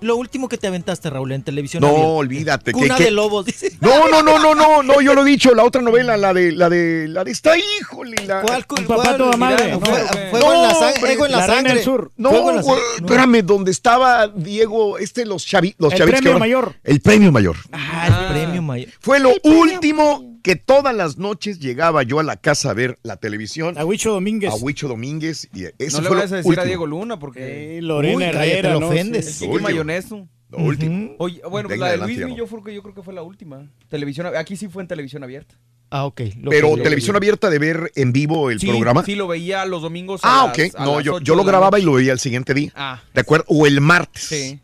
[0.00, 1.80] lo, último que te aventaste, Raúl, en televisión?
[1.80, 2.08] No, abierta?
[2.08, 2.72] olvídate.
[2.72, 3.72] Cuna que- de lobos, dice.
[3.80, 6.52] No, no, no, no, no, no, yo lo he dicho, la otra novela, la de,
[6.52, 8.42] la de, la de esta, híjole, la...
[8.42, 9.72] ¿Cuál, Un papá toda madre.
[9.72, 11.74] No, fue- fuego en la No, sangre, fuego en la, sangre.
[11.74, 12.10] del Sur.
[12.16, 13.00] No, Fuego en la güey, sangre.
[13.00, 13.06] No.
[13.06, 16.74] espérame, donde estaba Diego, este, los chavi, los El chavitos que premio mayor.
[16.84, 17.56] El premio mayor.
[17.72, 18.88] Ah, el premio mayor.
[19.00, 23.16] Fue lo último que todas las noches llegaba yo a la casa a ver la
[23.16, 23.76] televisión.
[23.76, 24.52] A Huicho Domínguez.
[24.52, 25.48] A Huicho Domínguez.
[25.52, 26.62] Y eso No le fue lo vayas a decir último.
[26.62, 27.78] a Diego Luna porque...
[27.78, 28.72] Eh, Lorena Uy, Herrera.
[28.74, 28.88] lo ¿no?
[28.88, 29.26] ofendes.
[29.34, 29.44] Sí.
[29.46, 29.68] Lo último.
[29.68, 30.28] mayoneso.
[30.50, 31.14] Lo último.
[31.18, 32.34] Oye, bueno, pues la de Luis no.
[32.34, 33.70] yo, creo que- yo creo que fue la última.
[33.90, 35.54] Televisión, aquí sí fue en televisión abierta.
[35.90, 36.20] Ah, ok.
[36.40, 39.04] lo Pero que- televisión abierta de ver en vivo el sí, programa.
[39.04, 40.20] Sí, lo veía los domingos.
[40.24, 40.58] ah, ok.
[40.58, 42.72] las- No, las yo, yo lo grababa y lo veía el siguiente día.
[42.74, 43.44] Ah, ¿De acuerdo?
[43.48, 44.22] O el martes.
[44.22, 44.60] sí.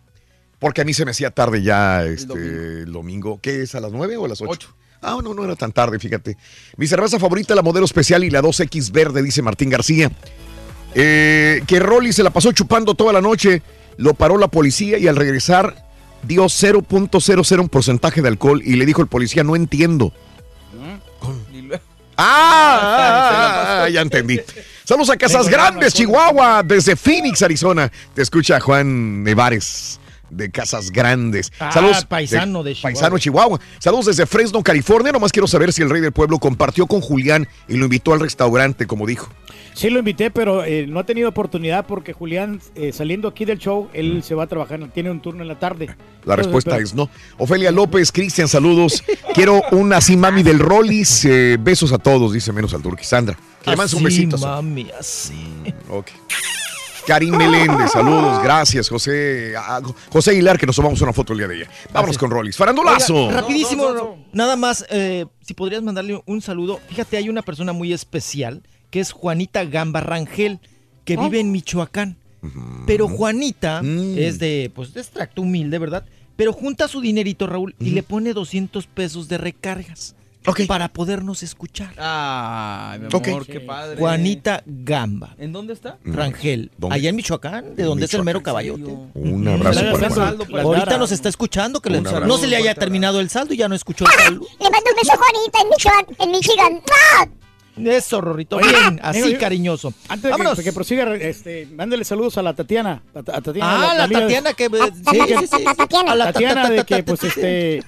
[0.65, 2.49] Porque a mí se me hacía tarde ya este, domingo.
[2.49, 3.39] el domingo.
[3.43, 3.75] ¿Qué es?
[3.75, 4.51] ¿A las 9 o a las 8?
[4.51, 4.75] Ocho.
[5.03, 6.39] Ah, no, no era tan tarde, fíjate.
[6.79, 10.11] Mi cerveza favorita, la modelo especial y la 2X verde, dice Martín García.
[10.95, 13.61] Eh, que Rolly se la pasó chupando toda la noche,
[13.99, 15.85] lo paró la policía y al regresar
[16.23, 20.15] dio 0.00 un porcentaje de alcohol y le dijo el policía, no entiendo.
[21.53, 21.85] Y luego-
[22.17, 24.41] Ah, ah, ah, ya entendí.
[24.85, 27.93] Saludos a Casas Grandes, Chihuahua, desde Phoenix, Arizona.
[28.15, 31.53] Te escucha Juan Nevares de Casas Grandes.
[31.59, 32.93] Ah, Saludos paisano de Chihuahua.
[32.93, 33.61] Paisano Chihuahua.
[33.79, 35.13] Saludos desde Fresno, California.
[35.13, 38.21] Nomás quiero saber si el rey del pueblo compartió con Julián y lo invitó al
[38.21, 39.29] restaurante, como dijo.
[39.75, 43.59] Sí lo invité, pero eh, no ha tenido oportunidad porque Julián, eh, saliendo aquí del
[43.59, 45.87] show, él se va a trabajar, tiene un turno en la tarde.
[45.87, 45.93] La
[46.35, 47.11] Entonces, respuesta pero- es no.
[47.39, 49.03] Ofelia López, Cristian, saludos.
[49.35, 51.25] Quiero una así mami del Rollis.
[51.25, 53.05] eh, besos a todos, dice menos al Turqui.
[53.05, 53.37] Sandra.
[53.65, 54.39] Que le un Así, besito.
[54.39, 55.35] mami, así.
[55.89, 56.09] Ok.
[57.07, 59.55] Karim Meléndez, saludos, gracias, José.
[59.59, 61.69] ah, José Aguilar, que nos tomamos una foto el día de ayer.
[61.93, 62.57] Vámonos con Rollis.
[62.57, 63.27] Farandulazo.
[63.27, 66.81] Oiga, rapidísimo, nada más, eh, si podrías mandarle un saludo.
[66.89, 70.61] Fíjate, hay una persona muy especial que es Juanita Gamba Rangel,
[71.05, 72.17] que vive en Michoacán.
[72.87, 74.19] Pero Juanita Mm.
[74.19, 76.05] es de, pues, de extracto humilde, ¿verdad?
[76.37, 80.15] Pero junta su dinerito, Raúl, y le pone 200 pesos de recargas.
[80.69, 81.95] Para podernos escuchar.
[81.97, 83.97] Ay, mi amor, qué padre.
[83.99, 85.35] Juanita Gamba.
[85.39, 85.97] ¿En dónde está?
[86.05, 86.97] Rangel, ¿Dónde?
[86.97, 88.95] allá en Michoacán, de donde es el mero caballote.
[89.15, 89.93] Un abrazo Mm.
[89.93, 90.47] para Saldo Juanita.
[90.51, 92.21] para Ahorita nos está escuchando, que abrazo.
[92.27, 94.47] no se le haya terminado el saldo y ya no escuchó el saldo.
[94.61, 96.07] Le mando un beso a Juanita en Michoacán.
[96.19, 96.81] En Michigan.
[97.19, 97.27] ¡Ah!
[97.77, 99.93] Eso, Rorrito, Oye, bien, digo, así yo- cariñoso.
[100.09, 100.57] Antes de Vámonos.
[100.59, 103.03] que, que prosiga, este, mándale saludos a la Tatiana.
[103.15, 104.67] A, a Tatiana Ah, la de- Tatiana que...
[104.67, 104.79] Sí, que-
[105.39, 105.65] sí, sí, sí.
[105.67, 107.83] a la A la Tatiana ta- ta- de que, pues, este...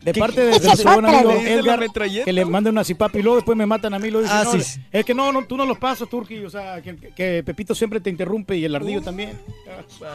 [0.00, 1.30] De ¿Qué- parte de, de nuestro buen amigo?
[1.32, 1.86] Edgar,
[2.24, 4.10] que le manden una cipapi y luego después me matan a mí.
[4.10, 4.80] Lo dicen, Ah, no, sí.
[4.90, 6.38] Es que no, no, tú no los pasas, Turki.
[6.38, 9.38] O sea, que, que Pepito siempre te interrumpe y el ardillo también.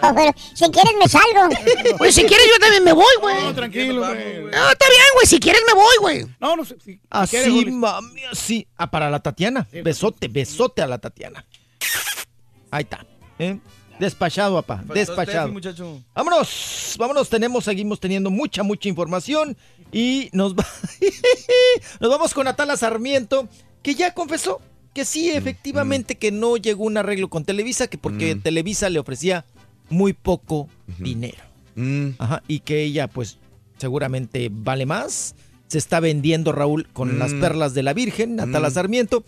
[0.01, 1.49] Ah, bueno, si quieres me salgo.
[1.97, 3.43] Pues si quieres yo también me voy, güey.
[3.43, 4.43] No, tranquilo, güey.
[4.43, 5.25] No, está bien, güey.
[5.27, 6.25] Si quieres me voy, güey.
[6.39, 6.75] No, no sé.
[6.83, 8.67] si- si Así, quieres, mami, así.
[8.77, 9.67] Ah, para la Tatiana.
[9.71, 11.45] Besote, besote a la Tatiana.
[12.71, 13.05] Ahí está.
[13.39, 13.59] ¿eh?
[13.99, 14.83] Despachado, papá.
[14.93, 15.47] Despachado.
[15.47, 16.03] Steffi, muchacho.
[16.13, 19.55] Vámonos, vámonos, tenemos, seguimos teniendo mucha, mucha información
[19.91, 20.67] y nos, va-
[21.99, 23.47] nos vamos con Atala Sarmiento,
[23.81, 24.59] que ya confesó
[24.93, 29.45] que sí, efectivamente, que no llegó un arreglo con Televisa, que porque Televisa le ofrecía
[29.89, 31.43] muy poco dinero.
[32.17, 33.37] Ajá, y que ella, pues,
[33.77, 35.35] seguramente vale más.
[35.67, 37.19] Se está vendiendo, Raúl, con Mm.
[37.19, 38.73] las perlas de la Virgen, Atala Mm.
[38.73, 39.23] Sarmiento.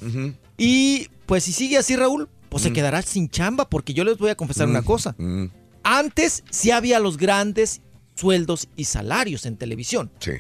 [0.58, 2.74] Y pues si sigue así, Raúl, pues se Mm.
[2.74, 4.72] quedará sin chamba, porque yo les voy a confesar Mm.
[4.72, 5.16] una cosa.
[5.84, 7.82] Antes sí había los grandes
[8.16, 10.12] sueldos y salarios en televisión.
[10.20, 10.32] Sí.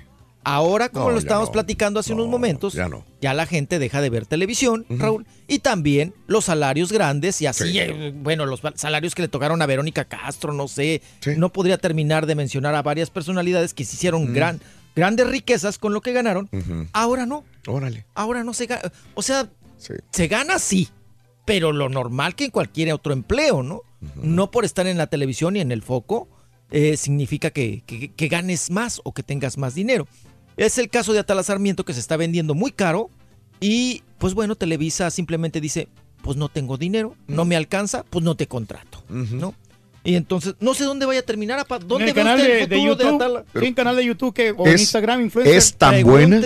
[0.43, 1.53] Ahora, como No, lo ya estábamos no.
[1.53, 3.03] platicando hace unos momentos, ya no.
[3.21, 7.79] la gente deja de ver televisión, Raúl, y también los salarios grandes y así, Sí.
[7.79, 11.01] eh, bueno, los salarios que le tocaron a Verónica Castro, no sé,
[11.35, 14.61] no podría terminar de mencionar a varias personalidades que se hicieron gran,
[14.95, 16.49] grandes riquezas con lo que ganaron.
[16.93, 17.43] Ahora no.
[17.67, 18.05] Órale.
[18.15, 19.49] Ahora no se gana, o sea,
[20.11, 20.87] se gana sí,
[21.47, 23.81] pero lo normal que en cualquier otro empleo, ¿no?
[24.21, 26.27] No por estar en la televisión y en el foco
[26.71, 30.07] eh, significa que, que- que ganes más o que tengas más dinero.
[30.57, 33.09] Es el caso de Atala Sarmiento que se está vendiendo muy caro
[33.61, 35.87] y pues bueno, Televisa simplemente dice,
[36.21, 39.53] pues no tengo dinero, no me alcanza, pues no te contrato, ¿no?
[40.03, 41.77] Y entonces, no sé dónde vaya a terminar, apa.
[41.77, 43.15] En ¿Dónde el ve canal usted de, el de futuro de YouTube.
[43.21, 43.45] Atala?
[43.59, 45.55] sí, en canal de YouTube que, o en Es- Instagram, influencer.
[45.57, 46.37] ¿Es tan buena?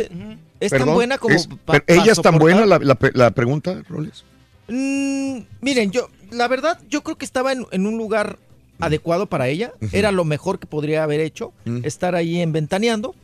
[0.59, 2.39] Es tan Perdón, buena como es- pa- pero pa ¿Ella es tan soportar.
[2.39, 4.23] buena la, la pregunta, Roles?
[4.67, 8.37] Mm, miren, yo, la verdad, yo creo que estaba en, en un lugar
[8.79, 9.73] adecuado para ella.
[9.91, 11.53] Era lo mejor que podría haber hecho.
[11.65, 11.79] Mm.
[11.83, 13.15] Estar ahí en Ventaneando.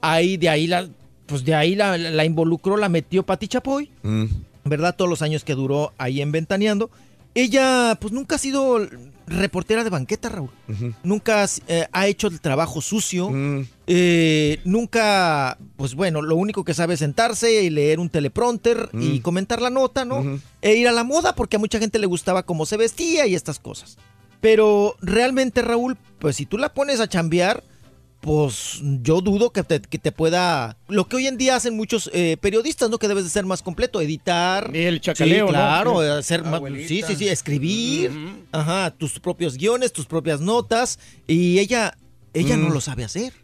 [0.00, 0.88] Ahí, de ahí la,
[1.26, 3.90] pues de ahí la, la involucró, la metió Pati Chapoy.
[4.02, 4.24] Mm.
[4.64, 4.96] ¿Verdad?
[4.96, 6.90] Todos los años que duró ahí en Ventaneando.
[7.34, 8.86] Ella, pues nunca ha sido
[9.26, 10.50] reportera de banqueta, Raúl.
[11.02, 13.30] Nunca eh, ha hecho el trabajo sucio.
[13.86, 19.18] Eh, nunca, pues bueno, lo único que sabe es sentarse y leer un teleprompter y
[19.18, 19.22] Mm.
[19.22, 20.40] comentar la nota, ¿no?
[20.62, 23.34] E ir a la moda porque a mucha gente le gustaba cómo se vestía y
[23.34, 23.98] estas cosas.
[24.40, 27.62] Pero realmente, Raúl, pues si tú la pones a chambear,
[28.20, 30.78] pues yo dudo que te, que te pueda...
[30.88, 32.98] Lo que hoy en día hacen muchos eh, periodistas, ¿no?
[32.98, 34.74] Que debes de ser más completo, editar.
[34.74, 36.88] el chacaleo, claro, hacer Abuelita.
[36.88, 38.10] sí, sí, sí, escribir,
[38.50, 40.98] ajá, tus propios guiones, tus propias notas.
[41.26, 41.98] Y ella,
[42.32, 42.72] ella no Mm.
[42.72, 43.34] lo sabe hacer.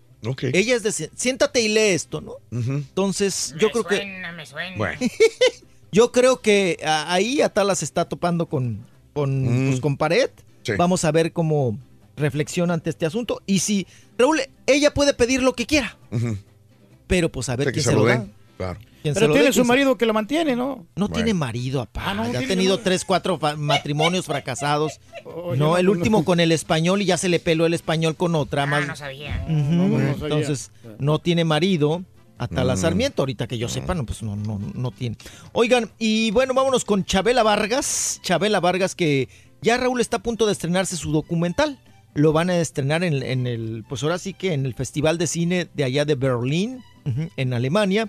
[0.52, 2.34] Ella es de, siéntate y lee esto, ¿no?
[2.52, 3.96] Entonces, yo me creo que...
[3.96, 4.76] suena, me suena.
[4.76, 4.98] Bueno.
[5.92, 8.78] Yo creo que a- ahí Atala se está topando con,
[9.12, 9.68] con, Mm.
[9.70, 10.30] pues, con pared.
[10.62, 10.72] Sí.
[10.78, 11.76] Vamos a ver cómo
[12.16, 13.42] reflexiona ante este asunto.
[13.46, 15.96] Y si, Raúl, ella puede pedir lo que quiera,
[17.08, 18.18] pero pues a ver O sea, que se se lo lo da.
[18.18, 18.32] den.
[18.56, 18.78] Claro.
[19.02, 20.86] Pero tiene su marido que lo mantiene, ¿no?
[20.96, 22.10] No tiene marido, apá.
[22.10, 25.00] Ah, no, ya ha tenido tres, cuatro matrimonios fracasados.
[25.24, 26.24] Oye, no, el no, último no.
[26.24, 28.84] con el español y ya se le peló el español con otra más.
[28.84, 29.44] Ah, no sabía.
[29.48, 30.24] Ujú, No, no, no sabía.
[30.24, 32.04] Entonces, no tiene marido.
[32.38, 32.78] Hasta la Mm.
[32.78, 35.16] Sarmiento, ahorita que yo sepa, no, pues no, no, no tiene.
[35.52, 38.18] Oigan, y bueno, vámonos con Chabela Vargas.
[38.22, 39.28] Chabela Vargas, que
[39.60, 41.78] ya Raúl está a punto de estrenarse su documental.
[42.14, 45.26] Lo van a estrenar en, en el, pues ahora sí que en el Festival de
[45.26, 46.82] Cine de allá de Berlín,
[47.36, 48.08] en Alemania.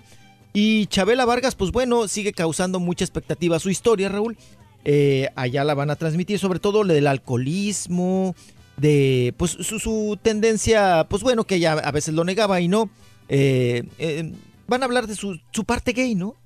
[0.52, 4.36] Y Chabela Vargas, pues bueno, sigue causando mucha expectativa su historia, Raúl.
[4.84, 8.34] Eh, allá la van a transmitir, sobre todo del alcoholismo,
[8.76, 12.90] de pues su, su tendencia, pues bueno, que ella a veces lo negaba y no.
[13.28, 14.32] Eh, eh,
[14.66, 16.36] van a hablar de su, su parte gay, ¿no?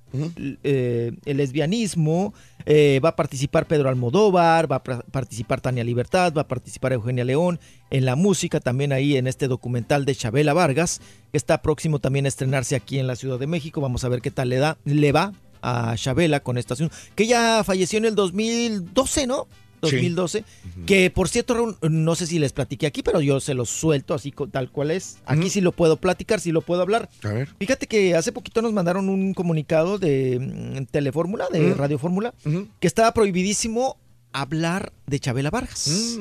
[0.63, 2.33] Eh, el lesbianismo,
[2.69, 7.23] eh, va a participar Pedro Almodóvar, va a participar Tania Libertad, va a participar Eugenia
[7.23, 10.99] León, en la música también ahí en este documental de Chabela Vargas,
[11.31, 14.21] que está próximo también a estrenarse aquí en la Ciudad de México, vamos a ver
[14.21, 15.31] qué tal le, da, le va
[15.61, 16.75] a Chabela con esta
[17.15, 19.47] que ya falleció en el 2012, ¿no?
[19.91, 20.43] 2012,
[20.85, 24.13] que por cierto, Raúl, no sé si les platiqué aquí, pero yo se los suelto
[24.13, 25.17] así tal cual es.
[25.25, 27.09] Aquí sí lo puedo platicar, sí lo puedo hablar.
[27.23, 27.49] A ver.
[27.59, 31.73] Fíjate que hace poquito nos mandaron un comunicado de mm, Telefórmula, de Mm.
[31.75, 32.33] Radio Fórmula,
[32.79, 33.97] que estaba prohibidísimo
[34.31, 36.17] hablar de Chabela Vargas.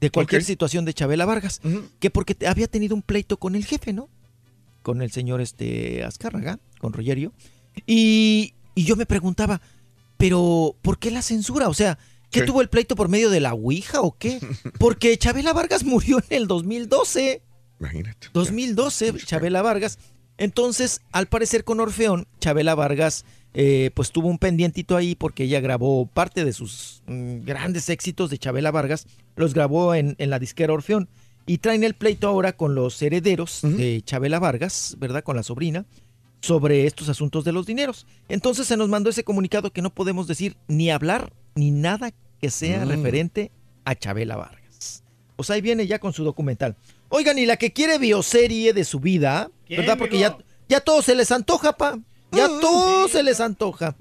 [0.00, 1.60] De cualquier situación de Chabela Vargas.
[1.98, 4.08] Que porque había tenido un pleito con el jefe, ¿no?
[4.82, 7.32] Con el señor este Azcárraga, con Rogerio.
[7.86, 9.60] Y, y yo me preguntaba,
[10.18, 11.68] pero ¿por qué la censura?
[11.68, 11.98] O sea,
[12.34, 14.40] ¿qué tuvo el pleito por medio de la Ouija o qué?
[14.78, 17.42] Porque Chabela Vargas murió en el 2012.
[17.80, 18.28] Imagínate.
[18.32, 19.98] 2012, Chabela Vargas.
[20.36, 23.24] Entonces, al parecer con Orfeón, Chabela Vargas
[23.56, 28.28] eh, pues tuvo un pendientito ahí porque ella grabó parte de sus mm, grandes éxitos
[28.28, 29.06] de Chabela Vargas,
[29.36, 31.08] los grabó en, en la disquera Orfeón.
[31.46, 35.22] y traen el pleito ahora con los herederos de Chabela Vargas, ¿verdad?
[35.22, 35.86] Con la sobrina,
[36.40, 38.06] sobre estos asuntos de los dineros.
[38.28, 42.12] Entonces se nos mandó ese comunicado que no podemos decir ni hablar ni nada
[42.44, 42.88] que sea Mm.
[42.90, 43.50] referente
[43.86, 45.02] a Chabela Vargas.
[45.36, 46.76] O sea, ahí viene ya con su documental.
[47.08, 49.96] Oigan, y la que quiere bioserie de su vida, ¿Quién, ¿verdad?
[49.96, 50.36] Porque ya,
[50.68, 51.98] ya todo se les antoja, pa.
[52.32, 53.96] Ya todo se les antoja.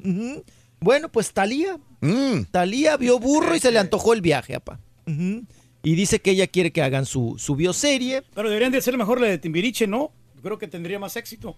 [0.81, 1.77] Bueno, pues Talía.
[2.01, 2.43] Mm.
[2.51, 4.77] Talía vio burro y se le antojó el viaje, apa.
[5.07, 5.43] Ujú.
[5.83, 8.23] Y dice que ella quiere que hagan su, su bioserie.
[8.35, 10.11] Pero deberían de ser mejor la de Timbiriche, ¿no?
[10.35, 11.55] Yo creo que tendría más éxito.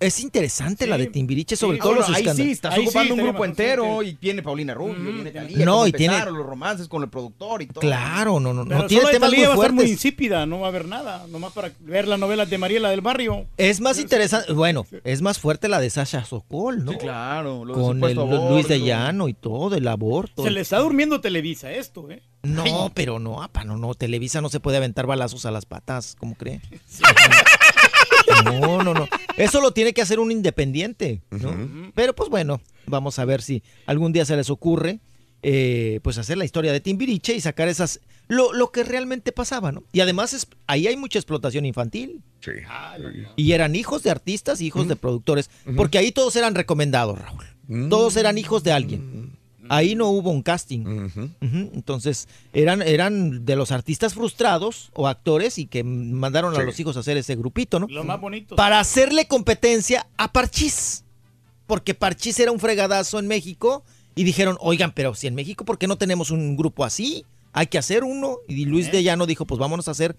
[0.00, 2.36] Es interesante la de Timbiriche, sobre Sí, todo los ahí escándalos.
[2.44, 4.08] sí, estás Ahí sí, ocupando un grupo sí, entero sí.
[4.08, 7.66] y tiene Paulina Rubio, viene Talía, No, y tiene- los romances con el productor y
[7.66, 7.80] todo.
[7.80, 10.66] Claro, no, no, Pero no tiene temas muy va a estar muy insípida, no va
[10.66, 11.24] a haber nada.
[11.28, 13.46] Nomás para ver las novelas de Mariela del Barrio.
[13.56, 16.92] Es más interesante, bueno, es más fuerte la de Sasha Sokol, ¿no?
[16.92, 17.64] Sí, claro.
[17.64, 18.80] lo Con el, Luis de.
[18.80, 20.42] Llano y todo, el aborto.
[20.42, 22.22] Se le está durmiendo Televisa esto, ¿eh?
[22.42, 26.16] No, pero no, apa, no, no, Televisa no se puede aventar balazos a las patas,
[26.18, 26.60] ¿cómo cree?
[28.44, 29.08] No, no, no.
[29.36, 31.92] Eso lo tiene que hacer un independiente, ¿no?
[31.94, 35.00] Pero pues bueno, vamos a ver si algún día se les ocurre,
[35.42, 39.72] eh, pues hacer la historia de Timbiriche y sacar esas, lo, lo que realmente pasaba,
[39.72, 39.82] ¿no?
[39.92, 42.22] Y además es, ahí hay mucha explotación infantil.
[42.40, 42.52] Sí.
[43.36, 47.88] Y eran hijos de artistas y hijos de productores, porque ahí todos eran recomendados, Raúl.
[47.88, 49.36] Todos eran hijos de alguien.
[49.68, 51.08] Ahí no hubo un casting.
[51.40, 56.96] Entonces, eran, eran de los artistas frustrados o actores y que mandaron a los hijos
[56.96, 57.86] a hacer ese grupito, ¿no?
[57.88, 58.56] Lo más bonito.
[58.56, 61.04] Para hacerle competencia a Parchís.
[61.66, 63.84] Porque Parchís era un fregadazo en México
[64.14, 67.24] y dijeron, oigan, pero si en México, ¿por qué no tenemos un grupo así?
[67.52, 68.38] Hay que hacer uno.
[68.48, 70.16] Y Luis de Llano dijo, pues vámonos a hacer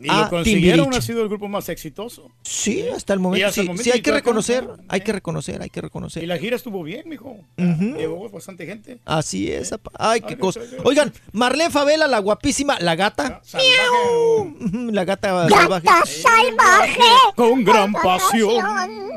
[0.00, 0.98] Y lo a consiguieron, Timbiriche.
[0.98, 2.30] ha sido el grupo más exitoso.
[2.42, 3.46] Sí, hasta el momento.
[3.46, 6.22] hasta el Sí, momento sí, hay que reconocer, no, hay que reconocer, hay que reconocer.
[6.22, 7.36] Y la gira estuvo bien, mijo.
[7.58, 7.96] Ujú.
[7.96, 8.98] Llegó bastante gente.
[9.04, 9.72] Así es.
[9.72, 9.90] apa.
[9.98, 10.60] Ay, qué Ay, cosa.
[10.84, 13.40] Oigan, Marlene Favela, la guapísima, la gata.
[13.54, 14.90] ¡Miau!
[14.92, 15.86] La gata salvaje.
[16.06, 17.00] salvaje!
[17.34, 18.64] Con gran pasión.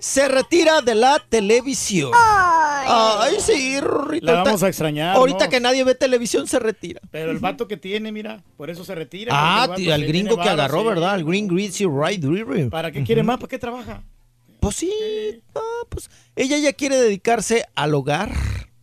[0.00, 2.10] Se retira de la televisión.
[2.14, 4.26] Ay, sí, Rorrito.
[4.26, 5.16] La vamos Ahorita- a extrañar.
[5.16, 5.50] Ahorita ¿no?
[5.50, 7.00] que nadie ve televisión, se retira.
[7.10, 9.30] Pero el vato que tiene, mira, por eso se retira.
[9.34, 10.86] Ah, tío, vato al gringo que agarró, sí.
[10.86, 11.10] ¿verdad?
[11.10, 12.70] Al Green Greasy Right River.
[12.70, 13.36] ¿Para qué quiere más?
[13.36, 14.02] ¿Para qué trabaja?
[14.60, 14.90] Pues sí,
[15.54, 18.32] no, pues ella ya quiere dedicarse al hogar,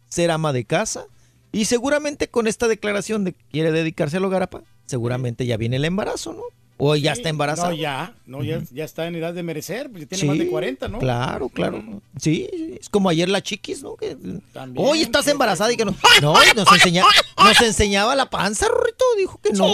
[0.08, 1.08] ser ama de casa.
[1.52, 5.78] Y seguramente con esta declaración de que quiere dedicarse al hogar, apa, seguramente ya viene
[5.78, 6.44] el embarazo, ¿no?
[6.84, 7.70] O ya está embarazada.
[7.70, 10.48] No, ya, no, ya, ya está en edad de merecer, pues ya tiene más de
[10.48, 10.98] 40, ¿no?
[10.98, 12.02] Claro, claro.
[12.20, 13.96] Sí, es como ayer la chiquis, ¿no?
[13.96, 14.18] Que,
[14.52, 15.94] También, Hoy estás embarazada y que no.
[16.24, 17.04] No, nos, enseña,
[17.38, 19.06] nos enseñaba la panza, Rorrito.
[19.16, 19.72] Dijo que no.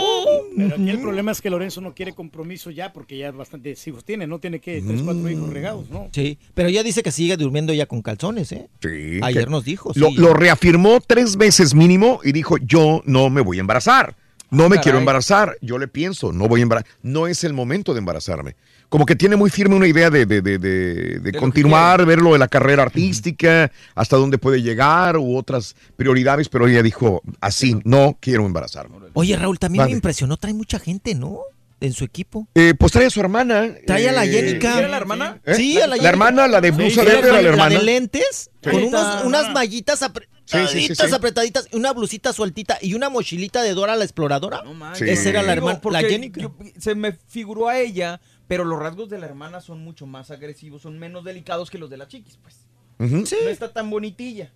[0.58, 4.04] Pero aquí el problema es que Lorenzo no quiere compromiso ya porque ya bastantes hijos
[4.04, 6.10] tiene, no tiene que tres, cuatro hijos regados, ¿no?
[6.12, 8.68] Sí, pero ella dice que sigue durmiendo ya con calzones, ¿eh?
[8.82, 9.94] Sí, Ayer nos dijo.
[9.96, 10.16] Lo, sí.
[10.18, 14.18] lo reafirmó tres veces mínimo y dijo, yo no me voy a embarazar.
[14.50, 14.84] No me caray.
[14.84, 15.58] quiero embarazar.
[15.62, 16.90] Yo le pienso, no voy a embarazar.
[17.02, 18.56] No es el momento de embarazarme.
[18.90, 22.40] Como que tiene muy firme una idea de, de, de, de- continuar, ver lo de
[22.40, 28.18] la carrera artística, hasta dónde puede llegar u otras prioridades, pero ella dijo, así, no
[28.22, 28.96] quiero embarazarme.
[29.14, 30.38] Oye, Raúl, también me impresionó.
[30.38, 31.40] Trae mucha gente, ¿no?
[31.80, 32.48] En su equipo.
[32.56, 33.76] Eh, pues trae a su hermana.
[33.86, 34.80] Trae a la eh, Jenica.
[34.80, 35.40] ¿Era la hermana?
[35.46, 35.54] ¿eh?
[35.54, 37.78] Sí, a la La hermana, la de blusa Sí, verde, la, era la hermana.
[37.78, 38.70] de lentes, Sí.
[38.72, 41.16] con unos- unas mallitas Sí, sí, sí, apretaditas, sí.
[41.16, 44.64] apretaditas, una blusita sueltita y una mochilita de Dora la exploradora.
[44.96, 45.04] Sí.
[45.08, 46.42] Esa era la hermana, porque la Jenica.
[46.42, 50.32] yo- se me figuró a ella, pero los rasgos de la hermana son mucho más
[50.32, 52.56] agresivos, son menos delicados que los de la chiquis, pues.
[52.98, 54.52] No está tan bonitilla.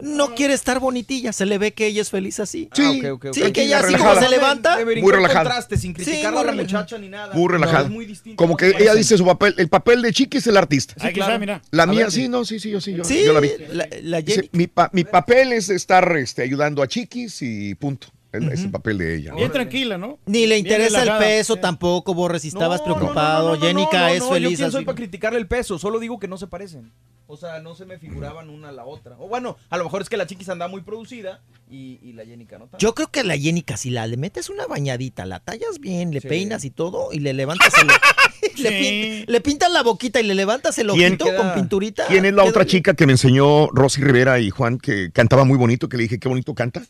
[0.00, 2.68] No quiere estar bonitilla, se le ve que ella es feliz así.
[2.72, 3.02] Sí.
[3.04, 3.30] Ah.
[3.32, 4.14] Sí, que ella así relajada.
[4.14, 4.78] como se levanta.
[4.84, 5.66] Muy relajada.
[5.76, 7.34] sin criticar a la muchacha ni nada.
[7.34, 7.80] Muy relajada.
[7.80, 8.36] No, es muy distinto.
[8.36, 10.94] Como que ella dice su papel, el papel de Chiqui es el artista.
[11.00, 11.62] Ahí está, mira.
[11.70, 12.12] La mía, ver.
[12.12, 13.50] sí, no, sí, sí, yo sí, yo, Sí, yo la vi.
[13.72, 18.08] la, la Dice, mi, pa- mi papel es estar este, ayudando a Chiquis y punto.
[18.32, 19.30] Es, es el papel de ella.
[19.30, 19.36] ¿no?
[19.36, 20.18] Bien tranquila, ¿no?
[20.26, 21.60] Ni le interesa el peso Sí.
[21.60, 23.48] tampoco, Borre, si estabas No, preocupado.
[23.50, 25.46] no, no, no, Jenica no, no, es no, feliz Yo quién soy para criticarle el
[25.46, 26.92] peso, solo digo que no se parecen.
[27.28, 29.16] O sea, no se me figuraban una a la otra.
[29.18, 32.24] O bueno, a lo mejor es que la chiquis anda muy producida y, y la
[32.24, 32.78] Jenica no tanto.
[32.78, 36.20] Yo creo que la Jenica, si la le metes una bañadita, la tallas bien, le
[36.20, 36.28] Sí.
[36.28, 37.88] peinas y todo, y le levantas el...
[38.62, 42.06] le, pin- le pintas la boquita y le levantas el ¿Quién ojito con pinturita.
[42.06, 45.44] ¿Quién es la queda otra chica que me enseñó Rosy Rivera y Juan que cantaba
[45.44, 45.88] muy bonito?
[45.88, 46.82] Que le dije, qué bonito canta.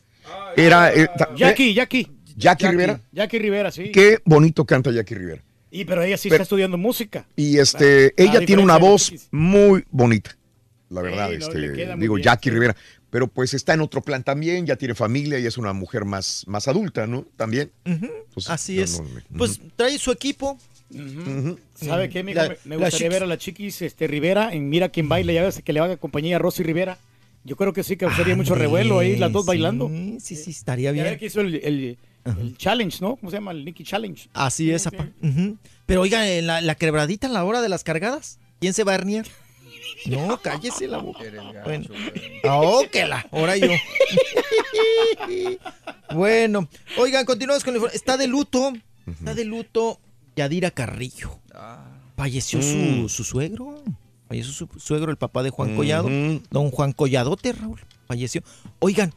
[0.56, 2.00] Era eh, ta- Jackie, Jackie.
[2.00, 3.00] eh, Jackie Rivera.
[3.12, 3.90] Jackie Rivera, sí.
[3.92, 5.42] Qué bonito canta Jackie Rivera.
[5.70, 7.26] Y pero ella sí Pero- está estudiando música.
[7.36, 10.36] Y este, ella tiene una voz muy bonita.
[10.88, 11.58] La verdad, Sí, este,
[11.96, 12.55] digo, bien, Jackie sí.
[12.55, 12.76] Rivera.
[13.10, 16.44] Pero pues está en otro plan también, ya tiene familia y es una mujer más,
[16.46, 17.24] más adulta, ¿no?
[17.36, 17.70] También.
[18.34, 19.00] Pues, Así no, es.
[19.00, 20.58] no, Pues trae su equipo.
[21.74, 22.38] ¿Sabe qué, mijo?
[22.40, 25.60] La- me, gustaría ver a la chiquis este, Rivera en Mira quién baila, ya ves
[25.64, 26.98] que le haga compañía a Rosy Rivera.
[27.47, 29.89] Yo creo que sí causaría mucho Ándale, revuelo ahí, las dos sí, bailando.
[30.20, 31.16] Sí, sí, estaría bien.
[31.18, 33.15] que hizo el, el- el challenge, ¿no?
[33.16, 33.52] ¿Cómo se llama?
[33.52, 34.28] El Nicky Challenge.
[34.34, 35.08] Así es, apa.
[35.23, 35.57] Ujú.
[35.86, 38.92] Pero oiga, en la, la quebradita en la hora de las cargadas, ¿quién se va
[38.92, 39.26] a herniar?
[40.07, 41.20] No, cállese la boca.
[41.65, 41.86] Bueno.
[42.50, 43.68] Oh, que la, ahora yo.
[46.15, 46.68] bueno,
[46.99, 47.97] oigan, continuamos con información.
[47.97, 48.73] Está de luto,
[49.07, 50.00] está de luto
[50.36, 51.39] Yadira Carrillo.
[52.16, 53.08] Falleció su, Mm.
[53.08, 53.83] su suegro.
[54.28, 55.76] Falleció su suegro, el papá de Juan.
[55.76, 56.08] Collado.
[56.50, 57.80] Don Juan Colladote, Raúl.
[58.06, 58.42] Falleció.
[58.80, 59.12] Oigan,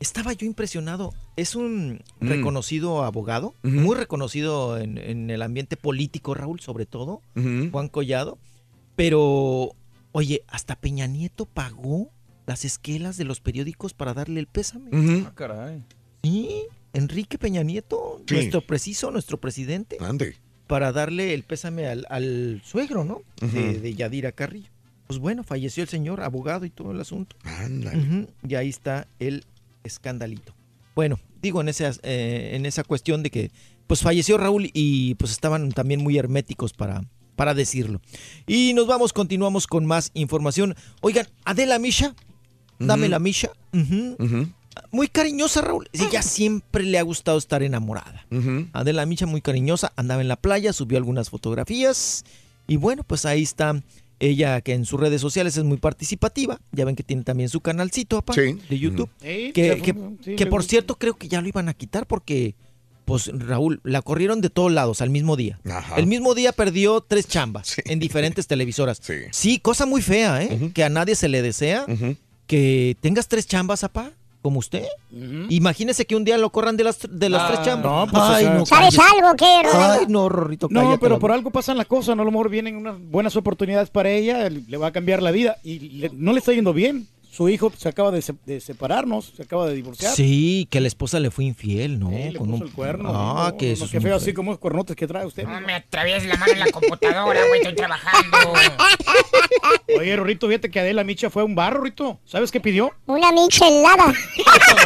[0.00, 1.12] estaba yo impresionado.
[1.36, 2.28] Es un Mm.
[2.28, 7.22] reconocido abogado, muy reconocido en, en el ambiente político, Raúl, sobre todo.
[7.70, 8.38] Juan Collado.
[8.96, 9.74] Pero,
[10.12, 12.10] oye, hasta Peña Nieto pagó
[12.46, 14.90] las esquelas de los periódicos para darle el pésame.
[15.26, 15.84] Ah, caray.
[16.24, 16.64] Sí,
[16.94, 18.34] Enrique Peña Nieto, Sí.
[18.34, 19.98] nuestro preciso, nuestro presidente,
[20.68, 23.22] para darle el pésame al, al suegro, ¿no?
[23.40, 24.68] de, Yadira Carrillo.
[25.08, 27.34] Pues bueno, falleció el señor, abogado y todo el asunto.
[27.42, 27.98] Ándale.
[27.98, 29.44] Ujú, Y ahí está el
[29.82, 30.54] escandalito.
[30.94, 33.50] Bueno, digo en esa, eh, en esa cuestión de que
[33.86, 37.02] pues falleció Raúl y pues estaban también muy herméticos para,
[37.36, 38.02] para decirlo.
[38.46, 40.76] Y nos vamos, continuamos con más información.
[41.00, 42.14] Oigan, Adela Misha,
[42.78, 43.50] dame la Misha.
[44.90, 45.88] Muy cariñosa, Raúl.
[45.92, 48.26] Ella siempre le ha gustado estar enamorada.
[48.72, 52.24] Adela Micha, muy cariñosa, andaba en la playa, subió algunas fotografías.
[52.66, 53.82] Y bueno, pues ahí está
[54.20, 56.60] ella, que en sus redes sociales es muy participativa.
[56.72, 58.58] Ya ven que tiene también su canalcito, Sí.
[58.68, 59.08] de YouTube.
[59.22, 60.70] Sí, Que, sí, que- sí, que le por gusta.
[60.70, 62.54] cierto, creo que ya lo iban a quitar porque,
[63.04, 65.60] pues, Raúl, la corrieron de todos lados al mismo día.
[65.70, 65.94] Ajá.
[65.96, 69.00] El mismo día perdió tres chambas en diferentes televisoras.
[69.30, 69.58] Sí.
[69.60, 70.72] cosa muy fea, ¿eh?
[70.74, 71.86] Que a nadie se le desea
[72.46, 74.84] que tengas tres chambas, apá, como usted.
[75.48, 77.84] Imagínese que un día lo corran de las, de las Ah, tres chambas.
[77.92, 79.62] no, pues, o Ay, sea- no, ¿Sabes algo qué?
[79.74, 82.22] Ay, no, Rorrito, No, pero por algo pasan las cosas, ¿no?
[82.22, 85.56] A lo mejor vienen unas buenas oportunidades para ella, le va a cambiar la vida
[85.64, 87.08] y le- no le está yendo bien.
[87.38, 90.12] Su hijo se acaba de, se- de separarnos, se acaba de divorciar.
[90.12, 92.10] Sí, que la esposa le fue infiel, ¿no?
[92.10, 93.12] Sí, le Con puso un- el cuerno.
[93.14, 95.44] Ah, no, que eso no, es feo, así como los cuernotes que trae usted.
[95.44, 98.38] No me atravieses la mano en la computadora, güey, estoy trabajando.
[99.96, 102.18] Oye, Rorrito, fíjate que Adela Micha fue a un bar, Rorrito.
[102.24, 102.90] ¿Sabes qué pidió?
[103.06, 104.12] Una michelada.
[104.36, 104.84] está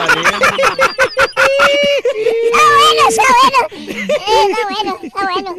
[2.76, 3.66] bueno, está bueno.
[3.72, 4.06] Eh,
[4.50, 5.56] está bueno, está bueno.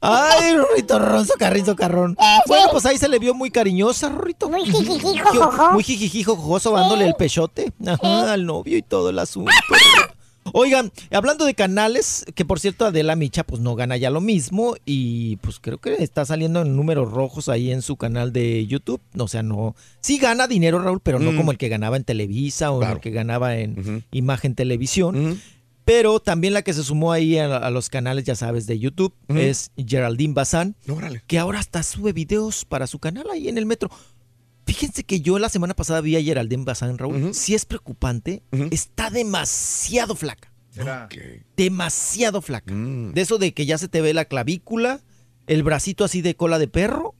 [0.00, 2.16] Ay, Rorrito, Ronzo, Carrizo, Carrón.
[2.20, 4.48] Eh, Bueno, pues ahí se le vio muy cariñosa, Rorrito.
[4.48, 5.72] Muy jijijijo, jojo.
[5.72, 9.50] Muy jijijijo, jojoso, dándole el pechote ajá, al novio y todo el asunto.
[10.54, 14.74] Oigan, hablando de canales, que por cierto Adela Micha pues no gana ya lo mismo
[14.84, 19.00] y pues creo que está saliendo en números rojos ahí en su canal de YouTube.
[19.16, 21.36] O sea, no, sí gana dinero Raúl, pero no Mm.
[21.36, 22.94] como el que ganaba en Televisa o Claro.
[22.96, 25.40] el que ganaba en Imagen Televisión.
[25.84, 29.12] Pero también la que se sumó ahí a, a los canales, ya sabes, de YouTube
[29.28, 31.22] es Geraldine Bazán, Órale.
[31.26, 33.90] que ahora hasta sube videos para su canal ahí en el metro.
[34.64, 37.34] Fíjense que yo la semana pasada vi a Geraldine Bazán, Raúl.
[37.34, 38.42] Sí es preocupante.
[38.70, 40.52] Está demasiado flaca.
[41.56, 42.72] Demasiado flaca.
[42.72, 43.12] Mm.
[43.12, 45.00] De eso de que ya se te ve la clavícula,
[45.46, 47.14] el bracito así de cola de perro.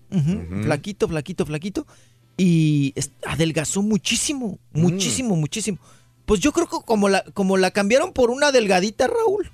[0.63, 1.87] Flaquito, flaquito, flaquito.
[2.39, 2.95] Y
[3.27, 4.81] adelgazó muchísimo, Mm.
[4.81, 5.79] muchísimo, muchísimo.
[6.27, 9.51] Pues yo creo que como la, como la cambiaron por una delgadita, Raúl.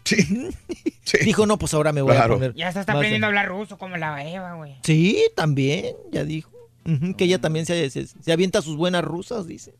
[1.24, 2.34] Dijo, no, pues ahora me voy Claro.
[2.34, 2.54] a poner.
[2.54, 4.76] Ya se está aprendiendo a hablar ruso como la Eva, güey.
[4.82, 6.50] Sí, también, ya dijo.
[7.16, 9.74] Que ella también se, se- se avienta sus buenas rusas, dice.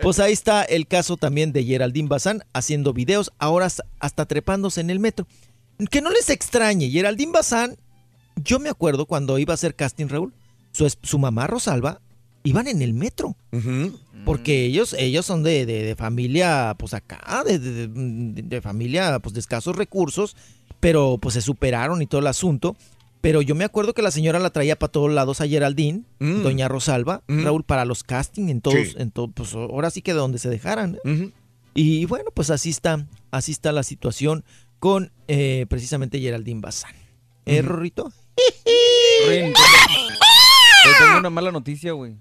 [0.00, 3.68] Pues ahí está el caso también de Geraldine Bazán haciendo videos, ahora
[4.00, 5.26] hasta- trepándose en el metro.
[5.90, 7.76] Que no les extrañe, Geraldine Bazán,
[8.36, 10.32] yo me acuerdo cuando iba a hacer casting, Raúl,
[10.72, 12.00] su, su mamá Rosalba,
[12.42, 13.36] iban en el metro.
[14.26, 19.40] Porque ellos, ellos son de, de- de familia, pues acá, de, de- familia, pues de
[19.40, 20.36] escasos recursos,
[20.80, 22.76] pero pues se superaron y todo el asunto.
[23.22, 26.68] Pero yo me acuerdo que la señora la traía para todos lados a Geraldine, doña
[26.68, 28.94] Rosalba, Raúl, para los castings, en todos, Sí.
[28.98, 30.98] en todo, pues ahora sí que de donde se dejaran.
[31.74, 34.44] Y bueno, pues así está, así está la situación
[34.78, 36.94] con eh, precisamente Geraldine Bazán.
[37.46, 38.12] ¿Eh, Rorrito?
[40.84, 42.16] Te tengo una mala noticia, güey.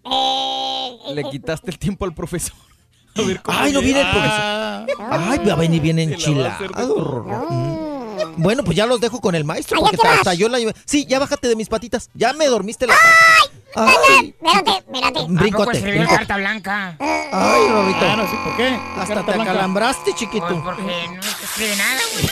[1.14, 2.56] Le quitaste el tiempo al profesor.
[3.18, 5.08] A ver cómo Ay, no viene el profesor.
[5.10, 6.68] Ay, va a venir bien enchilado.
[6.76, 8.42] Mm.
[8.42, 10.18] Bueno, pues ya los dejo con el maestro, porque te vas.
[10.18, 10.74] hasta yo la llevé.
[10.86, 12.10] Sí, ya bájate de mis patitas.
[12.14, 13.55] Ya me dormiste la pata.
[13.76, 15.26] Ay, Espérate, espérate.
[15.28, 16.06] Brincote.
[16.08, 16.96] carta blanca.
[17.00, 18.00] Ay, Rorrito.
[18.10, 18.80] Ah, no, sí, ¿por qué?
[18.98, 19.52] Hasta te blanca.
[19.52, 20.62] acalambraste, Pues chiquito.
[20.64, 22.30] porque no se escribe nada, güey.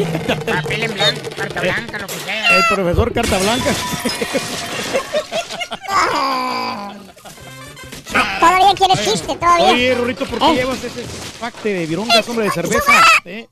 [0.62, 2.56] Papel en blanco, carta blanca, lo que sea.
[2.56, 3.70] El profesor Carta Blanca.
[8.40, 9.72] Todavía quiere chiste, todavía.
[9.72, 10.54] Oye, Rorrito, ¿por qué ¿Eh?
[10.54, 12.92] llevas ese six-pack de virongas, hombre, de cerveza?
[13.24, 13.48] ¿Eh?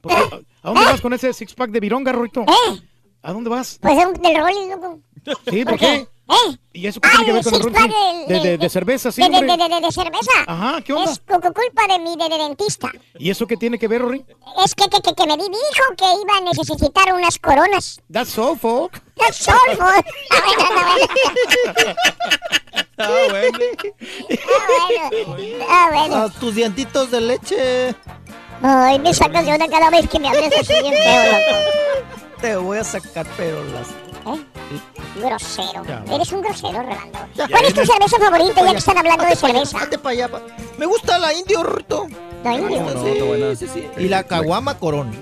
[0.00, 2.44] ¿Por qué- ¿A dónde vas con ese six-pack de vironga, Rorrito?
[3.22, 3.78] ¿A dónde vas?
[3.80, 4.98] Pues del Rolling, loco.
[5.50, 6.06] Sí, ¿por ¿Por qué?
[6.26, 6.56] ¿Eh?
[6.72, 7.72] ¿Y eso qué tiene que ver Ah, con el ron?
[8.28, 9.56] De, de, de cerveza, sí, de, de, hombre.
[9.58, 10.32] de, de- de cerveza.
[10.46, 11.12] Ajá, ¿qué onda?
[11.12, 12.90] Es cu- cu- culpa de mi de, de dentista.
[13.18, 14.24] ¿Y eso qué tiene que ver, Rory?
[14.64, 18.00] Es que, que, que, que me di- dijo que iba a necesitar unas coronas.
[18.10, 19.00] That's all, folk.
[19.16, 20.06] That's all, folk.
[22.96, 23.58] Ah, bueno, Ah, bueno.
[24.98, 25.64] Ah, bueno.
[25.68, 26.16] Ah, bueno.
[26.16, 27.94] A tus dientitos de leche.
[28.62, 32.40] Ay, me sacas de onda cada vez que me hables así bien feo, loco.
[32.40, 33.88] Te voy a sacar, pero las.
[35.16, 35.84] Grosero.
[35.86, 36.04] Ya.
[36.12, 37.18] Eres un grosero, Rolando.
[37.50, 39.78] ¿Cuál es tu cerveza favorita ya que están hablando de cerveza?
[40.04, 40.42] allá, pa-
[40.78, 42.06] Me gusta la indio, Rito.
[42.42, 43.54] La indio.
[43.56, 43.88] Sí, sí, sí.
[43.98, 45.12] Y la caguama corona.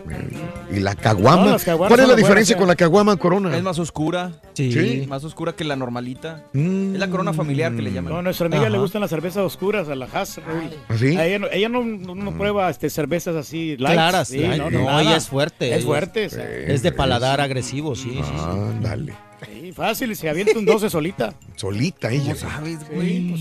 [0.74, 1.56] Y la caguama.
[1.66, 3.56] No, ¿Cuál es la diferencia buenas, con la caguama corona?
[3.56, 4.32] Es más oscura.
[4.54, 5.04] Sí.
[5.08, 6.44] Más oscura que la normalita.
[6.52, 6.94] Mm.
[6.94, 8.12] Es la corona familiar que le llaman.
[8.12, 8.70] No, a nuestra amiga Ajá.
[8.70, 10.38] le gustan las cervezas oscuras, a la Haas.
[10.38, 11.16] ¿Ah, sí?
[11.16, 13.94] A ella no, ella no, no- no prueba este, cervezas así light.
[13.94, 14.62] Claras, Sí, light.
[14.62, 15.74] no, ella es fuerte.
[15.74, 16.26] Es fuerte.
[16.26, 16.44] o sea.
[16.48, 18.32] Es de paladar agresivo, sí, sí, sí.
[18.44, 19.14] Ándale.
[19.52, 21.34] Sí, fácil, se avienta un 12 solita.
[21.56, 22.34] Solita ella.
[22.36, 23.28] sabes, güey?
[23.30, 23.40] Pues,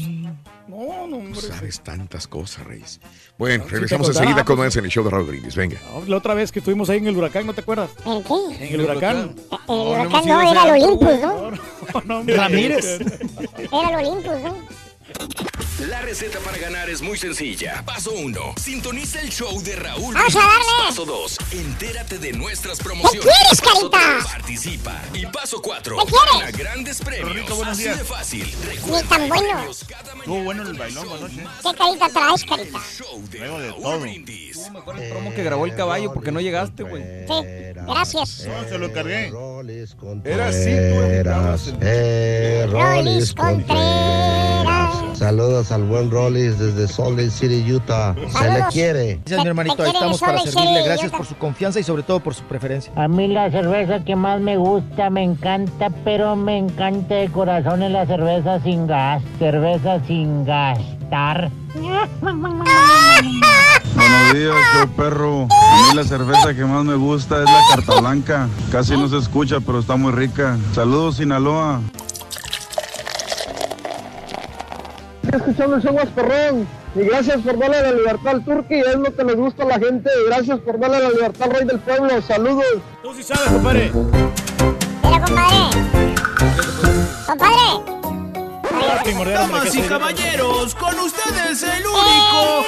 [0.71, 1.41] no, no, hombre.
[1.41, 3.01] Sabes tantas cosas, Reyes.
[3.37, 5.55] Bueno, regresamos enseguida con más en el show de Raúl Brindis.
[5.55, 5.77] Venga.
[5.93, 7.91] No, La otra vez que estuvimos ahí en el huracán, ¿no te acuerdas?
[8.05, 8.67] ¿En qué?
[8.67, 9.35] En el huracán.
[9.67, 12.35] El huracán no, era el Olympus, ¿no?
[12.35, 13.01] Ramírez.
[13.71, 14.55] Era el Olympus, ¿no?
[15.87, 17.81] La receta para ganar es muy sencilla.
[17.85, 18.55] Paso 1.
[18.61, 20.13] Sintoniza el show de Raúl.
[20.13, 20.87] ¡Vamos a darle!
[20.89, 21.37] Paso 2.
[21.53, 23.21] Entérate de nuestras promociones.
[23.21, 24.13] quieres, Paso carita?
[24.19, 25.01] tres, Participa.
[25.13, 25.97] Y paso 4.
[25.97, 26.31] ¿Qué quieres?
[26.39, 27.49] Gana grandes premios.
[27.49, 27.97] buenos Así días.
[27.97, 28.55] de fácil.
[28.85, 29.71] Ni tan bueno.
[29.71, 31.35] Estuvo bueno el bailón anoche.
[31.37, 32.79] ¿Qué carita traes, carita?
[33.39, 33.99] Luego de todo.
[34.73, 37.01] Mejor el promo que grabó el caballo porque no llegaste, güey.
[37.27, 37.33] Sí,
[37.87, 38.45] gracias.
[38.45, 39.31] No, se lo cargué.
[40.25, 44.91] Era así, tú Eh, Rolis Contreras.
[45.17, 48.15] Saludos al buen Rolis desde Salt Lake City, Utah.
[48.37, 49.19] Se le quiere.
[49.25, 49.83] Gracias, mi hermanito.
[49.83, 50.83] Ahí estamos para servirle.
[50.83, 52.91] Gracias por su confianza y sobre todo por su preferencia.
[52.95, 57.83] A mí la cerveza que más me gusta, me encanta, pero me encanta de corazón
[57.83, 59.21] es la cerveza sin gas.
[59.39, 61.51] Cerveza sin gastar.
[63.95, 65.43] Buenos días, yo perro.
[65.43, 68.47] A mí la cerveza que más me gusta es la carta blanca.
[68.71, 70.57] Casi no se escucha, pero está muy rica.
[70.73, 71.81] Saludos, Sinaloa.
[75.37, 76.67] Escuchando el show más perrón.
[76.93, 79.79] Y gracias por darle la libertad al Turqui, es lo que les gusta a la
[79.79, 80.09] gente.
[80.27, 82.21] Gracias por darle la libertad al rey del pueblo.
[82.21, 82.65] Saludos.
[83.01, 83.91] Tú sí sabes, compadre.
[85.03, 85.77] Mira, compadre.
[87.27, 88.01] Compadre.
[89.33, 92.65] Damas y caballeros, con ustedes el único,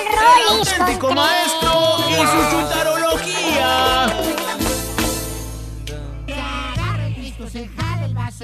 [0.50, 4.08] el auténtico maestro y su chuntarología.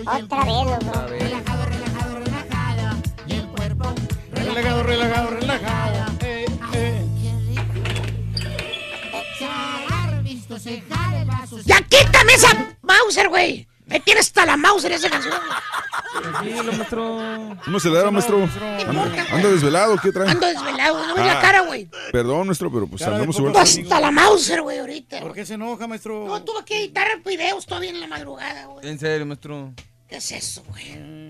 [0.05, 0.43] Otra
[1.05, 1.48] vez, loco.
[4.59, 6.05] Relajado, relajado, relajado.
[6.21, 7.05] Eh, eh.
[11.65, 13.67] ¡Ya quítame esa Mauser, güey!
[13.85, 15.33] Me tiene hasta la Mauser esa canción.
[16.21, 17.55] Tranquilo, maestro.
[17.63, 18.49] ¿Cómo se le da, maestro?
[19.31, 20.29] Anda, desvelado, ¿qué trae?
[20.29, 21.41] Ando desvelado, no la Ah.
[21.41, 21.87] cara, güey.
[22.11, 23.55] Perdón, maestro, pero pues andamos igual.
[23.55, 25.21] Hasta la Mauser, güey, ahorita.
[25.21, 26.25] ¿Por qué se enoja, maestro?
[26.27, 28.85] No, tuve que editar videos todavía en la madrugada, güey.
[28.89, 29.71] En serio, maestro.
[30.09, 31.29] ¿Qué es eso, güey?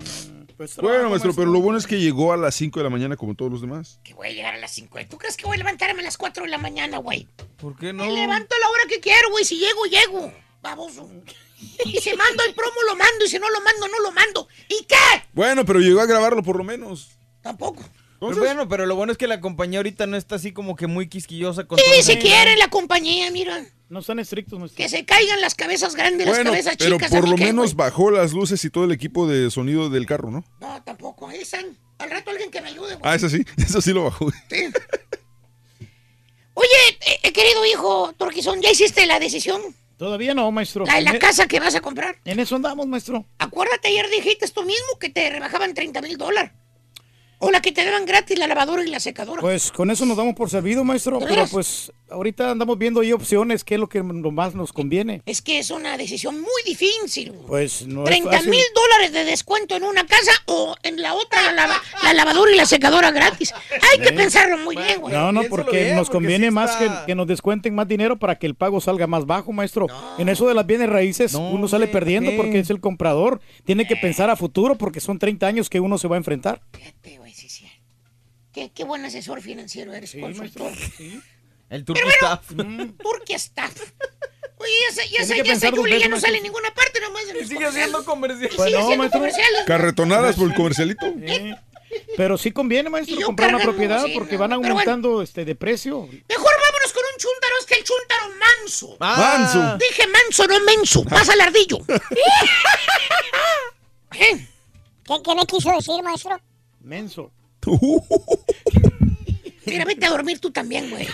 [0.60, 3.16] Pues, Bueno, maestro, pero lo bueno es que llegó a las 5 de la mañana
[3.16, 3.98] como todos los demás.
[4.04, 4.98] Que voy a llegar a las 5.
[5.08, 7.26] ¿Tú crees que voy a levantarme a las 4 de la mañana, güey?
[7.56, 8.04] ¿Por qué no?
[8.04, 9.42] Me levanto a la hora que quiero, güey.
[9.42, 10.30] Si llego, llego.
[10.60, 11.08] Baboso.
[11.86, 13.24] Y si mando el promo, lo mando.
[13.24, 14.48] Y si no lo mando, no lo mando.
[14.68, 14.96] ¿Y qué?
[15.32, 17.08] Bueno, pero llegó a grabarlo por lo menos.
[17.40, 17.82] Tampoco.
[18.20, 20.86] Pero bueno, pero lo bueno es que la compañía ahorita no está así como que
[20.86, 23.64] muy quisquillosa con Sí, si quieren la compañía, mira.
[23.88, 24.76] No están estrictos, maestro.
[24.76, 27.10] Que se caigan las cabezas grandes, las Bueno, cabezas pero chicas.
[27.10, 30.04] por ¿a mí lo menos bajó las luces y todo el equipo de sonido del
[30.06, 30.44] carro, ¿no?
[30.60, 31.28] No, tampoco.
[31.28, 31.64] Ahí están.
[31.98, 33.00] Al rato alguien que me ayude, güey.
[33.02, 34.30] Ah, eso sí, eso sí lo bajó.
[34.48, 34.66] Sí.
[36.54, 36.68] Oye,
[37.06, 39.60] eh, eh, querido hijo Torquizón, ¿ya hiciste la decisión?
[39.96, 40.84] Todavía no, maestro.
[40.84, 42.18] La de la En e- casa que vas a comprar.
[42.24, 43.24] En eso andamos, maestro.
[43.38, 46.52] Acuérdate, ayer dijiste tú mismo que te rebajaban 30 mil dólares.
[47.40, 49.40] O la que te daban gratis la lavadora y la secadora.
[49.40, 51.18] Pues con eso nos damos por servido, maestro.
[51.18, 54.72] ¿De Pero pues ahorita andamos viendo ahí opciones, qué es lo que lo más nos
[54.72, 55.22] conviene.
[55.26, 57.32] Es que es una decisión muy difícil.
[57.46, 58.50] Pues no es 30 fácil.
[58.50, 62.52] mil dólares de descuento en una casa o en la otra la, lava- la lavadora
[62.52, 63.52] y la secadora gratis.
[63.92, 64.14] Hay que Sí.
[64.14, 65.14] pensarlo muy bien, güey.
[65.14, 67.88] No, no, porque bien, nos porque conviene sí más que, está- que nos descuenten más
[67.88, 69.86] dinero para que el pago salga más bajo, maestro.
[70.18, 73.40] En eso de las bienes raíces uno sale perdiendo porque es el comprador.
[73.64, 76.60] Tiene que pensar a futuro porque son 30 años que uno se va a enfrentar.
[76.72, 77.66] Fíjate, güey, sí, sí.
[78.52, 80.72] Qué, qué buen asesor financiero eres, consultor.
[81.70, 82.50] El Pero turco bueno, staff.
[82.56, 83.74] mm, Turquía Staff.
[84.58, 87.38] Oye, esa, ya esa, que ya esa ya no sale en ninguna parte, nomás en
[87.38, 88.52] los sigue haciendo comerciales.
[88.52, 89.62] Y Pues sigue comerciales.
[89.66, 91.06] Carretonadas por el comercialito.
[91.06, 91.56] Eh,
[92.16, 94.68] Pero sí conviene, maestro, comprar una propiedad porque van bueno.
[94.68, 96.02] aumentando este de precio.
[96.02, 98.96] Mejor vámonos con un chúntaro, es que el chúntaro manso.
[99.00, 99.38] Ah.
[99.38, 99.78] Manso.
[99.78, 101.04] Dije manso, no menso.
[101.04, 101.78] Pasa al ardillo.
[104.10, 104.46] ¿Qué,
[105.24, 106.38] qué me quiso decir, maestro?
[106.80, 107.32] Menso.
[109.70, 111.06] Mira, vete a dormir tú también, güey.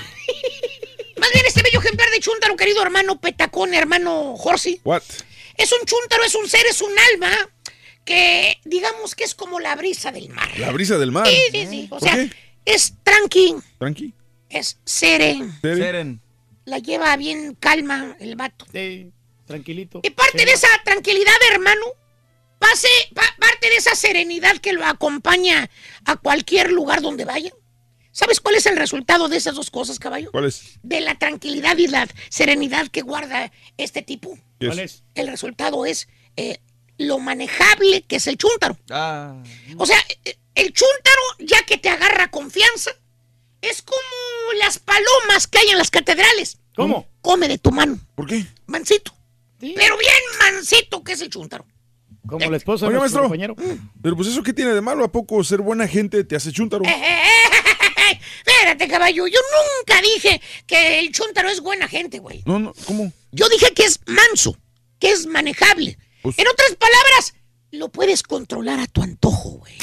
[1.19, 4.81] Más bien, este bello ejemplar de chúntaro, querido hermano Petacón, hermano Jorsi.
[4.85, 5.03] What?
[5.57, 7.31] Es un chúntaro, es un ser, es un alma
[8.05, 10.49] que, digamos que es como la brisa del mar.
[10.59, 11.27] La brisa del mar.
[11.27, 11.87] Sí, sí, sí.
[11.87, 12.31] O ¿Por sea, qué?
[12.67, 14.13] es tranqui, Tranqui.
[14.51, 15.59] es seren.
[15.63, 16.21] Seren.
[16.67, 18.67] La lleva bien calma el vato.
[18.73, 19.11] Sí,
[19.47, 20.01] tranquilito.
[20.03, 21.85] Y parte de esa tranquilidad, hermano,
[22.59, 25.71] pase, pa- parte de esa serenidad que lo acompaña
[26.05, 27.53] a cualquier lugar donde vaya.
[28.17, 30.31] ¿Sabes cuál es el resultado de esas dos cosas, caballo?
[30.33, 30.79] ¿Cuál es?
[30.83, 34.39] De la tranquilidad y la serenidad que guarda este tipo.
[34.59, 35.05] ¿Cuál es?
[35.15, 36.61] El resultado es eh,
[36.97, 38.79] lo manejable que es el chúntaro.
[38.89, 39.37] Ah.
[39.77, 42.93] O sea, eh, el chúntaro, ya que te agarra confianza,
[43.61, 44.01] es como
[44.61, 46.57] las palomas que hay en las catedrales.
[46.75, 47.07] ¿Cómo?
[47.21, 47.99] Come de tu mano.
[48.15, 48.47] ¿Por qué?
[48.65, 49.15] Mansito.
[49.61, 51.67] Pero bien mansito que es el chúntaro.
[52.27, 53.55] Como la esposa de nuestro maestro.
[53.55, 53.85] compañero.
[54.03, 56.83] Pero pues eso qué tiene de malo, ¿a poco ser buena gente te hace chúntaro?
[56.85, 57.46] Eh,
[58.11, 59.27] Espérate, caballo.
[59.27, 59.39] Yo
[59.79, 62.43] nunca dije que el chúntaro es buena gente, güey.
[62.47, 63.13] No, no, ¿cómo?
[63.33, 64.57] Yo dije que es manso,
[64.99, 65.99] que es manejable.
[66.23, 67.35] Pues En otras palabras,
[67.71, 69.77] lo puedes controlar a tu antojo, güey.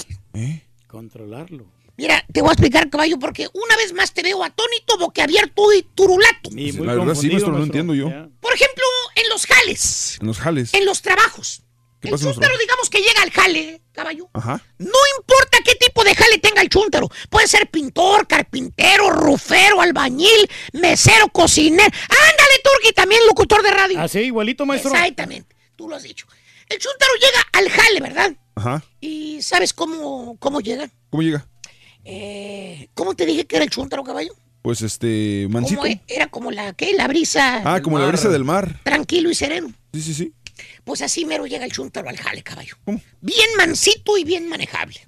[0.87, 1.65] Controlarlo.
[1.95, 5.83] Mira, te voy a explicar, caballo, porque una vez más te veo atónito, boquiabierto y
[5.83, 6.49] turulato.
[6.51, 8.07] Y muy la verdad sí, maestro, no entiendo yo.
[8.39, 8.83] Por ejemplo,
[9.15, 10.73] en los jales, En los jales.
[10.73, 11.61] en los trabajos.
[12.03, 14.29] ¿Qué El pasa chúntaro, digamos que llega al jale, caballo.
[14.33, 14.61] Ajá.
[14.77, 17.07] No importa qué tipo de jale tenga el chúntaro.
[17.29, 21.85] Puede ser pintor, carpintero, rufero, albañil, mesero, cocinero.
[21.85, 24.01] Ándale, Turki, también locutor de radio.
[24.01, 24.91] Así, igualito, maestro.
[24.91, 26.27] Exactamente, tú lo has dicho.
[26.67, 28.33] El chúntaro llega al jale, ¿verdad?
[28.55, 28.83] Ajá.
[28.99, 30.89] ¿Y sabes cómo, cómo llega?
[31.09, 31.47] ¿Cómo llega?
[32.03, 34.33] Eh, ¿Cómo te dije que era el chúntaro, caballo?
[34.61, 35.81] Pues este, mansito.
[35.81, 36.91] ¿Cómo e- era como la, ¿qué?
[36.93, 37.61] La brisa.
[37.63, 38.81] Ah, como la brisa del mar.
[38.83, 39.73] Tranquilo y sereno.
[39.93, 40.33] Sí, sí, sí.
[40.83, 42.75] Pues así mero llega el chúntaro al jale, caballo.
[43.21, 45.07] Bien mansito y bien manejable.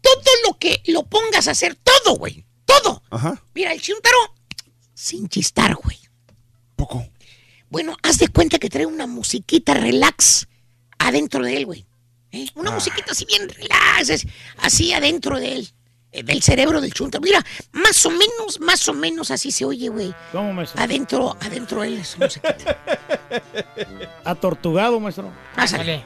[0.00, 2.44] Todo lo que lo pongas a hacer, todo, güey.
[2.64, 3.02] Todo.
[3.10, 3.42] Ajá.
[3.54, 4.16] Mira, el chúntaro,
[4.94, 5.98] sin chistar, güey.
[6.76, 7.06] Poco.
[7.70, 10.46] Bueno, haz de cuenta que trae una musiquita relax
[10.98, 11.86] adentro de él, güey.
[12.32, 12.48] ¿Eh?
[12.54, 12.74] Una Ah.
[12.74, 14.26] musiquita así bien relax,
[14.58, 15.70] así adentro de él.
[16.14, 17.20] Eh, Del cerebro del chúntaro.
[17.22, 20.14] Mira, más o menos, más o menos así se oye, güey.
[20.30, 20.80] ¿Cómo, maestro?
[20.80, 22.78] Adentro, adentro de él esa musiquita.
[24.24, 25.32] Atortugado, maestro.
[25.56, 26.04] Pásale.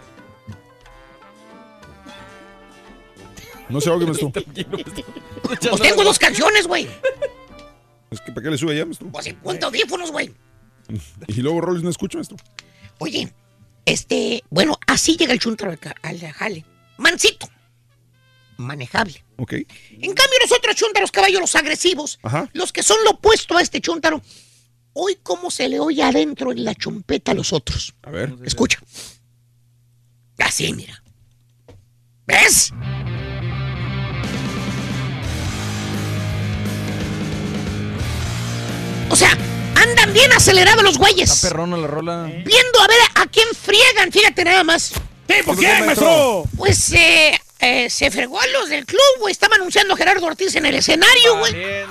[3.69, 4.33] No se ahogue, maestro.
[5.43, 6.89] Pues tengo dos canciones, güey.
[8.11, 9.09] Es que ¿para qué le sube ya, maestro?
[9.13, 10.35] Pues ponte audífonos, güey.
[11.27, 12.39] Y luego Rollins no escucha, maestro.
[12.97, 13.31] Oye,
[13.85, 16.65] este, bueno, así llega el chúntaro al, al jale.
[16.97, 17.47] Mansito.
[18.59, 19.25] Manejable.
[19.37, 19.53] Ok.
[19.53, 22.51] En cambio, los otros chúntaros, caballos, los agresivos, Ajá.
[22.53, 24.21] los que son lo opuesto a este chúntaro,
[24.93, 27.95] hoy cómo se le oye adentro en la chompeta a los otros.
[28.03, 28.35] A ver.
[28.45, 28.81] Escucha.
[30.39, 31.03] Así, mira.
[32.27, 32.73] ¿Ves?
[39.11, 39.31] O sea,
[39.77, 41.31] andan bien acelerados los güeyes.
[41.31, 42.25] Está perrona la rola.
[42.25, 44.93] Viendo a ver a quién friegan, fíjate nada más.
[45.45, 46.45] ¿por qué, maestro?
[46.57, 49.33] Pues eh, eh, se fregó a los del club, güey.
[49.33, 51.55] Estaba anunciando a Gerardo Ortiz en el escenario, güey.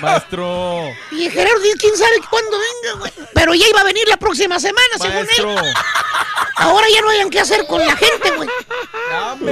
[0.00, 0.90] Maestro.
[1.10, 3.12] Y Gerardo Ortiz, quién sabe cuándo venga, güey.
[3.34, 5.58] Pero ya iba a venir la próxima semana, según Maestro.
[5.58, 5.74] él.
[6.56, 8.48] Ahora ya no hayan qué hacer con la gente, güey.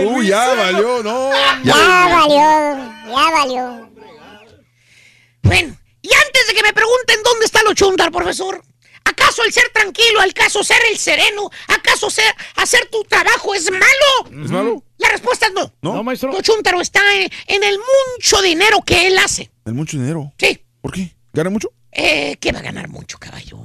[0.07, 1.31] Uy, ya valió, no.
[1.65, 3.91] Ya valió, ya valió.
[5.43, 8.63] Bueno, y antes de que me pregunten dónde está lo chundar, profesor,
[9.13, 14.43] ¿acaso el ser tranquilo, acaso ser el sereno, acaso ser, hacer tu trabajo es malo?
[14.45, 14.83] ¿Es malo?
[14.99, 15.73] La respuesta es no.
[15.83, 15.95] No.
[15.95, 16.33] No, maestro.
[16.43, 19.51] Chuntaro está en, en el mucho dinero que él hace.
[19.65, 20.33] El mucho dinero.
[20.39, 20.65] Sí.
[20.81, 21.15] ¿Por qué?
[21.33, 21.69] ¿Gana mucho?
[21.93, 23.59] Eh, que va a ganar mucho, caballo.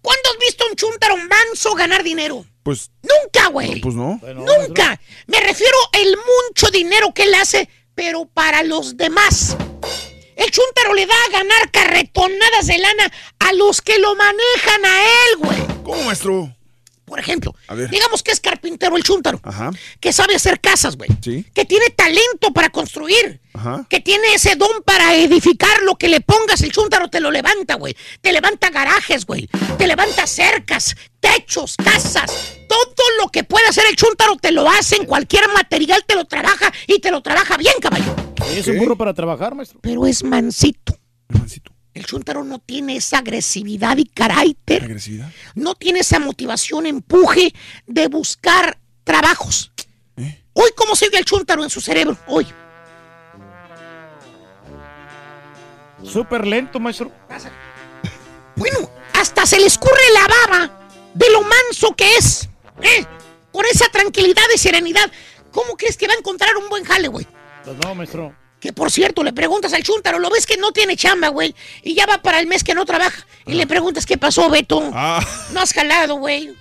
[0.00, 2.44] ¿Cuándo has visto a un chuntaro manso ganar dinero?
[2.62, 3.80] Pues, Nunca, güey.
[3.80, 4.20] pues no.
[4.34, 5.00] Nunca.
[5.26, 9.56] Me refiero el mucho dinero que él hace, pero para los demás.
[10.42, 15.02] El chuntaro le da a ganar carretonadas de lana a los que lo manejan a
[15.02, 15.58] él, güey.
[15.84, 16.52] ¿Cómo, maestro?
[17.12, 17.90] Por ejemplo, A ver.
[17.90, 19.70] digamos que es carpintero el chuntaro, Ajá.
[20.00, 21.10] que sabe hacer casas, güey.
[21.22, 21.44] Sí.
[21.52, 23.38] Que tiene talento para construir.
[23.52, 23.84] Ajá.
[23.90, 27.74] Que tiene ese don para edificar lo que le pongas, el chúntaro te lo levanta,
[27.74, 27.94] güey.
[28.22, 29.46] Te levanta garajes, güey.
[29.76, 32.32] Te levanta cercas, techos, casas.
[32.66, 36.24] Todo lo que puede hacer el chúntaro te lo hace en cualquier material, te lo
[36.24, 38.16] trabaja y te lo trabaja bien, caballo.
[38.56, 39.80] Es un burro para trabajar, maestro.
[39.82, 40.98] Pero es mansito.
[41.28, 41.71] Mansito.
[41.94, 44.84] El chúntaro no tiene esa agresividad y carácter.
[44.84, 45.30] Agresividad.
[45.54, 47.52] No tiene esa motivación, empuje
[47.86, 49.72] de buscar trabajos.
[50.54, 52.16] Hoy, ¿cómo se oye el chúntaro en su cerebro?
[52.26, 52.46] Hoy.
[56.04, 57.10] Súper lento, maestro.
[58.56, 62.48] Bueno, hasta se le escurre la baba de lo manso que es.
[62.82, 63.06] ¿eh?
[63.52, 65.10] con esa tranquilidad y serenidad,
[65.52, 67.26] ¿cómo crees que va a encontrar un buen jale, güey?
[67.64, 68.34] Pues no, maestro.
[68.62, 71.94] Que por cierto, le preguntas al chuntaro, lo ves que no tiene chamba, güey, y
[71.94, 73.26] ya va para el mes que no trabaja.
[73.44, 74.80] Y le preguntas, ¿qué pasó, Beto?
[75.50, 76.54] No has jalado, güey.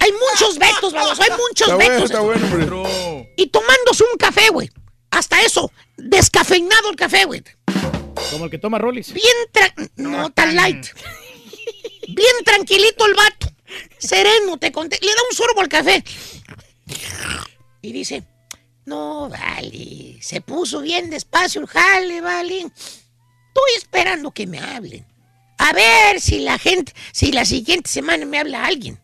[0.00, 2.10] Hay muchos Betos, vamos, hay muchos Está bueno, Betos.
[2.10, 3.32] está bueno, hombre.
[3.36, 4.68] Y tomándose un café, güey.
[5.10, 7.42] Hasta eso, descafeinado el café, güey.
[8.32, 9.12] Como el que toma Rollis.
[9.12, 10.86] Bien tra- no tan light.
[12.08, 13.46] Bien tranquilito el vato.
[13.98, 14.98] Sereno, te conté.
[15.00, 16.02] Le da un sorbo al café.
[17.82, 18.24] Y dice,
[18.86, 20.16] no, vale.
[20.22, 22.58] Se puso bien despacio el jale, vale.
[22.58, 25.04] Estoy esperando que me hablen.
[25.58, 29.00] A ver si la gente, si la siguiente semana me habla alguien.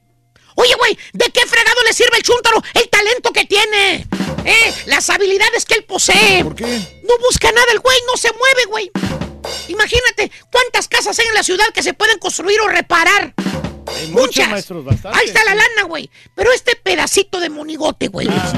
[0.55, 4.07] Oye, güey, ¿de qué fregado le sirve el chúntaro el talento que tiene?
[4.45, 4.75] ¿Eh?
[4.87, 6.45] Las habilidades que él posee.
[6.45, 7.03] ¿Por qué?
[7.03, 8.91] No busca nada el güey, no se mueve, güey.
[9.69, 13.35] Imagínate cuántas casas hay en la ciudad que se pueden construir o reparar.
[13.97, 14.49] Hay Muchas.
[14.51, 14.85] maestros.
[15.05, 16.11] Ahí está la lana, güey.
[16.35, 18.53] Pero este pedacito de monigote, güey, Ah.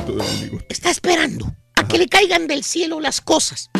[0.68, 3.70] está esperando a que le caigan del cielo las cosas.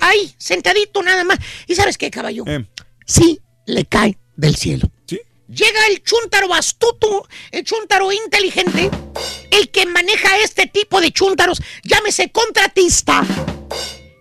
[0.00, 1.38] Ahí, sentadito nada más.
[1.66, 2.44] ¿Y sabes qué, caballo?
[2.46, 2.66] Eh.
[3.06, 4.90] Sí, le cae del cielo.
[5.06, 5.20] ¿Sí?
[5.48, 8.90] Llega el chúntaro astuto, el chúntaro inteligente,
[9.50, 13.22] el que maneja este tipo de chúntaros, llámese contratista.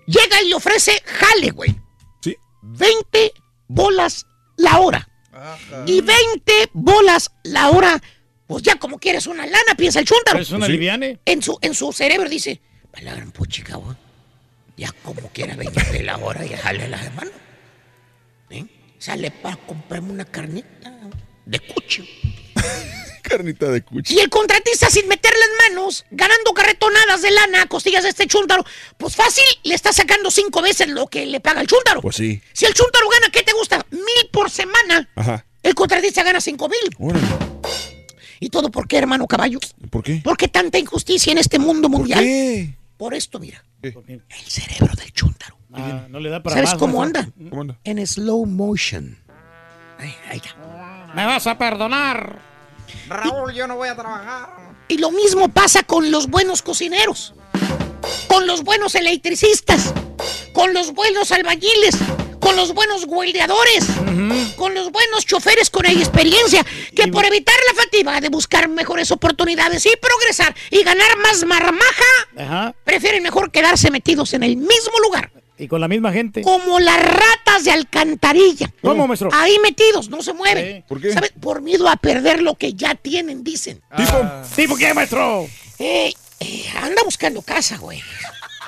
[0.07, 1.75] Llega y le ofrece jale, güey.
[2.21, 2.35] Sí.
[2.61, 3.33] 20
[3.67, 4.25] bolas
[4.57, 5.07] la hora.
[5.85, 8.01] Y 20 bolas la hora.
[8.47, 10.39] Pues ya como quieres una lana, piensa el chúntaro.
[10.39, 11.19] Es una liviane.
[11.25, 12.61] En su, en su cerebro dice,
[12.91, 13.79] "Pa' la gran puchica.
[14.77, 17.31] Ya como quiera 20 la hora, ya jale la mano.
[18.49, 18.65] ¿Eh?
[18.97, 20.91] Sale para comprarme una carnita
[21.45, 22.03] de cucho.
[23.29, 24.15] Carnita de cuchi.
[24.15, 28.27] Y el contratista sin meter las manos, ganando carretonadas de lana a costillas de este
[28.27, 28.63] chúntaro,
[28.97, 32.01] pues fácil, le está sacando cinco veces lo que le paga el chúntaro.
[32.01, 32.41] Pues sí.
[32.53, 33.85] Si el chúntaro gana, ¿qué te gusta?
[33.91, 35.09] Mil por semana.
[35.15, 35.45] Ajá.
[35.63, 36.95] El contratista gana cinco mil.
[36.97, 37.27] Órale.
[38.39, 39.59] ¿Y todo por qué, hermano caballo?
[39.91, 40.21] ¿Por qué?
[40.23, 42.19] ¿Por qué tanta injusticia en este mundo mundial?
[42.23, 42.73] qué?
[42.97, 43.63] Por esto, mira.
[43.81, 43.93] ¿Qué?
[44.07, 45.57] El cerebro del chúntaro.
[45.73, 47.29] Ah, no le da para ¿Sabes más, cómo anda?
[47.49, 47.79] ¿Cómo anda?
[47.83, 49.17] En slow motion.
[49.97, 51.11] Ay, ay, ya.
[51.15, 52.50] Me vas a perdonar.
[53.07, 54.49] Raúl, yo no voy a trabajar.
[54.87, 57.33] Y lo mismo pasa con los buenos cocineros,
[58.27, 59.93] con los buenos electricistas,
[60.53, 61.95] con los buenos albañiles,
[62.39, 63.85] con los buenos guardiadores,
[64.57, 69.85] con los buenos choferes con experiencia, que por evitar la fatiga de buscar mejores oportunidades
[69.85, 75.31] y progresar y ganar más marmaja, prefieren mejor quedarse metidos en el mismo lugar.
[75.61, 76.41] Y con la misma gente.
[76.41, 78.73] Como las ratas de alcantarilla.
[78.81, 79.29] ¿Cómo, maestro?
[79.31, 80.77] Ahí metidos, no se mueven.
[80.77, 80.83] Sí.
[80.87, 81.13] ¿Por qué?
[81.13, 81.33] ¿Sabes?
[81.39, 83.79] Por miedo a perder lo que ya tienen, dicen.
[83.95, 84.27] ¿Tipo?
[84.55, 85.47] ¿Tipo qué, maestro?
[85.77, 88.01] Eh, eh, anda buscando casa, güey.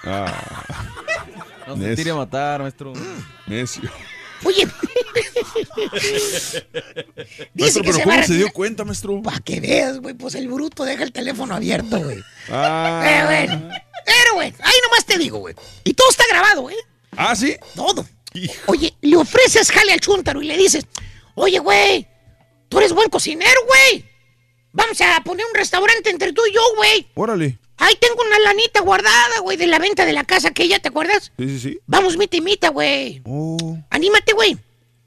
[0.03, 0.39] Ah,
[1.67, 2.93] No se tire a matar, maestro.
[3.47, 3.89] necio.
[4.45, 4.67] Oye.
[7.55, 9.21] Maestro, que pero se ¿cómo va se dio cuenta, maestro?
[9.21, 12.19] Para que veas, güey, pues el bruto deja el teléfono abierto, güey.
[12.51, 13.03] Ah.
[13.05, 13.69] Eh, bueno.
[14.05, 15.55] Pero, güey, ahí nomás te digo, güey.
[15.83, 16.77] Y todo está grabado, ¿eh?
[17.15, 17.55] ¿Ah, sí?
[17.75, 18.05] Todo.
[18.33, 18.53] Hijo.
[18.67, 20.85] Oye, le ofreces jale al chúntaro y le dices,
[21.35, 22.07] oye, güey,
[22.69, 24.05] tú eres buen cocinero, güey.
[24.71, 27.07] Vamos a poner un restaurante entre tú y yo, güey.
[27.13, 27.59] Órale.
[27.77, 30.89] Ahí tengo una lanita guardada, güey, de la venta de la casa que ya, ¿te
[30.89, 31.31] acuerdas?
[31.37, 31.79] Sí, sí, sí.
[31.85, 33.21] Vamos, mita y mita, güey.
[33.25, 33.77] Oh.
[33.89, 34.57] Anímate, güey.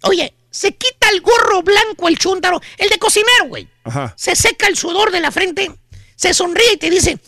[0.02, 3.68] Oye, se quita el gorro blanco el chúntaro, el de cocinero, güey.
[3.84, 4.14] Ajá.
[4.16, 5.70] Se seca el sudor de la frente,
[6.14, 7.18] se sonríe y te dice,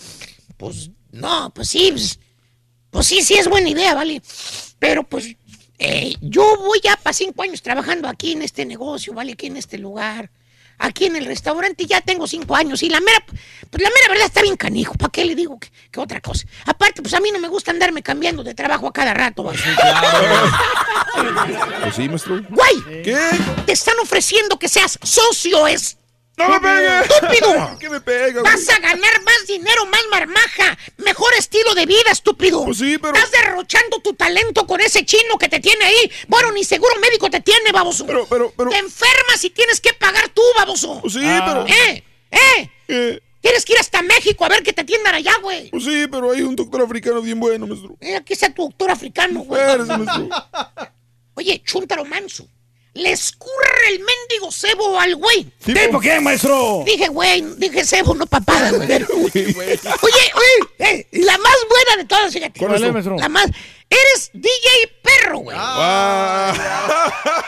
[0.56, 2.18] pues, no, pues sí, pues,
[2.90, 4.22] pues sí, sí es buena idea, ¿vale?
[4.78, 5.36] Pero pues,
[5.78, 9.32] eh, yo voy ya para cinco años trabajando aquí en este negocio, ¿vale?
[9.32, 10.30] Aquí en este lugar.
[10.80, 14.26] Aquí en el restaurante ya tengo cinco años y la mera, pues la mera verdad
[14.26, 14.94] está bien canijo.
[14.94, 16.46] ¿Para qué le digo que, que otra cosa?
[16.66, 19.42] Aparte, pues a mí no me gusta andarme cambiando de trabajo a cada rato.
[19.42, 19.58] ¿vale?
[21.82, 22.40] Pues sí, maestro.
[22.48, 23.02] ¡Güey!
[23.02, 23.18] ¿Qué?
[23.66, 25.96] Te están ofreciendo que seas socio, es.
[26.38, 27.00] ¡No me pegue!
[27.00, 27.78] ¡Estúpido!
[27.78, 28.42] ¿Qué me pega, güey?
[28.44, 32.64] Vas a ganar más dinero, más marmaja, mejor estilo de vida, estúpido.
[32.64, 36.12] Pues sí, pero- Estás derrochando tu talento con ese chino que te tiene ahí.
[36.28, 38.06] Bueno, ni seguro médico te tiene, baboso.
[38.06, 38.70] Pero, pero, pero.
[38.70, 41.00] Te enfermas y tienes que pagar tú, baboso.
[41.00, 41.44] Pues sí, Ah.
[41.46, 41.66] pero.
[41.66, 42.04] ¿Eh?
[42.30, 42.70] ¿Eh?
[42.88, 45.70] Eh, Tienes que ir hasta México a ver que te atiendan allá, güey.
[45.70, 47.96] pues sí, pero hay un doctor africano bien bueno, maestro.
[48.00, 49.60] Eh, aquí está tu doctor africano, güey.
[49.62, 50.28] Espérese, maestro.
[51.34, 52.48] Oye, chúntaro manso.
[52.98, 55.44] Le escurre el mendigo cebo al güey.
[55.64, 56.82] ¿Tipo qué, maestro?
[56.84, 58.90] Dije, güey, dije cebo, no papada, güey.
[58.90, 59.04] Oye,
[60.34, 62.58] oye, eh, la más buena de todas, fíjate.
[62.58, 63.16] ¿Cuál es, maestro?
[63.16, 63.46] La más.
[63.88, 64.68] Eres DJ
[65.02, 65.56] perro, güey.
[65.58, 66.52] Ah.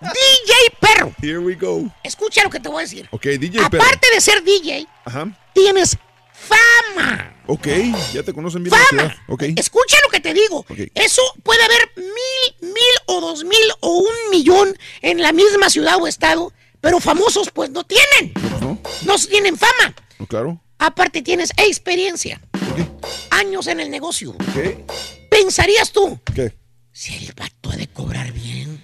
[0.00, 1.12] DJ perro.
[1.22, 1.90] Here we go.
[2.02, 3.08] Escucha lo que te voy a decir.
[3.10, 3.82] Ok, DJ Perro.
[3.82, 5.28] Aparte de ser DJ, Ajá.
[5.54, 5.96] tienes
[6.48, 7.30] fama.
[7.46, 7.66] Ok,
[8.12, 8.88] ya te conocen bien ¡Fama!
[8.88, 9.16] ciudad.
[9.28, 9.42] Ok.
[9.56, 10.60] Escucha lo que te digo.
[10.60, 10.78] Ok.
[10.94, 15.96] Eso puede haber mil, mil o dos mil o un millón en la misma ciudad
[16.00, 18.32] o estado, Pero famosos, pues no tienen.
[18.60, 18.78] no.
[19.04, 19.94] No tienen fama.
[20.18, 20.60] No, claro.
[20.78, 22.40] Aparte tienes experiencia.
[23.30, 24.34] Años en el negocio.
[24.54, 24.84] ¿Qué?
[25.30, 26.18] ¿Pensarías tú?
[26.34, 26.54] ¿Qué?
[26.92, 28.82] Si el vato ha de cobrar bien,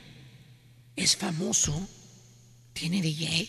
[0.96, 1.78] es famoso,
[2.72, 3.48] tiene DJ,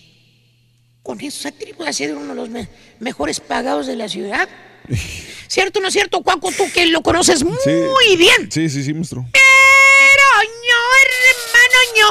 [1.04, 4.48] con eso se puede a ser uno de los me- mejores pagados de la ciudad.
[5.48, 6.52] ¿Cierto o no es cierto, Cuaco?
[6.52, 8.16] Tú que lo conoces muy Sí.
[8.18, 8.52] bien.
[8.52, 9.26] Sí, sí, sí, maestro.
[9.32, 12.08] Pero ño, hermano ño.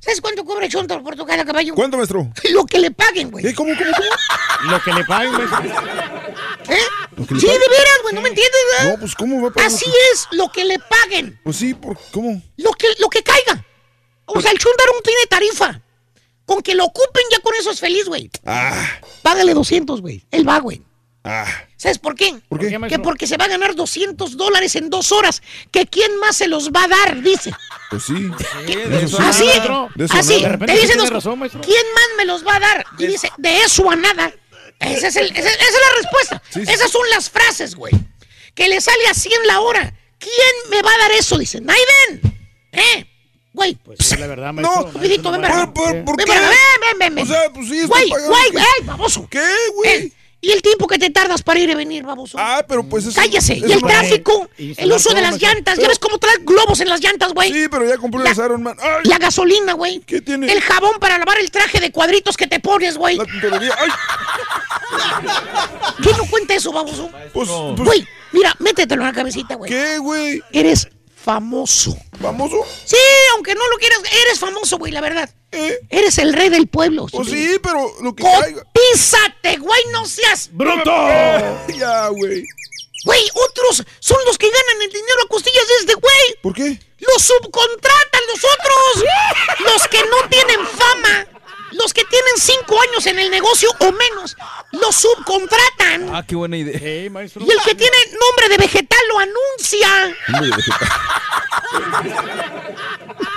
[0.00, 1.74] ¿Sabes cuánto cobra Chontor por tu cada caballo?
[1.74, 2.30] ¿Cuánto, maestro?
[2.50, 3.52] Lo que le paguen, güey.
[3.54, 4.70] ¿Cómo, cómo, cómo?
[4.70, 5.64] Lo que le paguen, maestro.
[6.68, 6.78] ¿Eh?
[7.16, 8.92] ¿Lo que le Sí, de veras, güey, no me entiendes, ¿verdad?
[8.94, 9.68] No, pues ¿cómo va a pagar?
[9.72, 11.40] Así es, lo que le paguen.
[11.42, 12.40] Pues sí, ¿por cómo?
[12.56, 13.64] Lo que, lo que caiga.
[14.26, 15.80] O sea, el Chundaro no tiene tarifa.
[16.46, 18.30] Con que lo ocupen, ya con eso es feliz, güey.
[18.46, 18.88] Ah,
[19.22, 20.24] Págale 200, güey.
[20.30, 20.80] Él va, güey.
[21.24, 21.44] ah.
[21.76, 22.34] ¿Sabes por qué?
[22.48, 22.78] ¿Por qué?
[22.88, 25.42] Que porque se va a ganar 200 dólares en dos horas.
[25.70, 27.20] ¿Que quién más se los va a dar?
[27.20, 27.52] Dice.
[27.90, 28.14] Pues sí.
[28.66, 29.88] de eso Así, nada.
[29.94, 30.42] De eso así.
[30.42, 31.38] De Te dicen razón.
[31.50, 32.84] ¿Quién más me los va a dar?
[32.98, 34.32] Y dice, de eso a nada.
[34.80, 36.42] Esa es, el- esa- esa es la respuesta.
[36.48, 36.72] Sí, sí.
[36.72, 37.92] Esas son las frases, güey.
[38.54, 39.94] Que le sale a 100 la hora.
[40.18, 41.36] ¿Quién me va a dar eso?
[41.36, 42.20] Dice, Naiden.
[42.72, 43.06] ¿Eh?
[43.56, 43.74] Güey.
[43.82, 44.90] Pues sí, la verdad, maestro.
[44.92, 45.72] No, Vidito, ven para acá.
[45.72, 46.32] ¿Por, por, por Ven qué?
[46.34, 47.24] ven, ven, ven.
[47.24, 49.26] O sea, pues sí, estoy Güey, güey, que- ey, baboso.
[49.30, 49.42] ¿Qué,
[49.74, 49.90] güey?
[49.90, 50.12] Eh,
[50.42, 52.36] ¿Y el tiempo que te tardas para ir y venir, baboso?
[52.38, 53.18] Ah, pero pues eso...
[53.18, 53.54] Cállese.
[53.54, 55.48] eso Y el no- tráfico, Y el uso de las maestro.
[55.54, 55.78] llantas.
[55.78, 57.50] ¿Ya ves cómo trae globos en las llantas, güey?
[57.52, 58.76] Sí, pero ya compré La- las Iron Man.
[58.80, 59.04] ¡Ay!
[59.08, 60.00] La gasolina, güey.
[60.00, 60.52] ¿Qué tiene?
[60.52, 63.16] El jabón para lavar el traje de cuadritos que te pones, güey.
[63.16, 63.74] La tintorería.
[63.78, 63.88] ¡Ay!
[66.02, 67.10] ¿Qué no cuenta eso, baboso?
[67.32, 69.70] Pues, pues, Güey, mira, métetelo en la cabecita, güey.
[69.70, 70.42] ¿qué, güey?
[70.52, 70.88] Eres
[71.26, 71.98] famoso.
[72.22, 72.64] ¿Famoso?
[72.84, 72.96] Sí,
[73.34, 75.28] aunque no lo quieras, eres famoso, güey, la verdad.
[75.50, 75.76] ¿Eh?
[75.90, 77.06] Eres el rey del pueblo.
[77.10, 78.22] Pues sí, pero lo que.
[78.22, 80.50] Cotízate, güey, no seas...
[80.52, 80.92] ¡Bruto!
[81.76, 82.44] Ya, güey.
[83.04, 86.36] Güey, otros son los que ganan el dinero a costillas de este güey.
[86.42, 86.78] ¿Por qué?
[86.98, 89.04] Los subcontratan los otros.
[89.72, 91.26] Los que no tienen fama.
[91.72, 94.36] Los que tienen cinco años en el negocio o menos.
[94.72, 96.14] Los subcontratan.
[96.14, 96.78] Ah, qué buena idea.
[96.80, 97.44] Hey, maestro.
[97.44, 100.16] Y el que tiene nombre de vegetal lo anuncia.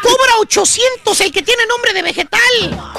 [0.04, 2.94] Cobra 800 el que tiene nombre de vegetal.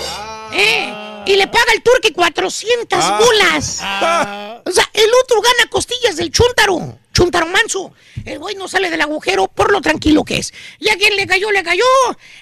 [0.53, 1.10] ¿Eh?
[1.27, 3.21] Y le paga el turque 400 Ah.
[3.25, 3.81] bolas.
[3.83, 6.99] Ah, O sea, el otro gana costillas del chuntaro.
[7.13, 7.93] Chuntaro manso.
[8.25, 10.53] El güey no sale del agujero por lo tranquilo que es.
[10.79, 11.83] Y a quien le cayó, le cayó.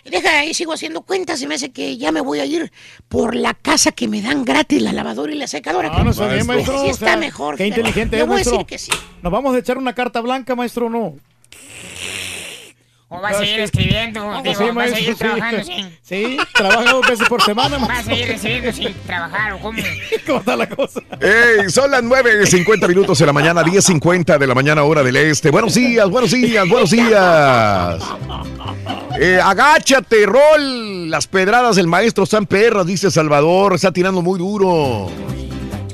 [0.05, 2.71] Deja ahí, sigo haciendo cuentas y me hace que ya me voy a ir
[3.09, 5.91] por la casa que me dan gratis, la lavadora y la secadora.
[5.93, 6.81] Ah, no bien, Maestro.
[6.83, 7.57] Sí o está sea, mejor.
[7.57, 8.53] Qué inteligente es, voy a maestro.
[8.53, 8.91] decir que sí.
[9.23, 11.17] ¿Nos vamos a echar una carta blanca, maestro, o no?
[13.11, 15.19] O va a seguir escribiendo, digo, va a seguir sí.
[15.19, 15.99] trabajando sin...
[16.03, 19.79] Sí, trabaja dos veces por semana, Va a seguir recibiendo sin trabajar, ¿o cómo?
[20.27, 21.01] ¿Cómo está la cosa?
[21.21, 25.51] Ey, son las 9.50 minutos de la mañana, 10.50 de la mañana, hora del este.
[25.51, 28.03] Buenos días, buenos días, buenos días.
[29.19, 31.11] Eh, agáchate, rol.
[31.11, 33.75] Las pedradas del maestro están perras, dice Salvador.
[33.75, 35.11] Está tirando muy duro.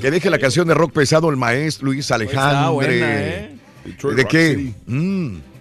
[0.01, 2.73] Que deje la canción de rock pesado el maestro Luis Alejandro.
[2.73, 3.55] buena, ¿eh?
[4.15, 4.73] ¿De qué?
[4.85, 5.54] Mm.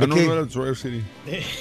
[0.00, 0.26] Ah, ¿De no, qué?
[0.26, 1.02] no era Detroit City.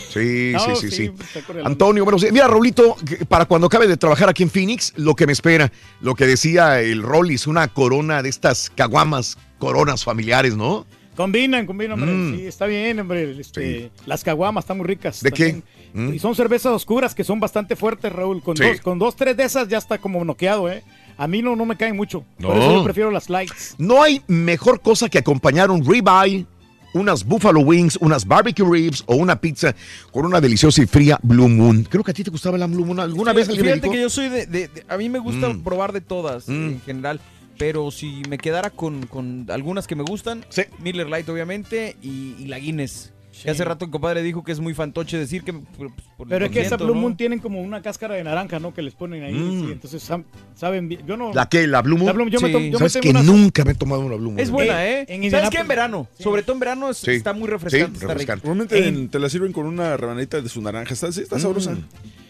[0.09, 1.69] Sí, No, sí, sí, sí, correlando.
[1.69, 2.27] Antonio, bueno, sí.
[2.31, 5.71] mira, Raulito, que para cuando acabe de trabajar aquí en Phoenix, lo que me espera,
[6.01, 10.85] lo que decía el Rollis, una corona de estas caguamas, coronas familiares, ¿no?
[11.15, 12.15] Combinan, combinan, hombre.
[12.15, 12.35] Mm.
[12.37, 13.37] Sí, está bien, hombre.
[13.39, 15.21] Este, Las caguamas están muy ricas.
[15.21, 15.61] ¿De qué?
[15.93, 16.13] Mm.
[16.13, 18.41] Y son cervezas oscuras que son bastante fuertes, Raúl.
[18.41, 18.63] Con, Sí.
[18.63, 20.81] dos, con dos, tres de esas ya está como noqueado, ¿eh?
[21.17, 22.23] A mí no, no me caen mucho.
[22.39, 22.61] Por No.
[22.61, 23.75] eso yo prefiero las lights.
[23.77, 26.45] No hay mejor cosa que acompañar un ribeye,
[26.93, 29.75] unas buffalo wings, unas barbecue ribs o una pizza
[30.11, 31.83] con una deliciosa y fría Blue Moon.
[31.89, 32.99] Creo que a ti te gustaba la Blue Moon.
[32.99, 33.93] ¿Alguna vez alguien me Fíjate dijo?
[33.93, 35.61] que yo soy de, de- de- A mí me gusta Mm.
[35.63, 36.51] probar de todas Mm.
[36.67, 37.19] en general.
[37.57, 40.61] Pero si me quedara con, con algunas que me gustan, Sí.
[40.79, 43.11] Miller Light obviamente y, y la Guinness.
[43.43, 45.53] Que hace rato el compadre dijo que es muy fantoche decir que...
[45.53, 47.01] por el Pero es que esa Blue ¿no?
[47.01, 48.73] Moon tienen como una cáscara de naranja, ¿no?
[48.73, 49.33] Que les ponen ahí.
[49.33, 49.65] Mm.
[49.65, 50.09] sí, entonces
[50.55, 51.01] saben bien.
[51.07, 51.33] Yo no.
[51.33, 51.67] ¿La qué?
[51.67, 52.07] ¿La Blue Moon?
[52.07, 54.31] La Blue Moon, yo me tomo- yo ¿Sabes que nunca me he tomado una Blue
[54.31, 54.39] Moon?
[54.39, 55.05] Es buena, Eh, ¿eh?
[55.09, 55.57] en ¿Sabes qué?
[55.59, 56.07] En verano.
[56.19, 57.11] Sobre todo en verano es- Sí.
[57.11, 57.99] está muy refrescante.
[58.05, 58.47] refrescante.
[58.47, 60.93] Normalmente En- en- te la sirven con una rebanadita de su naranja.
[60.93, 61.41] Está, sí, está Mm.
[61.41, 61.71] sabrosa.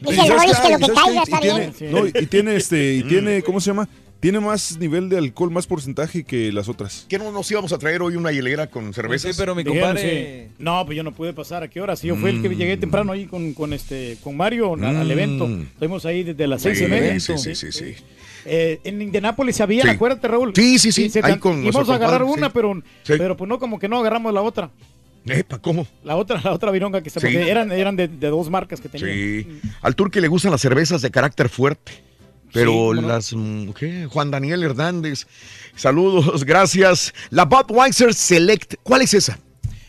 [0.02, 1.74] ¿Y que lo que ¿Sabes caiga está bien.
[2.16, 3.88] Y tiene este, y tiene, ¿cómo se llama?
[4.20, 7.06] Tiene más nivel de alcohol, más porcentaje que las otras.
[7.08, 9.34] ¿Qué no nos íbamos a traer hoy una hielera con cervezas?
[9.34, 10.48] Sí, pero mi Dijeron, compadre...
[10.50, 10.56] sí.
[10.60, 11.64] No, pues yo no pude pasar.
[11.64, 11.96] ¿A qué hora?
[11.96, 12.54] Sí, yo fui el que Mm.
[12.58, 15.12] llegué temprano ahí con, con este con Mario al- al Mm.
[15.12, 15.46] evento.
[15.48, 17.18] Estuvimos ahí desde las seis Sí, y media.
[17.20, 17.96] sí, sí, sí, sí.
[18.46, 19.90] Eh, en Indianápolis había, Sí.
[19.90, 20.52] acuérdate, Raúl.
[20.54, 22.52] Sí, sí, sí, se ahí te- con íbamos nuestro a agarrar compadre, una, sí.
[22.54, 22.74] pero,
[23.04, 23.14] Sí.
[23.18, 24.70] pero pues no, como que no agarramos la otra.
[25.26, 25.88] Epa, ¿cómo?
[26.04, 27.26] La otra, la otra vironga que se Sí.
[27.28, 29.10] porque eran, eran de, de dos marcas que tenían.
[29.14, 29.48] Sí.
[29.82, 31.92] Al turque le gustan las cervezas de carácter fuerte.
[32.54, 33.08] Pero Sí, cómo no.
[33.08, 33.34] las.
[33.34, 34.08] mm, ¿Qué?
[34.10, 35.28] Juan Daniel Hernández.
[35.76, 37.14] Saludos, gracias.
[37.30, 38.76] La Budweiser Select.
[38.84, 39.40] ¿Cuál es esa?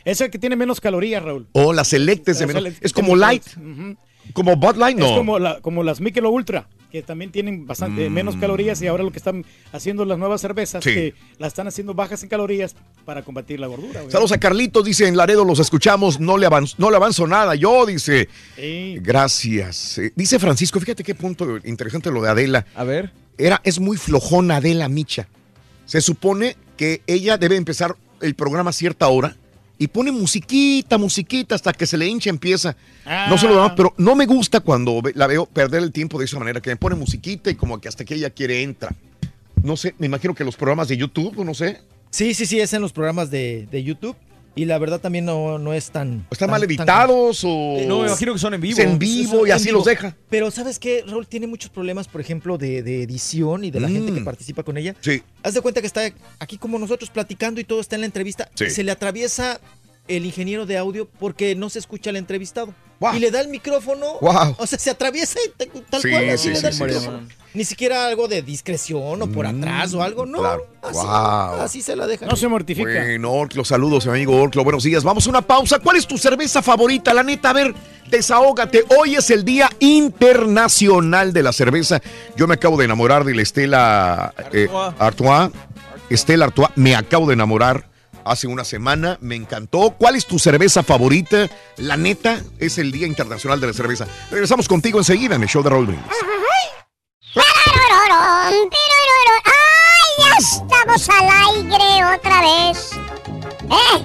[0.04, 1.46] Esa que tiene menos calorías, Raúl.
[1.52, 2.64] O la Select es de menos.
[2.80, 3.44] Es como light.
[4.32, 5.06] Como Bud Light, no.
[5.06, 8.12] Es como, la- como las Michelob Ultra, que también tienen bastante Mm.
[8.12, 10.92] menos calorías y ahora lo que están haciendo las nuevas cervezas, Sí.
[10.92, 14.00] que las están haciendo bajas en calorías para combatir la gordura.
[14.00, 14.10] güey.
[14.12, 17.54] Saludos a Carlitos, dice en Laredo, los escuchamos, no le, avanzo, no le avanzo nada.
[17.54, 18.28] Yo, dice.
[19.00, 19.98] Gracias.
[19.98, 22.66] Eh, dice Francisco, fíjate qué punto interesante lo de Adela.
[22.74, 23.12] A ver.
[23.38, 25.28] Era, es muy flojona Adela Micha.
[25.86, 29.36] Se supone que ella debe empezar el programa a cierta hora
[29.80, 32.76] y pone musiquita, musiquita hasta que se le hincha empieza.
[33.30, 33.56] No se lo Ah.
[33.62, 36.68] damos, pero no me gusta cuando la veo perder el tiempo de esa manera, que
[36.68, 38.94] me pone musiquita y como que hasta que ella quiere entra.
[39.62, 41.80] No sé, me imagino que los programas de YouTube, no sé.
[42.10, 44.16] Sí, sí, sí, es en los programas de, de YouTube.
[44.56, 46.26] Y la verdad también no, no es tan...
[46.30, 47.76] ¿Están tan- mal tan- editados o...?
[47.86, 48.78] No, me imagino que son en vivo.
[48.78, 49.78] Es en vivo y así vivo.
[49.78, 50.16] los deja.
[50.28, 51.04] Pero ¿sabes qué?
[51.06, 54.24] Raúl tiene muchos problemas, por ejemplo, de, de edición y de la gente que Mm.
[54.24, 54.94] participa con ella.
[55.00, 55.22] Sí.
[55.42, 56.02] Haz de cuenta que está
[56.40, 58.50] aquí como nosotros platicando y todo está en la entrevista.
[58.54, 58.68] Sí.
[58.70, 59.60] Se le atraviesa
[60.16, 62.74] el ingeniero de audio porque no se escucha al entrevistado.
[63.14, 64.18] Y le da el micrófono.
[64.20, 64.54] Guau.
[64.58, 66.74] O sea, se atraviesa y te- tal Sí, cual así sí, le da sí, el
[66.74, 67.28] sí, micrófono.
[67.54, 70.26] Ni siquiera algo de discreción o por atrás o algo.
[70.26, 70.38] No.
[70.40, 70.66] Claro.
[70.82, 71.60] Así, Wow.
[71.62, 72.26] así se la deja.
[72.26, 72.88] No se mortifica.
[72.90, 74.62] Bueno, Orclo, saludos, mi amigo Orclo.
[74.64, 75.02] Buenos días.
[75.02, 75.78] Vamos a una pausa.
[75.78, 77.12] ¿Cuál es tu cerveza favorita?
[77.14, 77.74] La neta, a ver,
[78.10, 78.84] desahógate.
[78.98, 82.00] Hoy es el Día Internacional de la Cerveza.
[82.36, 85.50] Yo me acabo de enamorar de la Estela eh, Artois.
[86.08, 87.88] Estela Artois, me acabo de enamorar
[88.24, 89.18] hace una semana.
[89.20, 89.90] Me encantó.
[89.98, 91.48] ¿Cuál es tu cerveza favorita?
[91.76, 94.06] La neta, es el Día Internacional de la Cerveza.
[94.30, 96.06] Regresamos contigo enseguida en el show de Raúl Brindis.
[97.34, 98.54] ¡Ay,
[100.18, 102.92] ya estamos al aire otra vez!
[103.70, 104.02] ¿Eh?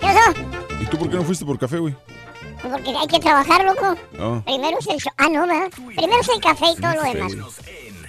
[0.00, 0.34] ¿Qué pasó?
[0.80, 1.94] ¿Y tú por qué no fuiste por café, güey?
[2.62, 3.94] Porque hay que trabajar, loco.
[4.18, 4.40] Ah.
[4.44, 5.12] Primero es el show.
[5.18, 5.70] Ah, no, ¿verdad?
[5.94, 7.32] Primero es el café y todo lo demás.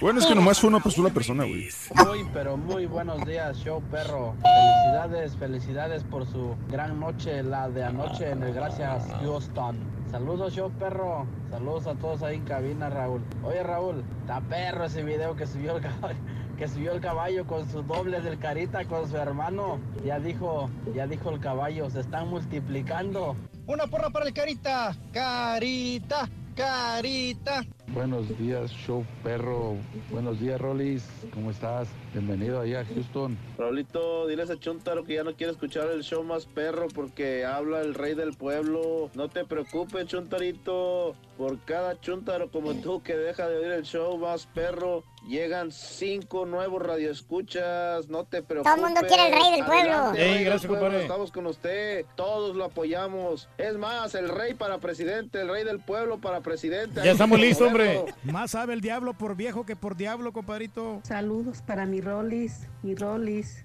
[0.00, 1.68] Bueno, es que nomás fue una sola persona, güey.
[2.04, 4.34] Muy, pero muy buenos días, show perro.
[4.42, 9.78] Felicidades, felicidades por su gran noche, la de anoche en el Gracias Houston.
[10.10, 11.26] Saludos, show perro.
[11.50, 13.22] Saludos a todos ahí en cabina, Raúl.
[13.42, 16.18] Oye, Raúl, está perro ese video que subió el caballo.
[16.56, 19.78] Que subió el caballo con su doble del carita con su hermano.
[20.06, 23.36] Ya dijo, ya dijo el caballo, se están multiplicando.
[23.66, 24.96] Una porra para el Carita.
[25.12, 27.62] Carita, Carita.
[27.88, 29.76] Buenos días, show perro.
[30.10, 31.04] Buenos días, Rolis.
[31.32, 31.88] ¿Cómo estás?
[32.12, 33.38] Bienvenido allá a Houston.
[33.56, 37.80] Raulito, diles a Chuntaro que ya no quiere escuchar el show más perro porque habla
[37.80, 39.10] el rey del pueblo.
[39.14, 41.14] No te preocupes, Chuntarito.
[41.38, 46.46] Por cada Chuntaro como tú que deja de oír el show más perro, llegan cinco
[46.46, 48.08] nuevos radioescuchas.
[48.08, 48.74] No te preocupes.
[48.74, 49.92] Todo el mundo quiere el rey del pueblo.
[49.92, 51.02] Adelante, Ey, rey del gracias, pueblo, compadre.
[51.02, 52.06] Estamos con usted.
[52.16, 53.48] Todos lo apoyamos.
[53.58, 57.02] Es más, el rey para presidente, el rey del pueblo para presidente.
[57.04, 58.14] Ya estamos listos, hombre.
[58.24, 61.00] Más sabe el diablo por viejo que por diablo, compadrito.
[61.04, 63.62] Saludos para mi Rolis, mi Rolis.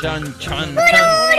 [0.00, 1.36] Chan, chan, Este,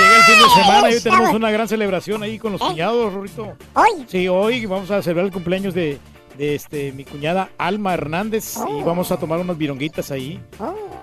[0.00, 3.12] llega el fin de semana y hoy tenemos una gran celebración ahí con los cuñados,
[3.12, 3.56] Rorito.
[3.74, 4.04] ¿Hoy?
[4.08, 5.98] Sí, hoy vamos a celebrar el cumpleaños de,
[6.36, 10.40] de este, mi cuñada Alma Hernández y vamos a tomar unas vironguitas ahí.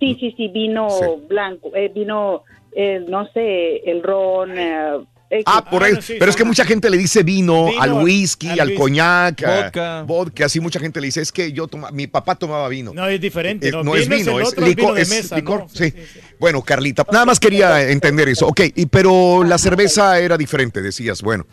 [0.00, 1.04] Sí, sí, sí, vino Sí.
[1.28, 2.42] blanco, eh, vino,
[2.74, 4.58] eh, no sé, el ron.
[4.58, 4.98] eh.
[5.44, 5.94] Ah, por ahí.
[6.20, 9.62] pero es que mucha gente le dice vino, Vino, al whisky, al al, coñac, a-
[9.64, 10.02] Vodka.
[10.06, 10.44] vodka.
[10.46, 12.92] Así mucha gente le dice, es que yo toma, mi papá tomaba vino.
[12.94, 13.66] No, es diferente.
[13.68, 14.94] Eh, No, no es Vino es otro, el vino licor.
[14.94, 15.68] de es mesa, licor, ¿no?
[15.68, 15.92] sí.
[16.38, 18.46] Bueno, Carlita, nada más quería entender eso.
[18.46, 21.22] Ok, y, pero la cerveza era diferente, decías.
[21.22, 21.44] Bueno,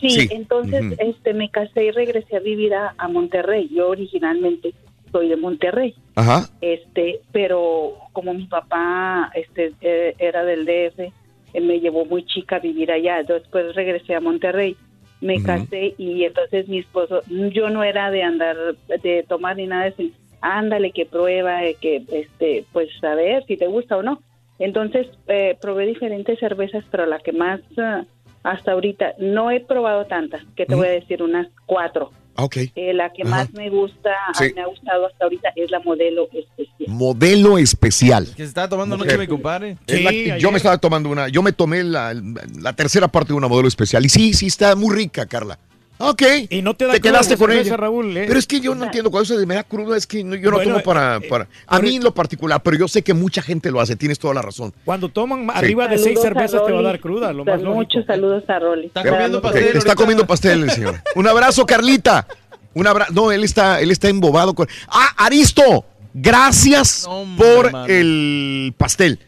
[0.00, 0.28] Sí, Sí.
[0.30, 3.68] entonces este me casé y regresé a vivir a, a Monterrey.
[3.74, 4.74] Yo originalmente
[5.12, 5.94] soy de Monterrey.
[6.16, 6.48] Ajá.
[6.60, 12.56] Este, pero como mi papá este, eh, era del DF, eh, me llevó muy chica
[12.56, 13.22] a vivir allá.
[13.22, 14.76] Después regresé a Monterrey,
[15.20, 18.56] me casé y entonces mi esposo, yo no era de andar,
[19.02, 20.02] de tomar ni nada de eso.
[20.40, 24.20] Ándale, que prueba, eh, que este, pues a ver si te gusta o no.
[24.58, 28.04] Entonces eh, probé diferentes cervezas, pero la que más ah,
[28.42, 32.72] hasta ahorita no he probado tantas, que te voy a decir unas cuatro Okay.
[32.74, 33.30] Eh, la que Ajá.
[33.30, 34.52] más me gusta, sí.
[34.54, 36.88] me ha gustado hasta ahorita es la modelo especial.
[36.88, 38.26] Modelo especial.
[38.28, 39.18] Que se estaba tomando Mujer.
[39.18, 39.78] una que me.
[39.86, 43.34] Sí, la, yo me estaba tomando una, yo me tomé la, la, tercera parte de
[43.34, 44.04] una modelo especial.
[44.06, 45.58] Y sí, sí, está muy rica, Carla.
[46.04, 46.22] Ok.
[46.50, 47.76] Y no te da Te quedaste con ella.
[47.76, 48.24] ¿eh?
[48.26, 49.10] Pero es que yo no entiendo.
[49.10, 51.16] Cuando se me da crudo es que yo no tomo para.
[51.16, 51.48] Eh, eh, para...
[51.66, 53.94] A mí en e- lo particular, pero yo sé que mucha gente lo hace.
[53.94, 54.72] Tienes toda la razón.
[54.84, 57.32] Cuando toman arriba de seis cervezas te va a dar cruda.
[57.32, 58.86] Lo más Muchos saludos a Rolly.
[58.86, 59.76] Está comiendo pastel.
[59.76, 61.00] Está comiendo pastel el señor.
[61.14, 62.26] Un abrazo, Carlita.
[62.74, 63.12] Un abrazo.
[63.12, 64.66] No, él está, él está embobado con.
[64.88, 65.84] ¡Ah, Aristo!
[66.14, 67.08] Gracias
[67.38, 69.18] por el pastel.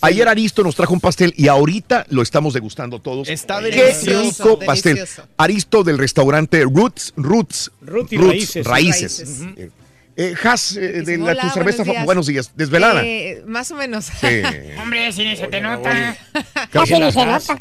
[0.00, 3.28] Ayer Aristo nos trajo un pastel y ahorita lo estamos degustando todos.
[3.28, 4.44] Está delicioso.
[4.44, 5.04] Qué rico pastel.
[5.36, 9.42] Aristo del restaurante Roots, Roots, Roots, Raíces.
[9.56, 9.70] Eh,
[10.14, 11.84] eh, has, eh, de la, tu cerveza.
[12.04, 12.52] Buenos días.
[12.54, 13.02] desvelada.
[13.02, 14.04] Eh, más o menos.
[14.04, 14.42] Sí.
[14.80, 16.16] Hombre, si ni se te nota.
[16.70, 17.58] Casi ni se nota.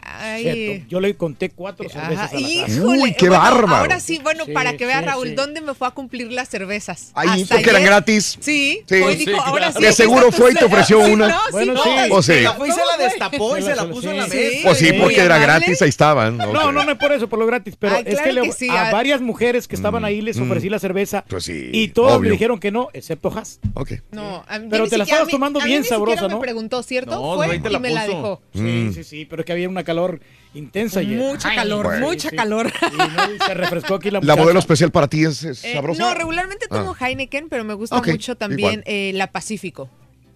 [0.89, 2.33] Yo le conté cuatro cervezas.
[2.33, 2.99] Híjole.
[2.99, 3.75] Uy, qué bueno, bárbaro.
[3.75, 7.11] Ahora sí, bueno, para que sí, vea Raúl, ¿dónde me fue a cumplir las cervezas?
[7.13, 7.69] Ahí, porque ayer.
[7.69, 8.37] eran gratis.
[8.39, 8.81] Sí.
[8.87, 8.95] sí.
[8.95, 9.81] Hoy dijo, ahora sí.
[9.81, 11.29] De seguro fue y te ofreció una.
[11.29, 11.89] No, bueno, sí.
[12.11, 14.69] O sea, fue y se la destapó y se la puso en la mesa.
[14.69, 16.37] O sí, porque era gratis, ahí estaban.
[16.37, 17.75] No, no, no es por eso, por lo gratis.
[17.79, 18.19] Pero es
[18.57, 20.05] que a varias mujeres que estaban mm.
[20.05, 20.43] ahí les mm.
[20.43, 21.23] ofrecí la cerveza.
[21.27, 21.69] Pues sí.
[21.71, 23.59] Y todos dijeron que no, excepto Haas.
[23.75, 23.91] Ok.
[24.11, 26.37] No, pero te la estabas tomando bien ni sabrosa, ¿no?
[26.37, 27.35] me preguntó, ¿cierto?
[27.35, 28.41] Fue no, y me la dejó.
[28.51, 28.93] Sí, mm.
[28.93, 30.19] sí, sí, pero es que había una calor
[30.55, 31.03] intensa.
[31.03, 32.73] Mucha calor, mucha calor.
[32.91, 36.95] Y se refrescó aquí la modelo especial para ti es, es eh, no, regularmente tomo
[36.99, 37.07] ah.
[37.07, 39.87] Heineken, pero me gusta mucho también eh, la Pacífico.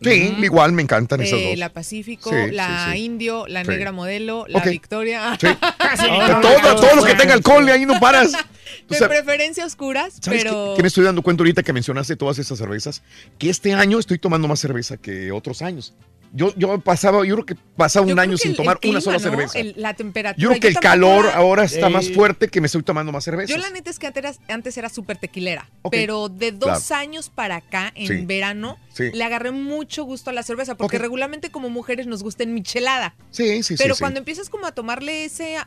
[0.02, 1.58] Sí, igual me encantan eh, esas dos.
[1.58, 2.96] La Pacífico, la.
[2.98, 4.62] Indio, la Negra Modelo, la.
[4.62, 5.38] Victoria.
[5.40, 5.48] Sí.
[6.10, 8.32] no, todo, no, todo no, lo que tenga alcohol, ahí no paras.
[8.90, 10.72] De preferencia oscuras, ¿sabes pero.
[10.72, 13.02] Que, que, me estoy dando cuenta ahorita que mencionaste todas esas cervezas,
[13.40, 15.94] que este año estoy tomando más cerveza que otros años.
[16.36, 19.58] Yo, yo pasaba, yo creo que pasaba un año sin tomar una sola cerveza.
[19.78, 20.42] La temperatura.
[20.42, 23.54] Yo creo que el calor ahora está más fuerte que me estoy tomando más cerveza.
[23.54, 24.12] Yo la neta es que
[24.50, 29.12] antes era súper tequilera, pero de dos años para acá, en verano, Sí.
[29.14, 33.14] Le agarré mucho gusto a la cerveza, porque regularmente como mujeres nos gusta en michelada.
[33.30, 33.76] Sí, sí, sí.
[33.78, 35.58] Pero cuando empiezas como a tomarle ese,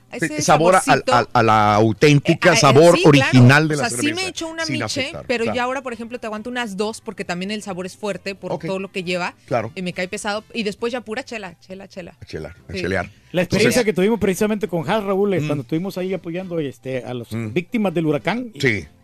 [0.41, 4.17] sabor a, la auténtica, eh, eh, sabor original de la o sea, cerveza.
[4.19, 7.27] Sí me echo una miche, pero ya ahora, por ejemplo, te aguanto unas dos, porque
[7.27, 9.35] también el sabor es fuerte por todo lo que lleva.
[9.47, 9.73] Claro.
[9.75, 10.43] Y me cae pesado.
[10.55, 12.17] Y después ya pura chela, chela, chela.
[12.27, 13.11] Chelar, chelear.
[13.33, 15.47] La experiencia que tuvimos precisamente con Has Raúl, eh, mm.
[15.47, 17.53] cuando estuvimos ahí apoyando este, a las mm.
[17.53, 18.53] víctimas del huracán,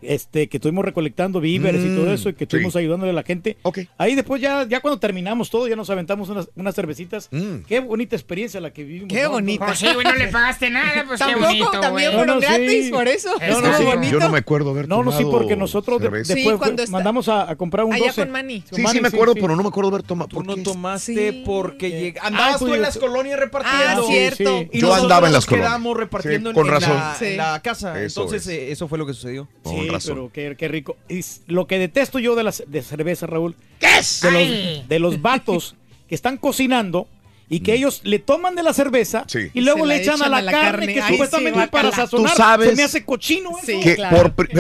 [0.03, 2.15] este, que estuvimos recolectando víveres y todo mm.
[2.15, 2.79] eso, y que estuvimos sí.
[2.79, 3.57] ayudándole a la gente.
[3.63, 3.89] Okay.
[3.99, 7.29] Ahí después ya, ya cuando terminamos todo, ya nos aventamos unas, unas cervecitas.
[7.67, 9.09] Qué bonita experiencia la que vivimos.
[9.09, 9.33] Qué ¿no?
[9.33, 9.67] bonita.
[9.67, 13.09] Pues sí, güey, no le pagaste nada, pues ¿Tampoco, bonito, También fueron no, gratis, por
[13.09, 13.31] eso.
[13.49, 14.11] No, no, sí.
[14.11, 17.93] Yo no me acuerdo haber No, no, sí, porque nosotros después mandamos a, comprar un
[17.93, 18.23] Allá 12.
[18.23, 18.65] con Manny.
[18.71, 20.29] Sí, sí, me acuerdo, pero no me acuerdo haber tomado.
[20.29, 24.03] Tú no tomaste porque eh, andabas ah, tú en pues las colonias repartiendo.
[24.09, 24.65] Ah, cierto.
[24.73, 25.71] Y Yo andaba en las colonias.
[25.71, 26.97] quedamos repartiendo con en, razón.
[27.37, 28.03] La, casa.
[28.03, 29.49] Entonces, eh, eso fue lo que sucedió.
[29.63, 30.31] Con razón.
[30.33, 30.97] pero qué, rico.
[31.09, 33.55] Y lo que detesto yo de la de cerveza, Raúl.
[33.79, 34.21] ¿Qué es?
[34.21, 35.77] De los, de los vatos
[36.09, 37.09] que están cocinando
[37.49, 37.77] y que mm.
[37.77, 41.61] ellos le toman de la cerveza y luego le echan, a la, carne, que supuestamente
[41.61, 43.51] sí, para sazonar ¿Tú sabes se me hace cochino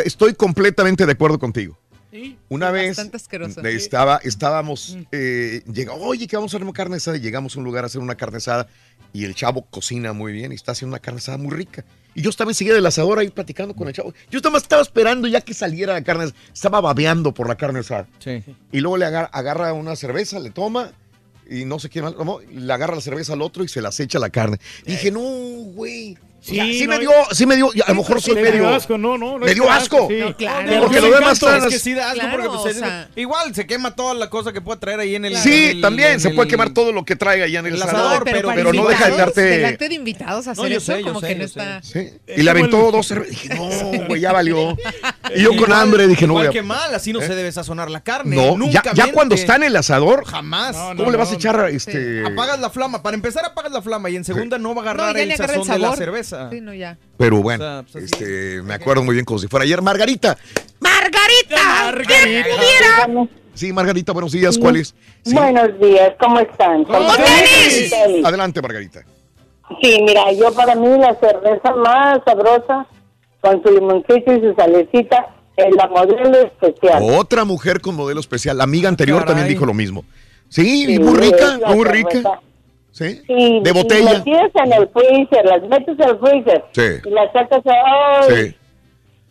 [0.05, 1.79] estoy completamente de acuerdo contigo
[2.49, 2.99] una vez
[3.65, 7.17] estaba, estábamos, eh, llegó, oye, que vamos a hacer una carne asada.
[7.17, 8.69] Y llegamos a un lugar a hacer una carne asada
[9.13, 11.85] y el chavo cocina muy bien y está haciendo una carne asada muy rica.
[12.15, 14.15] Y yo estaba enseguida del asador ahí platicando con el chavo.
[14.31, 16.33] Yo estaba, estaba esperando ya que saliera la carne.
[16.53, 18.07] Estaba babeando por la carne asada.
[18.71, 20.93] Y luego le agarra, una cerveza, le toma
[21.51, 22.15] y no sé qué más.
[22.53, 24.59] Le agarra la cerveza al otro y se las echa la carne.
[24.87, 28.25] Y dije, no, güey Sí, sí me dio, sí me dio, a lo mejor pues,
[28.25, 28.69] soy medio.
[28.69, 30.09] Asco, no, no, me dio asco.
[30.11, 30.83] Sí, claro.
[30.83, 32.77] Porque lo demás Es que sí da pues,
[33.17, 35.37] igual se quema toda la cosa que pueda traer ahí en el.
[35.39, 38.75] Sí, también se puede quemar todo lo que traiga ahí en el, asador, pero, pero,
[38.75, 39.69] no deja de darte.
[39.69, 41.81] El de invitados a yo eso, como que no está.
[42.37, 44.77] Y le aventó dos Dije, no, güey, ya valió.
[45.35, 46.51] Y yo con hambre dije, no, güey.
[46.51, 47.27] Qué mal, así no ¿eh?
[47.27, 48.37] se debe sazonar la carne.
[48.37, 50.27] No, nunca ya cuando está en el asador.
[50.27, 50.77] Jamás.
[50.95, 52.27] ¿Cómo le vas a echar este?
[52.27, 53.03] Apagas la flama.
[53.03, 55.79] Para empezar, apagas la flama y en segunda no va a agarrar el sazón de
[55.79, 56.34] la cerveza.
[57.17, 59.81] Pero bueno, este, me acuerdo muy bien como si fuera ayer.
[59.83, 60.37] Margarita.
[60.81, 61.93] ¡Margarita!
[61.93, 63.29] ¡Margarita!
[63.55, 64.59] Sí, Margarita, buenos días.
[64.59, 64.95] ¿Cuál es?
[65.25, 66.85] Buenos días, ¿cómo están?
[68.25, 69.05] Adelante, Margarita.
[69.81, 72.87] Sí, mira, yo para mí la cerveza más sabrosa
[73.41, 77.03] con su limoncito y su salecita es la modelo especial.
[77.03, 78.59] Otra mujer con modelo especial.
[78.59, 80.05] La amiga anterior también dijo lo mismo.
[80.49, 82.41] Sí, sí muy rica, muy rica.
[82.95, 83.21] Sí.
[83.27, 84.13] Sí, De botella.
[84.13, 86.65] las tienes en el freezer, las metes al freezer.
[86.73, 87.09] Sí.
[87.09, 88.35] Y las sacas, ¡ay!
[88.51, 88.55] Sí.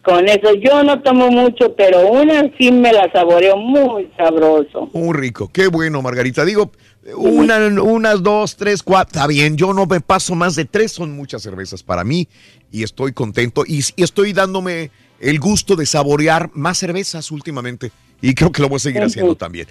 [0.03, 4.90] Con eso yo no tomo mucho, pero una sí me la saboreo muy sabroso.
[4.93, 5.50] Muy rico.
[5.53, 6.43] Qué bueno, Margarita.
[6.43, 6.74] Digo,
[7.16, 9.14] una, unas dos, tres, cuatro.
[9.14, 10.92] Está bien, yo no me paso más de tres.
[10.92, 12.27] Son muchas cervezas para mí
[12.69, 13.64] y estoy contento.
[13.66, 17.92] Y, y estoy dándome el gusto de saborear más cervezas últimamente.
[18.22, 19.67] Y creo que lo voy a seguir haciendo también.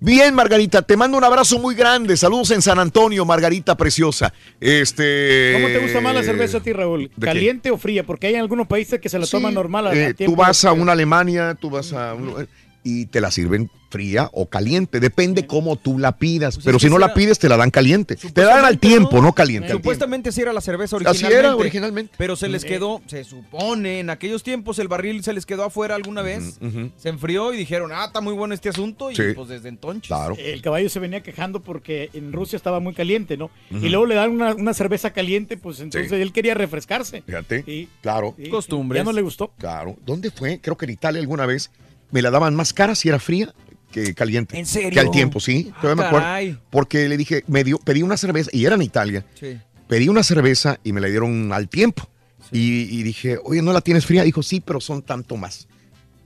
[0.00, 2.16] Bien, Margarita, te mando un abrazo muy grande.
[2.16, 4.32] Saludos en San Antonio, Margarita preciosa.
[4.60, 5.52] Este.
[5.54, 7.10] ¿Cómo te gusta más la cerveza a ti, Raúl?
[7.18, 7.20] qué?
[7.26, 8.04] ¿Caliente o fría?
[8.04, 9.88] Porque hay algunos países que se la toman normal.
[9.88, 12.46] a- Eh, tú vas a una Alemania, tú vas a un-
[12.84, 16.90] y te la sirven fría o caliente, depende cómo tú la pidas, pero es si
[16.90, 18.16] no la pides te la dan caliente.
[18.16, 19.70] Te la dan al tiempo, no caliente.
[19.72, 21.38] Supuestamente así era la cerveza Así originalmente.
[21.38, 22.14] era originalmente.
[22.18, 25.94] Pero se les quedó, se supone, en aquellos tiempos el barril se les quedó afuera
[25.94, 26.58] alguna vez.
[26.98, 29.10] Se enfrió y dijeron, ah, está muy bueno este asunto.
[29.10, 29.22] Y Sí.
[29.34, 30.10] pues desde entonces.
[30.38, 33.50] El caballo se venía quejando porque en Rusia estaba muy caliente, ¿no?
[33.70, 37.22] Y luego le dan una, una cerveza caliente, pues entonces él quería refrescarse.
[37.22, 37.88] Fíjate, Sí.
[38.02, 38.34] claro.
[38.36, 38.50] Sí,
[38.94, 39.50] Ya no le gustó.
[39.58, 39.96] Claro.
[40.04, 40.60] ¿Dónde fue?
[40.60, 41.70] Creo que en Italia alguna vez
[42.10, 43.54] me la daban más cara si era fría
[43.90, 44.58] que caliente.
[44.58, 44.90] ¿En serio?
[44.90, 45.72] Que al tiempo, sí.
[45.80, 46.26] Todavía me acuerdo.
[46.26, 46.58] caray.
[46.70, 49.24] Porque le dije, me dio, pedí una cerveza, y era en Italia.
[49.34, 49.58] Sí.
[49.86, 52.06] Pedí una cerveza y me la dieron al tiempo.
[52.52, 54.22] Y, y dije, oye, ¿no la tienes fría?
[54.22, 55.68] Dijo, sí, pero son tanto más.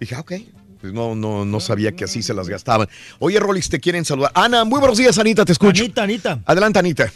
[0.01, 0.33] Dije, ah, ok.
[0.81, 2.89] Pues no, no, no sabía que así se las gastaban.
[3.20, 4.33] Oye, Rolis, te quieren saludar.
[4.35, 5.85] Ana, muy buenos días, Anita, te escucho.
[5.85, 6.41] Anita, Anita.
[6.44, 7.12] Adelante, Anita.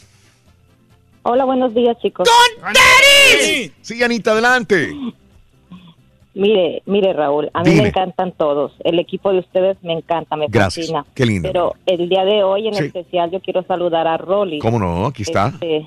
[1.22, 2.28] Hola, buenos días, chicos.
[3.40, 4.94] Sí, sí, Anita, adelante.
[6.38, 7.82] Mire, mire, Raúl, a mí Dime.
[7.84, 8.72] me encantan todos.
[8.84, 10.86] El equipo de ustedes me encanta, me Gracias.
[10.86, 11.06] fascina.
[11.14, 11.48] Qué lindo.
[11.48, 12.84] Pero el día de hoy en Sí.
[12.84, 14.58] especial yo quiero saludar a Rolly.
[14.58, 15.06] ¿Cómo no?
[15.06, 15.46] Aquí está.
[15.54, 15.86] Este,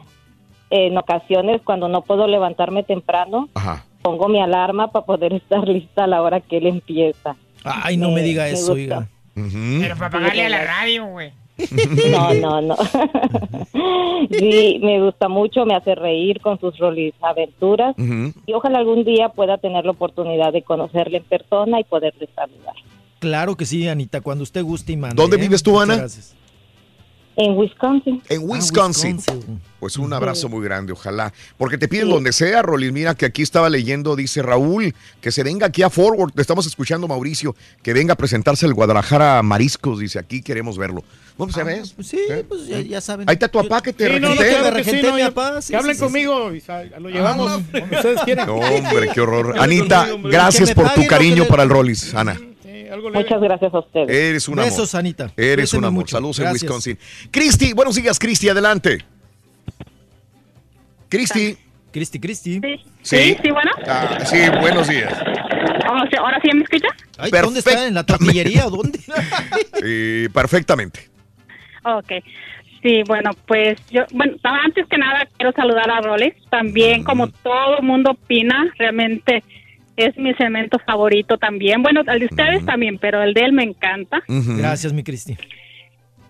[0.72, 3.86] en ocasiones cuando no puedo levantarme temprano, Ajá.
[4.02, 7.36] pongo mi alarma para poder estar lista a la hora que él empieza.
[7.64, 8.74] Ay, no me diga me eso, gusta.
[8.74, 9.08] oiga.
[9.82, 11.32] Pero para pagarle a la radio, güey.
[12.12, 12.76] No, no, no.
[14.32, 19.30] sí, me gusta mucho, me hace reír con sus rolis aventuras y ojalá algún día
[19.30, 22.76] pueda tener la oportunidad de conocerle en persona y poderle saludar.
[23.20, 25.22] Claro que sí, Anita, cuando usted guste y mande.
[25.22, 25.42] ¿Dónde ¿eh?
[25.42, 25.98] vives tú, Ana?
[25.98, 26.36] gracias.
[27.40, 28.22] En Wisconsin.
[28.28, 29.18] En Wisconsin.
[29.80, 31.32] Pues un abrazo muy grande, ojalá.
[31.58, 32.92] Porque te piden donde sea, Rolis.
[32.92, 36.34] Mira que aquí estaba leyendo, dice Raúl, que se venga aquí a Forward.
[36.34, 40.00] Te estamos escuchando, Mauricio, que venga a presentarse el Guadalajara Mariscos.
[40.00, 41.06] Dice, aquí queremos verlo.
[41.40, 41.96] Bueno, pues, ya ves.
[42.06, 42.20] Sí,
[42.50, 43.30] pues ya, ya saben.
[43.30, 44.60] Ahí está tu papá que te Sí, no, no, regentea.
[44.60, 46.64] claro que sí, no, mi papá, sí, que hablen sí, sí, conmigo y
[47.00, 48.48] lo llevamos ustedes quieran.
[48.48, 49.56] No, hombre, qué horror.
[49.60, 52.38] Anita, gracias por tu cariño para el Rolis, Ana.
[53.14, 54.10] Muchas gracias a ustedes.
[54.10, 54.70] Eres un amor.
[54.70, 55.32] Besos, Anita.
[55.38, 56.02] Eres un amor.
[56.02, 56.18] mucho.
[56.18, 56.52] Saludos en.
[56.52, 57.00] Wisconsin.
[57.32, 58.98] Cristi, buenos días, Cristi, adelante.
[61.08, 61.58] Cristi.
[61.94, 62.62] Cristi, Cristi.
[63.02, 63.72] Sí, sí, bueno.
[63.88, 65.14] Ah, sí, buenos días.
[65.18, 66.88] Sí, ¿Ahora sí me escucha?
[67.18, 67.88] Ay, ¿Dónde está?
[67.88, 69.00] ¿En la tortillería o dónde?
[69.82, 71.09] Sí, perfectamente.
[71.84, 72.12] Ok.
[72.82, 76.38] Sí, bueno, pues yo, bueno, antes que nada quiero saludar a Rolex.
[76.50, 79.44] También, como todo el mundo opina, realmente
[79.98, 81.84] es mi cemento favorito también.
[81.84, 84.24] Bueno, el de ustedes también, pero el de él me encanta.
[84.28, 85.36] Gracias, mi Cristi.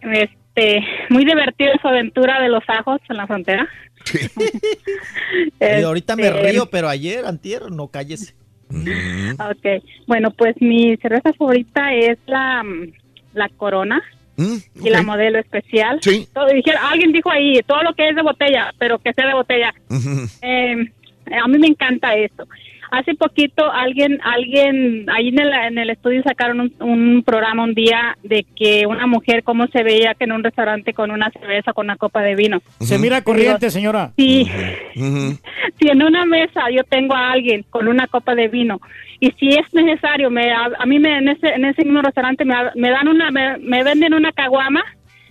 [0.01, 3.67] Este, muy divertida su aventura de los ajos en la frontera.
[5.61, 8.33] Y ahorita me Este, río, pero ayer, antier, no cállese.
[8.71, 12.63] Ok, bueno, pues mi cerveza favorita es la,
[13.33, 14.01] la Corona
[14.81, 15.99] y la modelo especial.
[16.01, 16.27] Sí.
[16.33, 19.33] Todo, dijeron- alguien dijo ahí, todo lo que es de botella, pero que sea de
[19.33, 19.73] botella.
[20.41, 20.75] Eh,
[21.43, 22.47] a mí me encanta eso.
[22.91, 27.73] Hace poquito alguien, alguien, ahí en el, en el estudio sacaron un, un programa un
[27.73, 31.73] día de que una mujer cómo se veía que en un restaurante con una cerveza,
[31.73, 32.61] con una copa de vino.
[32.79, 34.11] Se mira corriente, señora.
[34.17, 34.49] Sí,
[34.93, 38.79] si en una mesa yo tengo a alguien con una copa de vino
[39.19, 42.45] y si es necesario, me, a, a mí me, en, ese, en ese mismo restaurante
[42.45, 44.83] me, me dan una, me, me venden una caguama,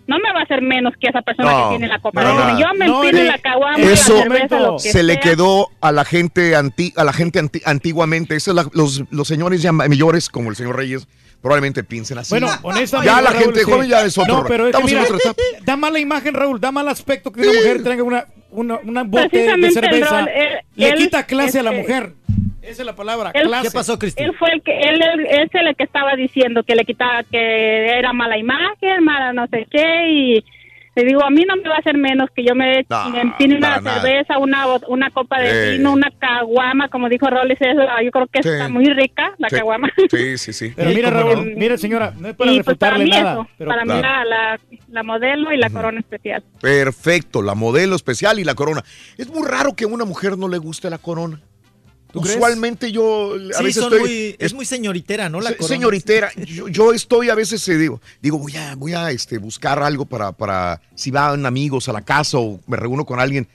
[0.08, 2.58] no me va a hacer menos que esa persona No, que tiene la copa nada.
[2.58, 5.92] Yo me No, eh, la caguama, la Eso cerveza, lo que se le quedó a
[5.92, 8.34] la gente anti, a la gente anti- antiguamente.
[8.34, 11.06] Eso es la- los, los señores ya mayores, como el señor Reyes,
[11.42, 12.30] probablemente piensen así.
[12.30, 13.14] Bueno, honestamente.
[13.14, 13.70] Ya la Raúl, gente sí.
[13.70, 14.38] joven ya es otro.
[14.38, 15.42] No, pero es que Estamos en mira, otra etapa.
[15.64, 16.58] Da mala imagen, Raúl.
[16.60, 20.10] Da mal aspecto que una mujer traiga una, una, una bote de cerveza.
[20.22, 22.12] Raúl, él- Le él, quita clase a la este, mujer.
[22.68, 23.30] Esa es la palabra.
[23.34, 23.68] Él- clase.
[24.16, 27.88] Él fue el que, él, él- es el que estaba diciendo que le quitaba, que
[27.98, 30.44] era mala imagen, mala no sé qué, y
[30.96, 32.84] le digo, a mí no me va a hacer menos que yo me,
[33.20, 35.76] empine una cerveza, una, una copa de Eh.
[35.76, 38.48] vino, una caguama, como dijo Rolis, eso, yo creo que Sí.
[38.48, 39.56] está muy rica, la Sí.
[39.56, 39.88] caguama.
[40.10, 40.72] Sí, sí, sí.
[40.76, 43.32] Pero mira, Raúl, mira, señora, no es para y pues para mí nada.
[43.32, 46.42] eso, pero para mí la, la, la modelo y la corona especial.
[46.60, 48.82] Perfecto, la modelo especial y la corona.
[49.16, 51.40] Es muy raro que a una mujer no le guste la corona.
[52.14, 55.40] Usualmente yo a Sí, veces son estoy muy- es muy señoritera, ¿no?
[55.40, 59.10] La Se- señoritera, yo, yo estoy a veces eh, digo, digo voy a voy a
[59.10, 63.20] este buscar algo para para si van amigos a la casa o me reúno con
[63.20, 63.46] alguien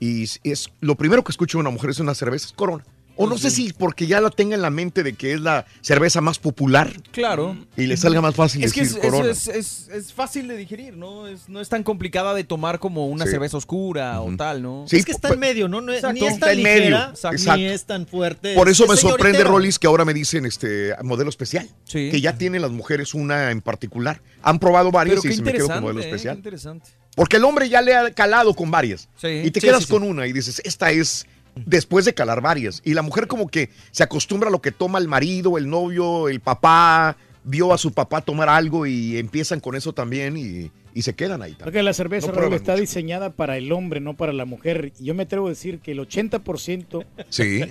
[0.00, 2.84] y es- es lo primero que escucho de una mujer es una cerveza es Corona.
[3.20, 5.66] O no sé si porque ya la tenga en la mente de que es la
[5.80, 7.56] cerveza más popular Claro.
[7.76, 9.30] y le salga más fácil Es que decir es, eso Corona.
[9.32, 11.26] es, es- es fácil de digerir, ¿no?
[11.26, 13.32] Es, no es tan complicada de tomar como una Sí.
[13.32, 14.84] cerveza oscura o tal, ¿no?
[14.88, 15.80] Sí, es que está en medio, ¿no?
[15.80, 16.14] No es- Exacto.
[16.20, 16.80] ni es Está tan en medio.
[16.90, 17.56] ligera, Exacto.
[17.56, 18.54] ni es tan fuerte.
[18.54, 19.42] Por eso es me sorprende.
[19.44, 21.68] Rolis, que ahora me dicen este modelo especial.
[21.84, 22.10] Sí.
[22.10, 24.22] Que ya tienen las mujeres una en particular.
[24.42, 26.02] Han probado varias Pero y se me quedo con modelo ¿eh?
[26.04, 26.36] Qué especial.
[26.36, 26.90] interesante.
[27.16, 29.08] Porque el hombre ya le ha calado con varias.
[29.16, 29.26] Sí.
[29.44, 29.92] Y te Sí, quedas sí, sí.
[29.92, 31.26] con una y dices, esta es
[31.66, 32.80] después de calar varias.
[32.84, 36.28] Y la mujer como que se acostumbra a lo que toma el marido, el novio,
[36.28, 41.02] el papá, vio a su papá tomar algo y empiezan con eso también y, y
[41.02, 41.56] se quedan ahí.
[41.58, 44.92] Porque la cerveza No está diseñada para el hombre, no para la mujer.
[44.98, 47.62] Y yo me atrevo a decir que el 80% Sí.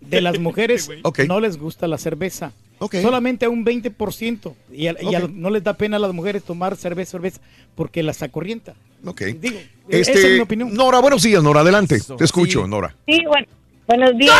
[0.00, 0.88] de las mujeres
[1.28, 2.52] no les gusta la cerveza.
[2.78, 2.96] Ok.
[3.02, 4.54] Solamente a un 20%.
[4.72, 7.40] Y, a- y a- no les da pena a las mujeres tomar cerveza, cerveza,
[7.74, 8.74] porque las acorrienta.
[9.06, 9.22] Ok.
[9.40, 10.74] Digo, esa es Este, mi opinión.
[10.74, 11.98] Nora, buenos días, Nora, adelante.
[12.18, 12.94] Te escucho, Nora.
[13.06, 13.46] Sí, bueno,
[13.86, 14.36] buenos días.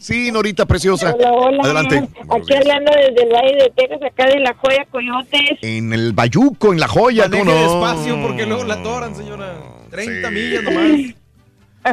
[0.00, 1.12] Sí, Norita preciosa.
[1.14, 1.62] Hola, hola.
[1.64, 1.96] Adelante.
[2.30, 5.58] Aquí hablando desde el Valle de Texas, acá de La Joya, Coyotes.
[5.62, 7.54] En el Bayuco, en La Joya, ¿cómo no?
[7.54, 9.54] despacio porque luego la atoran, señora.
[9.90, 11.14] 30 millas nomás.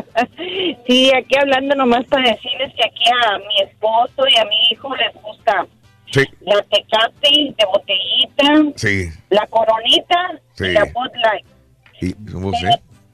[0.87, 4.95] Sí, aquí hablando nomás para decirles que aquí a mi esposo y a mi hijo
[4.95, 5.65] les gusta
[6.11, 6.21] Sí.
[6.41, 9.09] la Tecate de botellita, Sí.
[9.29, 10.65] la Coronita Sí.
[10.67, 11.45] y la Bud Light.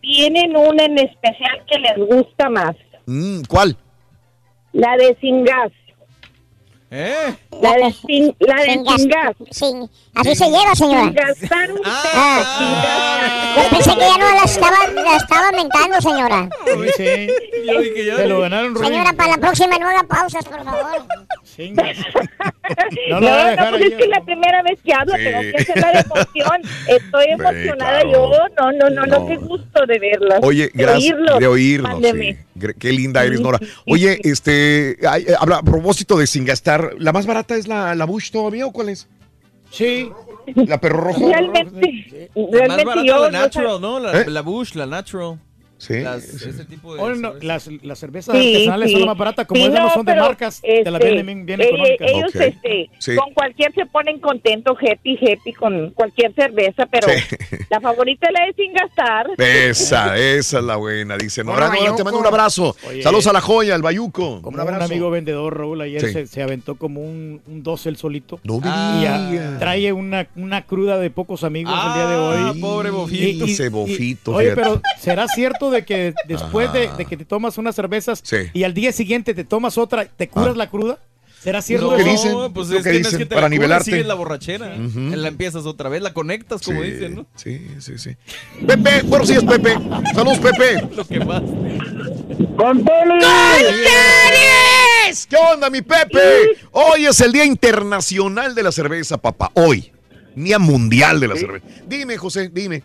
[0.01, 3.76] Tienen una en especial que les gusta más, Mm, ¿Cuál?
[4.74, 5.72] la de sin gas.
[6.93, 7.33] ¿Eh?
[7.61, 8.95] La de sin, la de Sin gas.
[8.99, 9.35] sin gas.
[9.51, 11.03] Sin- así se lleva, señora.
[11.03, 13.55] Sin gastar un Ah.
[13.55, 16.49] Yo pensé que ya no la estaba, la estaba mentando, señora.
[16.97, 17.27] Sí,
[18.17, 18.77] Se lo ganaron.
[18.77, 21.05] Señora, para la próxima no haga pausas, por favor.
[23.09, 25.23] No No, la pues es que es la primera vez que hablo, Sí.
[25.23, 26.61] tengo que hacerla de emoción.
[26.88, 28.11] Estoy emocionada claro.
[28.11, 28.31] yo.
[28.57, 29.27] No, no, no, no, No.
[29.27, 30.40] qué gusto de verla.
[30.41, 31.14] Oye, de gracias.
[31.14, 31.40] oírlos.
[31.40, 32.01] De oírnos.
[32.01, 32.38] Sí.
[32.80, 33.59] Qué linda eres, Nora.
[33.88, 38.06] Oye, este, eh, habla a propósito de sin gastar, ¿la más barata es la, la
[38.06, 39.07] Bush todavía o cuál es?
[39.69, 40.09] Sí.
[40.56, 41.30] ¿La perro rojo?
[41.30, 43.99] Realmente, La más realmente barata yo la natural, ¿no?
[43.99, 44.25] La, ¿Eh?
[44.30, 45.40] la Bush, la natural.
[45.82, 46.00] Sí.
[46.01, 47.01] Las- ese tipo de.
[47.01, 48.92] Oye, no, las, las cervezas Sí, artesanales sí.
[48.93, 51.06] son las más baratas, como Sí, esas no, no, son de marcas, te las este,
[51.16, 52.08] venden bien, bien eh, económicas.
[52.11, 52.42] Ellos, Ok.
[52.42, 53.16] este, Sí.
[53.16, 57.35] con cualquier se ponen contentos, happy, happy, con cualquier cerveza, pero Sí.
[57.72, 59.26] la favorita es la de sin gastar.
[59.40, 62.76] Esa, esa es la buena, dice Nora, te mando un abrazo.
[62.88, 63.01] Oye.
[63.01, 64.40] Saludos a la joya, al Bayuco.
[64.43, 66.14] Como un un, amigo vendedor, Raúl, ayer Sí.
[66.14, 68.40] se, se aventó como un, un 12 el solito.
[68.43, 69.58] No me Y ah, digas.
[69.60, 72.60] trae una, una cruda de pocos amigos el día de Ah, hoy.
[72.61, 73.45] pobre bofito.
[73.45, 74.61] Ese bofito, oye, fíjate.
[74.61, 78.38] pero ¿será cierto de que después de, que te tomas unas cervezas Sí.
[78.53, 80.58] y al día siguiente te tomas otra, te curas Ah.
[80.58, 81.00] la cruda?
[81.41, 81.90] ¿Será cierto?
[81.90, 82.11] lo que eso?
[82.11, 83.85] dicen, pues es que que no dicen, que te para la nivelarte.
[83.85, 84.75] sigues la borrachera.
[84.77, 87.25] La empiezas otra vez, la conectas, como Sí, dicen, ¿no?
[87.35, 88.11] Sí, sí, sí.
[88.67, 89.74] Pepe, buenos días, Pepe.
[90.14, 90.88] Saludos, Pepe.
[90.95, 91.41] Lo que más.
[92.56, 92.85] ¡Con
[95.30, 96.19] ¿Qué onda, mi Pepe?
[96.72, 99.51] Hoy es el Día Internacional de la Cerveza, papá.
[99.56, 99.91] Hoy.
[100.35, 101.66] Día Mundial de la Cerveza.
[101.88, 102.83] Dime, José, dime.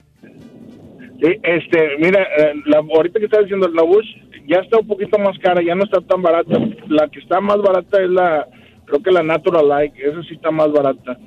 [1.21, 4.07] Sí, este, mira, eh, la, ahorita que estás diciendo la Bush
[4.47, 6.59] ya está un poquito más cara, ya no está tan barata.
[6.89, 8.47] La que está más barata es la,
[8.85, 11.19] creo que la Natural Light, esa sí está más barata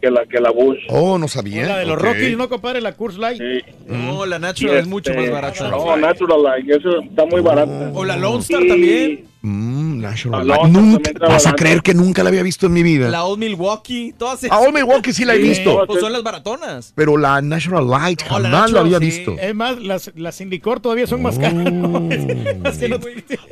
[0.00, 0.78] que la que la Bush.
[0.88, 1.66] Oh, no sabía.
[1.66, 2.00] La de los.
[2.00, 2.80] Rockies, ¿no, compadre?
[2.80, 3.40] La Coors Light.
[3.86, 5.68] No, la natural es mucho este, más barata.
[5.68, 7.92] No, Natural Light, eso está muy barata.
[7.94, 9.24] O la Lone Star también.
[9.48, 13.08] Mm, National La Nunca, vas a creer que nunca la había visto en mi vida.
[13.10, 14.12] La Old Milwaukee.
[14.18, 14.50] Todas esas.
[14.56, 15.42] A Old Milwaukee sí la he Sí.
[15.50, 15.84] visto.
[15.86, 16.92] Pues son las baratonas.
[16.96, 19.04] Pero la National Light No, la jamás la Natural, había sí.
[19.04, 19.36] visto.
[19.40, 21.54] Es más, las, las sin licor todavía son más caras.
[21.72, 22.08] No-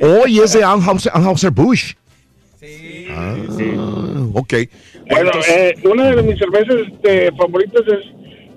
[0.01, 1.95] Hoy es de Anheuser, Anheuser Busch.
[2.59, 3.05] Sí.
[3.11, 3.35] Ah,
[4.33, 4.53] ok.
[5.09, 8.05] Bueno, Entonces- eh, una de mis cervezas este, favoritas es,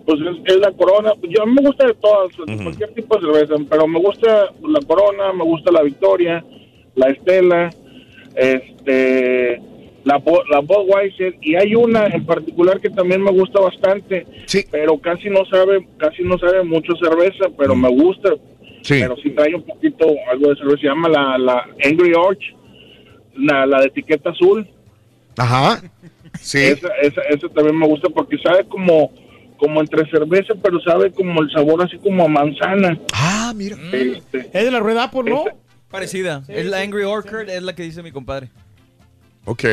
[0.06, 1.12] pues es, es la Corona.
[1.28, 4.80] Yo a mí me gusta de todas, cualquier tipo de cerveza, pero me gusta la
[4.86, 6.44] Corona, me gusta la Victoria,
[6.98, 7.70] la Estela,
[8.34, 9.60] este,
[10.04, 14.26] la la Budweiser y hay una en particular que también me gusta bastante,
[14.70, 18.30] pero casi no sabe, casi no sabe mucho cerveza, pero me gusta.
[18.88, 22.54] Pero sí trae un poquito algo de cerveza, se llama la, la Angry Orch,
[23.36, 24.66] la, la de etiqueta azul.
[25.36, 25.82] Ajá.
[26.40, 26.58] Sí.
[26.58, 29.10] Esa, esa, esa también me gusta porque sabe como,
[29.58, 32.98] como entre cerveza, pero sabe como el sabor así como a manzana.
[33.12, 33.76] Ah, mira.
[33.92, 35.44] Este, Es de la Red Apple, ¿no?
[35.90, 36.42] Parecida.
[36.48, 38.48] es la Angry Orchard, es la que dice mi compadre.
[39.44, 39.64] Ok.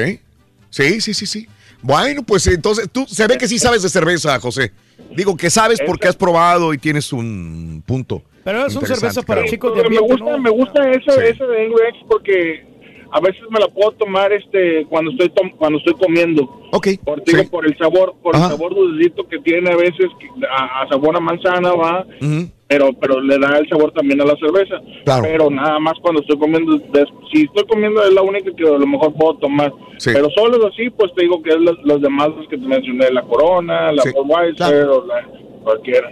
[0.69, 1.47] Sí, sí, sí, sí.
[1.81, 4.71] Bueno, pues entonces tú se ve que sí sabes de cerveza, José.
[5.15, 8.21] Digo que sabes porque has probado y tienes un punto.
[8.43, 9.51] Pero es una Interesante, cerveza para claro.
[9.51, 10.41] chicos de Pero me ambiente, gusta, ¿no?
[10.43, 11.33] me gusta ese, Sí.
[11.35, 12.65] ese de Angry X porque
[13.11, 16.43] a veces me la puedo tomar este cuando estoy tom- cuando estoy comiendo.
[16.71, 16.87] Ok.
[17.03, 17.47] Por, digo, sí.
[17.49, 18.45] por el sabor, por Ajá.
[18.45, 20.07] el sabor dulcito que tiene a veces
[20.49, 22.49] a, a sabor a manzana va, Ujú.
[22.67, 24.75] Pero pero le da el sabor también a la cerveza.
[25.03, 25.23] Claro.
[25.23, 26.77] Pero nada más cuando estoy comiendo,
[27.31, 29.71] si estoy comiendo es la única que a lo mejor puedo tomar.
[29.97, 30.11] Sí.
[30.13, 33.11] Pero solo así, pues te digo que es los, los demás los que te mencioné,
[33.11, 34.09] la Corona, la Sí.
[34.13, 34.97] Budweiser Claro.
[34.99, 35.27] o la
[35.63, 36.11] cualquiera.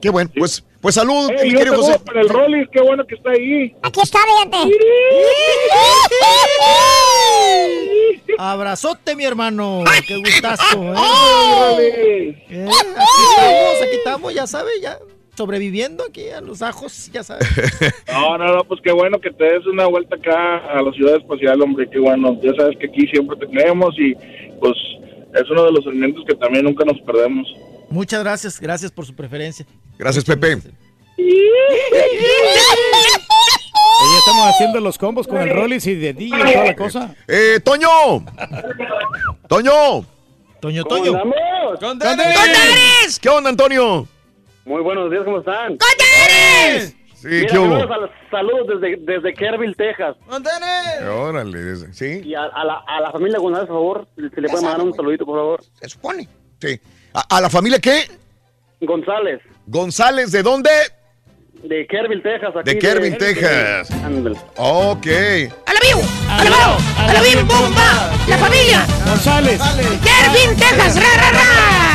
[0.00, 0.30] Qué bueno.
[0.36, 1.98] Pues, pues salud, Eh, mi querido José.
[2.04, 3.72] para el Rollis, qué bueno que está ahí.
[3.82, 4.74] Aquí está, fíjate.
[8.38, 9.84] Abrazote, mi hermano.
[10.06, 10.82] Qué gustazo,
[11.78, 12.34] ¿eh?
[12.50, 14.98] Eh, Aquí estamos, aquí estamos, ya sabe, ya
[15.36, 17.44] sobreviviendo aquí a los ajos, ya sabe.
[18.12, 21.16] No, no, no, pues qué bueno que te des una vuelta acá a la ciudad
[21.16, 22.38] espacial, hombre, qué bueno.
[22.42, 24.14] Ya sabes que aquí siempre te tenemos y
[24.60, 24.74] pues
[25.34, 27.48] es uno de los elementos que también nunca nos perdemos.
[27.88, 29.66] Muchas gracias, gracias por su preferencia.
[29.98, 30.58] Gracias, Pepe.
[34.04, 37.14] Ya estamos haciendo los combos con el Rollis y de DJ y toda la cosa.
[37.28, 37.88] Eh, Toño.
[39.48, 40.04] Toño.
[40.60, 41.12] Toño, ¿Cómo Toño.
[41.12, 41.78] andamos?
[41.78, 41.98] ¡Con
[43.20, 44.08] ¿Qué onda, Antonio?
[44.64, 45.76] Muy buenos días, ¿cómo están?
[47.14, 47.78] Sí, Mira, ¿qué hubo?
[48.30, 50.16] saludos desde, desde Kerrville, Texas.
[51.08, 52.20] Órale, sí.
[52.24, 54.92] Y a, a la, a la familia González, por favor, se le puede mandar un
[54.94, 55.60] saludito, por favor.
[55.80, 56.28] Se supone.
[56.60, 56.80] Sí.
[57.14, 58.08] ¿A, a la familia qué?
[58.80, 60.70] González, González, ¿de dónde?
[61.62, 62.56] de Kerrville, Texas.
[62.56, 63.88] Aquí De Kerrville, Texas.
[64.04, 64.36] Ándale.
[64.56, 65.06] Ok.
[65.66, 66.02] ¡A la vivo!
[66.28, 66.76] ¡A la vivo!
[66.98, 67.42] ¡A la vivo!
[67.44, 68.10] ¡Bomba!
[68.28, 68.84] ¡La familia!
[69.06, 69.60] González.
[70.02, 70.96] ¡Kervin, Texas!
[70.96, 71.91] ¡Ra, ra, ra!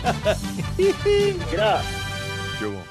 [1.50, 1.82] Mira,
[2.58, 2.66] ¿Qué hubo?
[2.66, 2.82] ¿Qué hubo,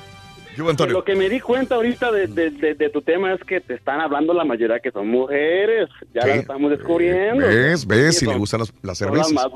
[0.67, 0.93] Antonio?
[0.93, 3.75] lo que me di cuenta ahorita de, de, de- de tu tema es que te
[3.75, 5.88] están hablando la mayoría que son mujeres.
[6.13, 6.27] Ya Sí.
[6.29, 7.45] las estamos descubriendo.
[7.45, 7.85] ¿Ves?
[7.85, 8.15] ¿Ves?
[8.17, 9.33] Sí, Si le gustan las, las son las cervezas.
[9.33, 9.47] más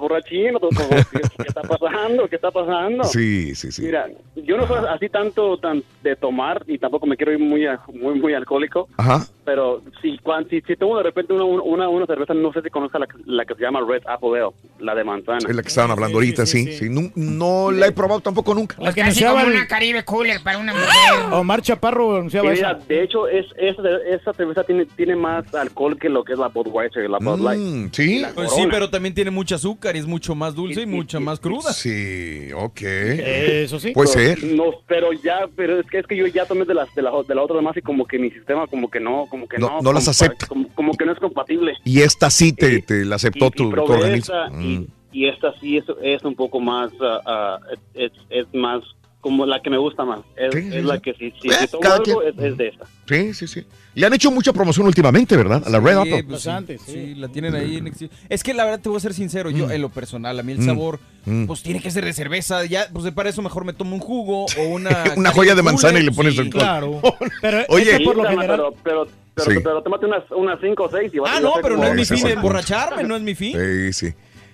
[1.12, 2.28] ¿Qué, está pasando?
[2.28, 3.04] ¿Qué está pasando?
[3.06, 3.82] Sí, sí, sí.
[3.84, 7.66] Mira, yo no soy así tanto tan de tomar y tampoco me quiero ir muy
[7.94, 9.26] muy muy alcohólico, Ajá.
[9.46, 12.70] pero si cuan- si, si tomo de repente una, una, una cerveza, no sé si
[12.70, 14.50] conozca la, que- la que se llama Red Apple Ale,
[14.80, 15.40] la de manzana.
[15.48, 16.72] Es la que estaban hablando ahorita, sí.
[16.74, 18.76] sí, Nu- No, la he probado tampoco nunca.
[18.80, 20.88] La que Casi como anunciaba una Caribe Cooler para una mujer.
[21.32, 22.88] Omar Chaparro Y anunciaba mira, eso.
[22.88, 26.48] de hecho, es, esa, esa cerveza tiene, tiene más alcohol que lo que es la
[26.50, 27.60] Budweiser y la Bud Light.
[27.62, 28.20] Mm, sí.
[28.20, 31.20] La Pues sí, pero también tiene mucho azúcar y es mucho más dulce y mucha
[31.20, 31.74] más cruda.
[31.74, 32.82] Sí, ok.
[32.84, 33.92] Eso sí.
[33.92, 34.44] Puede ser.
[34.44, 37.12] No, pero ya, pero es que es que yo ya tomé de las de la,
[37.28, 39.68] de la otra demás y como que mi sistema como que no, como que No-
[39.70, 40.48] no, no las acepta.
[40.48, 41.74] Como, como que no es compatible.
[41.86, 44.18] Y esta sí te, te la aceptó y, tu, y tu probé organismo.
[44.36, 44.62] esta, Mm.
[44.64, 47.60] y, y esta sí es, es un poco más, ah,
[47.94, 48.84] es, es más
[49.24, 50.20] como la que me gusta más.
[50.36, 51.02] Es, Sí, sí, es la sí.
[51.02, 52.40] que si, si, Eh, si tomo cada algo quien.
[52.40, 52.86] es, es de esta.
[53.08, 53.66] Sí, sí, sí.
[53.96, 55.64] Le han hecho mucha promoción últimamente, ¿verdad?
[55.66, 56.24] A la Red Apple.
[56.26, 56.92] pues sí, Bastante, sí.
[56.92, 57.92] sí, la tienen ahí en
[58.30, 60.52] Es que la verdad te voy a ser sincero, yo en lo personal, a mí
[60.52, 60.66] el Mm.
[60.66, 61.46] sabor, Mm.
[61.46, 62.66] pues tiene que ser de cerveza.
[62.66, 65.06] Ya, pues para eso mejor me tomo un jugo o una.
[65.16, 66.62] Una joya de manzana y le sí, pones alcohol.
[66.62, 67.02] Claro.
[67.42, 68.00] Pero Oye.
[68.04, 68.58] por lo general.
[68.58, 69.58] pero, pero, pero, Sí.
[69.64, 71.96] pero tómate unas, unas cinco o seis y vas Ah, a no, pero no es
[71.96, 72.36] mi fin el punto.
[72.40, 73.58] emborracharme, no es mi fin.
[73.58, 74.14] Sí, sí.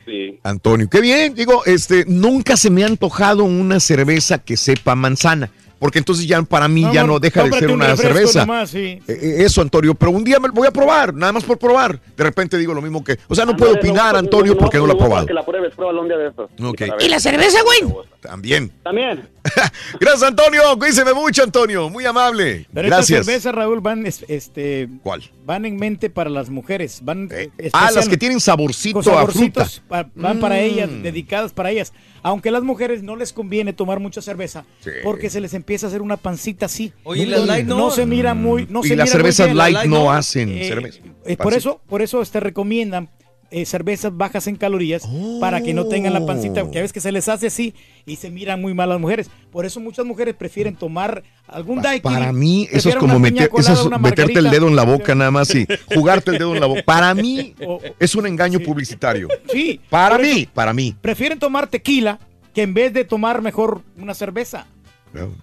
[0.09, 0.39] Sí.
[0.43, 1.35] Antonio, qué bien.
[1.35, 5.51] Digo, este, nunca se me ha antojado una cerveza que sepa manzana.
[5.79, 8.41] Porque entonces ya para mí ya amor, no deja de ser un una cerveza.
[8.41, 8.79] nomás, sí.
[8.79, 11.99] Eh, eh, Eso, Antonio, pero un día me voy a probar, nada más por probar.
[12.17, 13.17] De repente digo lo mismo que.
[13.29, 15.25] O sea, no puedo opinar, no, Antonio, no, porque no lo he probado.
[15.25, 16.51] Que la pruebes, pruébalo un día de estos.
[16.99, 17.93] ¿Y la cerveza, güey?
[18.19, 18.71] También.
[18.83, 19.29] También.
[19.99, 20.61] Gracias, Antonio.
[20.77, 21.89] Cuídese mucho, Antonio.
[21.89, 22.67] Muy amable.
[22.73, 23.25] Pero estas Gracias.
[23.25, 25.23] cervezas, Raúl, van, es- este, ¿Cuál?
[25.45, 26.99] van en mente para las mujeres.
[27.03, 27.29] Van
[27.73, 29.67] Ah, las que tienen saborcito a fruta.
[29.87, 30.59] pa- van para Mm.
[30.59, 31.93] ellas, dedicadas para ellas.
[32.21, 34.89] Aunque a las mujeres no les conviene tomar mucha cerveza, Sí.
[35.03, 36.91] porque se les empieza a hacer una pancita así.
[37.03, 37.91] Oye, ¿y las light no?
[37.91, 40.11] se mira muy, no y se las mira cervezas light, light no, no.
[40.11, 40.99] hacen Eh, cerveza.
[41.25, 43.09] eh, por eso, por eso te recomiendan
[43.51, 45.07] eh, cervezas bajas en calorías
[45.39, 47.73] para que no tengan la pancita, que a veces que se les hace así
[48.05, 49.29] y se miran muy mal las mujeres.
[49.51, 52.13] Por eso muchas mujeres prefieren tomar algún daiquiri.
[52.13, 54.83] Para mí, eso es como meter, colada, eso es una meterte el dedo en la
[54.83, 56.83] boca nada más y jugarte el dedo en la boca.
[56.85, 57.55] Para mí,
[57.99, 59.27] es un engaño publicitario.
[59.51, 59.79] Sí.
[59.89, 60.95] Para mí, para mí.
[61.01, 62.19] Prefieren tomar tequila
[62.53, 64.67] que en vez de tomar mejor una cerveza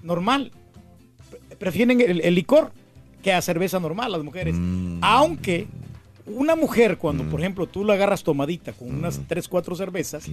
[0.02, 0.52] normal.
[1.31, 2.70] Pre- Prefieren el, el licor
[3.23, 4.55] que a cerveza normal las mujeres.
[4.57, 4.99] Mm.
[5.02, 5.67] Aunque
[6.27, 10.25] una mujer cuando, por ejemplo, tú la agarras tomadita con unas 3, 4 cervezas,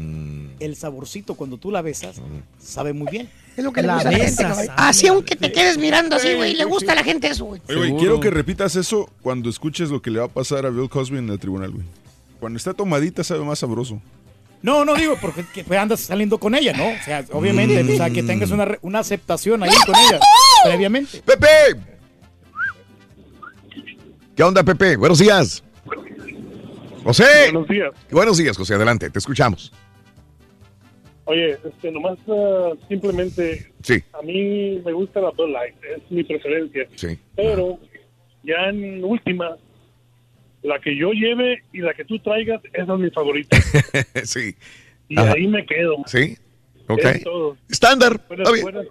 [0.59, 2.19] el saborcito cuando tú la besas
[2.59, 3.29] sabe muy bien.
[3.55, 4.71] Es lo que le gusta a la gente, caballo.
[4.75, 6.55] ah, Así aunque te quedes mirando así, güey.
[6.55, 7.61] Le gusta a la gente eso, güey.
[7.63, 10.65] Pues Oye, güey, quiero que repitas eso cuando escuches lo que le va a pasar
[10.65, 11.85] a Bill Cosby en el tribunal, güey.
[12.39, 14.01] Cuando está tomadita sabe más sabroso.
[14.63, 16.87] No, no digo porque que, pues, andas saliendo con ella, ¿no?
[16.87, 20.19] O sea, obviamente, o sea, que tengas una, re- una aceptación ahí con ella
[20.63, 21.21] previamente.
[21.21, 21.47] ¡Pepe!
[24.35, 24.95] ¿Qué onda, Pepe?
[24.97, 25.63] Buenos días.
[27.03, 27.23] José.
[27.51, 27.91] Buenos días.
[28.11, 28.75] Buenos días, José.
[28.75, 29.71] Adelante, te escuchamos.
[31.25, 34.03] Oye, este, nomás ah, simplemente Sí.
[34.13, 36.85] a mí me gusta la Bud Light, es mi preferencia.
[36.95, 37.17] Sí.
[37.35, 37.79] Pero
[38.43, 39.55] ya en última,
[40.63, 43.57] la que yo lleve y la que tú traigas, esa es mi favorita.
[44.23, 44.55] sí.
[45.07, 45.33] Y Ajá.
[45.33, 45.95] ahí me quedo.
[46.07, 46.37] Sí.
[46.89, 47.05] Ok.
[47.69, 48.19] Estándar.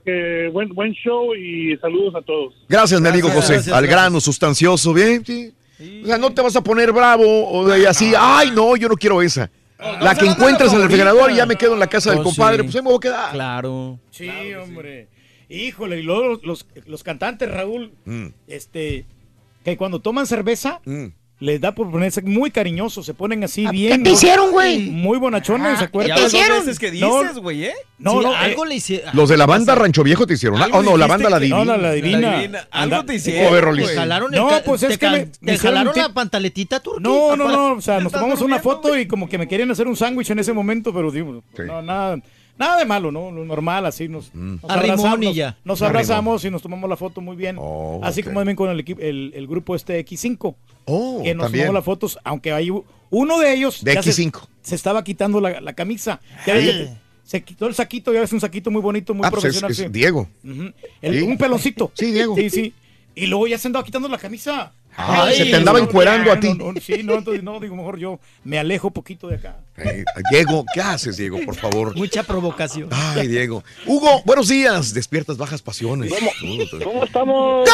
[0.05, 2.55] Que- buen, buen show y saludos a todos.
[2.69, 3.55] Gracias, mi amigo José.
[3.55, 3.91] gracias, Al gracias.
[3.91, 5.23] grano, sustancioso, bien.
[5.27, 5.53] Sí.
[6.03, 8.97] O sea, no te vas a poner bravo o de así, ay, no, yo no
[8.97, 9.51] quiero esa.
[10.01, 12.25] la que encuentres en el refrigerador y ya me quedo en la casa del Oh,
[12.25, 12.63] compadre, sí.
[12.65, 13.33] pues ahí me voy a quedar.
[13.33, 13.99] Claro.
[14.11, 15.09] Sí, hombre.
[15.49, 18.27] Híjole, y luego los, los, los cantantes, Raúl, Mm.
[18.47, 19.05] este,
[19.65, 21.07] que cuando toman cerveza, Mm.
[21.43, 24.05] Les da por ponerse muy cariñosos, se ponen así bien.
[24.05, 24.91] te hicieron, güey?
[24.91, 26.21] Muy bonachones, ¿se acuerdan?
[26.21, 27.75] Las dos veces que dices, güey, ¿eh?
[27.99, 29.11] No, Sí, no, algo eh, le hicieron.
[29.15, 30.63] Los de la banda Rancho Viejo te hicieron.
[30.63, 31.59] Algo Oh, no, la banda La Divina.
[31.59, 32.37] No, la, la divina.
[32.37, 32.69] Divina.
[32.71, 33.77] Algo te hicieron,
[34.31, 37.09] No, pues es te, que me- te me hicieron jalaron la pantaletita turquita.
[37.09, 39.71] No, no, no, o sea, nos ¿Estás tomamos una foto y como que me querían
[39.71, 42.19] hacer un sándwich en ese momento, pero digo, no, nada,
[42.63, 43.31] nada de malo, ¿no?
[43.31, 44.57] Lo normal, así nos, Mm.
[44.63, 45.57] nos abrazamos, y nos- ya.
[45.65, 47.57] nos abrazamos y nos tomamos la foto muy bien.
[48.03, 48.27] así ok.
[48.27, 50.55] como también con el, equipo, el, el grupo este X5.
[50.87, 51.65] Oh, que nos también.
[51.67, 52.71] tomamos las fotos, aunque hay
[53.11, 54.49] uno de ellos De ya se- X5.
[54.63, 56.21] Se, estaba quitando la, la camisa.
[56.47, 56.55] Ya
[57.25, 59.87] se quitó el saquito, ya ves un saquito muy bonito, muy Ah, pues es- profesional.
[59.89, 59.93] es.
[59.93, 60.29] Diego.
[60.45, 60.73] Ujú.
[61.01, 61.23] El- Sí.
[61.23, 61.91] Un peloncito.
[61.95, 62.35] Sí, Diego.
[62.37, 62.75] Sí, sí.
[63.15, 64.73] Y luego ya se andaba quitando la camisa.
[64.97, 66.53] Ay, se te andaba no, encuerando a ti.
[66.55, 69.57] no, no, sí, no, entonces no, digo, mejor yo me alejo poquito de acá.
[69.79, 71.97] Eh, Diego, ¿qué haces, Diego, por favor?
[71.97, 72.89] Mucha provocación.
[72.93, 73.65] Ay, Diego.
[73.87, 74.93] Hugo, buenos días.
[74.95, 76.13] Despiertas bajas pasiones.
[76.85, 77.69] ¿Cómo estamos?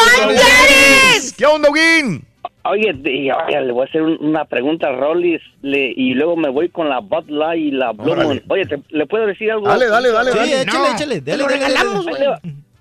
[1.37, 2.25] ¿Qué onda, Huguín?
[2.65, 6.51] Oye, oye, le voy a hacer un- una pregunta a Rollis le, y luego me
[6.51, 8.25] voy con la Bud Light y la Blue Órale.
[8.27, 8.43] Moon.
[8.49, 9.67] Oye, ¿te- ¿le puedo decir algo?
[9.69, 10.63] Dale, dale, dale, Sí, dale.
[10.63, 11.21] échale, échale.
[11.23, 12.21] Dale, lo dale, regalamos, Ahí güey.
[12.21, 12.41] le, va-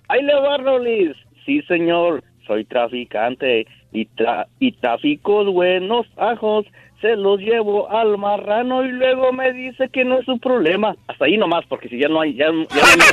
[0.09, 1.15] ahí le va, Rollis.
[1.45, 6.65] Sí, señor, soy traficante y, tra- y trafico buenos ajos.
[7.01, 10.95] Se los llevo al marrano y luego me dice que no es su problema.
[11.07, 12.33] Hasta ahí nomás, porque si ya no hay...
[12.33, 13.05] Ya, ya no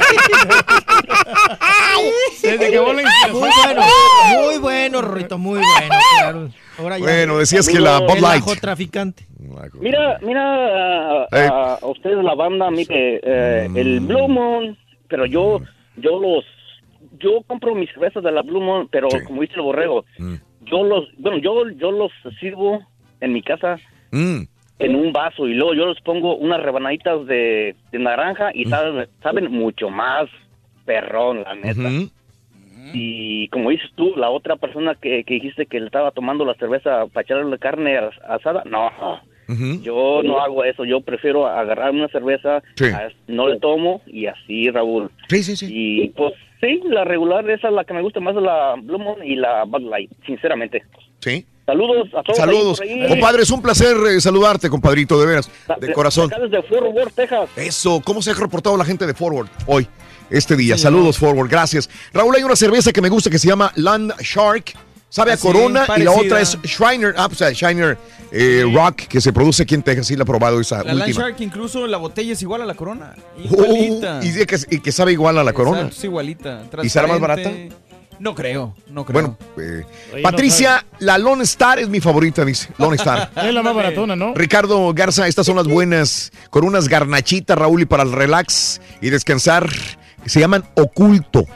[2.43, 3.83] Desde que la Muy bueno,
[4.43, 5.94] muy bueno, Rorrito, muy bueno.
[6.19, 6.49] Claro.
[6.78, 7.05] Ahora ya.
[7.05, 8.43] Bueno, decías que la Bud El Light.
[8.43, 9.27] ajo traficante.
[9.81, 11.49] Mira, mira, a, Eh.
[11.53, 14.07] a- a ustedes la banda, mire, eh, el Mm.
[14.07, 14.78] Blue Moon,
[15.09, 15.61] pero yo,
[15.97, 16.44] yo los,
[17.19, 19.19] yo compro mis cervezas de la Blue Moon, pero Sí.
[19.27, 20.35] como dice el borrego, Mm.
[20.67, 22.81] Yo los, bueno, yo, yo los sirvo
[23.20, 23.78] en mi casa
[24.10, 24.43] Mm.
[24.78, 28.59] en un vaso y luego yo les pongo unas rebanaditas de, de naranja Mm.
[28.59, 30.28] y saben, saben mucho más
[30.84, 31.91] perrón, la neta.
[32.93, 36.55] Y como dices tú, la otra persona que, que dijiste que le estaba tomando la
[36.55, 38.91] cerveza para echarle carne as- asada, no.
[39.83, 42.84] Yo no hago eso, yo prefiero agarrar una cerveza, Sí.
[42.86, 45.10] a- no le tomo y así, Raúl.
[45.28, 45.67] Sí, sí, sí.
[45.70, 46.34] Y pues
[46.65, 49.65] sí, la regular, esa es la que me gusta más, la Blue Moon y la
[49.65, 50.83] Bud Light, sinceramente.
[51.20, 51.44] Sí.
[51.67, 52.36] Saludos a todos.
[52.36, 52.81] Saludos.
[52.81, 53.09] ahí por ahí.
[53.09, 56.31] Compadre, es un placer eh, saludarte, compadrito, de veras, de corazón.
[56.33, 57.49] Acá desde Fort Worth, Texas.
[57.57, 59.86] Eso, ¿cómo se ha reportado la gente de Forward hoy,
[60.31, 60.76] este día?
[60.76, 61.89] Saludos, Forward, gracias.
[62.12, 64.75] Raúl, hay una cerveza que me gusta que se llama Land Shark.
[65.15, 67.97] Sabe a sí, Corona y la otra es Shriner, ah, pues, eh, Shiner
[68.33, 70.09] eh, Rock, que se produce aquí en Texas.
[70.09, 71.26] Sí, la he probado esa La última.
[71.26, 73.15] Shark, incluso la botella es igual a la corona.
[73.39, 74.18] Uh, Igualita.
[74.25, 75.83] y, que, y que sabe igual a la Corona.
[75.83, 76.65] Exacto, es igualita.
[76.83, 77.73] ¿Y será más transparente.
[78.18, 79.12] No creo, no creo.
[79.12, 79.84] Bueno, eh,
[80.15, 82.70] Oye, Patricia, la Lone Star es mi favorita, dice.
[82.78, 83.31] Lone Star.
[83.36, 84.34] Es la más baratona, ¿no?
[84.34, 89.10] Ricardo Garza, estas son las buenas, con unas garnachitas, Raúl, y para el relax y
[89.10, 89.70] descansar.
[90.26, 91.47] Se llaman Oculto.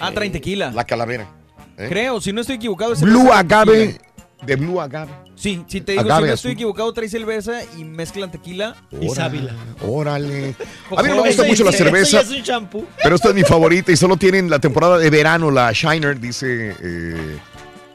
[0.00, 0.72] Ah, traen tequila.
[0.72, 1.35] La calavera.
[1.76, 1.86] ¿Eh?
[1.88, 2.92] Creo, si no estoy equivocado.
[2.92, 3.98] es Blue Agave,
[4.44, 5.10] de Blue Agave.
[5.34, 6.34] Sí, si te digo, Agave si no azul.
[6.34, 8.74] estoy equivocado, trae cerveza y mezclan tequila.
[9.00, 9.54] Y sábila.
[9.82, 10.54] Órale.
[10.96, 12.86] A mí no me gusta mucho la cerveza, es un champú.
[13.02, 16.74] pero esta es mi favorita y solo tienen la temporada de verano, la Shiner, dice
[16.82, 17.38] eh,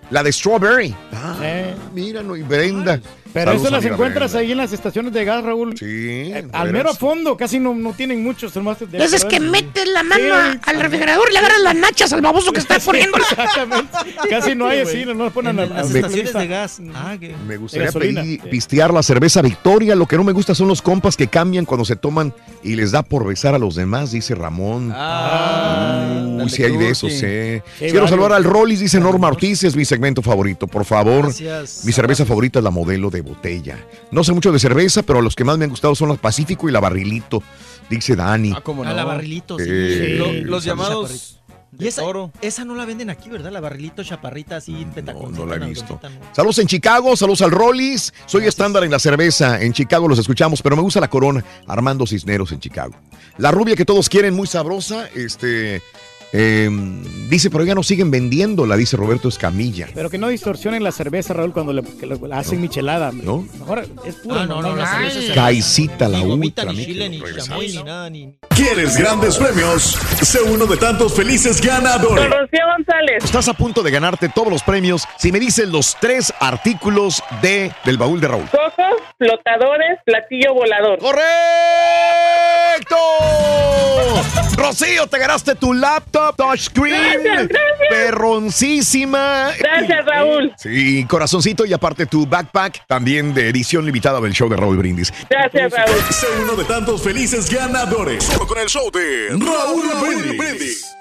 [0.09, 0.95] la de Strawberry.
[1.13, 2.99] Ah, Eh, mira, no, y Brenda.
[3.33, 4.39] Pero Saludos, eso las encuentras Brenda.
[4.45, 5.77] ahí en las estaciones de gas, Raúl.
[5.77, 5.85] Sí.
[5.85, 8.55] Eh, al mero fondo, casi no, no tienen muchos.
[8.55, 12.13] nomás Entonces es que metes la mano Sí, al refrigerador y le agarras las nachas
[12.13, 13.23] al baboso que está poniéndola.
[13.31, 13.97] Exactamente.
[14.29, 16.81] Casi no hay así, no nos ponen En a- las estaciones de gas.
[16.93, 17.35] Ah, que.
[17.47, 19.95] Me gustaría pedir- pistear la cerveza Victoria.
[19.95, 22.91] Lo que no me gusta son los compas que cambian cuando se toman y les
[22.91, 24.91] da por besar a los demás, dice Ramón.
[24.95, 27.19] Ah, Uy, sí hay de eso, Cookie.
[27.19, 27.61] sí.
[27.79, 31.25] Sí, Quiero saludar al Rollis, dice Norma Ortiz, es mi segmento favorito, por favor.
[31.25, 31.85] Gracias.
[31.85, 33.77] Mi cerveza favorita es la modelo de botella.
[34.11, 36.67] No sé mucho de cerveza, pero los que más me han gustado son la Pacífico
[36.69, 37.41] y la Barrilito,
[37.89, 38.53] dice Dani.
[38.55, 38.93] Ah, cómo A no.
[38.95, 39.65] la barrilito, sí.
[39.67, 41.37] Eh, Lo- los llamados
[41.73, 42.31] Y de esa, toro.
[42.41, 43.51] esa no la venden aquí, ¿verdad?
[43.51, 45.99] La barrilito chaparrita así, No, pentaconcita, no la he visto.
[46.03, 46.09] ¿no?
[46.33, 48.13] Saludos en Chicago, saludos al Rollis.
[48.25, 49.61] Soy estándar en la cerveza.
[49.61, 51.43] En Chicago los escuchamos, pero me gusta la corona.
[51.67, 52.93] Armando Cisneros en Chicago.
[53.37, 55.07] La rubia que todos quieren, muy sabrosa.
[55.15, 55.81] Este.
[56.33, 56.69] Eh,
[57.29, 59.87] dice, pero ya no siguen vendiéndola, dice Roberto Escamilla.
[59.93, 63.11] Pero que no distorsionen la cerveza, Raúl, cuando le, que la hacen michelada.
[63.11, 63.45] ¿No?
[63.59, 64.41] Mejor es pura.
[64.41, 65.11] Ah, no, no, no, Ay.
[65.11, 66.71] cerveza Caicita la ultra.
[66.71, 68.33] ni chile, ni chamoy, ni nada, ni...
[68.49, 69.97] ¿Quieres grandes premios?
[70.21, 72.25] Sé uno de tantos felices ganadores.
[72.25, 73.23] Rocío González.
[73.23, 77.71] Estás a punto de ganarte todos los premios si me dices los tres artículos de
[77.85, 78.45] del baúl de Raúl.
[79.21, 80.97] Flotadores, platillo volador.
[80.97, 81.21] ¡Correcto!
[84.55, 87.21] Rocío, te ganaste tu laptop touchscreen.
[87.23, 87.89] Gracias, gracias.
[87.89, 89.51] Perroncísima.
[89.59, 90.53] Gracias, Raúl.
[90.57, 95.13] Sí, corazoncito y aparte tu backpack también de edición limitada del show de Raúl Brindis.
[95.29, 96.01] Gracias, Raúl.
[96.09, 98.23] Sé uno de tantos felices ganadores.
[98.23, 100.95] Solo con el show de Raúl Brindis.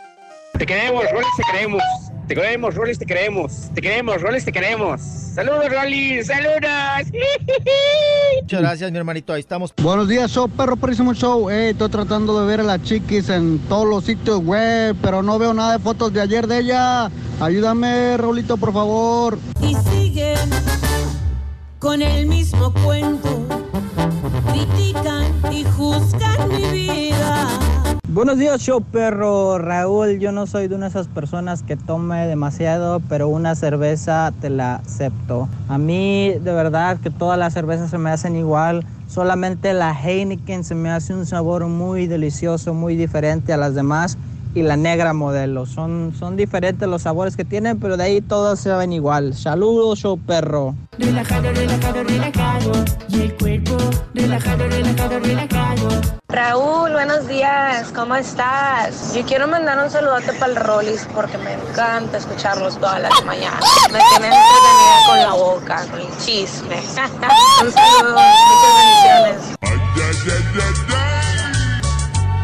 [0.59, 1.83] Te queremos, Rolis, te queremos.
[2.31, 3.71] Te queremos, Rolis, te queremos.
[3.75, 5.01] Te queremos, Rolis, te queremos.
[5.01, 7.11] Saludos, Rolis, saludos.
[8.43, 9.33] Muchas gracias, mi hermanito.
[9.33, 9.75] Ahí estamos.
[9.83, 11.51] Buenos días, show, perro, próximo show.
[11.51, 15.41] Eh, estoy tratando de ver a las chiquis en todos los sitios web, pero no
[15.41, 17.11] veo nada de fotos de ayer de ella.
[17.41, 19.37] Ayúdame, Raulito, por favor.
[19.61, 20.51] Y siguen
[21.81, 23.45] con el mismo cuento.
[24.53, 27.80] Critican y juzgan mi vida.
[28.13, 29.59] Buenos días, show perro.
[29.59, 34.33] Raúl, yo no soy de una de esas personas que tome demasiado, pero una cerveza
[34.41, 35.49] te la acepto.
[35.69, 38.85] A mí, de verdad, que todas las cervezas se me hacen igual.
[39.07, 44.19] Solamente la Heineken se me hace un sabor muy delicioso, muy diferente a las demás.
[44.55, 45.67] Y la negra modelo.
[45.67, 49.35] Son, son diferentes los sabores que tienen, pero de ahí todas se ven igual.
[49.35, 50.75] Saludos, show perro.
[50.99, 52.73] Relajado, relajado, relajado.
[53.09, 53.77] Y el cuerpo
[54.15, 56.01] relajado, relajado, relajado.
[56.29, 59.15] Raúl, buenos días, ¿cómo estás?
[59.15, 63.61] Yo quiero mandar un saludote para el Rollis porque me encanta escucharlos todas las mañanas.
[63.93, 66.77] Me tienen entretenida con la boca, con el chisme.
[67.63, 68.21] un saludo,
[68.53, 69.59] muchas bendiciones.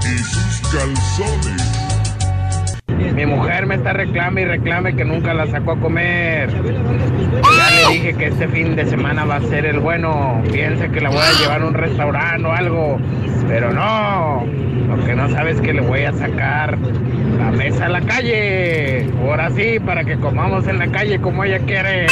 [0.02, 1.75] Y sus calzones.
[2.88, 6.50] Mi mujer me está reclame y reclame que nunca la sacó a comer.
[6.52, 10.42] Ya le dije que este fin de semana va a ser el bueno.
[10.52, 12.98] Piensa que la voy a llevar a un restaurante o algo.
[13.48, 14.46] Pero no.
[14.88, 16.78] Lo que no sabes es que le voy a sacar
[17.38, 19.10] la mesa a la calle.
[19.22, 22.06] Ahora sí, para que comamos en la calle como ella quiere.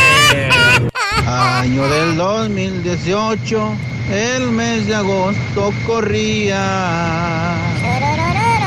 [1.26, 3.74] Año del 2018,
[4.12, 7.54] el mes de agosto corría.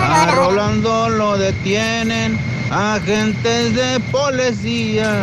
[0.09, 2.39] A Rolando lo detienen
[2.71, 5.13] agentes de policía.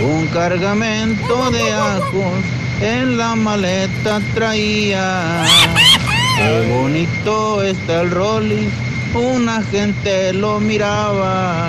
[0.00, 2.44] Un cargamento de ajos
[2.82, 5.42] en la maleta traía.
[6.36, 8.68] Qué bonito está el Rolly,
[9.14, 11.68] un agente lo miraba.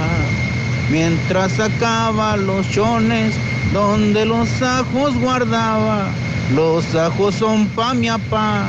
[0.89, 3.33] Mientras sacaba los chones
[3.73, 6.09] donde los ajos guardaba.
[6.53, 8.65] Los ajos son pa' mi apá.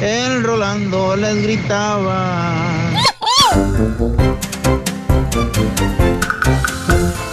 [0.00, 2.81] El Rolando les gritaba.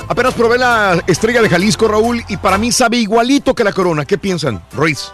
[0.08, 4.06] Apenas probé la estrella de Jalisco, Raúl, y para mí sabe igualito que la corona.
[4.06, 5.12] ¿Qué piensan, Ruiz?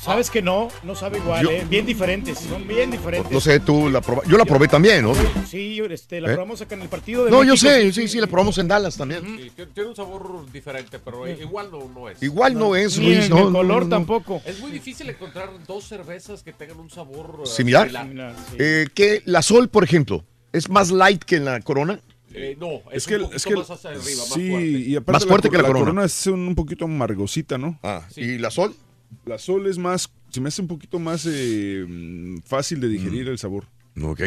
[0.00, 1.66] Sabes que no, no sabe igual, Yo- ¿eh?
[1.68, 3.30] Bien diferentes, son bien diferentes.
[3.30, 4.30] No sé, tú la probaste.
[4.30, 5.12] Yo la probé también, ¿no?
[5.46, 6.32] Sí, este, la ¿Eh?
[6.32, 8.96] probamos acá en el partido de No, yo sé, sí, sí, la probamos en Dallas
[8.96, 9.20] también.
[9.36, 12.22] Sí, tiene- un sabor diferente, pero igual no, no es.
[12.22, 13.88] Igual no es, Ni Luis, en no, el color no, no.
[13.88, 14.40] tampoco.
[14.46, 17.90] Es muy difícil encontrar dos cervezas que tengan un sabor eh, ¿Similar?
[18.58, 22.00] Eh, que la Sol, por ejemplo, es más light que la corona.
[22.32, 24.66] Eh, no, es, Es que, un es que más hacia arriba, más sí, fuerte.
[24.68, 26.04] y aparte Más fuerte que la corona.
[26.04, 27.78] es un, un poquito amargosita, ¿no?
[27.82, 28.74] Ah, ¿y la sol?
[29.26, 33.28] La sol es más, se me hace un poquito más eh, mm, fácil de digerir
[33.28, 33.64] el sabor.
[34.00, 34.20] Ok.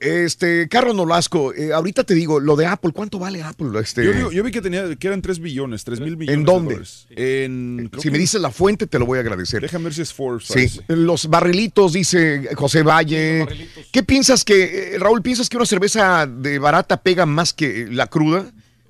[0.00, 3.68] Este, Carlos Nolasco, eh, ahorita te digo, lo de Apple, ¿cuánto vale Apple?
[3.80, 6.38] Este, Yo, digo- yo vi que tenía, que eran 3 billones, 3 mil millones.
[6.38, 6.80] ¿En de dónde?
[7.10, 9.60] En, creo si me dices la fuente, te lo voy a agradecer.
[9.62, 10.46] Déjame ver si es Forbes.
[10.46, 13.46] Sí, los barrilitos, dice José Valle.
[13.92, 18.06] ¿Qué piensas que, eh, Raúl, piensas que una cerveza de barata pega más que la
[18.08, 18.46] cruda?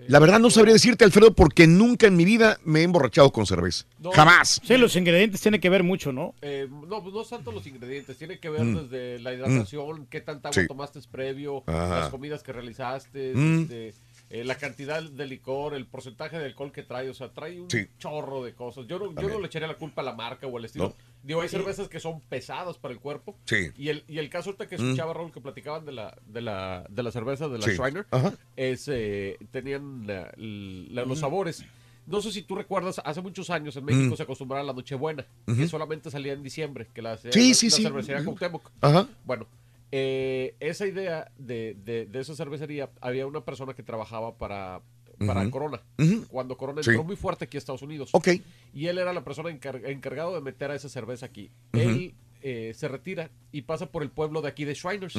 [0.09, 3.47] La verdad no sabría decirte, Alfredo, porque nunca en mi vida me he emborrachado con
[3.47, 3.85] cerveza.
[3.99, 4.11] No.
[4.13, 4.61] Jamás.
[4.65, 6.35] Sí, los ingredientes tienen que ver mucho, ¿no?
[6.43, 8.77] Eh, no, pues no tanto los ingredientes, tiene que ver Mm.
[8.89, 10.69] desde la hidratación, qué tanta agua Sí.
[10.69, 12.01] tomaste previo, Ajá.
[12.01, 13.61] las comidas que realizaste, Mm.
[13.63, 13.95] este,
[14.31, 17.71] eh, la cantidad de licor, el porcentaje de alcohol que trae, o sea, trae un
[17.71, 17.87] Sí.
[17.99, 18.87] chorro de cosas.
[18.89, 20.89] Yo no, yo no le echaría la culpa a la marca o al estilo.
[20.89, 20.95] No.
[21.27, 23.37] Digo, hay cervezas que son pesadas para el cuerpo.
[23.47, 23.71] Sí.
[23.77, 24.85] Y el, y el caso ahorita que Mm.
[24.85, 27.73] escuchaba, Raúl, que platicaban de la, de la, de la cerveza de la Sí.
[27.73, 28.33] Shriner, Ajá.
[28.55, 31.21] es, eh, tenían la- la- los Mm.
[31.21, 31.65] sabores.
[32.07, 34.17] No sé si tú recuerdas, hace muchos años en México Mm.
[34.17, 35.57] se acostumbraba a la Nochebuena, Ujú.
[35.57, 37.83] que solamente salía en diciembre, que la Sí, la, sí, la sí.
[37.83, 38.27] cervecería Ujú.
[38.37, 38.71] Cuauhtémoc.
[38.81, 39.09] Ajá.
[39.25, 39.49] Bueno,
[39.91, 44.81] eh, esa idea de, de- de esa cervecería, había una persona que trabajaba para,
[45.19, 45.49] para.
[45.51, 45.81] Corona,
[46.29, 46.91] cuando Corona Sí.
[46.91, 48.11] entró muy fuerte aquí a Estados Unidos.
[48.13, 48.29] Ok.
[48.75, 51.51] Y él era la persona encar- encargado de meter a esa cerveza aquí.
[51.73, 55.15] Él eh, se retira y pasa por el pueblo de aquí de Shriners.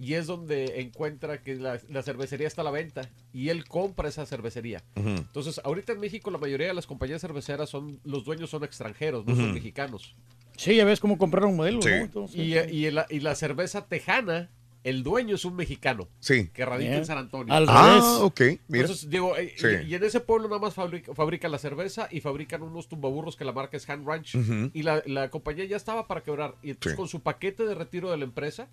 [0.00, 4.08] Y es donde encuentra que la, la cervecería está a la venta y él compra
[4.08, 4.82] esa cervecería.
[4.94, 9.24] Entonces, ahorita en México la mayoría de las compañías cerveceras son, los dueños son extranjeros,
[9.26, 10.14] no son mexicanos.
[10.56, 11.90] Sí, ya ves cómo compraron modelos, Sí.
[11.90, 11.96] ¿no?
[11.96, 14.50] Entonces, Y, eh, y la, y la cerveza tejana,
[14.84, 16.08] el dueño es un mexicano.
[16.20, 16.48] Sí.
[16.54, 17.00] Que radica Bien.
[17.00, 17.52] en San Antonio.
[17.52, 18.04] Al Ah, revés.
[18.20, 18.82] ok, mira.
[18.84, 19.66] Entonces, digo, eh, Sí.
[19.86, 23.34] y, y en ese pueblo nada más fabrica, fabrican la cerveza y fabrican unos tumbaburros
[23.36, 24.36] que la marca es Hand Ranch.
[24.72, 26.54] Y la, la compañía ya estaba para quebrar.
[26.62, 26.96] Y entonces Sí.
[26.96, 28.68] con su paquete de retiro de la empresa,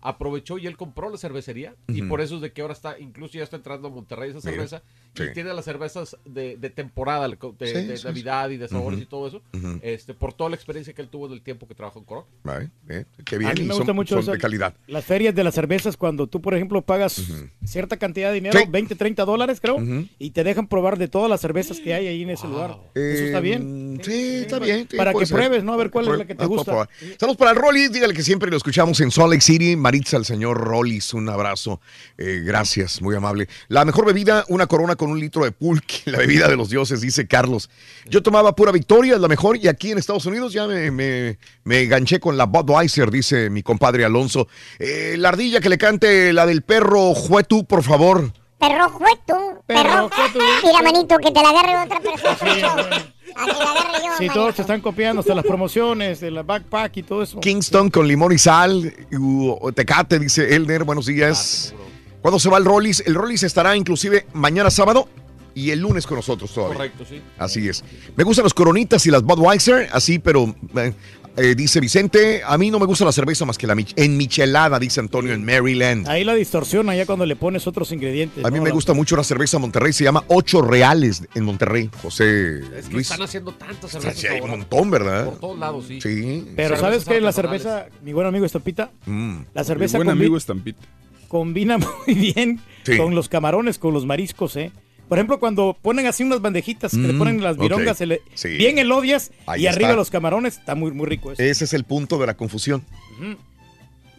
[0.00, 1.74] aprovechó y él compró la cervecería.
[1.88, 2.08] Y Ujú.
[2.08, 4.52] por eso es de que ahora está, incluso ya está entrando a Monterrey esa Mira.
[4.52, 4.82] cerveza.
[5.14, 5.24] Sí.
[5.30, 8.04] Y tiene las cervezas de, de temporada, de, Sí, de sí, sí.
[8.06, 9.02] Navidad y de sabores Ujú.
[9.02, 9.42] y todo eso.
[9.54, 9.80] Ujú.
[9.82, 12.26] este Por toda la experiencia que él tuvo en el tiempo que trabajó en Corona.
[12.44, 13.50] Vale, eh, qué bien.
[13.50, 14.74] a mí y me son, gusta mucho son de calidad.
[14.86, 17.20] las ferias de las cervezas cuando tú, por ejemplo, pagas
[17.64, 18.64] cierta cantidad de dinero, Sí.
[18.68, 19.78] 20, 30 dólares, creo,
[20.18, 22.76] y te dejan probar de todas las cervezas que hay ahí en ese lugar.
[22.94, 23.96] Eso está bien.
[23.98, 24.86] Eh, Sí, está bien.
[24.90, 25.36] sí, Para que ser.
[25.36, 25.72] pruebes, ¿no?
[25.72, 26.88] A ver cuál es la que te ah, gusta.
[27.18, 29.74] Saludos para el Rollis, dígale que siempre lo escuchamos en Salt Lake City.
[29.88, 31.80] Maritza, el señor Rollis, un abrazo.
[32.18, 33.48] Eh, gracias, muy amable.
[33.68, 37.00] La mejor bebida, una corona con un litro de pulque, la bebida de los dioses,
[37.00, 37.70] dice Carlos.
[38.04, 41.38] Yo tomaba pura victoria, es la mejor, y aquí en Estados Unidos ya me, me,
[41.64, 44.46] me ganché con la Budweiser, dice mi compadre Alonso.
[44.78, 48.30] Eh, la ardilla que le cante la del perro Juetu, por favor.
[48.58, 49.62] Perro jueto.
[49.66, 50.38] Perro jueto.
[50.64, 53.14] Mira, manito, que te la agarre otra persona.
[53.38, 56.42] A que la agarre yo, Sí, todos te están copiando, hasta las promociones, de la
[56.42, 57.40] backpack y todo eso.
[57.40, 58.92] Kingston con limón y sal.
[59.12, 60.84] u- o Tecate, dice Elder.
[60.84, 61.74] Buenos días.
[62.20, 63.02] ¿Cuándo se va el Rollis?
[63.06, 65.08] El Rollis estará inclusive mañana sábado
[65.54, 66.76] y el lunes con nosotros todavía.
[66.76, 67.20] Correcto, sí.
[67.38, 67.84] Así es.
[68.16, 70.92] Me gustan los coronitas y las Budweiser, así, pero eh,
[71.38, 74.16] eh, dice Vicente, a mí no me gusta la cerveza más que la mich- en
[74.16, 76.06] michelada, dice Antonio en Maryland.
[76.08, 78.44] Ahí la distorsiona ya cuando le pones otros ingredientes.
[78.44, 78.64] A mí ¿no?
[78.64, 82.92] me gusta mucho la cerveza Monterrey, se llama Ocho Reales en Monterrey, José Es que
[82.94, 83.10] Luis.
[83.10, 85.24] están haciendo tantas O sea, cervezas sí, hay un montón, ¿verdad?
[85.26, 86.00] Por todos lados, sí.
[86.00, 86.44] Sí.
[86.56, 87.20] Pero Cervezas ¿sabes qué?
[87.20, 89.38] La cerveza, mi buen amigo Estampita, Mm.
[89.54, 90.80] la cerveza Mi buen amigo Estampita.
[91.28, 92.96] combina muy bien Sí.
[92.96, 94.72] con los camarones, con los mariscos, ¿eh?
[95.08, 98.20] Por ejemplo, cuando ponen así unas bandejitas que le Mm, ponen las virongas, se le-
[98.34, 98.48] Sí.
[98.56, 101.42] bien elodias Ahí y arriba los camarones, está muy, muy rico eso.
[101.42, 102.84] Ese es el punto de la confusión.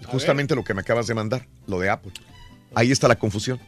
[0.06, 2.12] Justamente lo que me acabas de mandar, lo de Apple.
[2.74, 3.60] Ahí está la confusión.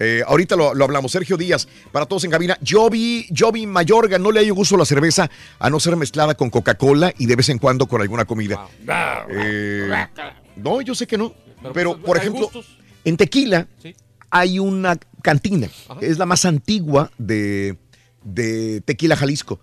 [0.00, 1.10] Eh, ahorita lo, lo hablamos.
[1.12, 2.56] Sergio Díaz, para todos en cabina.
[2.66, 6.50] Joby, Joby Mayorga, no le hay gusto a la cerveza a no ser mezclada con
[6.50, 8.68] Coca-Cola y de vez en cuando con alguna comida.
[9.30, 9.90] Eh,
[10.56, 11.32] no, yo sé que no.
[11.60, 12.78] Pero, Pero, pues, por ejemplo, gustos.
[13.04, 13.94] en Tequila Sí.
[14.30, 15.68] Hay una cantina.
[15.88, 16.00] Ajá.
[16.02, 17.76] Es la más antigua de,
[18.24, 19.60] de Tequila, Jalisco.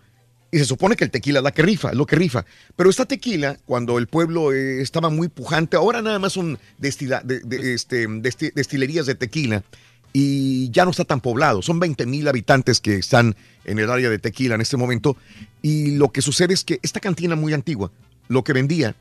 [0.52, 2.46] Y se supone que el tequila es la que rifa, es lo que rifa.
[2.78, 7.24] Pero esta tequila, cuando el pueblo eh, estaba muy pujante, ahora nada más son destila-
[7.24, 9.64] de- de- este, desti- destilerías de tequila
[10.14, 11.62] y ya no está tan poblado.
[11.62, 13.36] Son 20 mil habitantes que están
[13.66, 15.18] en el área de tequila en este momento.
[15.62, 17.92] Y lo que sucede es que esta cantina muy antigua,
[18.30, 18.96] lo que vendía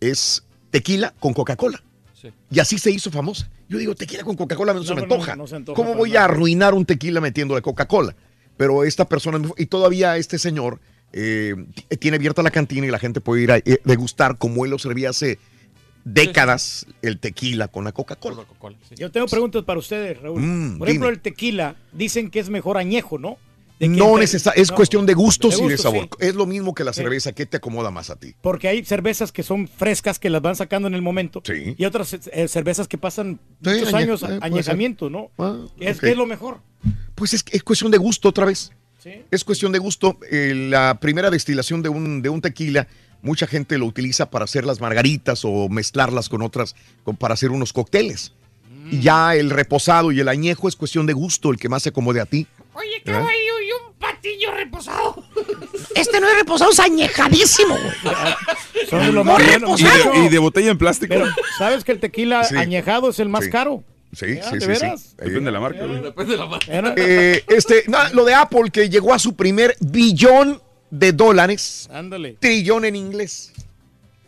[0.00, 1.80] es tequila con Coca-Cola.
[2.20, 2.32] Sí.
[2.50, 3.50] Y así se hizo famosa.
[3.68, 5.36] Yo digo, tequila con Coca-Cola no, se me no, antoja.
[5.36, 8.16] no se antoja ¿Cómo voy a arruinar un tequila metiéndole Coca-Cola?
[8.56, 10.80] Pero esta persona, y todavía este señor,
[11.12, 11.54] eh,
[11.98, 14.78] tiene abierta la cantina y la gente puede ir a eh, degustar como él lo
[14.78, 15.38] servía hace
[16.04, 18.44] décadas el tequila con la Coca-Cola.
[18.88, 18.94] Sí.
[18.96, 20.40] Yo tengo preguntas para ustedes, Raúl.
[20.40, 21.16] Mm, Por ejemplo, dime.
[21.16, 23.36] el tequila, dicen que es mejor añejo, ¿no?
[23.78, 26.04] Que No necesariamente, es no, cuestión de gustos de y de sabor.
[26.04, 26.26] sí.
[26.26, 27.02] Es lo mismo que la Sí.
[27.02, 28.34] cerveza, ¿qué te acomoda más a ti?
[28.40, 31.42] Porque hay cervezas que son frescas, que las van sacando en el momento.
[31.44, 31.74] Sí.
[31.76, 35.30] Y otras eh, cervezas que pasan Sí, muchos añe- años eh, añejamiento, ¿no?
[35.38, 36.60] Ah, es que lo mejor.
[37.14, 38.72] Pues es, es cuestión de gusto otra vez.
[39.02, 39.10] Sí.
[39.30, 40.18] Es cuestión de gusto.
[40.30, 42.88] Eh, la primera destilación de un, de un tequila,
[43.20, 46.74] mucha gente lo utiliza para hacer las margaritas o mezclarlas con otras,
[47.04, 48.32] con- para hacer unos cócteles.
[48.84, 48.94] Mm.
[48.94, 51.90] Y ya el reposado y el añejo es cuestión de gusto, el que más se
[51.90, 52.46] acomode a ti.
[52.76, 53.02] Oye, ¿Eh?
[53.04, 53.30] caballo,
[53.64, 55.24] y un patillo reposado.
[55.94, 58.14] Este no es reposado, es añejadísimo, güey.
[58.90, 59.74] Son de lo más bueno.
[59.78, 61.14] Y de, y de botella en plástico.
[61.14, 61.26] Pero,
[61.58, 62.56] ¿sabes que el tequila Sí.
[62.56, 63.50] añejado es el más Sí.
[63.50, 63.82] caro?
[64.12, 65.00] Sí, Ya, sí, ¿de sí, veras?
[65.02, 65.08] sí.
[65.16, 65.86] Depende de la marca.
[65.86, 66.00] güey.
[66.02, 66.94] Depende de la marca.
[66.96, 72.36] Eh, este, no, lo de Apple que llegó a su primer billón de dólares, Ándale.
[72.40, 73.52] trillón en inglés.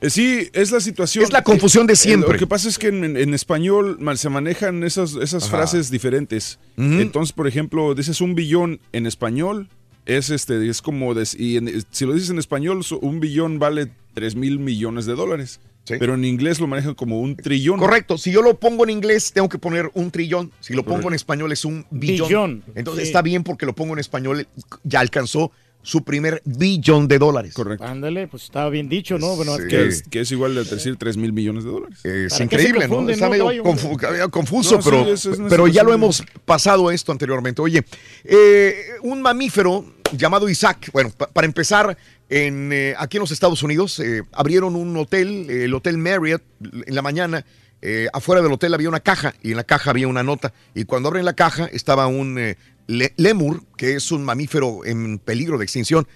[0.00, 1.24] Eh, Sí, es la situación.
[1.24, 2.32] Es la confusión de Eh, siempre.
[2.34, 5.56] Lo que pasa es que en, en español mal- se manejan esas, esas Ajá.
[5.56, 6.58] frases diferentes.
[6.76, 9.68] Entonces, por ejemplo, dices un billón en español,
[10.06, 13.90] es este, es como, y en- si lo dices en español, so- un billón vale
[14.14, 15.60] 3 mil millones de dólares.
[15.84, 15.94] Sí.
[15.98, 17.78] Pero en inglés lo manejan como un trillón.
[17.78, 20.52] Correcto, si yo lo pongo en inglés, tengo que poner un trillón.
[20.60, 21.08] Si lo pongo Correcto.
[21.08, 22.28] en español, es un billón.
[22.28, 23.08] Billón, Entonces sí.
[23.08, 24.46] está bien porque lo pongo en español,
[24.84, 25.50] ya alcanzó
[25.88, 27.54] su primer billón de dólares.
[27.54, 27.82] Correcto.
[27.84, 29.36] Ándale, pues estaba bien dicho, ¿no?
[29.36, 29.68] Bueno, es Sí.
[29.68, 32.04] que Que es, que es igual de decir 3 mil millones de dólares.
[32.04, 33.08] Es ¿Para qué increíble, ¿no?
[33.08, 36.22] Está no, medio, confu- confuso, No, sí, pero, es- es una pero ya lo hemos
[36.44, 37.62] pasado esto anteriormente.
[37.62, 37.84] Oye,
[38.24, 41.96] eh, un mamífero llamado Isaac, bueno, pa- para empezar,
[42.30, 46.42] En, eh, aquí en los Estados Unidos eh, abrieron un hotel, eh, el Hotel Marriott,
[46.86, 47.46] en la mañana.
[47.80, 50.52] eh, afuera del hotel había una caja y en la caja había una nota.
[50.74, 52.56] Y cuando abren la caja estaba un eh,
[52.88, 56.08] le- lemur, que es un mamífero en peligro de extinción.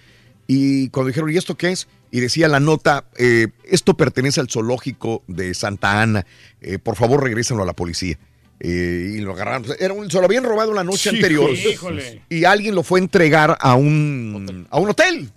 [0.49, 1.87] Y cuando dijeron, ¿y esto qué es?
[2.11, 6.27] Y decía la nota, eh, esto pertenece al zoológico de Santa Ana.
[6.61, 8.19] Eh, por favor, regrésenlo a la policía.
[8.61, 9.65] Eh, y lo agarraron.
[9.81, 11.51] Era un- se lo habían robado la noche anterior.
[11.51, 12.23] Híjole.
[12.29, 15.31] Y alguien lo fue a entregar a un, a un hotel.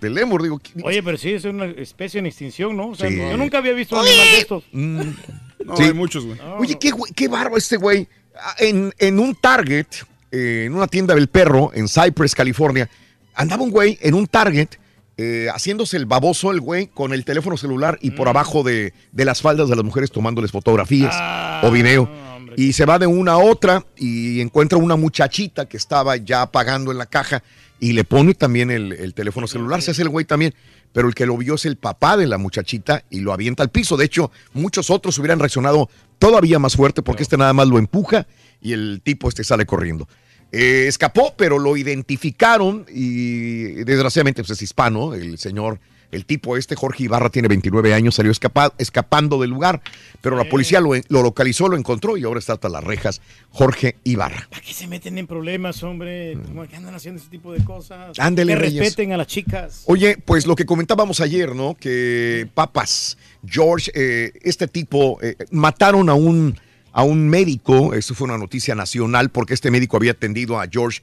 [0.00, 0.60] Del lemur, digo.
[0.82, 2.88] Oye, pero sí, es una especie en extinción, ¿no?
[2.90, 3.16] O sea, Sí.
[3.16, 4.64] yo nunca había visto un animal de estos.
[4.72, 5.82] No, Sí.
[5.84, 6.38] hay muchos, güey.
[6.58, 8.06] Oye, qué, güey- qué barba este güey.
[8.38, 9.86] Ah, En, en un Target,
[10.34, 12.88] eh, en una tienda del perro, en Cypress, California,
[13.34, 14.68] andaba un güey en un Target
[15.16, 18.14] eh, haciéndose el baboso, el güey, con el teléfono celular y Mm.
[18.16, 22.08] por abajo de, de las faldas de las mujeres tomándoles fotografías Ah, o video.
[22.56, 26.90] Y se va de una a otra y encuentra una muchachita que estaba ya pagando
[26.92, 27.42] en la caja
[27.80, 29.82] y le pone también el, el teléfono celular.
[29.82, 30.52] Se hace el güey también.
[30.92, 33.70] Pero el que lo vio es el papá de la muchachita y lo avienta al
[33.70, 33.96] piso.
[33.96, 35.88] De hecho, muchos otros hubieran reaccionado
[36.20, 38.28] todavía más fuerte porque este nada más lo empuja
[38.62, 40.08] y el tipo este sale corriendo.
[40.56, 45.80] Eh, escapó, pero lo identificaron y desgraciadamente pues, es hispano, el señor,
[46.12, 49.82] el tipo este, Jorge Ibarra, tiene 29 años, salió escapa- escapando del lugar,
[50.20, 53.96] pero la policía lo, lo localizó, lo encontró y ahora está hasta las rejas, Jorge
[54.04, 54.46] Ibarra.
[54.48, 56.38] ¿Para qué se meten en problemas, hombre?
[56.46, 58.16] ¿Cómo que andan haciendo ese tipo de cosas?
[58.16, 58.22] Mm.
[58.22, 58.80] Ándele, Que Reyes.
[58.80, 59.82] respeten a las chicas.
[59.86, 61.74] Oye, pues lo que comentábamos ayer, ¿no?
[61.74, 66.56] Que papas, George, eh, este tipo, eh, mataron a un,
[66.94, 71.02] a un médico, eso fue una noticia nacional, porque este médico había atendido a George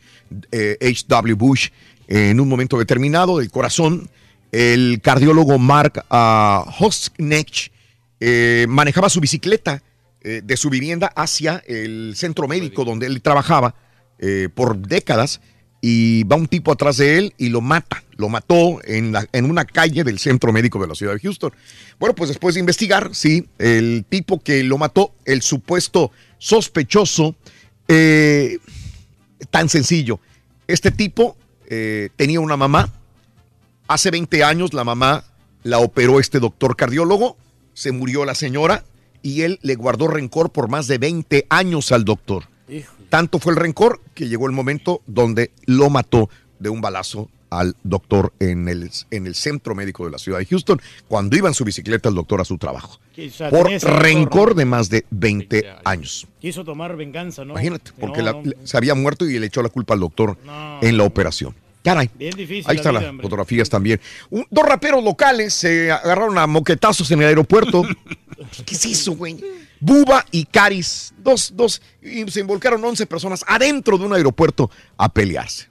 [0.52, 1.34] eh, H.W.
[1.36, 1.68] Bush
[2.08, 4.10] en un momento determinado del corazón.
[4.53, 7.72] El cardiólogo Mark ah, Hosknech
[8.22, 9.84] eh, manejaba su bicicleta
[10.22, 13.76] eh, de su vivienda hacia el centro médico donde él trabajaba
[14.20, 15.42] eh, por décadas
[15.82, 18.03] y va un tipo atrás de él y lo mata.
[18.16, 21.51] Lo mató en, en una calle del centro médico de la ciudad de Houston.
[22.00, 27.35] Bueno, pues después de investigar, sí, el tipo que lo mató, el supuesto sospechoso,
[27.88, 28.60] eh,
[29.50, 30.19] tan sencillo.
[30.68, 31.35] Este tipo
[31.68, 32.93] eh, tenía una mamá.
[33.88, 35.26] Hace 20 años la mamá
[35.64, 37.38] la operó este doctor cardiólogo.
[37.74, 38.85] Se murió la señora
[39.24, 42.45] y él le guardó rencor por más de 20 años al doctor.
[43.11, 47.75] Tanto fue el rencor que llegó el momento donde lo mató de un balazo al
[47.83, 51.53] doctor en el, en el centro médico de la ciudad de Houston, cuando iba en
[51.53, 53.01] su bicicleta el doctor a su trabajo.
[53.14, 56.25] Quizá Por rencor, de más de 20 años.
[56.40, 57.51] Quiso tomar venganza, ¿no?
[57.51, 60.38] Imagínate, porque No, la- no, se había muerto y le echó la culpa al doctor
[60.81, 61.53] en la operación.
[61.83, 62.09] Caray.
[62.17, 63.23] Bien difícil Ahí la están vida, las hombre.
[63.23, 63.99] fotografías también.
[64.30, 67.83] Un- dos raperos locales se agarraron a moquetazos en el aeropuerto.
[68.65, 69.43] ¿Qué es eso, güey?
[69.82, 75.11] Buba y Caris, dos, dos, y se involucraron 11 personas adentro de un aeropuerto a
[75.11, 75.69] pelearse.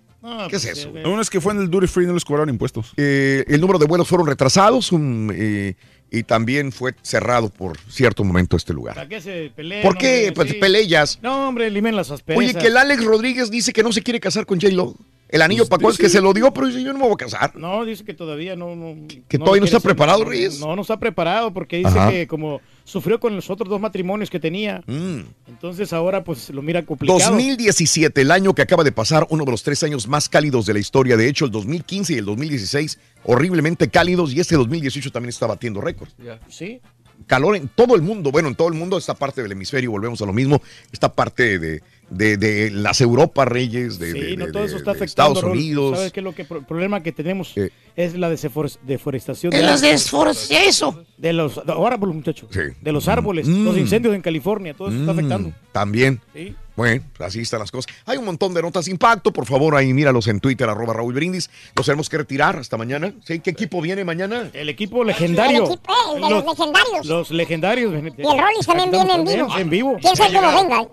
[0.51, 0.91] ¿Qué es eso?
[0.91, 1.05] güey?
[1.07, 2.93] Uno es que fue en el Duty Free y no les cobraron impuestos.
[2.99, 5.77] Eh, el número de vuelos fueron retrasados un, eh,
[6.11, 8.97] y también fue cerrado por cierto momento este lugar.
[8.97, 9.83] ¿Para qué se pelean?
[9.83, 10.19] ¿Por qué?
[10.29, 10.33] hombre?
[10.33, 10.55] Pues Sí.
[10.57, 11.19] peleas.
[11.23, 12.45] No, hombre, limen las asperezas.
[12.51, 14.95] Oye, que el Alex Rodríguez dice que no se quiere casar con J-Lo.
[15.31, 17.15] El anillo para cuál es que se lo dio, pero dice, yo no me voy
[17.15, 17.55] a casar.
[17.55, 18.75] No, dice que todavía no.
[18.75, 20.59] no Que todavía no está preparado, no, Reyes.
[20.59, 22.11] No, no está preparado porque dice Ajá.
[22.11, 25.21] que como sufrió con los otros dos matrimonios que tenía, Mm.
[25.49, 27.19] entonces ahora pues lo mira complicado.
[27.21, 30.73] 2017, el año que acaba de pasar, uno de los tres años más cálidos de
[30.75, 31.17] la historia.
[31.17, 35.81] De hecho, el 2015 y el 2016, horriblemente cálidos, y este 2018 también está batiendo
[35.81, 36.15] récords.
[36.49, 36.81] Sí.
[37.27, 40.21] Calor en todo el mundo, bueno, en todo el mundo, esta parte del hemisferio, volvemos
[40.23, 44.47] a lo mismo, esta parte de, de- de las Europas, Reyes, de, Sí, de- no,
[44.47, 45.39] de- todo eso está de afectando.
[45.41, 45.57] Estados.
[45.57, 45.97] Unidos.
[45.97, 47.57] ¿Sabes qué es lo que el problema que tenemos?
[47.57, 47.71] Eh.
[47.97, 49.53] Es la deforestación.
[49.53, 51.05] Es de desforestación, eso.
[51.17, 52.49] De los árboles, muchachos.
[52.53, 52.61] Sí.
[52.81, 53.65] De los árboles, Mm.
[53.65, 55.53] los incendios en California, todo eso está Mm, afectando.
[55.73, 56.21] También.
[56.35, 56.55] Sí.
[56.77, 57.93] Bueno, pues así están las cosas.
[58.07, 59.33] Hay un montón de notas de impacto.
[59.33, 61.51] Por favor, ahí míralos en Twitter, arroba Raúl Brindis.
[61.77, 63.13] Los tenemos que retirar hasta mañana.
[63.25, 63.41] ¿Sí?
[63.41, 64.49] ¿Qué equipo viene mañana?
[64.55, 65.65] El equipo legendario.
[65.65, 67.07] El equipo, eh, de los legendarios.
[67.07, 67.93] Los legendarios.
[67.93, 69.59] Y el Rollis también viene en vivo.
[69.59, 69.97] En vivo.
[70.01, 70.89] ¿Quién sabe cómo venga?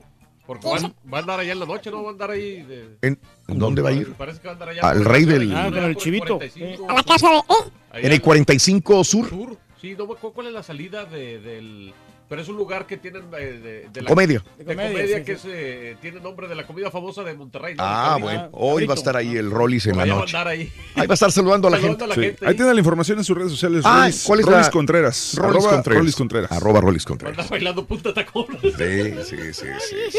[0.47, 2.01] Porque van, va a andar allá en la noche, ¿no?
[2.03, 2.63] Va a andar ahí.
[2.63, 2.97] De...
[3.01, 3.19] ¿En,
[3.49, 4.13] ¿en dónde va a ir?
[4.13, 4.81] Parece que va a andar allá.
[4.81, 6.37] Al rey del- Ah, con el por chivito.
[6.37, 6.89] 45.
[6.89, 7.35] A la casa de...
[7.37, 8.05] ¿eh?
[8.05, 9.29] En el 45 Sur.
[9.29, 9.57] sur.
[9.81, 11.93] Sí, no cuál es la salida de- del...
[12.29, 14.09] Pero es un lugar que tienen eh, de, de la...
[14.09, 14.43] Comedia.
[14.57, 15.47] De De comedia, comedia, sí, que sí.
[15.47, 17.75] es, eh, tiene nombre de la comida famosa de Monterrey.
[17.75, 17.83] ¿no?
[17.85, 18.49] Ah, bueno.
[18.51, 20.35] Hoy va a estar ahí el Rollis en la va noche.
[20.35, 20.71] andar ahí.
[20.95, 22.03] Ahí va a estar saludando a la Saludando gente.
[22.03, 22.21] a la Sí.
[22.21, 23.81] gente Ahí tiene la información en sus redes sociales.
[23.85, 25.33] Ah, Rollis, ¿cuál es Rollis la- Contreras.
[25.37, 25.99] Rollis arroba Contreras.
[25.99, 26.51] Rollis Contreras.
[26.51, 27.37] Arroba Rollis Va Contreras.
[27.37, 28.45] andar bailando punta tacón.
[28.61, 30.17] Sí, sí, sí, sí, sí.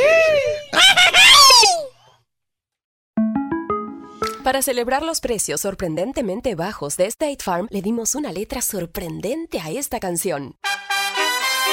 [4.44, 9.70] Para celebrar los precios sorprendentemente bajos de State Farm, le dimos una letra sorprendente a
[9.70, 10.54] esta canción.